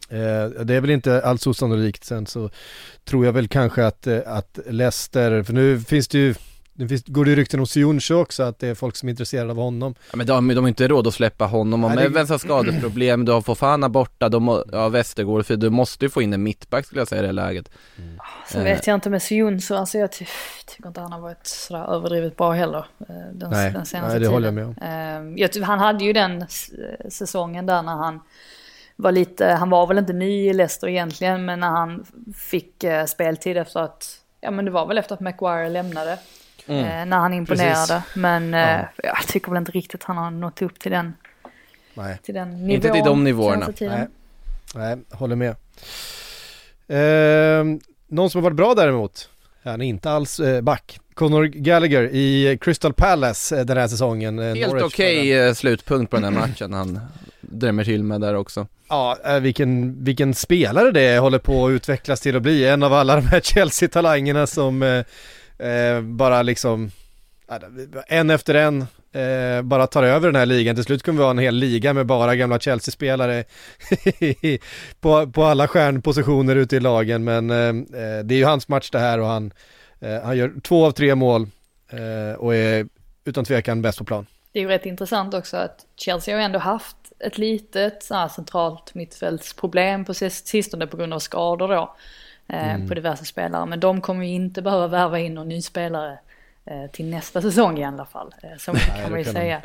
Eh, 0.09 0.65
det 0.65 0.75
är 0.75 0.81
väl 0.81 0.91
inte 0.91 1.23
alls 1.23 1.47
osannolikt 1.47 2.05
sen 2.05 2.27
så 2.27 2.51
tror 3.05 3.27
jag 3.27 3.33
väl 3.33 3.49
kanske 3.49 3.87
att, 3.87 4.07
eh, 4.07 4.19
att 4.27 4.59
Leicester, 4.67 5.43
för 5.43 5.53
nu 5.53 5.81
finns 5.81 6.09
det 6.09 6.19
ju 6.19 6.35
nu 6.75 6.89
finns, 6.89 7.05
går 7.07 7.25
det 7.25 7.31
ju 7.31 7.37
rykten 7.37 7.61
om 7.61 7.67
Sioncho 7.67 8.15
också 8.15 8.43
att 8.43 8.59
det 8.59 8.69
är 8.69 8.75
folk 8.75 8.97
som 8.97 9.09
är 9.09 9.11
intresserade 9.11 9.51
av 9.51 9.57
honom. 9.57 9.95
Ja, 10.11 10.17
men 10.17 10.27
de, 10.27 10.49
de 10.49 10.57
har 10.59 10.69
inte 10.69 10.89
råd 10.89 11.07
att 11.07 11.15
släppa 11.15 11.45
honom, 11.45 11.85
om 11.85 11.99
Evans 11.99 12.31
har 12.31 12.39
skadeproblem, 12.39 13.25
du 13.25 13.33
har 13.33 13.41
Fofana 13.41 13.89
borta, 13.89 14.29
de, 14.29 14.65
ja 14.73 14.89
Westergård, 14.89 15.47
för 15.47 15.57
du 15.57 15.71
måste 15.71 16.05
ju 16.05 16.09
få 16.09 16.23
in 16.23 16.33
en 16.33 16.43
mittback 16.43 16.87
skulle 16.87 17.01
jag 17.01 17.09
säga 17.09 17.19
i 17.19 17.23
det 17.23 17.29
här 17.29 17.33
läget. 17.33 17.71
Så 18.49 18.61
vet 18.63 18.87
jag 18.87 18.95
inte 18.95 19.11
med 19.11 19.23
Sion 19.23 19.61
så 19.61 19.77
alltså 19.77 19.99
jag 19.99 20.13
ty 20.13 20.25
tycker 20.67 20.89
inte 20.89 21.01
han 21.01 21.13
har 21.13 21.21
varit 21.21 21.47
sådär 21.47 21.95
överdrivet 21.95 22.37
bra 22.37 22.53
heller. 22.53 22.87
eh, 23.01 23.07
Den, 23.33 23.51
Nej, 23.51 23.73
den 23.73 23.87
senaste 23.87 23.99
nej, 24.01 24.09
det 24.09 24.19
tiden. 24.19 24.33
håller 24.33 24.47
jag 24.47 24.55
med 24.55 24.67
om. 24.67 24.75
Eh, 25.37 25.43
jag, 25.43 25.63
han 25.67 25.79
hade 25.79 26.05
ju 26.05 26.13
den 26.13 26.45
säsongen 27.09 27.67
där 27.67 27.83
när 27.83 27.97
han 27.97 28.21
var 28.97 29.13
lite, 29.13 29.47
han 29.47 29.71
var 29.71 29.87
väl 29.87 29.99
inte 29.99 30.13
ny 30.13 30.49
i 30.49 30.53
Leicester 30.53 30.89
egentligen 30.89 31.45
men 31.45 31.61
när 31.61 31.71
han 31.71 32.05
fick 32.37 32.85
eh, 32.85 33.05
speltid 33.05 33.57
efter 33.57 33.81
att, 33.81 34.19
ja 34.41 34.51
men 34.51 34.65
det 34.65 34.71
var 34.71 34.87
väl 34.87 34.99
efter 34.99 35.15
att 35.15 35.21
Maguire 35.21 35.69
lämnade. 35.69 36.19
Eh, 36.67 37.07
när 37.07 37.19
han 37.19 37.35
imponerade. 37.35 38.03
Men 38.15 38.55
eh, 38.55 38.81
jag 39.03 39.27
tycker 39.29 39.51
väl 39.51 39.59
inte 39.59 39.73
riktigt 39.73 40.05
han 40.05 40.17
har 40.17 40.31
nått 40.31 40.63
upp 40.63 40.79
till 40.79 40.93
den, 40.93 41.15
Nej, 41.95 42.19
till 42.23 42.35
den 42.35 42.51
nivån. 42.51 42.71
Inte 42.71 42.91
till 42.91 43.05
de 43.05 43.25
nivåerna. 43.25 43.69
nej, 43.81 44.07
nej 44.75 44.97
håller 45.11 45.37
med. 45.37 45.57
Eh, 46.89 47.65
någon 48.09 48.31
som 48.31 48.39
har 48.39 48.43
varit 48.43 48.57
bra 48.57 48.75
däremot, 48.75 49.29
han 49.65 49.83
är 49.83 49.87
inte 49.87 50.11
alls 50.11 50.41
eh, 50.41 50.61
back. 50.61 50.99
Conor 51.15 51.45
Gallagher 51.45 52.03
i 52.03 52.59
Crystal 52.61 52.93
Palace 52.93 53.65
den 53.65 53.77
här 53.77 53.89
säsongen. 53.89 54.39
Helt 54.39 54.83
okej 54.83 55.39
eh, 55.39 55.55
slutpunkt 55.55 56.11
på 56.11 56.17
den 56.17 56.25
här 56.25 56.49
matchen 56.49 56.73
han 56.73 57.01
drämmer 57.41 57.85
till 57.85 58.03
med 58.03 58.21
där 58.21 58.35
också. 58.35 58.67
Ja, 58.89 59.19
vilken, 59.41 60.05
vilken 60.05 60.35
spelare 60.35 60.91
det 60.91 61.19
håller 61.19 61.39
på 61.39 61.67
att 61.67 61.71
utvecklas 61.71 62.21
till 62.21 62.37
att 62.37 62.43
bli. 62.43 62.69
En 62.69 62.83
av 62.83 62.93
alla 62.93 63.17
de 63.17 63.27
här 63.27 63.41
Chelsea-talangerna 63.41 64.47
som 64.47 65.05
eh, 65.59 66.01
bara 66.01 66.43
liksom, 66.43 66.91
en 68.07 68.31
efter 68.31 68.55
en, 68.55 68.87
eh, 69.13 69.63
bara 69.63 69.87
tar 69.87 70.03
över 70.03 70.29
den 70.29 70.37
här 70.37 70.47
ligan. 70.47 70.75
Till 70.75 70.85
slut 70.85 71.03
kommer 71.03 71.19
vi 71.19 71.25
ha 71.25 71.31
en 71.31 71.39
hel 71.39 71.55
liga 71.55 71.93
med 71.93 72.07
bara 72.07 72.37
gamla 72.37 72.59
Chelsea-spelare 72.59 73.45
på, 75.01 75.31
på 75.31 75.45
alla 75.45 75.69
stjärnpositioner 75.69 76.57
ute 76.57 76.77
i 76.77 76.81
lagen. 76.81 77.25
Men 77.25 77.51
eh, 77.51 77.69
eh, 78.03 78.25
det 78.25 78.35
är 78.35 78.39
ju 78.39 78.45
hans 78.45 78.69
match 78.69 78.91
det 78.91 78.99
här 78.99 79.19
och 79.19 79.27
han, 79.27 79.53
eh, 80.01 80.23
han 80.23 80.37
gör 80.37 80.53
två 80.63 80.87
av 80.87 80.91
tre 80.91 81.15
mål 81.15 81.47
eh, 81.91 82.39
och 82.39 82.55
är 82.55 82.87
utan 83.25 83.45
tvekan 83.45 83.83
bäst 83.83 83.99
på 83.99 84.05
plan. 84.05 84.27
Det 84.53 84.59
är 84.59 84.63
ju 84.63 84.69
rätt 84.69 84.87
intressant 84.87 85.35
också 85.35 85.57
att 85.57 85.87
Chelsea 85.97 86.37
har 86.37 86.43
ändå 86.43 86.59
haft 86.59 86.97
ett 87.19 87.39
litet 87.39 88.03
så 88.03 88.29
centralt 88.35 88.95
mittfältsproblem 88.95 90.05
på 90.05 90.15
sistone 90.15 90.87
på 90.87 90.97
grund 90.97 91.15
av 91.15 91.19
skador 91.19 91.69
då. 91.69 91.97
Eh, 92.53 92.75
mm. 92.75 92.89
På 92.89 92.95
diverse 92.95 93.25
spelare. 93.25 93.67
Men 93.67 93.81
de 93.81 94.01
kommer 94.01 94.25
ju 94.25 94.33
inte 94.33 94.63
behöva 94.63 94.87
värva 94.87 95.19
in 95.19 95.35
någon 95.35 95.49
ny 95.49 95.63
spelare 95.63 96.19
eh, 96.65 96.91
till 96.91 97.11
nästa 97.11 97.43
säsong 97.43 97.79
i 97.79 97.85
alla 97.85 98.05
fall. 98.05 98.35
Eh, 98.43 98.57
så 98.59 98.73
mycket 98.73 98.97
kan 99.03 99.11
man 99.11 99.19
ju 99.19 99.25
säga. 99.25 99.61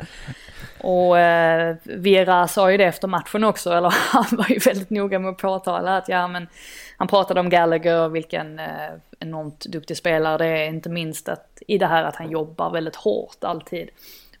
Och 0.80 1.18
eh, 1.18 1.76
Vera 1.84 2.48
sa 2.48 2.70
ju 2.70 2.76
det 2.76 2.84
efter 2.84 3.08
matchen 3.08 3.44
också, 3.44 3.72
eller 3.72 3.94
han 4.12 4.26
var 4.30 4.48
ju 4.48 4.58
väldigt 4.58 4.90
noga 4.90 5.18
med 5.18 5.30
att 5.30 5.38
påtala 5.38 5.96
att 5.96 6.08
ja 6.08 6.28
men 6.28 6.48
han 6.96 7.08
pratade 7.08 7.40
om 7.40 7.50
Gallagher, 7.50 8.08
vilken 8.08 8.58
eh, 8.58 8.90
enormt 9.18 9.60
duktig 9.64 9.96
spelare 9.96 10.38
det 10.38 10.46
är, 10.46 10.68
inte 10.68 10.88
minst 10.88 11.28
att 11.28 11.62
i 11.66 11.78
det 11.78 11.86
här 11.86 12.04
att 12.04 12.16
han 12.16 12.30
jobbar 12.30 12.70
väldigt 12.70 12.96
hårt 12.96 13.44
alltid. 13.44 13.88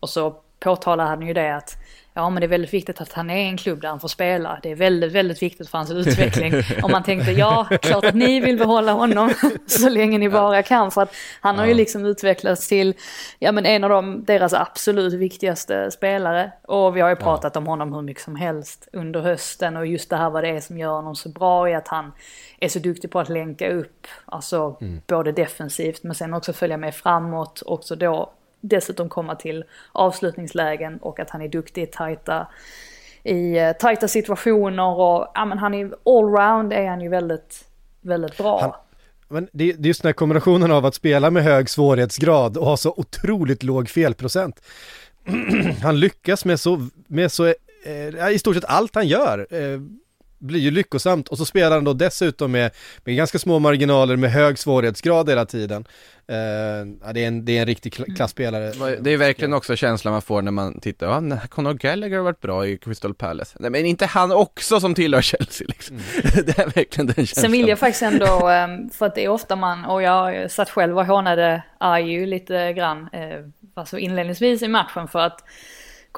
Och 0.00 0.10
så 0.10 0.36
påtalar 0.58 1.06
han 1.06 1.26
ju 1.26 1.34
det 1.34 1.56
att 1.56 1.76
ja 2.18 2.30
men 2.30 2.40
det 2.40 2.46
är 2.46 2.48
väldigt 2.48 2.74
viktigt 2.74 3.00
att 3.00 3.12
han 3.12 3.30
är 3.30 3.36
i 3.36 3.48
en 3.48 3.56
klubb 3.56 3.80
där 3.80 3.88
han 3.88 4.00
får 4.00 4.08
spela. 4.08 4.60
Det 4.62 4.70
är 4.70 4.74
väldigt, 4.74 5.12
väldigt 5.12 5.42
viktigt 5.42 5.68
för 5.68 5.78
hans 5.78 5.90
utveckling. 5.90 6.52
Om 6.82 6.90
man 6.90 7.02
tänkte, 7.02 7.32
ja, 7.32 7.68
klart 7.82 8.04
att 8.04 8.14
ni 8.14 8.40
vill 8.40 8.58
behålla 8.58 8.92
honom 8.92 9.30
så 9.66 9.88
länge 9.88 10.18
ni 10.18 10.28
bara 10.28 10.62
kan. 10.62 10.90
För 10.90 11.02
att 11.02 11.14
han 11.40 11.58
har 11.58 11.66
ju 11.66 11.74
liksom 11.74 12.04
utvecklats 12.04 12.68
till, 12.68 12.94
ja 13.38 13.52
men 13.52 13.66
en 13.66 13.84
av 13.84 13.90
de, 13.90 14.24
deras 14.24 14.52
absolut 14.52 15.12
viktigaste 15.12 15.90
spelare. 15.90 16.52
Och 16.62 16.96
vi 16.96 17.00
har 17.00 17.08
ju 17.08 17.16
pratat 17.16 17.56
om 17.56 17.66
honom 17.66 17.92
hur 17.92 18.02
mycket 18.02 18.22
som 18.22 18.36
helst 18.36 18.88
under 18.92 19.20
hösten. 19.20 19.76
Och 19.76 19.86
just 19.86 20.10
det 20.10 20.16
här 20.16 20.30
vad 20.30 20.44
det 20.44 20.48
är 20.48 20.60
som 20.60 20.78
gör 20.78 20.92
honom 20.92 21.16
så 21.16 21.28
bra 21.28 21.70
är 21.70 21.76
att 21.76 21.88
han 21.88 22.12
är 22.60 22.68
så 22.68 22.78
duktig 22.78 23.10
på 23.10 23.20
att 23.20 23.28
länka 23.28 23.70
upp. 23.70 24.06
Alltså 24.24 24.76
mm. 24.80 25.00
både 25.06 25.32
defensivt 25.32 26.02
men 26.02 26.14
sen 26.14 26.34
också 26.34 26.52
följa 26.52 26.76
med 26.76 26.94
framåt. 26.94 27.62
Också 27.66 27.96
då 27.96 28.32
dessutom 28.60 29.08
komma 29.08 29.34
till 29.34 29.64
avslutningslägen 29.92 30.98
och 30.98 31.20
att 31.20 31.30
han 31.30 31.42
är 31.42 31.48
duktig 31.48 31.82
i 31.82 31.86
tajta, 31.86 32.46
i 33.22 33.58
eh, 33.58 33.72
tajta 33.72 34.08
situationer 34.08 35.00
och 35.00 35.32
ja 35.34 35.44
men 35.44 35.58
han 35.58 35.74
är 35.74 35.94
allround 36.04 36.72
är 36.72 36.88
han 36.88 37.00
ju 37.00 37.08
väldigt, 37.08 37.64
väldigt 38.00 38.36
bra. 38.38 38.60
Han, 38.60 38.72
men 39.28 39.48
det, 39.52 39.72
det 39.72 39.86
är 39.86 39.88
just 39.88 40.02
den 40.02 40.08
här 40.08 40.14
kombinationen 40.14 40.72
av 40.72 40.86
att 40.86 40.94
spela 40.94 41.30
med 41.30 41.42
hög 41.42 41.70
svårighetsgrad 41.70 42.56
och 42.56 42.66
ha 42.66 42.76
så 42.76 42.94
otroligt 42.96 43.62
låg 43.62 43.88
felprocent. 43.88 44.60
han 45.82 46.00
lyckas 46.00 46.44
med 46.44 46.60
så, 46.60 46.88
med 47.06 47.32
så, 47.32 47.46
eh, 47.46 48.28
i 48.32 48.38
stort 48.38 48.54
sett 48.54 48.64
allt 48.64 48.94
han 48.94 49.06
gör. 49.06 49.46
Eh, 49.50 49.80
blir 50.38 50.60
ju 50.60 50.70
lyckosamt 50.70 51.28
och 51.28 51.38
så 51.38 51.44
spelar 51.44 51.70
han 51.70 51.84
då 51.84 51.92
dessutom 51.92 52.52
med, 52.52 52.70
med 53.04 53.16
ganska 53.16 53.38
små 53.38 53.58
marginaler 53.58 54.16
med 54.16 54.30
hög 54.30 54.58
svårighetsgrad 54.58 55.28
hela 55.28 55.46
tiden. 55.46 55.84
Uh, 56.32 56.36
ja, 57.04 57.12
det, 57.12 57.24
är 57.24 57.28
en, 57.28 57.44
det 57.44 57.56
är 57.56 57.60
en 57.60 57.66
riktig 57.66 57.92
kl 57.92 58.02
klasspelare. 58.16 58.96
Det 59.00 59.10
är 59.10 59.16
verkligen 59.16 59.52
också 59.52 59.76
känslan 59.76 60.12
man 60.12 60.22
får 60.22 60.42
när 60.42 60.50
man 60.50 60.80
tittar, 60.80 61.06
ja, 61.06 61.38
Conor 61.48 61.74
Gallagher 61.74 62.16
har 62.16 62.24
varit 62.24 62.40
bra 62.40 62.66
i 62.66 62.78
Crystal 62.78 63.14
Palace. 63.14 63.56
Nej, 63.60 63.70
men 63.70 63.86
inte 63.86 64.06
han 64.06 64.32
också 64.32 64.80
som 64.80 64.94
tillhör 64.94 65.22
Chelsea 65.22 65.66
liksom. 65.68 65.96
Mm. 65.96 66.46
det 66.46 66.58
är 66.58 66.64
verkligen 66.64 67.06
den 67.06 67.14
känslan. 67.14 67.42
Sen 67.42 67.52
vill 67.52 67.68
jag 67.68 67.78
faktiskt 67.78 68.02
ändå, 68.02 68.48
ehm, 68.48 68.90
för 68.90 69.06
att 69.06 69.14
det 69.14 69.24
är 69.24 69.28
ofta 69.28 69.56
man, 69.56 69.84
och 69.84 70.02
jag 70.02 70.50
satt 70.50 70.70
själv 70.70 70.98
och 70.98 71.06
hånade 71.06 71.62
Ayu 71.78 72.26
lite 72.26 72.72
grann, 72.72 73.08
eh, 73.12 73.44
alltså 73.74 73.98
inledningsvis 73.98 74.62
i 74.62 74.68
matchen 74.68 75.08
för 75.08 75.18
att 75.18 75.44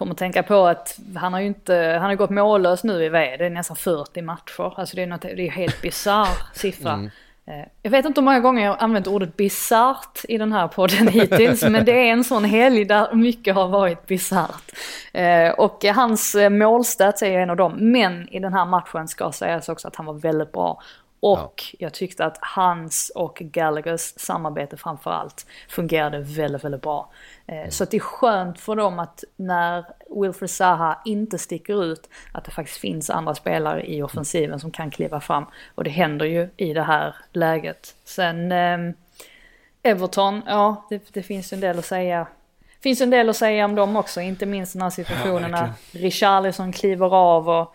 kommer 0.01 0.15
tänka 0.15 0.43
på 0.43 0.67
att 0.67 0.99
han 1.17 1.33
har 1.33 1.41
ju 1.41 1.47
inte, 1.47 1.75
han 2.01 2.11
har 2.11 2.15
gått 2.15 2.31
mållös 2.31 2.85
nu 2.85 3.05
i 3.05 3.09
V, 3.09 3.37
det 3.39 3.47
är 3.47 3.51
nästan 3.51 3.77
40 3.77 4.23
matcher. 4.23 4.73
Alltså 4.77 4.97
det 4.97 5.03
är, 5.03 5.07
något, 5.07 5.23
det 5.23 5.47
är 5.47 5.51
helt 5.51 5.83
bisarr 5.83 6.29
siffra. 6.55 6.93
Mm. 6.93 7.11
Eh, 7.47 7.67
jag 7.83 7.91
vet 7.91 8.05
inte 8.05 8.21
hur 8.21 8.25
många 8.25 8.41
gånger 8.41 8.65
jag 8.65 8.71
har 8.71 8.79
använt 8.79 9.07
ordet 9.07 9.37
bisarrt 9.37 10.25
i 10.29 10.39
den 10.39 10.53
här 10.53 10.69
podden 10.69 11.09
hittills, 11.13 11.63
men 11.63 11.85
det 11.85 11.93
är 11.93 12.13
en 12.13 12.25
sån 12.25 12.45
helg 12.45 12.85
där 12.85 13.15
mycket 13.15 13.55
har 13.55 13.69
varit 13.69 14.07
bisarrt. 14.07 14.73
Eh, 15.13 15.51
och 15.51 15.85
hans 15.85 16.35
eh, 16.35 16.51
målstats 16.51 17.23
är 17.23 17.39
en 17.39 17.51
av 17.51 17.57
dem, 17.57 17.73
men 17.79 18.29
i 18.29 18.39
den 18.39 18.53
här 18.53 18.65
matchen 18.65 19.09
ska 19.09 19.33
sägas 19.33 19.69
också 19.69 19.89
att 19.89 19.97
han 19.97 20.07
var 20.07 20.15
väldigt 20.15 20.53
bra. 20.53 20.83
Och 21.21 21.62
ja. 21.73 21.77
jag 21.79 21.95
tyckte 21.95 22.25
att 22.25 22.39
hans 22.41 23.12
och 23.14 23.37
Gallaghers 23.41 24.01
samarbete 24.16 24.77
framförallt 24.77 25.47
fungerade 25.68 26.18
väldigt, 26.18 26.64
väldigt 26.64 26.83
bra. 26.83 27.11
Mm. 27.47 27.71
Så 27.71 27.85
att 27.85 27.91
det 27.91 27.97
är 27.97 28.01
skönt 28.01 28.61
för 28.61 28.77
dem 28.77 28.99
att 28.99 29.25
när 29.37 29.85
Wilfred 30.23 30.51
Zaha 30.51 31.03
inte 31.05 31.39
sticker 31.39 31.85
ut, 31.85 32.09
att 32.33 32.45
det 32.45 32.51
faktiskt 32.51 32.79
finns 32.79 33.11
andra 33.11 33.35
spelare 33.35 33.87
i 33.87 34.03
offensiven 34.03 34.61
som 34.61 34.71
kan 34.71 34.91
kliva 34.91 35.21
fram. 35.21 35.47
Och 35.75 35.85
det 35.85 35.91
händer 35.91 36.27
ju 36.27 36.49
i 36.57 36.73
det 36.73 36.83
här 36.83 37.16
läget. 37.33 37.95
Sen 38.05 38.53
eh, 38.53 38.79
Everton, 39.83 40.43
ja 40.47 40.87
det, 40.91 41.03
det 41.12 41.23
finns 41.23 41.53
en 41.53 41.61
del 41.61 41.79
att 41.79 41.85
säga. 41.85 42.27
finns 42.83 43.01
en 43.01 43.11
del 43.11 43.29
att 43.29 43.37
säga 43.37 43.64
om 43.64 43.75
dem 43.75 43.97
också, 43.97 44.21
inte 44.21 44.47
minst 44.47 44.73
den 44.73 44.83
här 44.83 44.91
situationen 44.91 45.51
ja, 45.51 45.61
när 45.61 45.73
Richarlison 46.01 46.73
kliver 46.73 47.14
av 47.14 47.49
och 47.49 47.75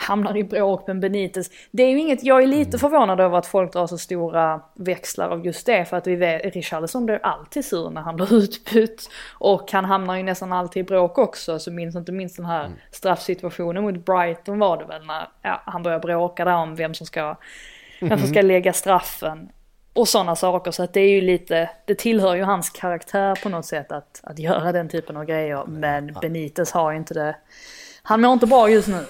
hamnar 0.00 0.36
i 0.36 0.44
bråk 0.44 0.86
med 0.86 1.00
Benitez. 1.00 1.50
Det 1.70 1.82
är 1.82 1.88
ju 1.88 1.98
inget, 1.98 2.24
jag 2.24 2.42
är 2.42 2.46
lite 2.46 2.68
mm. 2.68 2.78
förvånad 2.78 3.20
över 3.20 3.38
att 3.38 3.46
folk 3.46 3.72
drar 3.72 3.86
så 3.86 3.98
stora 3.98 4.60
växlar 4.74 5.28
av 5.28 5.46
just 5.46 5.66
det 5.66 5.84
för 5.84 5.96
att 5.96 6.06
vi 6.06 6.16
vet, 6.16 6.54
Richarlison 6.54 7.06
blir 7.06 7.20
alltid 7.22 7.64
sur 7.64 7.90
när 7.90 8.00
han 8.00 8.16
blir 8.16 8.34
utbytt. 8.42 9.10
Och 9.32 9.72
han 9.72 9.84
hamnar 9.84 10.16
ju 10.16 10.22
nästan 10.22 10.52
alltid 10.52 10.80
i 10.80 10.84
bråk 10.84 11.18
också, 11.18 11.58
så 11.58 11.70
minns 11.70 11.96
inte 11.96 12.12
minst 12.12 12.36
den 12.36 12.46
här 12.46 12.64
mm. 12.64 12.78
straffsituationen 12.90 13.82
mot 13.82 14.04
Brighton 14.06 14.58
var 14.58 14.76
det 14.76 14.84
väl 14.84 15.06
när 15.06 15.28
ja, 15.42 15.62
han 15.64 15.82
började 15.82 16.06
bråka 16.06 16.44
där 16.44 16.54
om 16.54 16.76
vem 16.76 16.94
som 16.94 17.06
ska, 17.06 17.36
vem 18.00 18.18
som 18.18 18.28
ska 18.28 18.38
mm. 18.38 18.46
lägga 18.46 18.72
straffen. 18.72 19.48
Och 19.92 20.08
sådana 20.08 20.36
saker, 20.36 20.70
så 20.70 20.82
att 20.82 20.92
det 20.92 21.00
är 21.00 21.10
ju 21.10 21.20
lite, 21.20 21.70
det 21.86 21.94
tillhör 21.94 22.34
ju 22.34 22.42
hans 22.42 22.70
karaktär 22.70 23.38
på 23.42 23.48
något 23.48 23.66
sätt 23.66 23.92
att, 23.92 24.20
att 24.22 24.38
göra 24.38 24.72
den 24.72 24.88
typen 24.88 25.16
av 25.16 25.24
grejer. 25.24 25.64
Men 25.66 26.16
Benitez 26.20 26.72
har 26.72 26.90
ju 26.90 26.96
inte 26.98 27.14
det 27.14 27.36
han 28.08 28.20
mår 28.20 28.32
inte 28.32 28.46
bra 28.46 28.70
just 28.70 28.88
nu. 28.88 29.04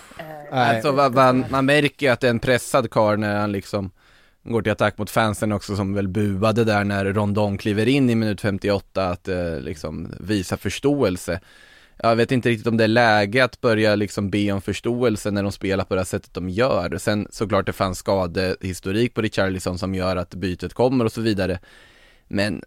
Alltså, 0.51 0.92
man, 0.92 1.44
man 1.51 1.66
märker 1.66 2.07
ju 2.07 2.12
att 2.12 2.20
det 2.20 2.26
är 2.26 2.30
en 2.30 2.38
pressad 2.38 2.90
karl 2.90 3.18
när 3.18 3.40
han 3.40 3.53
liksom 3.53 3.90
går 4.44 4.62
till 4.62 4.72
attack 4.72 4.99
mot 4.99 5.11
fansen 5.11 5.53
också 5.53 5.76
som 5.76 5.94
väl 5.94 6.09
buade 6.09 6.64
där 6.64 6.84
när 6.84 7.05
Rondon 7.05 7.59
kliver 7.59 7.88
in 7.88 8.11
i 8.11 8.14
minut 8.14 8.40
58 8.40 9.09
att 9.09 9.28
eh, 9.28 9.61
liksom 9.61 10.12
visa 10.20 10.57
förståelse. 10.57 11.40
Jag 11.96 12.16
vet 12.16 12.32
inte 12.32 12.49
riktigt 12.49 12.66
om 12.66 12.76
det 12.76 12.84
är 12.84 12.88
läge 12.88 13.44
att 13.44 13.61
börja 13.61 13.94
liksom 13.94 14.30
be 14.30 14.53
om 14.53 14.61
förståelse 14.61 15.30
när 15.30 15.42
de 15.42 15.53
spelar 15.53 15.84
på 15.84 15.94
det 15.94 16.01
här 16.01 16.05
sättet 16.05 16.34
de 16.34 16.49
gör. 16.49 16.99
Sen 16.99 17.28
såklart 17.30 17.66
det 17.66 17.72
fanns 17.72 17.99
skadehistorik 17.99 19.14
på 19.14 19.22
Richarlison 19.22 19.78
som 19.78 19.94
gör 19.94 20.16
att 20.16 20.34
bytet 20.34 20.74
kommer 20.74 21.05
och 21.05 21.12
så 21.12 21.20
vidare. 21.20 21.59
Men 22.28 22.62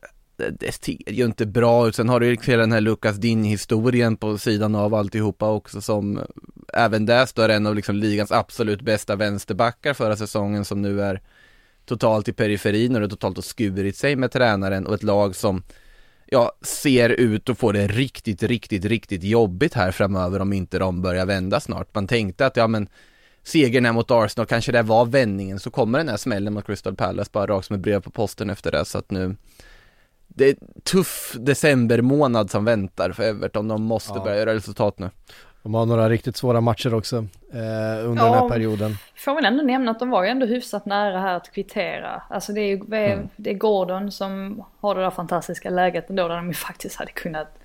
det 0.60 0.72
ser 0.72 1.12
ju 1.12 1.26
inte 1.26 1.46
bra 1.46 1.88
ut. 1.88 1.96
Sen 1.96 2.10
har 2.10 2.20
du 2.20 2.28
ju 2.28 2.38
hela 2.44 2.62
den 2.62 2.72
här 2.72 2.82
Lucas 2.82 3.16
Din-historien 3.16 4.18
på 4.18 4.38
sidan 4.38 4.76
av 4.76 4.94
alltihopa 4.94 5.50
också 5.50 5.82
som 5.82 6.18
eh, 6.18 6.24
även 6.74 7.06
där 7.06 7.26
står 7.26 7.50
en 7.50 7.66
av 7.66 7.76
liksom 7.76 7.96
ligans 7.96 8.32
absolut 8.32 8.82
bästa 8.82 9.16
vänsterbackar 9.16 9.94
förra 9.94 10.16
säsongen 10.16 10.66
som 10.66 10.82
nu 10.82 11.02
är 11.02 11.22
totalt 11.86 12.28
i 12.28 12.34
periferin 12.34 12.96
och 12.96 13.02
det 13.02 13.10
totalt 13.10 13.38
har 13.38 13.42
skurit 13.42 13.98
sig 13.98 14.16
med 14.16 14.32
tränaren 14.32 14.88
och 14.88 14.94
ett 14.94 15.04
lag 15.04 15.36
som 15.36 15.64
ja, 16.26 16.52
ser 16.62 17.10
ut 17.10 17.50
att 17.50 17.58
få 17.58 17.72
det 17.72 17.88
riktigt, 17.88 18.44
riktigt, 18.44 18.86
riktigt 18.86 19.24
jobbigt 19.24 19.74
här 19.74 19.92
framöver 19.92 20.40
om 20.40 20.54
inte 20.54 20.80
de 20.80 21.02
börjar 21.02 21.26
vända 21.26 21.60
snart. 21.60 21.96
Man 21.96 22.08
tänkte 22.08 22.46
att 22.46 22.58
ja 22.58 22.68
men 22.68 22.90
segern 23.44 23.86
här 23.86 23.94
mot 23.94 24.12
Arsenal, 24.12 24.48
kanske 24.48 24.72
det 24.72 24.82
var 24.82 25.06
vändningen, 25.06 25.60
så 25.60 25.72
kommer 25.72 25.98
den 25.98 26.10
här 26.10 26.18
smällen 26.18 26.54
mot 26.54 26.66
Crystal 26.66 26.96
Palace 26.96 27.30
bara 27.34 27.48
rakt 27.48 27.68
som 27.68 27.76
ett 27.76 27.82
brev 27.82 28.02
på 28.02 28.10
posten 28.10 28.50
efter 28.50 28.72
det 28.72 28.86
så 28.86 28.98
att 28.98 29.12
nu 29.12 29.36
det 30.36 30.50
är 30.50 30.56
tuff 30.84 31.36
decembermånad 31.40 32.52
som 32.52 32.66
väntar 32.66 33.12
för 33.12 33.24
Everton, 33.24 33.68
de 33.68 33.84
måste 33.84 34.14
ja. 34.16 34.24
börja 34.24 34.38
göra 34.38 34.54
resultat 34.54 35.00
nu. 35.00 35.10
De 35.64 35.74
har 35.74 35.86
några 35.86 36.10
riktigt 36.10 36.38
svåra 36.38 36.62
matcher 36.62 36.94
också 36.94 37.18
eh, 37.54 38.08
under 38.10 38.24
ja, 38.24 38.32
den 38.32 38.34
här 38.34 38.50
perioden. 38.50 38.98
Får 39.16 39.36
väl 39.36 39.46
ändå 39.46 39.64
nämna 39.64 39.92
att 39.92 40.00
de 40.00 40.10
var 40.10 40.24
ju 40.24 40.30
ändå 40.30 40.46
hyfsat 40.46 40.86
nära 40.86 41.20
här 41.20 41.36
att 41.36 41.52
kvittera. 41.52 42.22
Alltså 42.30 42.54
det 42.54 42.62
är 42.62 42.68
ju 42.68 42.76
mm. 42.76 43.30
det 43.36 43.50
är 43.50 43.54
Gordon 43.54 44.12
som 44.12 44.64
har 44.80 44.96
det 44.96 45.02
där 45.02 45.12
fantastiska 45.12 45.70
läget 45.70 46.10
ändå 46.10 46.28
där 46.28 46.36
de 46.36 46.48
ju 46.48 46.54
faktiskt 46.54 46.96
hade 46.96 47.12
kunnat 47.12 47.58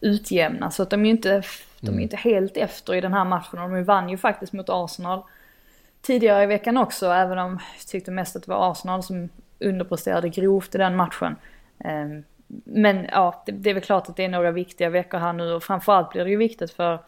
utjämna. 0.00 0.70
Så 0.70 0.82
att 0.82 0.90
de 0.90 1.00
är 1.00 1.04
ju 1.04 1.10
inte, 1.10 1.42
de 1.80 1.86
är 1.86 1.92
mm. 1.92 2.00
inte 2.00 2.16
helt 2.16 2.56
efter 2.56 2.94
i 2.94 3.00
den 3.00 3.12
här 3.12 3.24
matchen 3.24 3.58
och 3.58 3.70
de 3.70 3.84
vann 3.84 4.08
ju 4.08 4.16
faktiskt 4.16 4.52
mot 4.52 4.66
Arsenal 4.68 5.22
tidigare 6.02 6.42
i 6.42 6.46
veckan 6.46 6.76
också, 6.76 7.06
även 7.06 7.38
om 7.38 7.58
jag 7.78 7.86
tyckte 7.86 8.10
mest 8.10 8.36
att 8.36 8.42
det 8.42 8.50
var 8.50 8.72
Arsenal 8.72 9.02
som 9.02 9.28
underpresterade 9.60 10.28
grovt 10.28 10.74
i 10.74 10.78
den 10.78 10.96
matchen. 10.96 11.36
Ehm, 11.78 12.24
men 12.64 13.08
ja, 13.12 13.42
det, 13.46 13.52
det, 13.52 13.70
är 13.70 13.74
väl 13.74 13.82
klart 13.82 14.08
att 14.08 14.16
det 14.16 14.24
är 14.24 14.28
några 14.28 14.50
viktiga 14.50 14.90
veckor 14.90 15.18
här 15.18 15.32
nu 15.32 15.52
och 15.52 15.62
framförallt 15.62 16.10
blir 16.10 16.24
det 16.24 16.30
ju 16.30 16.36
viktigt 16.36 16.70
för 16.70 16.98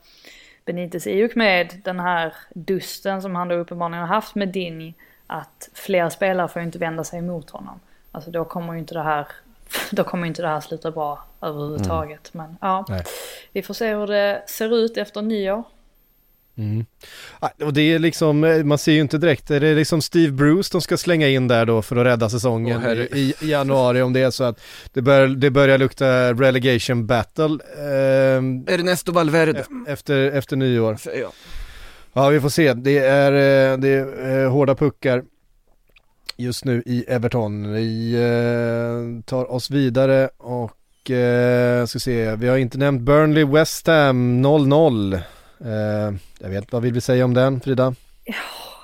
Benitez 0.64 1.06
i 1.06 1.26
och 1.26 1.36
med 1.36 1.80
den 1.84 2.00
här 2.00 2.34
dusten 2.54 3.22
som 3.22 3.36
han 3.36 3.48
då 3.48 3.54
uppenbarligen 3.54 4.00
har 4.00 4.14
haft 4.14 4.34
med 4.34 4.48
Dini 4.48 4.94
att 5.26 5.68
fler 5.74 6.08
spelare 6.08 6.48
får 6.48 6.62
ju 6.62 6.66
inte 6.66 6.78
vända 6.78 7.04
sig 7.04 7.18
emot 7.18 7.50
honom. 7.50 7.80
Alltså 8.12 8.30
då 8.30 8.44
kommer 8.44 8.72
ju 8.72 8.78
inte 8.78 8.94
det 8.94 9.02
här, 9.02 9.26
då 9.90 10.04
kommer 10.04 10.26
inte 10.26 10.42
det 10.42 10.48
här 10.48 10.60
sluta 10.60 10.90
bra 10.90 11.24
överhuvudtaget. 11.40 12.34
Mm. 12.34 12.46
Men 12.46 12.56
ja, 12.60 12.84
Nej. 12.88 13.02
vi 13.52 13.62
får 13.62 13.74
se 13.74 13.94
hur 13.94 14.06
det 14.06 14.42
ser 14.46 14.74
ut 14.76 14.96
efter 14.96 15.22
nyår. 15.22 15.62
Mm. 16.58 16.86
Och 17.64 17.72
det 17.72 17.80
är 17.80 17.98
liksom, 17.98 18.44
eh, 18.44 18.64
man 18.64 18.78
ser 18.78 18.92
ju 18.92 19.00
inte 19.00 19.18
direkt, 19.18 19.50
är 19.50 19.60
det 19.60 19.74
liksom 19.74 20.02
Steve 20.02 20.32
Bruce 20.32 20.68
de 20.72 20.80
ska 20.80 20.96
slänga 20.96 21.28
in 21.28 21.48
där 21.48 21.66
då 21.66 21.82
för 21.82 21.96
att 21.96 22.06
rädda 22.06 22.30
säsongen 22.30 22.82
Åh, 22.86 22.92
i, 22.92 23.34
i 23.40 23.50
januari 23.50 24.02
om 24.02 24.12
det 24.12 24.20
är 24.20 24.30
så 24.30 24.44
att 24.44 24.60
det 24.92 25.02
börjar, 25.02 25.28
det 25.28 25.50
börjar 25.50 25.78
lukta 25.78 26.32
relegation 26.32 27.06
battle 27.06 27.58
eh, 27.78 28.74
Ernesto 28.74 29.12
Valverde. 29.12 29.64
efter, 29.86 30.30
efter 30.30 30.56
nyår. 30.56 30.96
Jag. 31.04 31.32
Ja 32.12 32.28
vi 32.28 32.40
får 32.40 32.48
se, 32.48 32.72
det 32.72 32.98
är, 32.98 33.32
eh, 33.32 33.78
det 33.78 33.88
är 33.88 34.44
eh, 34.44 34.50
hårda 34.50 34.74
puckar 34.74 35.22
just 36.36 36.64
nu 36.64 36.82
i 36.86 37.04
Everton. 37.08 37.72
Vi 37.72 38.14
eh, 38.14 39.24
tar 39.24 39.52
oss 39.52 39.70
vidare 39.70 40.28
och 40.38 41.10
eh, 41.10 41.86
ska 41.86 41.98
se, 41.98 42.36
vi 42.36 42.48
har 42.48 42.56
inte 42.56 42.78
nämnt 42.78 43.02
Burnley 43.02 43.44
West 43.44 43.86
Ham 43.86 44.46
0-0. 44.46 45.20
Eh, 45.60 46.14
jag 46.38 46.48
vet, 46.48 46.72
vad 46.72 46.82
vill 46.82 46.92
vi 46.92 47.00
säga 47.00 47.24
om 47.24 47.34
den 47.34 47.60
Frida? 47.60 47.94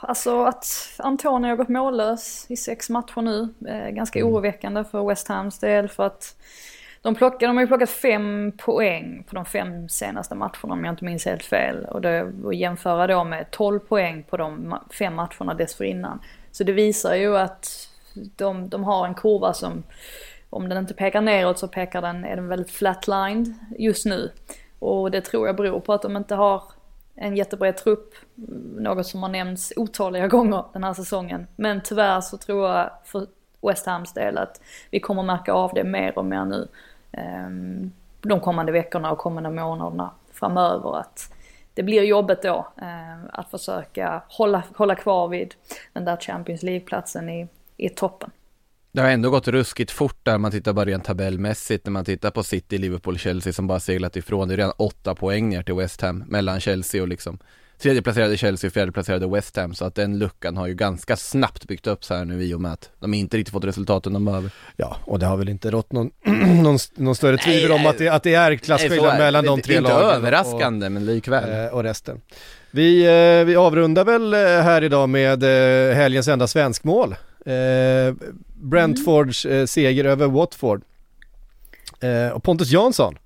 Alltså 0.01 0.45
att 0.45 0.67
Antonio 0.99 1.49
har 1.49 1.57
gått 1.57 1.69
mållös 1.69 2.47
i 2.49 2.57
sex 2.57 2.91
matcher 2.91 3.23
nu. 3.23 3.49
Eh, 3.69 3.91
ganska 3.91 4.19
Mm. 4.19 4.33
oroväckande 4.33 4.85
för 4.85 5.09
West 5.09 5.29
Hams 5.29 5.59
del 5.59 5.89
för 5.89 6.07
att 6.07 6.37
de, 7.03 7.15
plockar, 7.15 7.47
de 7.47 7.57
har 7.57 7.63
ju 7.63 7.67
plockat 7.67 7.91
fem 7.91 8.53
poäng 8.59 9.25
på 9.29 9.35
de 9.35 9.45
fem 9.45 9.89
senaste 9.89 10.35
matcherna 10.35 10.75
om 10.75 10.85
jag 10.85 10.93
inte 10.93 11.05
minns 11.05 11.25
helt 11.25 11.43
fel. 11.45 11.85
Och 11.85 12.01
det 12.01 12.33
att 12.47 12.57
jämföra 12.57 13.07
då 13.07 13.25
med 13.25 13.51
12 13.51 13.79
poäng 13.79 14.23
på 14.31 14.37
de 14.37 14.79
fem 14.99 15.15
matcherna 15.15 15.55
dessförinnan. 15.55 16.21
Så 16.53 16.65
det 16.65 16.73
visar 16.73 17.15
ju 17.15 17.37
att 17.37 17.89
de, 18.37 18.69
de 18.69 18.85
har 18.85 19.07
en 19.07 19.15
kurva 19.15 19.53
som, 19.53 19.83
om 20.51 20.69
den 20.69 20.79
inte 20.79 20.95
pekar 20.95 21.21
neråt 21.21 21.59
så 21.59 21.69
pekar 21.69 22.03
den, 22.03 22.25
är 22.25 22.37
den 22.37 22.49
väldigt 22.49 22.71
flatlined 22.71 23.55
just 23.79 24.07
nu. 24.07 24.33
Och 24.83 25.11
det 25.11 25.21
tror 25.21 25.47
jag 25.47 25.57
beror 25.57 25.81
på 25.81 25.93
att 25.93 26.03
de 26.03 26.17
inte 26.17 26.35
har 26.35 26.63
en 27.15 27.37
jättebred 27.37 27.77
trupp. 27.77 28.15
Något 28.77 29.07
som 29.07 29.23
har 29.23 29.29
nämnts 29.29 29.73
otaliga 29.77 30.29
gånger 30.29 30.65
den 30.73 30.85
här 30.85 30.95
säsongen. 30.95 31.47
Men 31.57 31.81
tyvärr 31.81 32.21
så 32.21 32.37
tror 32.37 32.69
jag 32.69 32.91
för 33.05 33.27
West 33.61 33.87
Hams 33.87 34.13
del 34.13 34.39
att 34.39 34.61
vi 34.91 35.01
kommer 35.01 35.23
märka 35.23 35.53
av 35.53 35.71
det 35.75 35.85
mer 35.85 36.19
och 36.19 36.25
mer 36.25 36.45
nu. 36.45 36.69
Ehm, 37.13 37.93
de 38.21 38.41
kommande 38.41 38.73
veckorna 38.73 39.13
och 39.13 39.19
kommande 39.19 39.51
månaderna 39.51 40.11
framöver. 40.33 40.97
Att 40.97 41.35
det 41.75 41.83
blir 41.83 42.03
jobbet 42.03 42.43
då 42.43 42.67
eh, 42.77 43.25
att 43.33 43.51
försöka 43.51 44.23
hålla, 44.29 44.63
hålla 44.77 44.95
kvar 44.95 45.29
vid 45.29 45.55
den 45.93 46.05
där 46.05 46.17
Champions 46.17 46.63
League-platsen 46.63 47.29
i, 47.29 47.49
i 47.77 47.89
toppen. 47.89 48.31
Det 48.95 49.01
har 49.01 49.09
ändå 49.09 49.31
gått 49.31 49.49
ruskigt 49.49 49.91
fort 49.91 50.19
där 50.23 50.39
man 50.39 50.51
tittar 50.51 50.73
bara 50.73 50.85
rent 50.85 51.05
tabellmässigt 51.05 51.87
när 51.87 51.91
man 51.91 52.05
tittar 52.05 52.31
på 52.31 52.43
City, 52.43 52.79
Liverpool, 52.79 53.19
Chelsea 53.19 53.53
som 53.53 53.67
bara 53.67 53.81
seglat 53.81 54.17
ifrån. 54.17 54.49
Det 54.49 54.55
är 54.55 54.57
redan 54.57 54.73
åtta 54.77 55.15
poäng 55.15 55.49
ner 55.49 55.63
till 55.63 55.75
West 55.75 56.01
Ham 56.01 56.25
mellan 56.27 56.61
Chelsea 56.61 57.03
och 57.03 57.09
liksom 57.09 57.39
tredjeplacerade 57.83 58.37
Chelsea 58.37 58.69
och 58.69 58.75
fjärdeplacerade 58.75 59.27
West 59.29 59.57
Ham 59.57 59.75
så 59.75 59.85
att 59.85 59.95
den 59.95 60.19
luckan 60.19 60.57
har 60.57 60.67
ju 60.67 60.75
ganska 60.75 61.17
snabbt 61.17 61.69
byggt 61.69 61.87
upp 61.87 62.05
så 62.05 62.15
här 62.15 62.25
nu 62.25 62.43
i 62.43 62.55
och 62.55 62.61
med 62.61 62.73
att 62.73 62.91
de 63.01 63.15
inte 63.15 63.37
riktigt 63.37 63.53
fått 63.53 63.65
resultaten 63.65 64.13
de 64.13 64.25
behöver. 64.25 64.51
Ja, 64.77 64.97
och 65.05 65.19
det 65.19 65.27
har 65.27 65.37
väl 65.37 65.49
inte 65.49 65.71
rått 65.71 65.93
någon, 65.93 66.11
någon, 66.63 66.79
någon 66.95 67.15
större 67.15 67.37
tvivel 67.37 67.73
om 67.73 67.83
nej. 67.83 67.87
att 67.91 67.99
det, 67.99 68.09
att 68.09 68.23
det 68.23 68.35
är 68.35 68.57
klasskillnad 68.57 69.19
mellan 69.19 69.45
de 69.45 69.61
tre 69.61 69.75
Det 69.75 69.79
är 69.79 69.83
lagen. 69.83 69.97
inte 70.05 70.17
överraskande 70.17 70.89
men 70.89 71.07
likväl. 71.07 71.45
Och, 71.45 71.57
eh, 71.57 71.75
och 71.75 71.83
resten. 71.83 72.21
Vi, 72.71 73.05
eh, 73.05 73.47
vi 73.47 73.57
avrundar 73.57 74.05
väl 74.05 74.35
eh, 74.35 74.41
här 74.41 74.85
idag 74.85 75.09
med 75.09 75.43
helgens 75.95 76.29
enda 76.29 76.47
svenskmål. 76.47 77.15
Brentfords 78.63 79.45
eh, 79.45 79.67
seger 79.67 80.05
över 80.05 80.27
Watford. 80.27 80.83
Eh, 82.01 82.29
och 82.29 82.43
Pontus 82.43 82.71
Jansson. 82.71 83.19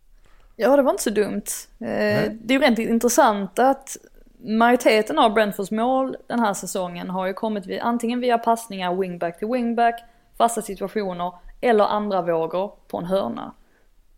Ja, 0.56 0.76
det 0.76 0.82
var 0.82 0.90
inte 0.90 1.02
så 1.02 1.10
dumt. 1.10 1.42
Eh, 1.80 2.32
det 2.32 2.48
är 2.48 2.52
ju 2.52 2.58
rent 2.58 2.78
intressant 2.78 3.58
att 3.58 3.96
majoriteten 4.38 5.18
av 5.18 5.34
Brentfords 5.34 5.70
mål 5.70 6.16
den 6.26 6.40
här 6.40 6.54
säsongen 6.54 7.10
har 7.10 7.26
ju 7.26 7.32
kommit 7.32 7.66
vid, 7.66 7.80
antingen 7.80 8.20
via 8.20 8.38
passningar 8.38 8.94
wingback 8.94 9.38
till 9.38 9.48
wingback, 9.48 10.04
fasta 10.38 10.62
situationer 10.62 11.32
eller 11.60 11.84
andra 11.84 12.22
vågor 12.22 12.72
på 12.88 12.98
en 12.98 13.04
hörna. 13.04 13.52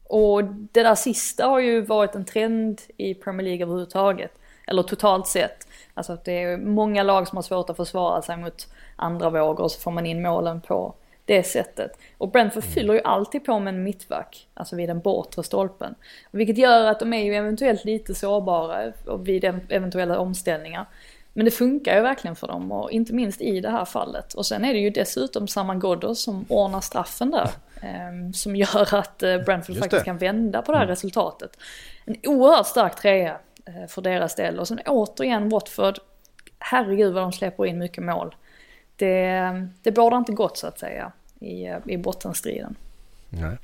Och 0.05 0.45
det 0.45 0.83
där 0.83 0.95
sista 0.95 1.47
har 1.47 1.59
ju 1.59 1.81
varit 1.81 2.15
en 2.15 2.25
trend 2.25 2.81
i 2.97 3.15
Premier 3.15 3.45
League 3.45 3.63
överhuvudtaget. 3.63 4.33
Eller 4.67 4.83
totalt 4.83 5.27
sett. 5.27 5.69
Alltså 5.95 6.13
att 6.13 6.25
det 6.25 6.43
är 6.43 6.57
många 6.57 7.03
lag 7.03 7.29
som 7.29 7.37
har 7.37 7.43
svårt 7.43 7.71
att 7.71 7.77
försvara 7.77 8.23
sig 8.23 8.37
mot 8.37 8.67
andra 8.97 9.31
vågor 9.31 9.65
och 9.65 9.71
så 9.71 9.81
får 9.81 9.91
man 9.91 10.07
in 10.07 10.23
målen 10.23 10.61
på 10.61 10.95
det 11.29 11.43
sättet. 11.43 11.99
Och 12.19 12.31
Brentford 12.31 12.65
fyller 12.65 12.95
ju 12.95 13.01
alltid 13.01 13.45
på 13.45 13.59
med 13.59 13.75
en 13.75 13.83
mittback, 13.83 14.49
alltså 14.55 14.77
vid 14.77 14.89
den 14.89 15.01
bortre 15.01 15.43
stolpen. 15.43 15.95
Vilket 16.31 16.59
gör 16.59 16.87
att 16.87 17.01
de 17.01 17.13
är 17.13 17.25
ju 17.25 17.35
eventuellt 17.35 17.85
lite 17.85 18.15
sårbara 18.15 18.93
vid 19.19 19.45
ev- 19.45 19.67
eventuella 19.69 20.19
omställningar. 20.19 20.87
Men 21.33 21.45
det 21.45 21.51
funkar 21.51 21.97
ju 21.97 22.03
verkligen 22.03 22.37
för 22.37 22.47
dem 22.47 22.73
och 22.73 22.91
inte 22.91 23.13
minst 23.13 23.41
i 23.41 23.61
det 23.61 23.71
här 23.71 23.85
fallet. 23.85 24.35
Och 24.35 24.47
sen 24.47 24.65
är 24.65 24.73
det 24.75 24.81
ju 24.81 24.91
dessutom 24.91 25.49
Saman 25.49 25.81
Ghoddos 25.81 26.23
som 26.23 26.45
ordnar 26.49 26.81
straffen 26.81 27.31
där. 27.31 27.51
ehm, 27.83 28.33
som 28.33 28.57
gör 28.57 28.95
att 28.95 29.23
eh, 29.23 29.39
Brentford 29.39 29.75
Just 29.75 29.81
faktiskt 29.81 30.01
det. 30.01 30.05
kan 30.05 30.19
vända 30.19 30.63
på 30.63 30.73
det 30.73 30.79
här 30.79 30.87
resultatet. 30.87 31.59
En 32.05 32.17
oerhört 32.27 32.67
stark 32.67 32.97
trea 32.97 33.39
eh, 33.67 33.87
för 33.89 34.03
deras 34.03 34.35
del. 34.35 34.59
Och 34.59 34.69
sen 34.69 34.81
återigen 34.87 35.49
Watford, 35.49 35.99
herregud 36.59 37.15
vad 37.15 37.23
de 37.23 37.33
släpper 37.33 37.67
in 37.67 37.79
mycket 37.79 38.05
mål. 38.05 38.35
Det, 38.97 39.69
det 39.83 39.93
bådar 39.93 40.19
inte 40.19 40.33
gott 40.33 40.59
så 40.59 40.67
att 40.67 40.79
säga 40.79 41.13
i, 41.41 41.67
eh, 41.67 41.77
i 41.87 41.97
bottenstriden. 41.97 42.75
Nej. 43.29 43.57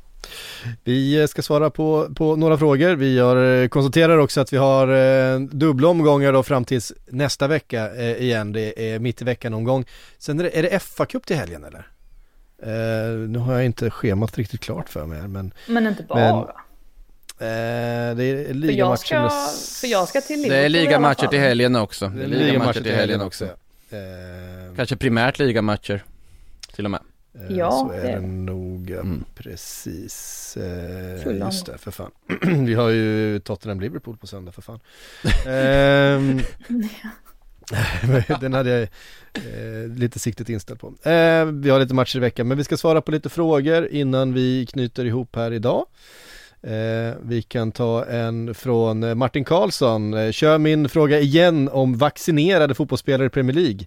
Vi 0.84 1.20
eh, 1.20 1.26
ska 1.26 1.42
svara 1.42 1.70
på, 1.70 2.08
på 2.14 2.36
några 2.36 2.58
frågor. 2.58 2.94
Vi 2.94 3.18
har, 3.18 3.36
eh, 3.62 3.68
konstaterar 3.68 4.18
också 4.18 4.40
att 4.40 4.52
vi 4.52 4.56
har 4.56 4.88
eh, 4.88 5.40
dubbla 5.40 5.88
omgångar 5.88 6.32
då 6.32 6.42
fram 6.42 6.64
tills 6.64 6.92
nästa 7.06 7.48
vecka 7.48 7.94
eh, 7.94 8.22
igen. 8.22 8.52
Det 8.52 8.94
är 8.94 8.98
mitt 8.98 9.22
i 9.22 9.24
veckan 9.24 9.54
omgång. 9.54 9.84
Sen 10.18 10.40
är 10.40 10.44
det, 10.44 10.58
är 10.58 10.62
det 10.62 10.78
FA-cup 10.78 11.26
till 11.26 11.36
helgen 11.36 11.64
eller? 11.64 11.86
Eh, 12.62 13.28
nu 13.28 13.38
har 13.38 13.52
jag 13.54 13.64
inte 13.64 13.90
schemat 13.90 14.38
riktigt 14.38 14.60
klart 14.60 14.88
för 14.88 15.06
mig 15.06 15.28
men 15.28 15.52
Men 15.66 15.86
inte 15.86 16.02
bara. 16.02 16.18
Men- 16.18 16.38
eh, 17.48 18.16
det 18.16 18.24
är 18.24 18.44
för, 18.44 18.48
jag 18.48 18.56
ligamatcher 18.56 18.96
ska, 19.06 19.20
med... 19.20 19.30
för 19.80 19.86
jag 19.86 20.08
ska 20.08 20.20
till 20.20 20.42
Det 20.42 20.56
är 20.56 20.68
ligamatcher 20.68 21.26
till 21.26 21.38
helgen 21.40 21.76
också. 21.76 22.08
Det 22.08 22.20
är 22.20 22.24
är 22.24 22.28
ligamatcher 22.28 22.80
till 22.82 22.94
helgen 22.94 23.20
också. 23.20 23.44
Eh, 23.44 24.76
Kanske 24.76 24.96
primärt 24.96 25.38
ligamatcher 25.38 26.04
till 26.74 26.84
och 26.84 26.90
med. 26.90 27.00
Eh, 27.34 27.56
Ja, 27.56 27.70
så 27.70 27.90
är 27.92 28.02
det 28.02 28.08
det 28.12 28.20
nog, 28.20 28.90
Mm. 28.90 29.24
precis. 29.34 30.56
Eh, 30.56 31.36
just 31.38 31.66
det, 31.66 31.78
för 31.78 31.90
fan. 31.90 32.10
Vi 32.66 32.74
har 32.74 32.88
ju 32.88 33.38
Tottenham-Liverpool 33.38 34.16
på 34.16 34.26
söndag, 34.26 34.52
för 34.52 34.62
fan. 34.62 34.80
Ehm, 35.46 36.40
Den 38.40 38.52
hade 38.52 38.70
jag 38.70 38.82
eh, 39.34 39.88
lite 39.96 40.18
siktet 40.18 40.48
inställt 40.48 40.80
på. 40.80 40.86
Eh, 41.10 41.44
vi 41.44 41.70
har 41.70 41.78
lite 41.80 41.94
matcher 41.94 42.16
i 42.16 42.20
veckan, 42.20 42.48
men 42.48 42.58
vi 42.58 42.64
ska 42.64 42.76
svara 42.76 43.00
på 43.00 43.10
lite 43.10 43.28
frågor 43.28 43.86
innan 43.86 44.32
vi 44.34 44.66
knyter 44.66 45.04
ihop 45.04 45.36
här 45.36 45.52
idag. 45.52 45.86
Eh, 46.62 47.14
vi 47.22 47.42
kan 47.42 47.72
ta 47.72 48.04
en 48.04 48.54
från 48.54 49.18
Martin 49.18 49.44
Karlsson. 49.44 50.14
Eh, 50.14 50.30
kör 50.32 50.58
min 50.58 50.88
fråga 50.88 51.20
igen 51.20 51.68
om 51.72 51.96
vaccinerade 51.98 52.74
fotbollsspelare 52.74 53.26
i 53.26 53.30
Premier 53.30 53.54
League. 53.56 53.80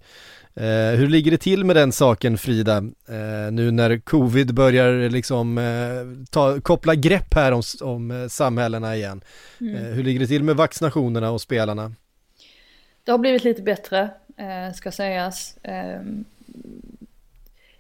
Eh, 0.60 1.00
hur 1.00 1.08
ligger 1.08 1.32
det 1.32 1.38
till 1.38 1.66
med 1.66 1.76
den 1.76 1.92
saken 1.92 2.38
Frida, 2.38 2.78
eh, 3.08 3.52
nu 3.52 3.72
när 3.72 3.98
covid 3.98 4.54
börjar 4.54 5.10
liksom 5.10 5.58
eh, 5.58 6.26
ta, 6.32 6.62
koppla 6.62 6.96
grepp 6.96 7.34
här 7.34 7.52
om, 7.52 7.62
om 7.82 8.12
eh, 8.12 8.28
samhällena 8.28 8.96
igen? 8.96 9.22
Mm. 9.62 9.76
Eh, 9.76 9.82
hur 9.82 10.04
ligger 10.04 10.20
det 10.20 10.28
till 10.28 10.44
med 10.44 10.56
vaccinationerna 10.56 11.32
och 11.32 11.42
spelarna? 11.42 11.92
Det 13.04 13.12
har 13.12 13.18
blivit 13.18 13.44
lite 13.44 13.62
bättre, 13.62 14.10
eh, 14.38 14.74
ska 14.76 14.92
sägas. 14.92 15.58
Eh, 15.58 16.02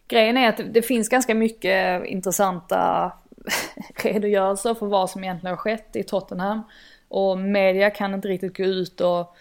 grejen 0.07 0.38
är 0.38 0.49
att 0.49 0.57
det, 0.57 0.63
det 0.63 0.82
finns 0.82 1.09
ganska 1.09 1.36
mycket 1.36 2.05
intressanta 2.05 3.11
redogörelser 4.03 4.73
för 4.73 4.86
vad 4.86 5.09
som 5.09 5.23
egentligen 5.23 5.51
har 5.51 5.57
skett 5.57 5.95
i 5.95 6.03
Tottenham. 6.03 6.61
Och 7.07 7.38
media 7.38 7.89
kan 7.89 8.13
inte 8.13 8.28
riktigt 8.28 8.57
gå 8.57 8.63
ut 8.63 9.01
och, 9.01 9.36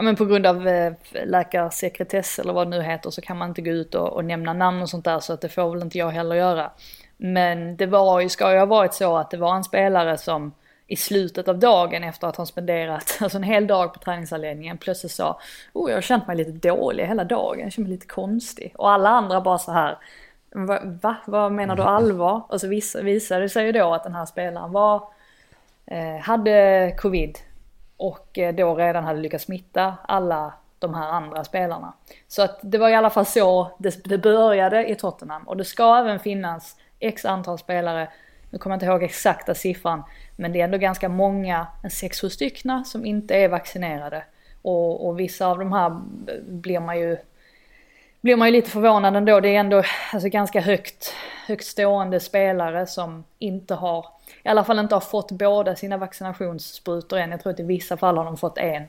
ja 0.00 0.04
men 0.04 0.16
på 0.16 0.24
grund 0.24 0.46
av 0.46 0.68
eh, 0.68 0.92
läkarsekretess 1.24 2.38
eller 2.38 2.52
vad 2.52 2.66
det 2.66 2.70
nu 2.78 2.82
heter 2.82 3.10
så 3.10 3.20
kan 3.20 3.38
man 3.38 3.48
inte 3.48 3.62
gå 3.62 3.70
ut 3.70 3.94
och, 3.94 4.12
och 4.12 4.24
nämna 4.24 4.52
namn 4.52 4.82
och 4.82 4.88
sånt 4.88 5.04
där 5.04 5.20
så 5.20 5.32
att 5.32 5.40
det 5.40 5.48
får 5.48 5.70
väl 5.70 5.82
inte 5.82 5.98
jag 5.98 6.10
heller 6.10 6.36
göra. 6.36 6.70
Men 7.16 7.76
det 7.76 7.86
var 7.86 8.20
ju, 8.20 8.28
ska 8.28 8.52
ju 8.52 8.58
ha 8.58 8.66
varit 8.66 8.94
så 8.94 9.16
att 9.16 9.30
det 9.30 9.36
var 9.36 9.54
en 9.54 9.64
spelare 9.64 10.18
som 10.18 10.52
i 10.86 10.96
slutet 10.96 11.48
av 11.48 11.58
dagen 11.58 12.04
efter 12.04 12.26
att 12.26 12.36
ha 12.36 12.46
spenderat 12.46 13.18
alltså 13.20 13.38
en 13.38 13.42
hel 13.42 13.66
dag 13.66 13.94
på 13.94 13.98
träningsanläggningen 13.98 14.78
plötsligt 14.78 15.12
sa 15.12 15.40
oh 15.72 15.90
jag 15.90 15.96
har 15.96 16.02
känt 16.02 16.26
mig 16.26 16.36
lite 16.36 16.68
dålig 16.68 17.06
hela 17.06 17.24
dagen, 17.24 17.60
jag 17.60 17.72
känner 17.72 17.88
mig 17.88 17.96
lite 17.96 18.06
konstig. 18.06 18.72
Och 18.76 18.90
alla 18.90 19.08
andra 19.08 19.40
bara 19.40 19.58
så 19.58 19.72
här 19.72 19.98
va? 20.54 20.80
va? 21.02 21.16
Vad 21.24 21.52
menar 21.52 21.76
du 21.76 21.82
allvar? 21.82 22.42
Och 22.48 22.60
så 22.60 22.68
visade 22.68 23.42
det 23.42 23.48
sig 23.48 23.66
ju 23.66 23.72
då 23.72 23.94
att 23.94 24.04
den 24.04 24.14
här 24.14 24.26
spelaren 24.26 24.72
var, 24.72 25.02
eh, 25.86 26.18
hade 26.22 26.94
covid 26.98 27.38
och 28.00 28.38
eh, 28.38 28.54
då 28.54 28.74
redan 28.74 29.04
hade 29.04 29.20
lyckats 29.20 29.44
smitta 29.44 29.94
alla 30.02 30.54
de 30.78 30.94
här 30.94 31.08
andra 31.08 31.44
spelarna. 31.44 31.92
Så 32.28 32.42
att 32.42 32.58
det 32.62 32.78
var 32.78 32.88
i 32.88 32.94
alla 32.94 33.10
fall 33.10 33.26
så 33.26 33.70
det, 33.78 34.04
det 34.04 34.18
började 34.18 34.90
i 34.90 34.94
Tottenham 34.94 35.48
och 35.48 35.56
det 35.56 35.64
ska 35.64 35.98
även 35.98 36.18
finnas 36.20 36.76
x 36.98 37.24
antal 37.24 37.58
spelare, 37.58 38.08
nu 38.50 38.58
kommer 38.58 38.74
jag 38.74 38.76
inte 38.76 38.86
ihåg 38.86 39.02
exakta 39.02 39.54
siffran, 39.54 40.02
men 40.36 40.52
det 40.52 40.60
är 40.60 40.64
ändå 40.64 40.78
ganska 40.78 41.08
många, 41.08 41.66
en 41.82 41.90
6-7 41.90 42.28
stycken 42.28 42.84
som 42.84 43.06
inte 43.06 43.34
är 43.34 43.48
vaccinerade. 43.48 44.24
Och, 44.62 45.08
och 45.08 45.20
vissa 45.20 45.46
av 45.46 45.58
de 45.58 45.72
här 45.72 46.00
blir 46.48 46.80
man 46.80 46.98
ju 46.98 47.16
blir 48.20 48.36
man 48.36 48.48
ju 48.48 48.52
lite 48.52 48.70
förvånad 48.70 49.16
ändå. 49.16 49.40
Det 49.40 49.48
är 49.48 49.60
ändå 49.60 49.82
alltså, 50.12 50.28
ganska 50.28 50.60
högt, 50.60 51.14
högt 51.46 51.64
stående 51.64 52.20
spelare 52.20 52.86
som 52.86 53.24
inte 53.38 53.74
har, 53.74 54.06
i 54.44 54.48
alla 54.48 54.64
fall 54.64 54.78
inte 54.78 54.94
har 54.94 55.00
fått 55.00 55.32
båda 55.32 55.76
sina 55.76 55.96
vaccinationssprutor 55.96 57.18
än. 57.18 57.30
Jag 57.30 57.40
tror 57.40 57.52
att 57.52 57.60
i 57.60 57.62
vissa 57.62 57.96
fall 57.96 58.16
har 58.16 58.24
de 58.24 58.36
fått 58.36 58.58
en. 58.58 58.82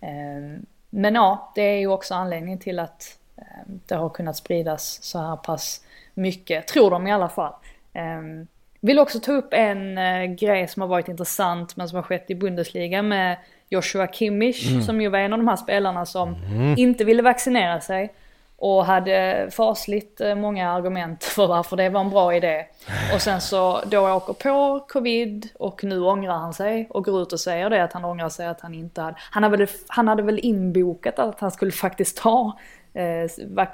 Ehm, 0.00 0.66
men 0.90 1.14
ja, 1.14 1.52
det 1.54 1.62
är 1.62 1.78
ju 1.78 1.86
också 1.86 2.14
anledningen 2.14 2.58
till 2.58 2.78
att 2.78 3.18
ehm, 3.36 3.80
det 3.86 3.94
har 3.94 4.08
kunnat 4.08 4.36
spridas 4.36 5.02
så 5.02 5.18
här 5.18 5.36
pass 5.36 5.80
mycket, 6.14 6.66
tror 6.66 6.90
de 6.90 7.06
i 7.06 7.12
alla 7.12 7.28
fall. 7.28 7.52
Ehm, 7.92 8.46
vill 8.80 8.98
också 8.98 9.20
ta 9.20 9.32
upp 9.32 9.48
en 9.52 9.98
uh, 9.98 10.24
grej 10.24 10.68
som 10.68 10.82
har 10.82 10.88
varit 10.88 11.08
intressant 11.08 11.76
men 11.76 11.88
som 11.88 11.96
har 11.96 12.02
skett 12.02 12.30
i 12.30 12.34
Bundesliga 12.34 13.02
med 13.02 13.36
Joshua 13.68 14.06
Kimmich 14.06 14.70
mm. 14.70 14.82
som 14.82 15.00
ju 15.00 15.08
var 15.08 15.18
en 15.18 15.32
av 15.32 15.38
de 15.38 15.48
här 15.48 15.56
spelarna 15.56 16.06
som 16.06 16.34
mm. 16.34 16.74
inte 16.78 17.04
ville 17.04 17.22
vaccinera 17.22 17.80
sig. 17.80 18.12
Och 18.58 18.84
hade 18.84 19.48
fasligt 19.52 20.20
eh, 20.20 20.34
många 20.34 20.70
argument 20.70 21.24
för 21.36 21.46
varför 21.46 21.76
det 21.76 21.88
var 21.88 22.00
en 22.00 22.10
bra 22.10 22.34
idé. 22.34 22.66
Och 23.14 23.22
sen 23.22 23.40
så 23.40 23.80
då 23.86 24.08
åker 24.08 24.32
på 24.32 24.86
covid 24.88 25.48
och 25.54 25.84
nu 25.84 26.00
ångrar 26.00 26.36
han 26.36 26.54
sig 26.54 26.86
och 26.90 27.04
går 27.04 27.22
ut 27.22 27.32
och 27.32 27.40
säger 27.40 27.70
det 27.70 27.84
att 27.84 27.92
han 27.92 28.04
ångrar 28.04 28.28
sig 28.28 28.46
att 28.46 28.60
han 28.60 28.74
inte 28.74 29.00
hade, 29.00 29.16
han 29.30 29.42
hade 29.42 29.56
väl, 29.56 29.68
han 29.86 30.08
hade 30.08 30.22
väl 30.22 30.38
inbokat 30.38 31.18
att 31.18 31.40
han 31.40 31.50
skulle 31.50 31.72
faktiskt 31.86 32.16
ta 32.16 32.58
eh, 32.94 33.30
vac 33.46 33.68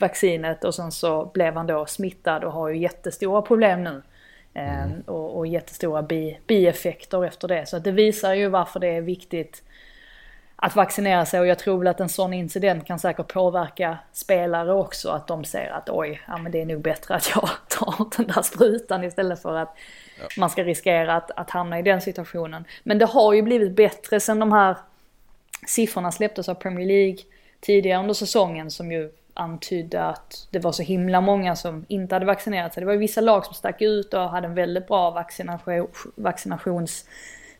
vaccinet 0.00 0.64
och 0.64 0.74
sen 0.74 0.92
så 0.92 1.30
blev 1.34 1.54
han 1.54 1.66
då 1.66 1.86
smittad 1.86 2.44
och 2.44 2.52
har 2.52 2.68
ju 2.68 2.78
jättestora 2.78 3.42
problem 3.42 3.84
nu. 3.84 4.02
Eh, 4.54 4.84
mm. 4.84 5.00
och, 5.00 5.38
och 5.38 5.46
jättestora 5.46 6.02
bi, 6.02 6.38
bieffekter 6.46 7.24
efter 7.24 7.48
det. 7.48 7.66
Så 7.66 7.78
det 7.78 7.90
visar 7.90 8.34
ju 8.34 8.48
varför 8.48 8.80
det 8.80 8.88
är 8.88 9.00
viktigt 9.00 9.62
att 10.60 10.76
vaccinera 10.76 11.26
sig 11.26 11.40
och 11.40 11.46
jag 11.46 11.58
tror 11.58 11.78
väl 11.78 11.86
att 11.86 12.00
en 12.00 12.08
sån 12.08 12.32
incident 12.32 12.86
kan 12.86 12.98
säkert 12.98 13.32
påverka 13.32 13.98
spelare 14.12 14.72
också. 14.72 15.10
Att 15.10 15.26
de 15.26 15.44
ser 15.44 15.70
att 15.70 15.90
oj, 15.90 16.20
ja 16.26 16.38
men 16.38 16.52
det 16.52 16.60
är 16.60 16.66
nog 16.66 16.80
bättre 16.80 17.14
att 17.14 17.30
jag 17.34 17.48
tar 17.68 18.16
den 18.16 18.26
där 18.26 18.42
sprutan 18.42 19.04
istället 19.04 19.42
för 19.42 19.56
att 19.56 19.76
ja. 20.20 20.26
man 20.38 20.50
ska 20.50 20.64
riskera 20.64 21.16
att, 21.16 21.30
att 21.30 21.50
hamna 21.50 21.78
i 21.78 21.82
den 21.82 22.00
situationen. 22.00 22.64
Men 22.82 22.98
det 22.98 23.06
har 23.06 23.32
ju 23.32 23.42
blivit 23.42 23.76
bättre 23.76 24.20
sen 24.20 24.38
de 24.38 24.52
här 24.52 24.76
siffrorna 25.66 26.12
släpptes 26.12 26.48
av 26.48 26.54
Premier 26.54 26.86
League 26.86 27.18
tidigare 27.60 28.00
under 28.00 28.14
säsongen 28.14 28.70
som 28.70 28.92
ju 28.92 29.10
antydde 29.34 30.04
att 30.04 30.48
det 30.50 30.58
var 30.58 30.72
så 30.72 30.82
himla 30.82 31.20
många 31.20 31.56
som 31.56 31.84
inte 31.88 32.14
hade 32.14 32.26
vaccinerat 32.26 32.74
sig. 32.74 32.80
Det 32.80 32.86
var 32.86 32.92
ju 32.92 32.98
vissa 32.98 33.20
lag 33.20 33.44
som 33.44 33.54
stack 33.54 33.82
ut 33.82 34.14
och 34.14 34.30
hade 34.30 34.46
en 34.46 34.54
väldigt 34.54 34.86
bra 34.86 35.10
vaccination, 35.10 35.88
vaccinations 36.14 37.04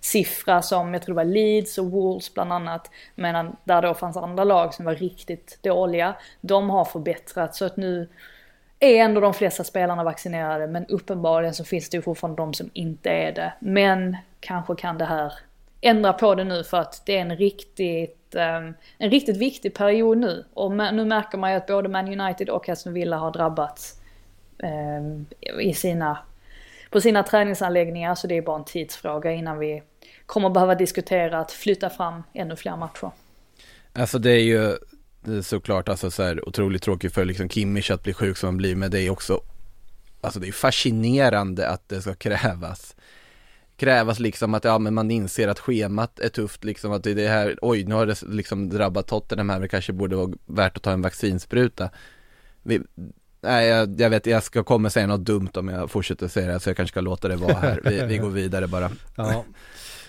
siffra 0.01 0.63
som 0.63 0.93
jag 0.95 1.03
tror 1.03 1.15
det 1.15 1.25
var 1.25 1.33
Leeds 1.33 1.79
och 1.79 1.91
Wolves 1.91 2.35
bland 2.35 2.53
annat. 2.53 2.91
Medan 3.15 3.57
där 3.65 3.83
då 3.83 3.95
fanns 3.95 4.17
andra 4.17 4.45
lag 4.45 4.75
som 4.75 4.85
var 4.85 4.95
riktigt 4.95 5.59
dåliga. 5.63 6.15
De 6.41 6.71
har 6.71 6.85
förbättrats 6.85 7.59
så 7.59 7.65
att 7.65 7.77
nu 7.77 8.09
är 8.81 8.97
ändå 8.97 9.21
de 9.21 9.35
flesta 9.35 9.65
spelarna 9.65 10.05
vaccinerade 10.05 10.67
men 10.67 10.87
uppenbarligen 10.87 11.55
så 11.55 11.65
finns 11.65 11.91
det 11.91 11.97
ju 11.97 12.03
fortfarande 12.03 12.43
de 12.43 12.55
som 12.55 12.71
inte 12.73 13.11
är 13.11 13.33
det. 13.33 13.53
Men 13.61 14.17
kanske 14.41 14.75
kan 14.75 14.99
det 14.99 15.05
här 15.05 15.33
ändra 15.81 16.13
på 16.13 16.35
det 16.35 16.45
nu 16.45 16.65
för 16.65 16.77
att 16.77 17.03
det 17.07 17.17
är 17.17 17.21
en 17.21 17.37
riktigt, 17.37 18.35
um, 18.35 18.75
en 18.99 19.11
riktigt 19.11 19.37
viktig 19.37 19.75
period 19.75 20.19
nu. 20.19 20.45
Och 20.55 20.73
nu 20.73 21.05
märker 21.05 21.39
man 21.39 21.51
ju 21.51 21.57
att 21.57 21.67
både 21.67 21.89
Man 21.89 22.21
United 22.21 22.49
och 22.49 22.69
Aston 22.69 22.93
Villa 22.93 23.17
har 23.17 23.31
drabbats 23.31 24.01
um, 24.63 25.27
i 25.61 25.75
sina 25.75 26.19
på 26.91 27.01
sina 27.01 27.23
träningsanläggningar 27.23 28.15
så 28.15 28.27
det 28.27 28.37
är 28.37 28.43
bara 28.43 28.59
en 28.59 28.65
tidsfråga 28.65 29.33
innan 29.33 29.59
vi 29.59 29.83
kommer 30.27 30.51
behöva 30.51 30.75
diskutera 30.75 31.39
att 31.39 31.53
flytta 31.53 31.91
fram 31.91 32.23
ännu 32.35 32.57
fler 32.57 32.77
matcher. 32.77 33.11
Alltså 33.93 34.19
det 34.19 34.31
är 34.31 34.43
ju 34.43 34.77
det 35.21 35.37
är 35.37 35.43
såklart 35.43 35.89
alltså 35.89 36.11
så 36.11 36.23
här 36.23 36.49
otroligt 36.49 36.83
tråkigt 36.83 37.15
för 37.15 37.25
liksom 37.25 37.49
Kimmich 37.49 37.91
att 37.91 38.03
bli 38.03 38.15
sjuk 38.15 38.37
som 38.37 38.47
han 38.47 38.57
blir 38.57 38.77
men 38.77 38.91
det 38.91 39.01
är 39.01 39.11
också 39.11 39.41
Alltså 40.21 40.41
det 40.41 40.49
är 40.49 40.53
fascinerande 40.53 41.69
att 41.69 41.89
det 41.89 42.03
ska 42.03 42.15
krävas 42.15 42.97
Krävas 43.77 44.19
liksom 44.19 44.55
att 44.55 44.65
ja 44.65 44.79
men 44.79 44.95
man 44.95 45.11
inser 45.11 45.49
att 45.49 45.59
schemat 45.59 46.21
är 46.21 46.29
tufft 46.29 46.65
liksom 46.65 46.93
att 46.93 47.05
det 47.05 47.11
är 47.11 47.15
det 47.15 47.29
här 47.29 47.59
Oj 47.63 47.85
nu 47.85 47.95
har 47.95 48.07
det 48.07 48.23
liksom 48.23 48.69
drabbat 48.69 49.07
Tottenham 49.07 49.51
här 49.51 49.61
det 49.61 49.69
kanske 49.69 49.93
borde 49.93 50.17
vara 50.17 50.33
värt 50.47 50.77
att 50.77 50.83
ta 50.83 50.91
en 50.91 51.03
vaccinspruta 51.03 51.91
vi, 52.63 52.81
Nej, 53.41 53.67
jag, 53.69 54.01
jag, 54.01 54.11
vet, 54.11 54.27
jag 54.27 54.43
ska 54.43 54.65
komma 54.65 54.91
säga 54.91 55.07
något 55.07 55.21
dumt 55.21 55.51
om 55.55 55.69
jag 55.69 55.91
fortsätter 55.91 56.29
säga 56.29 56.53
det, 56.53 56.61
så 56.61 56.69
jag 56.71 56.77
kanske 56.77 56.93
ska 56.93 57.01
låta 57.01 57.29
det 57.29 57.37
vara 57.37 57.55
här. 57.55 57.81
Vi, 57.85 58.05
vi 58.07 58.19
går 58.19 58.31
vidare 58.31 58.67
bara. 58.67 58.91
Ja. 59.17 59.45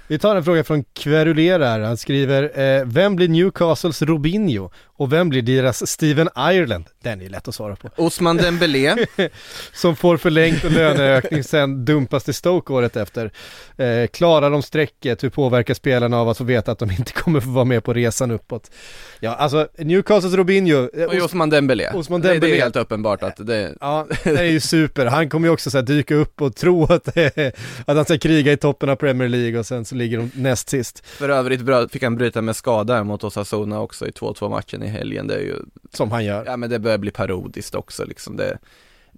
Vi 0.10 0.20
tar 0.20 0.36
en 0.36 0.44
fråga 0.44 0.64
från 0.64 0.84
Kverulerar. 0.84 1.80
Han 1.80 1.98
skriver, 1.98 2.60
eh, 2.60 2.86
vem 2.86 3.16
blir 3.16 3.28
Newcastles 3.28 4.02
Robinho 4.02 4.70
och 4.86 5.14
vem 5.14 5.30
blir 5.30 5.42
deras 5.42 5.88
Steven 5.88 6.30
Ireland? 6.38 6.86
Den 7.04 7.22
är 7.22 7.30
lätt 7.30 7.48
att 7.48 7.56
svara 7.56 7.76
på. 7.76 7.90
Osman 7.96 8.38
Dembélé. 8.38 8.96
Som 9.74 9.96
får 9.96 10.18
förlängt 10.18 10.64
löneökning 10.64 11.44
sen 11.44 11.86
dumpas 11.86 12.24
till 12.24 12.34
Stoke 12.34 12.74
året 12.74 12.96
efter. 12.98 13.32
Eh, 13.78 14.08
klarar 14.08 14.52
de 14.52 14.62
strecket? 14.62 15.24
Hur 15.24 15.30
påverkar 15.30 15.74
spelarna 15.74 16.18
av 16.18 16.30
att 16.30 16.38
få 16.38 16.44
veta 16.44 16.72
att 16.72 16.80
de 16.80 16.92
inte 16.92 17.12
kommer 17.12 17.40
få 17.40 17.50
vara 17.50 17.66
med 17.66 17.84
på 17.84 17.94
resan 17.94 18.32
uppåt? 18.32 18.72
Ja, 19.20 19.36
alltså 19.36 19.68
Newcastles 19.78 20.34
Robinho. 20.34 20.90
Eh, 20.94 21.06
och 21.06 21.26
Osman 21.26 21.50
Dembélé. 21.50 21.90
Osman 21.94 22.22
Dembélé. 22.22 22.40
Det, 22.40 22.48
det 22.48 22.58
är 22.58 22.62
helt 22.62 22.76
uppenbart 22.76 23.24
att 23.24 23.48
det... 23.48 23.74
Ja, 23.82 24.08
det 24.24 24.40
är 24.40 24.44
ju 24.44 24.60
super. 24.60 25.06
Han 25.06 25.30
kommer 25.30 25.48
ju 25.48 25.54
också 25.54 25.72
så 25.72 25.78
här 25.78 25.86
dyka 25.86 26.16
upp 26.16 26.42
och 26.42 26.56
tro 26.56 26.84
att, 26.84 27.18
att 27.86 27.96
han 27.96 28.06
ska 28.06 28.18
kriga 28.18 28.52
i 28.52 28.58
toppen 28.58 28.90
av 28.90 28.96
Premier 28.96 29.30
League 29.30 29.60
och 29.60 29.66
sen 29.66 29.86
så 29.86 29.99
ligger 30.00 30.18
de 30.18 30.32
näst 30.36 30.70
sist. 30.70 31.06
För 31.06 31.30
övrigt 31.30 31.92
fick 31.92 32.04
han 32.04 32.16
bryta 32.16 32.42
med 32.42 32.56
skada 32.56 33.04
mot 33.04 33.24
Osasuna 33.24 33.80
också 33.80 34.08
i 34.08 34.12
2-2 34.12 34.50
matchen 34.50 34.84
i 34.84 34.88
helgen, 34.88 35.28
det 35.28 35.36
är 35.36 35.40
ju 35.40 35.56
Som 35.94 36.12
han 36.12 36.26
gör. 36.26 36.46
Ja 36.46 36.58
men 36.58 36.70
det 36.70 36.80
börjar 36.80 36.98
bli 36.98 37.12
parodiskt 37.12 37.76
också 37.76 38.06
liksom. 38.06 38.38
Det 38.38 38.58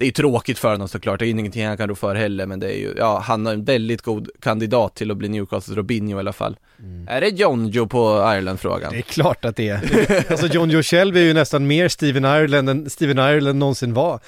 det 0.01 0.05
är 0.05 0.07
ju 0.07 0.11
tråkigt 0.11 0.59
för 0.59 0.71
honom 0.71 0.87
såklart, 0.87 1.19
det 1.19 1.27
är 1.27 1.29
ingenting 1.29 1.67
han 1.67 1.77
kan 1.77 1.89
rå 1.89 1.95
för 1.95 2.15
heller 2.15 2.45
men 2.45 2.59
det 2.59 2.67
är 2.67 2.77
ju, 2.77 2.93
ja 2.97 3.19
han 3.19 3.45
har 3.45 3.53
en 3.53 3.63
väldigt 3.63 4.01
god 4.01 4.29
kandidat 4.39 4.95
till 4.95 5.11
att 5.11 5.17
bli 5.17 5.29
Newcastles 5.29 5.77
Robinho 5.77 6.17
i 6.17 6.19
alla 6.19 6.33
fall. 6.33 6.57
Mm. 6.79 7.07
Är 7.07 7.21
det 7.21 7.27
John 7.27 7.67
Joe 7.67 7.87
på 7.87 8.33
Ireland-frågan? 8.35 8.91
Det 8.91 8.97
är 8.97 9.01
klart 9.01 9.45
att 9.45 9.55
det 9.55 9.69
är, 9.69 10.25
alltså 10.31 10.47
John 10.47 10.69
Joe 10.69 10.83
själv 10.83 11.17
är 11.17 11.21
ju 11.21 11.33
nästan 11.33 11.67
mer 11.67 11.87
Steven 11.87 12.25
Ireland 12.25 12.69
än 12.69 12.89
Steven 12.89 13.17
Ireland 13.17 13.59
någonsin 13.59 13.93
var. 13.93 14.19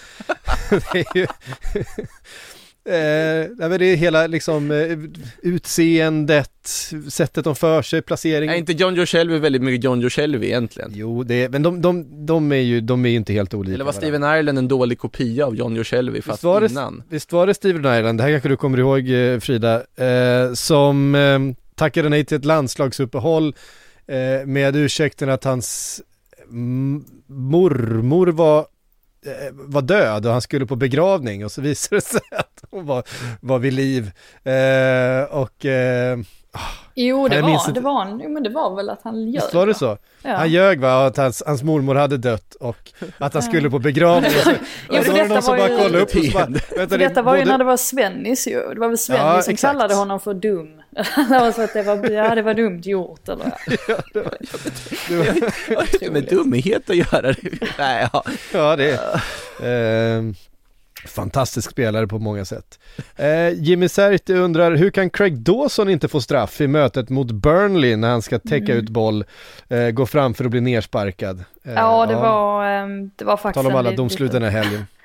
Det 0.94 1.00
är 1.00 1.18
ju 1.18 1.28
Eh, 2.86 3.70
det 3.70 3.86
är 3.86 3.96
hela 3.96 4.28
liksom 4.28 4.72
eh, 4.72 4.98
utseendet, 5.42 6.52
sättet 7.10 7.44
de 7.44 7.56
för 7.56 7.82
sig, 7.82 8.02
placeringen. 8.02 8.54
Är 8.54 8.58
inte 8.58 8.74
John 8.74 8.96
Joe 8.96 9.06
Shelby 9.06 9.38
väldigt 9.40 9.62
mycket 9.62 9.84
John 9.84 10.02
Joe 10.02 10.10
Shelby 10.10 10.48
egentligen? 10.48 10.92
Jo, 10.96 11.24
det 11.24 11.44
är, 11.44 11.50
men 11.50 11.64
de, 11.64 11.82
de, 11.82 12.26
de, 12.26 12.52
är 12.52 12.56
ju, 12.56 12.82
de 12.82 13.06
är 13.06 13.10
ju 13.10 13.16
inte 13.16 13.34
helt 13.34 13.54
olika 13.54 13.74
Eller 13.74 13.86
var 13.86 13.92
Steven 13.92 14.24
Ireland 14.24 14.58
en 14.58 14.68
dålig 14.68 15.00
kopia 15.00 15.46
av 15.46 15.56
John 15.56 15.76
Joe 15.76 15.84
Shelby 15.84 16.22
fast 16.22 16.38
visst 16.38 16.44
var 16.44 16.70
innan? 16.70 16.98
Det, 16.98 17.04
visst 17.10 17.32
var 17.32 17.48
det 17.48 17.54
Steven 17.54 17.86
Ireland, 17.86 18.20
det 18.20 18.24
här 18.24 18.32
kanske 18.32 18.50
du 18.50 18.58
kommer 18.58 18.80
ihåg 18.80 19.10
eh, 19.10 19.40
Frida, 19.40 19.84
eh, 19.96 20.54
som 20.54 21.16
eh, 21.16 21.40
tackade 21.76 22.10
nej 22.10 22.26
till 22.26 22.38
ett 22.38 22.46
landslagsuppehåll 22.46 23.56
eh, 24.08 24.46
med 24.46 24.76
ursäkten 24.76 25.30
att 25.30 25.44
hans 25.44 26.02
mormor 27.28 28.28
var 28.28 28.66
var 29.52 29.82
död 29.82 30.26
och 30.26 30.32
han 30.32 30.42
skulle 30.42 30.66
på 30.66 30.76
begravning 30.76 31.46
och 31.46 31.52
så 31.52 31.62
visade 31.62 31.96
det 31.98 32.02
sig 32.02 32.22
att 32.32 32.64
hon 32.72 32.86
var, 32.86 33.04
var 33.42 33.60
vid 33.60 33.74
liv. 33.74 34.12
Eh, 34.44 35.24
och 35.24 35.66
eh, 35.66 36.18
Jo, 36.96 37.28
det 37.28 37.42
var, 37.42 37.74
det 37.74 37.80
var, 37.80 38.20
jo, 38.24 38.30
men 38.30 38.44
det 38.44 38.50
var 38.50 38.76
väl 38.76 38.90
att 38.90 39.02
han 39.04 39.24
ljög. 39.24 39.34
Visst 39.34 39.54
var 39.54 39.68
det 39.68 39.74
så? 39.74 39.98
Ja. 40.22 40.36
Han 40.36 40.50
ljög 40.50 40.80
va, 40.80 41.06
att 41.06 41.18
hans, 41.18 41.44
hans 41.46 41.64
mormor 41.64 41.96
hade 41.96 42.18
dött 42.18 42.56
och 42.56 42.92
att 43.18 43.34
han 43.34 43.44
skulle 43.44 43.70
på 43.70 43.80
begravning. 43.80 44.32
Och 44.38 44.44
så, 44.44 44.52
ja, 44.90 45.00
och 45.00 45.06
så 45.06 45.12
var 45.12 45.20
det 45.20 45.28
någon 45.28 45.42
som 45.42 45.58
bara 45.58 45.78
kollade 45.78 46.00
upp 46.00 46.16
och 46.16 46.26
så 46.26 46.32
bara, 46.32 46.48
vänta, 46.78 46.98
Detta 46.98 47.22
var 47.22 47.36
ju 47.38 47.46
när 47.46 47.58
det 47.58 47.64
var 47.64 47.78
Svennis 47.78 48.48
ju. 48.48 48.74
Det 48.74 48.80
var 48.80 48.88
väl 48.88 48.98
Svennis 48.98 49.24
ja, 49.24 49.42
som 49.42 49.54
exakt. 49.54 49.72
kallade 49.72 49.96
honom 49.96 50.20
för 50.20 50.34
dum. 50.34 50.83
Det 50.96 51.40
var 51.40 51.52
så 51.52 51.62
att 51.62 51.74
det 51.74 51.84
var, 51.84 52.10
ja 52.10 52.36
det 52.36 52.42
var 52.42 52.54
dumt 52.54 52.82
gjort 52.84 53.30
eller? 53.30 53.46
ja, 53.88 53.98
det 54.14 54.22
var, 54.22 54.38
det 55.10 55.16
var, 55.16 55.88
det 56.00 56.06
var 56.08 56.14
med 56.14 56.24
dumhet 56.24 56.90
att 56.90 56.96
göra 56.96 57.22
det. 57.22 57.38
Nej, 57.78 58.10
ja. 58.14 58.24
ja, 58.54 58.76
det 58.76 59.00
är. 59.60 60.18
Uh, 60.18 60.34
Fantastisk 61.06 61.72
spelare 61.72 62.08
på 62.08 62.20
många 62.20 62.46
sätt. 62.46 62.80
Eh, 63.16 63.50
Jimmy 63.50 63.90
Serti 63.90 64.34
undrar, 64.34 64.72
hur 64.72 64.90
kan 64.90 65.10
Craig 65.10 65.40
Dawson 65.40 65.90
inte 65.90 66.08
få 66.08 66.22
straff 66.22 66.62
i 66.62 66.68
mötet 66.68 67.10
mot 67.10 67.32
Burnley 67.32 67.96
när 67.96 68.10
han 68.10 68.22
ska 68.22 68.40
täcka 68.40 68.72
mm. 68.72 68.78
ut 68.78 68.90
boll, 68.90 69.26
eh, 69.68 69.90
gå 69.90 70.06
fram 70.06 70.34
för 70.34 70.46
att 70.46 70.52
bli 70.52 70.62
nersparkad? 70.62 71.44
Eh, 71.64 71.74
ja, 71.74 72.06
det, 72.06 72.14
ja. 72.14 72.20
Var, 72.20 72.66
ehm, 72.66 73.12
det 73.16 73.26
var 73.26 73.38
faktiskt... 73.38 73.64
Tala 73.64 73.76
om 73.76 73.80
alla 73.80 73.96
domslut 73.96 74.32
den 74.32 74.44
här 74.44 74.50
helgen. 74.50 74.86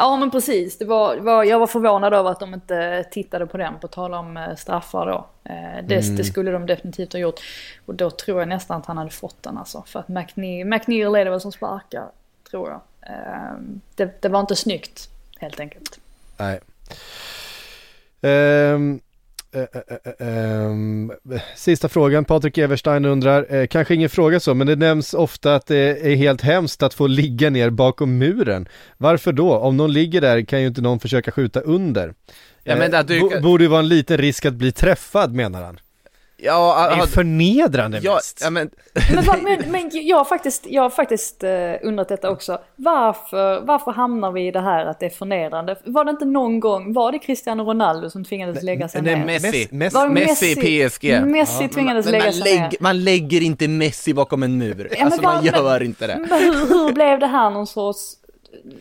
Ja 0.00 0.16
men 0.16 0.30
precis, 0.30 0.78
det 0.78 0.84
var, 0.84 1.16
var, 1.16 1.44
jag 1.44 1.58
var 1.58 1.66
förvånad 1.66 2.14
över 2.14 2.30
att 2.30 2.40
de 2.40 2.54
inte 2.54 3.04
tittade 3.10 3.46
på 3.46 3.56
den, 3.56 3.78
på 3.80 3.88
tal 3.88 4.14
om 4.14 4.36
eh, 4.36 4.54
straffar 4.54 5.06
då. 5.06 5.26
Eh, 5.44 5.84
det, 5.86 6.04
mm. 6.04 6.16
det, 6.16 6.24
skulle 6.24 6.50
de 6.50 6.66
definitivt 6.66 7.12
ha 7.12 7.20
gjort. 7.20 7.40
Och 7.86 7.94
då 7.94 8.10
tror 8.10 8.38
jag 8.38 8.48
nästan 8.48 8.80
att 8.80 8.86
han 8.86 8.98
hade 8.98 9.10
fått 9.10 9.42
den 9.42 9.58
alltså. 9.58 9.84
För 9.86 10.00
att 10.00 10.08
McNeil, 10.08 10.66
McNeil 10.66 11.14
är 11.14 11.24
det 11.24 11.30
väl 11.30 11.40
som 11.40 11.52
sparkar, 11.52 12.06
tror 12.50 12.68
jag. 12.68 12.80
Ehm, 13.02 13.80
det, 13.94 14.22
det 14.22 14.28
var 14.28 14.40
inte 14.40 14.56
snyggt 14.56 15.08
helt 15.38 15.60
enkelt. 15.60 16.00
Nej. 16.36 16.60
Um, 18.20 19.00
sista 21.56 21.88
frågan, 21.88 22.24
Patrik 22.24 22.58
Everstein 22.58 23.04
undrar, 23.04 23.66
kanske 23.66 23.94
ingen 23.94 24.10
fråga 24.10 24.40
så, 24.40 24.54
men 24.54 24.66
det 24.66 24.76
nämns 24.76 25.14
ofta 25.14 25.54
att 25.54 25.66
det 25.66 25.76
är 26.12 26.16
helt 26.16 26.40
hemskt 26.42 26.82
att 26.82 26.94
få 26.94 27.06
ligga 27.06 27.50
ner 27.50 27.70
bakom 27.70 28.18
muren. 28.18 28.68
Varför 28.96 29.32
då? 29.32 29.54
Om 29.56 29.76
någon 29.76 29.92
ligger 29.92 30.20
där 30.20 30.42
kan 30.42 30.60
ju 30.60 30.66
inte 30.66 30.80
någon 30.80 31.00
försöka 31.00 31.30
skjuta 31.30 31.60
under. 31.60 32.14
Ja, 32.64 32.76
men 32.76 32.94
att 32.94 33.08
du- 33.08 33.20
bo- 33.20 33.40
borde 33.42 33.64
ju 33.64 33.68
vara 33.68 33.80
en 33.80 33.88
liten 33.88 34.18
risk 34.18 34.44
att 34.46 34.54
bli 34.54 34.72
träffad 34.72 35.34
menar 35.34 35.62
han. 35.62 35.78
Ja, 36.40 36.86
Det 36.88 36.94
är 36.94 36.98
ja, 36.98 37.06
förnedrande 37.06 38.00
ja, 38.02 38.14
mest. 38.14 38.40
ja 38.44 38.50
men, 38.50 38.70
Men, 39.14 39.24
va- 39.24 39.36
men, 39.42 39.70
men 39.70 39.90
jag 39.92 40.16
har 40.16 40.24
faktiskt, 40.24 40.66
jag 40.66 40.82
har 40.82 40.90
faktiskt 40.90 41.44
eh, 41.44 41.50
undrat 41.82 42.08
detta 42.08 42.30
också. 42.30 42.58
Varför, 42.76 43.60
varför 43.60 43.92
hamnar 43.92 44.32
vi 44.32 44.46
i 44.46 44.50
det 44.50 44.60
här 44.60 44.86
att 44.86 45.00
det 45.00 45.06
är 45.06 45.10
förnedrande? 45.10 45.76
Var 45.84 46.04
det 46.04 46.10
inte 46.10 46.24
någon 46.24 46.60
gång, 46.60 46.92
var 46.92 47.12
det 47.12 47.18
Cristiano 47.18 47.62
Ronaldo 47.64 48.10
som 48.10 48.24
tvingades 48.24 48.62
lägga 48.62 48.88
sig 48.88 49.02
nej, 49.02 49.16
ner? 49.16 49.24
Messi. 49.26 49.68
Mess- 49.70 49.94
Var 49.94 50.08
det 50.08 50.14
Messi 50.14 50.50
i 50.50 50.88
PSG. 50.88 51.20
Messi 51.26 51.68
tvingades 51.68 52.06
men 52.06 52.12
lägga 52.12 52.24
man, 52.24 52.32
sig 52.32 52.42
lägg, 52.52 52.60
ner. 52.60 52.72
man 52.80 53.04
lägger 53.04 53.40
inte 53.42 53.68
Messi 53.68 54.14
bakom 54.14 54.42
en 54.42 54.58
mur. 54.58 54.88
men 54.98 55.06
alltså 55.06 55.22
man 55.22 55.44
gör 55.44 55.82
inte 55.82 56.06
det. 56.06 56.16
Men 56.28 56.40
hur, 56.40 56.52
hur 56.68 56.92
blev 56.92 57.18
det 57.18 57.26
här 57.26 57.50
någon 57.50 57.66
sorts, 57.66 57.98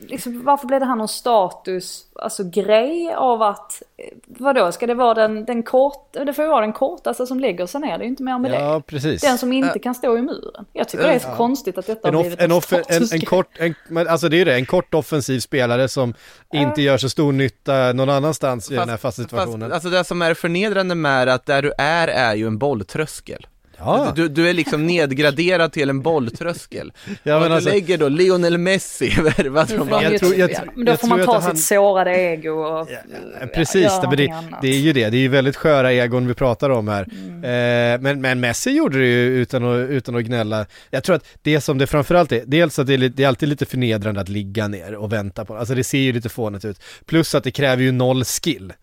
liksom, 0.08 0.44
varför 0.44 0.68
blev 0.68 0.80
det 0.80 0.86
här 0.86 0.96
någon 0.96 1.08
status, 1.08 2.06
alltså 2.16 2.44
grej 2.44 3.14
av 3.14 3.42
att, 3.42 3.84
eh, 3.98 4.18
vadå, 4.28 4.72
ska 4.72 4.88
det 4.88 4.94
vara 4.94 5.14
den, 5.14 5.46
den 5.46 5.64
kort, 5.64 6.14
det 6.14 6.34
får 6.34 6.46
ju 6.46 6.50
vara 6.52 6.62
den 6.62 6.74
kortaste 6.74 7.28
som 7.28 7.40
lägger 7.40 7.66
sig 7.66 7.82
ner, 7.82 7.98
det 7.98 8.04
är 8.04 8.06
ju 8.06 8.10
inte 8.10 8.24
mer 8.24 8.40
med 8.40 8.52
Ja, 8.52 8.74
det. 8.76 8.82
precis. 8.82 9.22
Den 9.22 9.38
som 9.38 9.54
inte 9.54 9.80
kan 9.80 9.96
stå 9.96 10.18
i 10.18 10.22
muren. 10.22 10.66
Jag 10.74 10.90
tycker 10.90 11.08
det 11.08 11.14
är 11.14 11.20
så 11.20 11.30
konstigt 11.30 11.78
att 11.78 11.88
detta 11.88 12.08
En, 12.08 12.16
har 12.16 12.22
blivit 12.22 12.42
en, 12.42 12.52
off, 12.52 12.74
en, 12.74 12.80
en 12.80 12.84
statusgrej. 12.84 13.22
kort, 13.26 13.50
en, 13.60 13.76
men 13.90 14.08
alltså 14.08 14.30
det 14.30 14.36
är 14.36 14.40
ju 14.40 14.46
det, 14.46 14.56
en 14.56 14.66
kort 14.66 14.94
offensiv 14.94 15.40
spelare 15.40 15.88
som 15.88 16.14
inte 16.54 16.82
gör 16.82 16.98
så 16.98 17.10
stor 17.10 17.32
nytta 17.32 17.94
någon 17.94 18.10
annanstans 18.10 18.72
i 18.72 18.76
den 18.76 18.90
här 18.90 18.98
fasta 18.98 19.22
situationen. 19.24 19.60
Fast, 19.62 19.74
alltså 19.74 19.90
det 19.90 20.04
som 20.04 20.22
är 20.22 20.34
förnedrande 20.34 20.96
med 20.96 21.30
att 21.30 21.46
där 21.46 21.62
du 21.62 21.74
är, 21.78 22.08
är 22.08 22.36
ju 22.36 22.48
en 22.48 22.58
bolltröskel. 22.58 23.48
Ja, 23.80 24.14
Du, 24.16 24.28
du 24.28 24.50
är 24.50 24.54
liksom 24.54 24.88
nedgraderad 24.88 25.72
till 25.72 25.90
en 25.90 26.02
bolltröskel. 26.02 26.92
Ja, 27.24 27.40
men 27.40 27.50
du 27.50 27.56
alltså- 27.56 27.70
lägger 27.70 27.98
då 27.98 28.10
Lionel 28.10 28.58
Messi 28.58 29.10
värvat 29.22 29.70
Nu 29.70 29.76
från 29.76 29.88
de 29.88 30.04
Jag 30.04 30.20
tror- 30.20 30.36
jag 30.36 30.52
ja, 30.52 30.60
men 30.76 30.86
då 30.86 30.92
jag 30.92 31.00
får 31.00 31.08
man 31.08 31.26
ta 31.26 31.36
att 31.38 31.44
sitt 31.44 31.48
han- 31.48 31.58
sårade 31.58 32.12
ego 32.18 32.50
och 32.52 32.88
Ja, 32.92 32.98
ja, 33.42 33.48
Precis, 33.48 33.82
göra 33.84 34.02
det, 34.02 34.08
men 34.08 34.18
det, 34.18 34.58
det 34.62 34.68
är 34.68 34.80
ju 34.80 34.94
det, 34.94 35.10
det 35.10 35.18
är 35.18 35.22
ju 35.22 35.28
väldigt 35.28 35.56
sköra 35.56 35.94
egon 35.94 36.28
vi 36.28 36.34
pratar 36.34 36.70
om 36.70 36.88
här. 36.88 37.08
Mm. 37.12 37.44
Eh, 37.44 38.02
men, 38.02 38.22
men 38.22 38.40
Messi 38.40 38.72
gjorde 38.72 38.98
det 39.00 39.06
ju 39.08 39.26
utan 39.42 39.64
att, 39.64 39.90
utan 39.90 40.16
att 40.16 40.24
gnälla. 40.24 40.66
Jag 40.90 41.04
tror 41.04 41.16
att 41.16 41.26
det 41.42 41.62
som 41.62 41.78
det 41.78 41.88
framförallt 41.88 42.32
är, 42.32 42.44
dels 42.46 42.80
att 42.80 42.88
det 42.88 42.94
är, 42.94 42.98
det 42.98 43.24
är 43.24 43.28
alltid 43.28 43.50
lite 43.50 43.66
förnedrande 43.66 44.22
att 44.22 44.30
ligga 44.30 44.68
ner 44.68 44.96
och 44.96 45.14
vänta 45.14 45.46
på, 45.46 45.56
alltså 45.58 45.76
det 45.76 45.84
ser 45.84 45.98
ju 45.98 46.14
lite 46.14 46.30
fånigt 46.30 46.66
ut. 46.66 46.82
Plus 47.06 47.36
att 47.36 47.44
det 47.44 47.52
kräver 47.52 47.84
ju 47.84 47.92
noll 47.92 48.24
skill. 48.26 48.74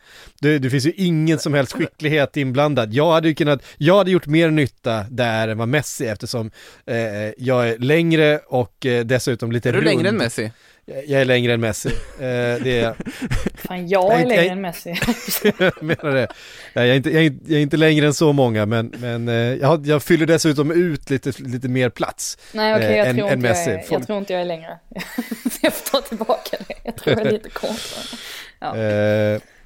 Det, 0.40 0.58
det 0.58 0.70
finns 0.70 0.86
ju 0.86 0.92
ingen 0.96 1.38
som 1.38 1.54
helst 1.54 1.72
skicklighet 1.72 2.36
inblandad. 2.36 2.92
Jag 2.94 3.12
hade 3.12 3.28
ju 3.28 3.34
kunnat, 3.34 3.62
jag 3.76 3.96
hade 3.98 4.10
gjort 4.10 4.26
mer 4.26 4.50
nytta 4.50 4.83
där 5.10 5.48
än 5.48 5.58
vad 5.58 5.68
Messi 5.68 6.06
eftersom 6.06 6.50
eh, 6.86 6.96
jag 7.38 7.68
är 7.68 7.78
längre 7.78 8.38
och 8.46 8.86
eh, 8.86 9.04
dessutom 9.04 9.52
lite 9.52 9.68
Är 9.68 9.72
du 9.72 9.78
rund. 9.78 9.86
längre 9.88 10.08
än 10.08 10.16
Messi? 10.16 10.52
Jag, 10.86 11.06
jag 11.06 11.20
är 11.20 11.24
längre 11.24 11.52
än 11.52 11.60
Messi. 11.60 11.88
Eh, 11.88 11.94
det 12.62 12.66
är 12.80 12.82
jag. 12.82 12.94
Fan, 13.54 13.88
jag 13.88 14.20
är 14.20 14.26
längre 14.26 14.44
än 14.52 14.60
Messi. 14.60 14.90
jag 15.58 15.82
menar 15.82 16.14
det. 16.14 16.28
Nej, 16.74 16.86
Jag 16.86 16.88
är, 16.88 16.94
inte, 16.94 17.10
jag, 17.10 17.22
är 17.22 17.26
inte, 17.26 17.44
jag 17.52 17.58
är 17.58 17.62
inte 17.62 17.76
längre 17.76 18.06
än 18.06 18.14
så 18.14 18.32
många, 18.32 18.66
men, 18.66 18.92
men 18.98 19.28
eh, 19.28 19.34
jag, 19.34 19.86
jag 19.86 20.02
fyller 20.02 20.26
dessutom 20.26 20.70
ut 20.70 21.10
lite, 21.10 21.32
lite 21.38 21.68
mer 21.68 21.90
plats. 21.90 22.38
Nej 22.52 22.74
okej, 22.74 22.96
jag, 22.96 22.98
Eh, 23.06 23.08
än- 23.10 23.16
tror 23.16 23.28
än 23.28 23.34
inte 23.34 23.46
jag, 23.48 23.52
Messi. 23.56 23.70
är, 23.70 23.78
Folk- 23.78 23.90
jag 24.00 24.06
tror 24.06 24.18
inte 24.18 24.32
jag 24.32 24.42
är 24.42 24.46
längre. 24.46 24.78
jag 25.62 25.72
får 25.74 25.90
ta 25.90 26.00
tillbaka 26.08 26.56
det. 26.68 26.74
Jag 26.84 26.96
tror 26.96 27.16
jag 27.18 27.26
är 27.26 27.30
lite 27.32 27.50
kortare. 27.50 28.18
Ja. 28.60 28.76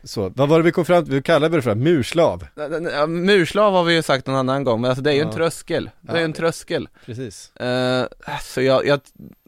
Så, 0.08 0.28
vad 0.36 0.48
var 0.48 0.58
det 0.58 0.62
vi 0.64 0.72
kom 0.72 0.84
fram 0.84 1.04
till? 1.04 1.14
Vi 1.14 1.22
kallade 1.22 1.56
det 1.56 1.62
för 1.62 1.74
murslav. 1.74 2.46
Ja, 2.92 3.06
Murslav 3.06 3.72
har 3.72 3.84
vi 3.84 3.94
ju 3.94 4.02
sagt 4.02 4.26
någon 4.26 4.36
annan 4.36 4.64
gång, 4.64 4.80
men 4.80 4.90
alltså 4.90 5.02
det 5.02 5.10
är 5.10 5.14
ju 5.14 5.20
en 5.20 5.26
Ja. 5.28 5.32
tröskel. 5.34 5.90
Det 6.00 6.12
är 6.12 6.16
ju 6.16 6.20
Ja. 6.20 6.24
en 6.24 6.32
tröskel. 6.32 6.88
Precis. 7.06 7.52
Uh, 7.62 8.04
så 8.42 8.62
jag, 8.62 8.86
jag, 8.86 9.00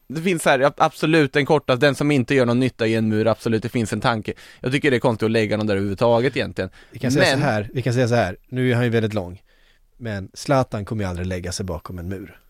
det 0.08 0.22
finns 0.22 0.44
här, 0.44 0.72
absolut 0.76 1.32
den 1.32 1.46
kortaste, 1.46 1.86
den 1.86 1.94
som 1.94 2.10
inte 2.10 2.34
gör 2.34 2.46
någon 2.46 2.60
nytta 2.60 2.86
i 2.86 2.94
en 2.94 3.08
mur, 3.08 3.26
absolut 3.26 3.62
det 3.62 3.68
finns 3.68 3.92
en 3.92 4.00
tanke. 4.00 4.32
Jag 4.60 4.72
tycker 4.72 4.90
det 4.90 4.96
är 4.96 5.00
konstigt 5.00 5.26
att 5.26 5.30
lägga 5.30 5.56
någon 5.56 5.66
där 5.66 5.74
överhuvudtaget 5.74 6.36
egentligen. 6.36 6.70
Vi 6.90 6.98
kan 6.98 7.10
säga 7.12 7.24
Men- 7.30 7.38
så 7.40 7.44
här, 7.44 7.68
vi 7.72 7.82
kan 7.82 7.94
säga 7.94 8.08
så 8.08 8.14
här, 8.14 8.36
nu 8.48 8.70
är 8.70 8.74
han 8.74 8.84
ju 8.84 8.90
väldigt 8.90 9.14
lång. 9.14 9.42
Men 9.96 10.30
Zlatan 10.34 10.84
kommer 10.84 11.04
ju 11.04 11.10
aldrig 11.10 11.26
lägga 11.26 11.52
sig 11.52 11.64
bakom 11.66 11.98
en 11.98 12.08
mur. 12.08 12.40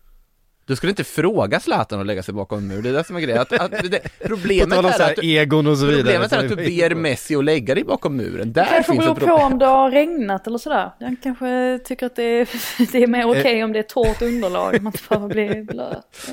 Du 0.65 0.75
skulle 0.75 0.89
inte 0.89 1.03
fråga 1.03 1.59
Zlatan 1.59 1.99
att 1.99 2.05
lägga 2.05 2.23
sig 2.23 2.33
bakom 2.33 2.57
en 2.57 2.67
mur, 2.67 2.81
det 2.81 2.89
är 2.89 2.93
det 2.93 3.03
som 3.03 3.15
är 3.15 3.19
grejen. 3.19 3.41
Att, 3.41 3.53
att, 3.53 3.71
det, 3.91 3.99
problemet 4.25 4.79
är 4.79 4.83
att 4.83 4.99
här 4.99 5.15
du, 5.21 5.27
egon 5.27 5.67
och 5.67 5.77
så 5.77 5.85
vidare. 5.85 6.01
problemet 6.03 6.29
som 6.29 6.39
är 6.39 6.43
att 6.45 6.51
vi 6.51 6.55
du 6.55 6.55
var 6.55 6.85
inne 6.85 6.89
ber. 6.89 6.95
Messi 6.95 7.35
att 7.35 7.45
lägga 7.45 7.75
dig 7.75 7.83
bakom 7.83 8.15
muren. 8.17 8.53
Där 8.53 8.65
kanske 8.65 8.91
finns 8.91 9.05
beror 9.05 9.27
på 9.27 9.33
om 9.33 9.59
det 9.59 9.65
har 9.65 9.91
regnat 9.91 10.47
eller 10.47 10.57
sådär. 10.57 10.91
Jag 10.99 11.15
kanske 11.23 11.79
tycker 11.85 12.05
att 12.05 12.15
det 12.15 12.23
är, 12.23 12.49
det 12.91 13.03
är 13.03 13.07
mer 13.07 13.29
okej 13.29 13.59
Eh. 13.59 13.65
om 13.65 13.73
det 13.73 13.79
är 13.79 13.83
torrt 13.83 14.21
underlag, 14.21 14.81
man 14.81 14.93
inte 14.93 15.03
behöver 15.09 15.27
bli 15.27 15.63
blöt. 15.63 16.31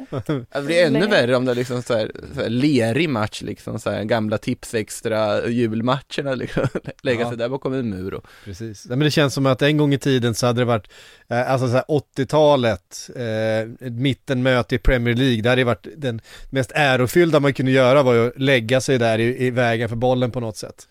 Det 0.52 0.62
blir 0.62 0.84
ännu 0.86 1.06
värre 1.06 1.36
om 1.36 1.44
det 1.44 1.50
är 1.50 1.54
liksom 1.56 1.82
så 1.82 1.94
här, 1.94 2.10
så 2.34 2.40
här 2.42 2.48
lerig 2.48 3.08
match 3.08 3.42
liksom, 3.42 3.78
så 3.78 3.90
här, 3.90 4.04
gamla 4.04 4.38
tips 4.38 4.74
extra 4.74 5.48
julmatcherna 5.48 6.34
liksom, 6.34 6.66
lägga 7.02 7.20
Ja. 7.20 7.28
sig 7.28 7.38
där 7.38 7.48
bakom 7.48 7.72
en 7.72 7.90
mur 7.90 8.14
och 8.14 8.26
Precis. 8.44 8.86
Men 8.86 8.98
det 8.98 9.10
känns 9.10 9.34
som 9.34 9.46
att 9.46 9.62
en 9.62 9.76
gång 9.76 9.94
i 9.94 9.98
tiden 9.98 10.34
så 10.34 10.46
hade 10.46 10.60
det 10.60 10.64
varit, 10.64 10.90
eh, 11.30 11.52
alltså 11.52 11.66
så 11.68 11.72
här 11.74 11.84
80-talet, 11.88 13.10
eh, 13.16 13.86
ett 13.86 13.92
mittenmöte 14.28 14.74
i 14.74 14.78
Premier 14.78 15.14
League, 15.14 15.42
det 15.42 15.48
hade 15.48 15.64
varit 15.64 15.86
den 15.96 16.20
mest 16.50 16.72
ärofyllda 16.74 17.40
man 17.40 17.52
kunde 17.54 17.72
göra 17.72 18.02
var 18.02 18.14
ju 18.14 18.26
att 18.28 18.38
lägga 18.40 18.80
sig 18.80 18.98
där 18.98 19.18
i, 19.18 19.46
i 19.46 19.50
vägen 19.50 19.88
för 19.88 19.96
bollen 19.96 20.30
på 20.30 20.40
något 20.40 20.56
sätt. 20.56 20.88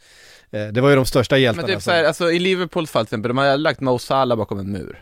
Eh, 0.51 0.68
det 0.68 0.81
var 0.81 0.89
ju 0.89 0.95
de 0.95 1.05
största 1.05 1.35
Men 1.35 1.41
hjältarna. 1.41 1.68
typ 1.68 1.81
så 1.81 1.91
här, 1.91 2.03
alltså 2.03 2.31
i 2.31 2.39
Liverpools 2.39 2.91
fall 2.91 3.05
till 3.05 3.09
exempel, 3.09 3.30
de 3.30 3.38
har 3.38 3.57
lagt 3.57 3.80
Mo 3.81 3.99
Salah 3.99 4.38
bakom 4.38 4.59
en 4.59 4.72
mur. 4.72 5.01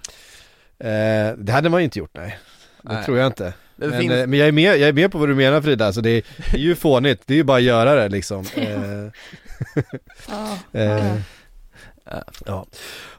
eh, 0.80 1.38
det 1.38 1.52
hade 1.52 1.70
man 1.70 1.80
ju 1.82 1.84
inte 1.86 2.00
gjort, 2.00 2.12
nej. 2.14 2.40
Det 2.82 2.94
Nej. 2.94 3.06
tror 3.06 3.18
jag 3.18 3.28
inte. 3.28 3.54
Men, 3.76 4.00
finns, 4.00 4.14
eh, 4.14 4.28
men 4.28 4.40
jag, 4.40 4.48
är 4.48 4.52
med, 4.52 4.78
jag 4.80 4.90
är 4.90 4.94
med 4.94 5.12
på 5.12 5.18
vad 5.18 5.30
du 5.30 5.36
menar 5.36 5.62
Frida, 5.62 5.86
alltså 5.86 6.02
det, 6.02 6.10
är, 6.10 6.24
det 6.52 6.58
är 6.58 6.62
ju 6.62 6.76
fånigt, 6.76 7.22
det 7.26 7.34
är 7.34 7.38
ju 7.38 7.44
bara 7.44 7.58
att 7.58 7.64
göra 7.64 7.96
det 7.96 8.10
liksom. 8.10 8.46
Eh, 8.56 9.12
Ja. 10.30 10.80
Eh, 10.80 11.16
Ja. 12.46 12.66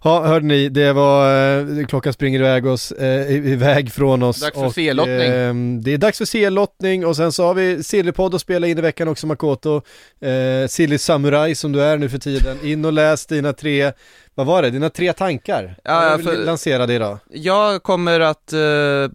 ja. 0.02 0.26
hörde 0.26 0.46
ni, 0.46 0.68
det 0.68 0.92
var, 0.92 1.58
eh, 1.58 1.86
klockan 1.86 2.12
springer 2.12 2.38
iväg 2.40 2.66
oss, 2.66 2.92
eh, 2.92 3.30
iväg 3.30 3.92
från 3.92 4.22
oss. 4.22 4.40
Dags 4.40 4.54
för 4.58 4.70
C-lottning. 4.70 5.16
ehm, 5.32 5.82
det 5.82 5.92
är 5.92 5.98
dags 5.98 6.18
för 6.18 6.24
C-lottning 6.24 7.06
och 7.06 7.16
sen 7.16 7.32
så 7.32 7.44
har 7.46 7.54
vi 7.54 7.82
Sillypodd 7.82 8.34
att 8.34 8.40
spela 8.40 8.66
in 8.66 8.78
i 8.78 8.80
veckan 8.80 9.08
också 9.08 9.26
Makoto. 9.26 9.82
Eh, 10.20 10.68
Silly 10.68 10.98
Samurai 10.98 11.54
som 11.54 11.72
du 11.72 11.82
är 11.82 11.98
nu 11.98 12.08
för 12.08 12.18
tiden. 12.18 12.56
In 12.62 12.84
och 12.84 12.92
läs 12.92 13.26
dina 13.26 13.52
tre, 13.52 13.92
vad 14.34 14.46
var 14.46 14.62
det, 14.62 14.70
dina 14.70 14.90
tre 14.90 15.12
tankar? 15.12 15.76
Ja, 15.84 16.18
för- 16.24 16.44
lanserade 16.44 16.94
idag. 16.94 17.18
Jag 17.30 17.82
kommer 17.82 18.20
att 18.20 18.52
eh, 18.52 18.58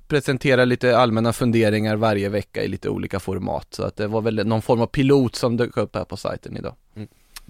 presentera 0.07 0.65
lite 0.65 0.97
allmänna 0.97 1.33
funderingar 1.33 1.95
varje 1.95 2.29
vecka 2.29 2.63
i 2.63 2.67
lite 2.67 2.89
olika 2.89 3.19
format, 3.19 3.67
så 3.69 3.83
att 3.83 3.95
det 3.97 4.07
var 4.07 4.21
väl 4.21 4.47
någon 4.47 4.61
form 4.61 4.81
av 4.81 4.87
pilot 4.87 5.35
som 5.35 5.57
dök 5.57 5.77
upp 5.77 5.95
här 5.95 6.05
på 6.05 6.17
sajten 6.17 6.57
idag. 6.57 6.73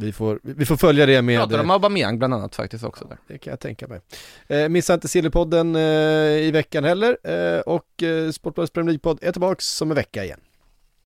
Vi 0.01 0.11
får, 0.11 0.39
vi 0.43 0.65
får 0.65 0.77
följa 0.77 1.05
det 1.05 1.21
med... 1.21 1.39
Pratar 1.39 1.59
om 1.59 1.69
Aubameyang 1.69 2.17
bland 2.17 2.33
annat 2.33 2.55
faktiskt 2.55 2.83
också 2.83 3.05
där. 3.05 3.17
Det 3.27 3.37
kan 3.37 3.51
jag 3.51 3.59
tänka 3.59 3.87
mig. 3.87 4.01
Eh, 4.47 4.69
missa 4.69 4.93
inte 4.93 5.07
Sillypodden 5.07 5.75
eh, 5.75 5.81
i 5.81 6.51
veckan 6.53 6.83
heller 6.83 7.17
eh, 7.23 7.59
och 7.59 8.03
eh, 8.03 8.31
Sportbladets 8.31 8.73
Premier 8.73 8.91
League-podd 8.93 9.19
är 9.21 9.31
tillbaks 9.31 9.81
om 9.81 9.91
en 9.91 9.95
vecka 9.95 10.23
igen. 10.23 10.39